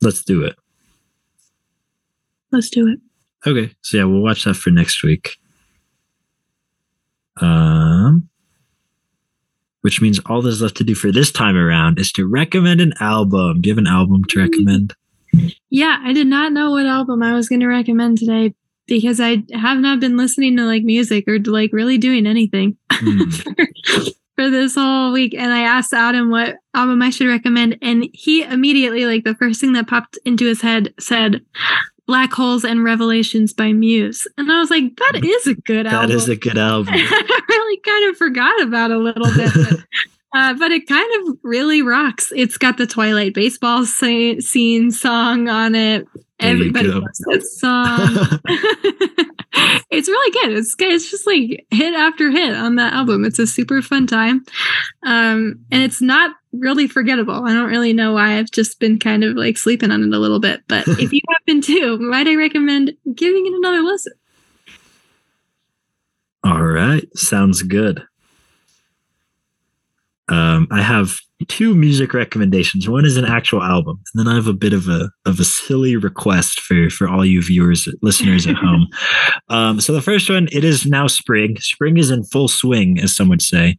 Let's 0.00 0.22
do 0.24 0.42
it. 0.42 0.56
Let's 2.50 2.70
do 2.70 2.88
it. 2.88 3.00
Okay. 3.46 3.74
So 3.82 3.98
yeah, 3.98 4.04
we'll 4.04 4.22
watch 4.22 4.44
that 4.44 4.54
for 4.54 4.70
next 4.70 5.02
week. 5.02 5.36
Um 7.36 8.28
which 9.82 10.00
means 10.00 10.18
all 10.26 10.42
there's 10.42 10.62
left 10.62 10.76
to 10.78 10.84
do 10.84 10.94
for 10.94 11.12
this 11.12 11.30
time 11.30 11.56
around 11.56 11.98
is 11.98 12.10
to 12.12 12.26
recommend 12.26 12.80
an 12.80 12.92
album. 13.00 13.60
Do 13.60 13.68
you 13.68 13.74
have 13.74 13.78
an 13.78 13.86
album 13.86 14.24
to 14.30 14.40
recommend? 14.40 14.94
Yeah, 15.70 15.98
I 16.02 16.12
did 16.12 16.26
not 16.26 16.52
know 16.52 16.70
what 16.72 16.86
album 16.86 17.22
I 17.22 17.34
was 17.34 17.48
going 17.48 17.60
to 17.60 17.66
recommend 17.68 18.18
today 18.18 18.54
because 18.86 19.20
I 19.20 19.42
have 19.54 19.78
not 19.78 20.00
been 20.00 20.16
listening 20.16 20.56
to 20.56 20.64
like 20.64 20.82
music 20.82 21.24
or 21.28 21.38
like 21.38 21.72
really 21.72 21.98
doing 21.98 22.26
anything 22.26 22.76
Mm. 22.92 23.32
for, 23.32 24.12
for 24.36 24.50
this 24.50 24.74
whole 24.76 25.12
week. 25.12 25.34
And 25.34 25.52
I 25.52 25.60
asked 25.62 25.92
Adam 25.94 26.30
what 26.30 26.56
album 26.74 27.02
I 27.02 27.10
should 27.10 27.26
recommend, 27.26 27.78
and 27.82 28.06
he 28.12 28.42
immediately, 28.44 29.06
like, 29.06 29.24
the 29.24 29.34
first 29.34 29.60
thing 29.60 29.72
that 29.72 29.88
popped 29.88 30.18
into 30.24 30.46
his 30.46 30.60
head 30.60 30.94
said 31.00 31.40
Black 32.06 32.32
Holes 32.32 32.64
and 32.64 32.84
Revelations 32.84 33.52
by 33.52 33.72
Muse. 33.72 34.26
And 34.36 34.50
I 34.50 34.58
was 34.58 34.70
like, 34.70 34.96
that 34.96 35.20
is 35.24 35.46
a 35.46 35.54
good 35.54 35.86
That 35.86 35.92
album. 35.94 36.16
is 36.16 36.28
a 36.28 36.36
good 36.36 36.58
album. 36.58 36.94
I 36.96 37.40
really 37.48 37.80
kind 37.80 38.10
of 38.10 38.16
forgot 38.16 38.62
about 38.62 38.90
a 38.90 38.98
little 38.98 39.32
bit. 39.34 39.52
But, 39.54 39.78
uh, 40.34 40.54
but 40.54 40.72
it 40.72 40.86
kind 40.88 41.28
of 41.28 41.36
really 41.42 41.80
rocks. 41.82 42.32
It's 42.34 42.58
got 42.58 42.76
the 42.76 42.86
Twilight 42.86 43.34
baseball 43.34 43.86
scene 43.86 44.90
song 44.90 45.48
on 45.48 45.74
it. 45.74 46.06
Everybody 46.42 46.88
loves 46.88 47.18
that 47.18 47.42
song. 47.42 48.40
it's 49.90 50.08
really 50.08 50.30
good. 50.32 50.58
It's 50.58 50.74
it's 50.78 51.10
just 51.10 51.26
like 51.26 51.66
hit 51.70 51.94
after 51.94 52.30
hit 52.30 52.54
on 52.54 52.76
that 52.76 52.92
album. 52.92 53.24
It's 53.24 53.38
a 53.38 53.46
super 53.46 53.82
fun 53.82 54.06
time, 54.06 54.44
um, 55.02 55.64
and 55.70 55.82
it's 55.82 56.00
not 56.00 56.34
really 56.52 56.86
forgettable. 56.86 57.44
I 57.44 57.52
don't 57.52 57.70
really 57.70 57.92
know 57.92 58.14
why 58.14 58.38
I've 58.38 58.50
just 58.50 58.78
been 58.78 58.98
kind 58.98 59.24
of 59.24 59.36
like 59.36 59.56
sleeping 59.56 59.90
on 59.90 60.02
it 60.02 60.14
a 60.14 60.18
little 60.18 60.40
bit. 60.40 60.62
But 60.68 60.86
if 60.88 61.12
you 61.12 61.20
happen 61.30 61.60
to, 61.62 61.98
might 61.98 62.28
I 62.28 62.34
recommend 62.34 62.92
giving 63.14 63.46
it 63.46 63.54
another 63.54 63.80
listen? 63.80 64.12
All 66.44 66.64
right. 66.64 67.06
Sounds 67.16 67.62
good. 67.62 68.02
Um, 70.28 70.66
I 70.70 70.82
have 70.82 71.20
two 71.46 71.74
music 71.74 72.14
recommendations. 72.14 72.88
One 72.88 73.04
is 73.04 73.16
an 73.16 73.24
actual 73.24 73.62
album, 73.62 74.00
and 74.14 74.26
then 74.26 74.32
I 74.32 74.34
have 74.34 74.46
a 74.46 74.52
bit 74.52 74.72
of 74.72 74.88
a 74.88 75.10
of 75.26 75.40
a 75.40 75.44
silly 75.44 75.96
request 75.96 76.60
for 76.60 76.90
for 76.90 77.08
all 77.08 77.24
you 77.24 77.42
viewers, 77.42 77.88
listeners 78.02 78.46
at 78.46 78.56
home. 78.56 78.88
Um, 79.48 79.80
so 79.80 79.92
the 79.92 80.00
first 80.00 80.30
one, 80.30 80.48
it 80.50 80.64
is 80.64 80.86
now 80.86 81.06
spring. 81.06 81.58
Spring 81.58 81.98
is 81.98 82.10
in 82.10 82.24
full 82.24 82.48
swing, 82.48 82.98
as 82.98 83.14
some 83.14 83.28
would 83.28 83.42
say. 83.42 83.76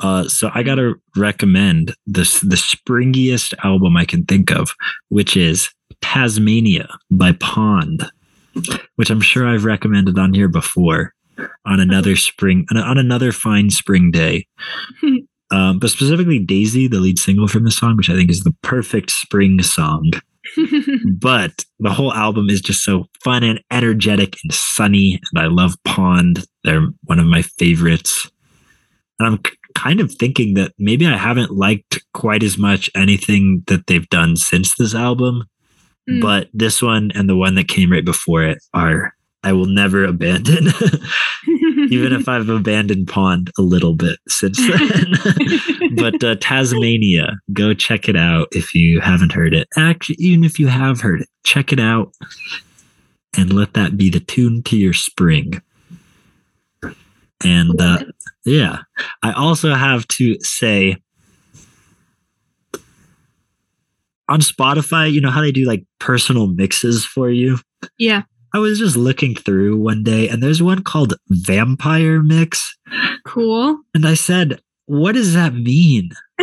Uh, 0.00 0.24
so 0.24 0.50
I 0.52 0.62
gotta 0.62 0.94
recommend 1.16 1.94
this 2.06 2.40
the 2.40 2.56
springiest 2.56 3.54
album 3.62 3.96
I 3.96 4.04
can 4.04 4.24
think 4.24 4.50
of, 4.50 4.74
which 5.08 5.36
is 5.36 5.68
Tasmania 6.00 6.88
by 7.10 7.32
Pond, 7.32 8.10
which 8.96 9.10
I'm 9.10 9.20
sure 9.20 9.46
I've 9.46 9.64
recommended 9.64 10.18
on 10.18 10.34
here 10.34 10.48
before 10.48 11.14
on 11.64 11.80
another 11.80 12.16
spring 12.16 12.66
on, 12.70 12.78
on 12.78 12.98
another 12.98 13.32
fine 13.32 13.70
spring 13.70 14.10
day. 14.10 14.46
Um, 15.50 15.78
but 15.78 15.90
specifically 15.90 16.38
Daisy, 16.38 16.88
the 16.88 17.00
lead 17.00 17.18
single 17.18 17.48
from 17.48 17.64
the 17.64 17.70
song, 17.70 17.96
which 17.96 18.10
I 18.10 18.14
think 18.14 18.30
is 18.30 18.42
the 18.42 18.54
perfect 18.62 19.10
spring 19.10 19.62
song. 19.62 20.10
But 21.18 21.64
the 21.80 21.92
whole 21.92 22.12
album 22.12 22.48
is 22.50 22.60
just 22.60 22.84
so 22.84 23.06
fun 23.24 23.42
and 23.42 23.60
energetic 23.70 24.36
and 24.42 24.54
sunny. 24.54 25.20
And 25.32 25.42
I 25.42 25.48
love 25.48 25.74
Pond. 25.84 26.44
They're 26.62 26.86
one 27.04 27.18
of 27.18 27.26
my 27.26 27.42
favorites. 27.42 28.30
And 29.18 29.26
I'm 29.26 29.38
k- 29.38 29.56
kind 29.74 30.00
of 30.00 30.12
thinking 30.12 30.54
that 30.54 30.72
maybe 30.78 31.06
I 31.06 31.16
haven't 31.16 31.50
liked 31.50 32.00
quite 32.14 32.42
as 32.42 32.58
much 32.58 32.88
anything 32.94 33.64
that 33.66 33.86
they've 33.86 34.08
done 34.08 34.36
since 34.36 34.76
this 34.76 34.94
album. 34.94 35.44
Mm. 36.08 36.22
But 36.22 36.48
this 36.52 36.80
one 36.80 37.10
and 37.14 37.28
the 37.28 37.36
one 37.36 37.56
that 37.56 37.68
came 37.68 37.90
right 37.90 38.04
before 38.04 38.44
it 38.44 38.58
are 38.72 39.12
I 39.42 39.52
will 39.52 39.66
never 39.66 40.04
abandon. 40.04 40.68
even 41.90 42.12
if 42.12 42.28
I've 42.28 42.48
abandoned 42.48 43.08
Pond 43.08 43.50
a 43.58 43.62
little 43.62 43.94
bit 43.94 44.18
since 44.28 44.58
then. 44.58 45.14
but 45.96 46.22
uh, 46.22 46.36
Tasmania, 46.40 47.38
go 47.52 47.74
check 47.74 48.08
it 48.08 48.16
out 48.16 48.48
if 48.52 48.74
you 48.74 49.00
haven't 49.00 49.32
heard 49.32 49.54
it. 49.54 49.68
Actually, 49.76 50.16
even 50.18 50.44
if 50.44 50.58
you 50.58 50.66
have 50.68 51.00
heard 51.00 51.22
it, 51.22 51.28
check 51.44 51.72
it 51.72 51.80
out 51.80 52.12
and 53.36 53.52
let 53.52 53.74
that 53.74 53.96
be 53.96 54.10
the 54.10 54.20
tune 54.20 54.62
to 54.64 54.76
your 54.76 54.92
spring. 54.92 55.60
And 57.44 57.80
uh, 57.80 58.04
yeah, 58.44 58.80
I 59.22 59.32
also 59.32 59.74
have 59.74 60.08
to 60.08 60.38
say 60.40 60.96
on 64.28 64.40
Spotify, 64.40 65.12
you 65.12 65.20
know 65.20 65.30
how 65.30 65.42
they 65.42 65.52
do 65.52 65.64
like 65.64 65.84
personal 65.98 66.46
mixes 66.46 67.04
for 67.04 67.30
you? 67.30 67.58
yeah. 67.98 68.22
I 68.56 68.58
was 68.58 68.78
just 68.78 68.96
looking 68.96 69.34
through 69.34 69.76
one 69.76 70.02
day 70.02 70.30
and 70.30 70.42
there's 70.42 70.62
one 70.62 70.82
called 70.82 71.12
Vampire 71.28 72.22
Mix. 72.22 72.74
Cool. 73.26 73.80
And 73.92 74.06
I 74.06 74.14
said, 74.14 74.62
What 74.86 75.12
does 75.12 75.34
that 75.34 75.52
mean? 75.52 76.10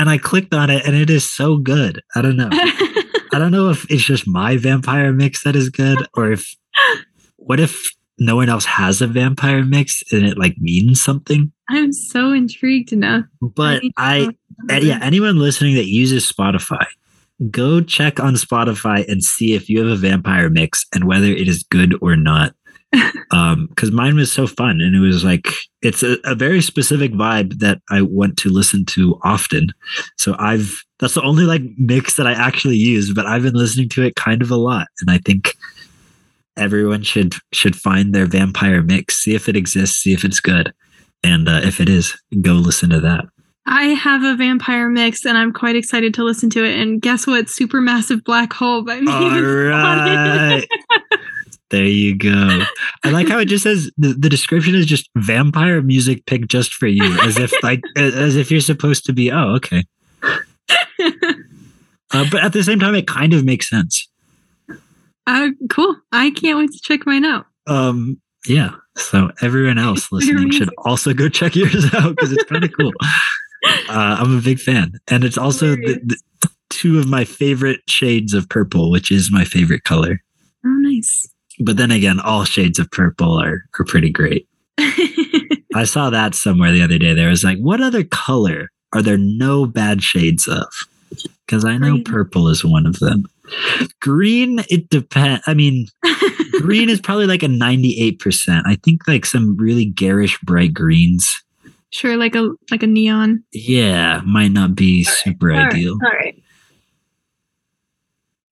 And 0.00 0.08
I 0.08 0.16
clicked 0.16 0.54
on 0.54 0.70
it 0.70 0.86
and 0.86 0.94
it 0.94 1.10
is 1.10 1.28
so 1.28 1.56
good. 1.56 2.00
I 2.14 2.22
don't 2.22 2.36
know. 2.36 2.50
I 2.52 3.30
don't 3.32 3.50
know 3.50 3.68
if 3.70 3.84
it's 3.90 4.04
just 4.04 4.28
my 4.28 4.56
vampire 4.56 5.12
mix 5.12 5.42
that 5.42 5.56
is 5.56 5.70
good 5.70 6.06
or 6.14 6.30
if 6.30 6.54
what 7.34 7.58
if 7.58 7.82
no 8.16 8.36
one 8.36 8.48
else 8.48 8.64
has 8.64 9.02
a 9.02 9.08
vampire 9.08 9.64
mix 9.64 10.04
and 10.12 10.24
it 10.24 10.38
like 10.38 10.56
means 10.58 11.02
something? 11.02 11.50
I'm 11.68 11.92
so 11.92 12.30
intrigued 12.30 12.90
to 12.90 12.96
know. 12.96 13.24
But 13.42 13.82
I, 13.96 14.28
uh, 14.70 14.74
yeah, 14.76 15.00
anyone 15.02 15.36
listening 15.36 15.74
that 15.74 15.88
uses 15.88 16.30
Spotify, 16.30 16.86
go 17.50 17.80
check 17.80 18.20
on 18.20 18.34
Spotify 18.34 19.06
and 19.08 19.22
see 19.22 19.54
if 19.54 19.68
you 19.68 19.78
have 19.80 19.88
a 19.88 19.96
vampire 19.96 20.50
mix 20.50 20.84
and 20.94 21.04
whether 21.04 21.26
it 21.26 21.48
is 21.48 21.62
good 21.64 21.94
or 22.00 22.16
not. 22.16 22.54
um, 23.30 23.66
because 23.66 23.90
mine 23.90 24.16
was 24.16 24.32
so 24.32 24.46
fun 24.46 24.80
and 24.80 24.96
it 24.96 25.00
was 25.00 25.22
like 25.22 25.46
it's 25.82 26.02
a, 26.02 26.16
a 26.24 26.34
very 26.34 26.62
specific 26.62 27.12
vibe 27.12 27.58
that 27.58 27.82
I 27.90 28.00
want 28.00 28.38
to 28.38 28.48
listen 28.48 28.86
to 28.86 29.20
often. 29.22 29.68
So 30.16 30.34
I've 30.38 30.72
that's 30.98 31.14
the 31.14 31.22
only 31.22 31.44
like 31.44 31.62
mix 31.76 32.16
that 32.16 32.26
I 32.26 32.32
actually 32.32 32.76
use, 32.76 33.12
but 33.12 33.26
I've 33.26 33.42
been 33.42 33.54
listening 33.54 33.88
to 33.90 34.02
it 34.02 34.16
kind 34.16 34.42
of 34.42 34.50
a 34.50 34.56
lot, 34.56 34.88
and 35.00 35.10
I 35.10 35.18
think 35.18 35.54
everyone 36.56 37.02
should 37.02 37.34
should 37.52 37.76
find 37.76 38.14
their 38.14 38.26
vampire 38.26 38.82
mix, 38.82 39.22
see 39.22 39.34
if 39.34 39.48
it 39.48 39.56
exists, 39.56 39.98
see 39.98 40.12
if 40.12 40.24
it's 40.24 40.40
good, 40.40 40.72
and 41.22 41.48
uh, 41.48 41.60
if 41.62 41.80
it 41.80 41.88
is, 41.88 42.18
go 42.40 42.52
listen 42.52 42.90
to 42.90 43.00
that. 43.00 43.26
I 43.70 43.88
have 43.88 44.22
a 44.22 44.34
vampire 44.34 44.88
mix 44.88 45.26
and 45.26 45.36
I'm 45.36 45.52
quite 45.52 45.76
excited 45.76 46.14
to 46.14 46.24
listen 46.24 46.48
to 46.50 46.64
it. 46.64 46.78
And 46.80 47.02
guess 47.02 47.26
what? 47.26 47.46
Supermassive 47.46 48.24
Black 48.24 48.52
Hole 48.52 48.82
by 48.82 49.00
Muse. 49.00 49.10
All 49.10 49.42
right. 49.42 50.66
There 51.70 51.84
you 51.84 52.16
go. 52.16 52.64
I 53.04 53.10
like 53.10 53.28
how 53.28 53.38
it 53.38 53.44
just 53.44 53.62
says 53.62 53.90
the, 53.98 54.14
the 54.14 54.30
description 54.30 54.74
is 54.74 54.86
just 54.86 55.10
vampire 55.16 55.82
music 55.82 56.24
picked 56.24 56.48
just 56.48 56.72
for 56.72 56.86
you, 56.86 57.04
as 57.20 57.36
if 57.36 57.52
like 57.62 57.82
as 57.96 58.36
if 58.36 58.50
you're 58.50 58.62
supposed 58.62 59.04
to 59.04 59.12
be. 59.12 59.30
Oh, 59.30 59.56
okay. 59.56 59.84
Uh, 62.10 62.24
but 62.32 62.42
at 62.42 62.54
the 62.54 62.62
same 62.62 62.80
time, 62.80 62.94
it 62.94 63.06
kind 63.06 63.34
of 63.34 63.44
makes 63.44 63.68
sense. 63.68 64.08
uh, 65.26 65.48
cool. 65.68 65.94
I 66.10 66.30
can't 66.30 66.58
wait 66.58 66.72
to 66.72 66.80
check 66.82 67.04
mine 67.04 67.26
out. 67.26 67.44
Um, 67.66 68.18
yeah. 68.46 68.70
So 68.96 69.30
everyone 69.42 69.76
else 69.76 70.10
listening 70.10 70.50
should 70.50 70.70
also 70.78 71.12
go 71.12 71.28
check 71.28 71.54
yours 71.54 71.84
out 71.92 72.16
because 72.16 72.32
it's 72.32 72.44
kind 72.44 72.64
of 72.64 72.72
cool. 72.72 72.92
Uh, 73.88 74.16
I'm 74.20 74.36
a 74.36 74.40
big 74.42 74.58
fan, 74.58 74.92
and 75.10 75.24
it's 75.24 75.38
also 75.38 75.70
the, 75.70 75.98
the 76.04 76.50
two 76.68 76.98
of 76.98 77.06
my 77.08 77.24
favorite 77.24 77.80
shades 77.88 78.34
of 78.34 78.48
purple, 78.48 78.90
which 78.90 79.10
is 79.10 79.32
my 79.32 79.44
favorite 79.44 79.84
color. 79.84 80.22
Oh, 80.64 80.68
nice. 80.68 81.32
But 81.60 81.76
then 81.76 81.90
again, 81.90 82.20
all 82.20 82.44
shades 82.44 82.78
of 82.78 82.90
purple 82.90 83.40
are 83.40 83.64
are 83.78 83.84
pretty 83.84 84.10
great. 84.10 84.46
I 85.74 85.84
saw 85.84 86.10
that 86.10 86.34
somewhere 86.34 86.72
the 86.72 86.82
other 86.82 86.98
day. 86.98 87.14
There 87.14 87.28
was 87.28 87.44
like, 87.44 87.58
what 87.58 87.80
other 87.80 88.04
color 88.04 88.70
are 88.92 89.02
there 89.02 89.18
no 89.18 89.66
bad 89.66 90.02
shades 90.02 90.48
of? 90.48 90.66
Because 91.46 91.64
I 91.64 91.78
know 91.78 92.00
purple 92.04 92.48
is 92.48 92.64
one 92.64 92.86
of 92.86 92.98
them. 92.98 93.24
Green, 94.00 94.60
it 94.68 94.90
depends. 94.90 95.42
I 95.46 95.54
mean, 95.54 95.86
green 96.60 96.90
is 96.90 97.00
probably 97.00 97.26
like 97.26 97.42
a 97.42 97.46
98%. 97.46 98.62
I 98.66 98.76
think 98.76 99.08
like 99.08 99.24
some 99.24 99.56
really 99.56 99.86
garish 99.86 100.38
bright 100.40 100.74
greens, 100.74 101.34
sure, 101.90 102.16
like 102.16 102.34
a 102.34 102.50
like 102.70 102.82
a 102.82 102.86
neon. 102.86 103.44
yeah, 103.52 104.20
might 104.24 104.52
not 104.52 104.74
be 104.74 105.04
super 105.04 105.52
All 105.52 105.58
right, 105.58 105.72
ideal. 105.72 105.98
All 106.02 106.10
right. 106.10 106.42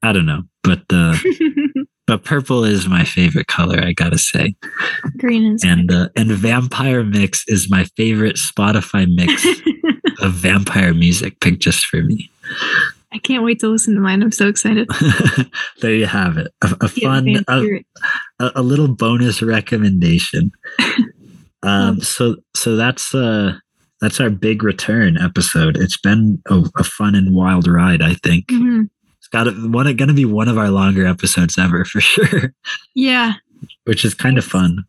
I 0.02 0.12
don't 0.12 0.26
know. 0.26 0.42
But 0.62 0.82
uh 0.90 1.16
but 2.06 2.24
purple 2.24 2.64
is 2.64 2.88
my 2.88 3.04
favorite 3.04 3.48
color, 3.48 3.80
I 3.82 3.92
gotta 3.92 4.18
say. 4.18 4.54
Green 5.18 5.54
is. 5.54 5.64
And 5.64 5.90
uh, 5.92 6.08
and 6.16 6.30
Vampire 6.30 7.02
Mix 7.02 7.44
is 7.48 7.70
my 7.70 7.84
favorite 7.96 8.36
Spotify 8.36 9.06
mix 9.12 9.44
of 10.20 10.32
vampire 10.32 10.94
music 10.94 11.40
picked 11.40 11.60
just 11.60 11.86
for 11.86 12.02
me. 12.02 12.30
I 13.12 13.18
can't 13.18 13.44
wait 13.44 13.60
to 13.60 13.68
listen 13.68 13.94
to 13.94 14.00
mine. 14.00 14.22
I'm 14.22 14.32
so 14.32 14.46
excited. 14.46 14.88
there 15.80 15.94
you 15.94 16.06
have 16.06 16.36
it. 16.36 16.52
A, 16.62 16.76
a 16.82 16.88
fun, 16.88 17.28
a, 17.48 17.82
a, 18.38 18.52
a 18.56 18.62
little 18.62 18.88
bonus 18.88 19.40
recommendation. 19.40 20.50
Um, 21.62 22.00
so 22.00 22.36
so 22.54 22.76
that's 22.76 23.14
uh 23.14 23.54
that's 24.00 24.20
our 24.20 24.30
big 24.30 24.62
return 24.62 25.16
episode. 25.16 25.76
It's 25.76 25.96
been 25.96 26.42
a, 26.48 26.62
a 26.76 26.84
fun 26.84 27.14
and 27.14 27.34
wild 27.34 27.66
ride. 27.66 28.02
I 28.02 28.14
think 28.14 28.46
Mhm. 28.48 28.88
it's 29.18 29.28
got 29.28 29.46
one 29.46 29.86
going 29.96 30.08
to 30.08 30.14
be 30.14 30.26
one 30.26 30.48
of 30.48 30.58
our 30.58 30.70
longer 30.70 31.06
episodes 31.06 31.56
ever 31.58 31.84
for 31.86 32.00
sure, 32.00 32.52
Yeah. 32.94 33.34
which 33.84 34.04
is 34.04 34.12
kind 34.14 34.36
of 34.38 34.44
fun. 34.44 34.84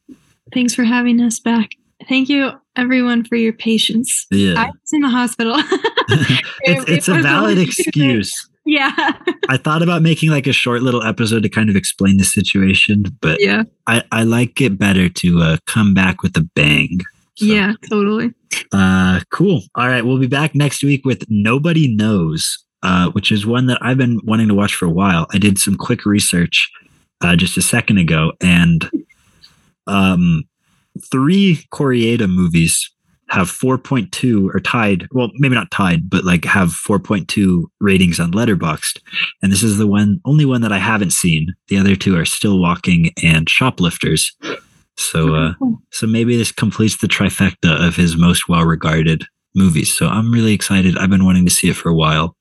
Thanks 0.53 0.76
for 0.76 0.84
having 0.84 1.22
us 1.22 1.39
back. 1.39 1.72
Thank 2.07 2.30
you, 2.30 2.52
everyone, 2.76 3.23
for 3.23 3.35
your 3.38 3.53
patience. 3.53 4.26
Yeah. 4.30 4.53
I 4.61 4.65
was 4.68 4.94
in 4.94 5.02
the 5.02 5.10
hospital. 5.10 5.56
it's, 6.10 6.84
it 6.84 6.89
it's 6.89 7.07
a 7.07 7.15
valid 7.22 7.57
excuse. 7.57 8.34
Yeah. 8.69 8.91
I 9.49 9.56
thought 9.57 9.81
about 9.81 10.02
making 10.02 10.30
like 10.30 10.45
a 10.45 10.52
short 10.53 10.81
little 10.81 11.02
episode 11.02 11.44
to 11.44 11.49
kind 11.49 11.69
of 11.69 11.76
explain 11.77 12.18
the 12.18 12.26
situation, 12.26 13.06
but 13.22 13.39
Yeah. 13.41 13.64
I, 13.88 14.03
I 14.11 14.23
like 14.23 14.60
it 14.60 14.77
better 14.77 15.07
to 15.07 15.39
uh, 15.41 15.57
come 15.65 15.94
back 15.94 16.22
with 16.22 16.35
a 16.35 16.41
bang. 16.53 16.99
So, 17.38 17.45
Yeah, 17.45 17.73
totally. 17.89 18.34
Uh, 18.73 19.22
cool. 19.31 19.61
All 19.76 19.88
right. 19.88 20.03
We'll 20.06 20.19
be 20.19 20.27
back 20.27 20.53
next 20.53 20.84
week 20.84 21.06
with 21.06 21.23
Nobody 21.30 21.88
Knows, 21.95 22.57
uh, 22.84 23.10
which 23.11 23.31
is 23.31 23.45
one 23.45 23.68
that 23.68 23.77
I've 23.81 23.98
been 23.98 24.19
wanting 24.26 24.49
to 24.49 24.53
watch 24.56 24.76
for 24.76 24.85
a 24.85 24.91
while. 24.91 25.27
I 25.34 25.38
did 25.38 25.57
some 25.57 25.77
quick 25.77 26.06
research 26.06 26.69
uh, 27.22 27.35
just 27.38 27.56
a 27.57 27.61
second 27.61 27.99
ago, 27.99 28.34
and 28.41 28.89
um, 29.88 30.44
three 31.10 31.65
Kore-eda 31.72 32.27
movies 32.27 32.89
have 33.30 33.52
4.2 33.52 34.54
or 34.54 34.60
tied. 34.60 35.08
Well, 35.12 35.30
maybe 35.36 35.56
not 35.56 35.72
tied, 35.72 36.10
but 36.10 36.24
like 36.24 36.45
have 36.45 36.70
4.2 36.70 37.64
ratings 37.82 38.20
on 38.20 38.32
Letterboxd. 38.32 38.99
And 39.41 39.52
this 39.52 39.64
is 39.64 39.78
the 39.78 39.88
one, 39.88 40.22
only 40.26 40.45
one 40.45 40.62
that 40.62 40.72
I 40.72 40.78
haven't 40.78 41.12
seen. 41.12 41.54
The 41.68 41.78
other 41.78 41.95
two 41.95 42.18
are 42.18 42.26
Still 42.26 42.60
Walking 42.60 43.12
and 43.22 43.49
Shoplifters. 43.49 44.32
So, 44.95 45.36
uh, 45.36 45.54
so 45.91 46.08
maybe 46.08 46.38
this 46.38 46.52
completes 46.52 46.98
the 46.98 47.08
trifecta 47.08 47.86
of 47.86 47.95
his 47.95 48.18
most 48.18 48.48
well-regarded 48.49 49.26
movies. 49.54 49.95
So 49.95 50.08
I'm 50.08 50.32
really 50.32 50.54
excited. 50.54 50.98
I've 50.98 51.10
been 51.10 51.26
wanting 51.26 51.45
to 51.45 51.52
see 51.52 51.70
it 51.70 51.76
for 51.76 51.90
a 51.90 51.95
while, 51.95 52.36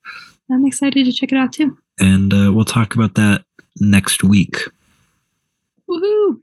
I'm 0.51 0.65
excited 0.65 1.05
to 1.05 1.13
check 1.13 1.33
it 1.33 1.37
out 1.37 1.53
too. 1.53 1.77
and 1.99 2.33
uh, 2.33 2.53
we'll 2.53 2.65
talk 2.65 2.95
about 2.95 3.15
that 3.17 3.45
next 3.81 4.23
week. 4.23 4.59
Woohoo! 5.89 6.41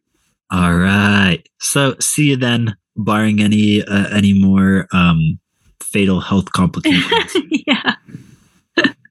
All 0.51 0.75
right. 0.75 1.41
So 1.59 1.95
see 1.99 2.29
you 2.29 2.35
then. 2.35 2.75
Barring 2.95 3.41
any 3.41 3.81
uh, 3.81 4.07
any 4.09 4.33
more 4.39 4.87
um, 4.91 5.39
fatal 5.81 6.21
health 6.21 6.51
complications, 6.51 7.35
yeah. 7.67 7.95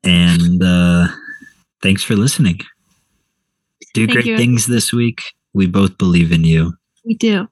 and 0.05 0.63
uh, 0.63 1.09
thanks 1.83 2.05
for 2.05 2.15
listening. 2.15 2.61
Do 3.95 4.07
Thank 4.07 4.13
great 4.13 4.27
you. 4.27 4.37
things 4.37 4.67
this 4.67 4.93
week. 4.93 5.23
We 5.53 5.67
both 5.67 5.99
believe 5.99 6.33
in 6.33 6.45
you. 6.45 6.75
We 7.05 7.15
do. 7.15 7.49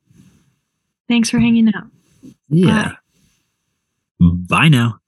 Thanks 1.09 1.31
for 1.31 1.41
hanging 1.41 1.69
out. 1.75 1.89
Yeah. 2.49 2.93
Bye 4.21 4.69
now. 4.69 5.00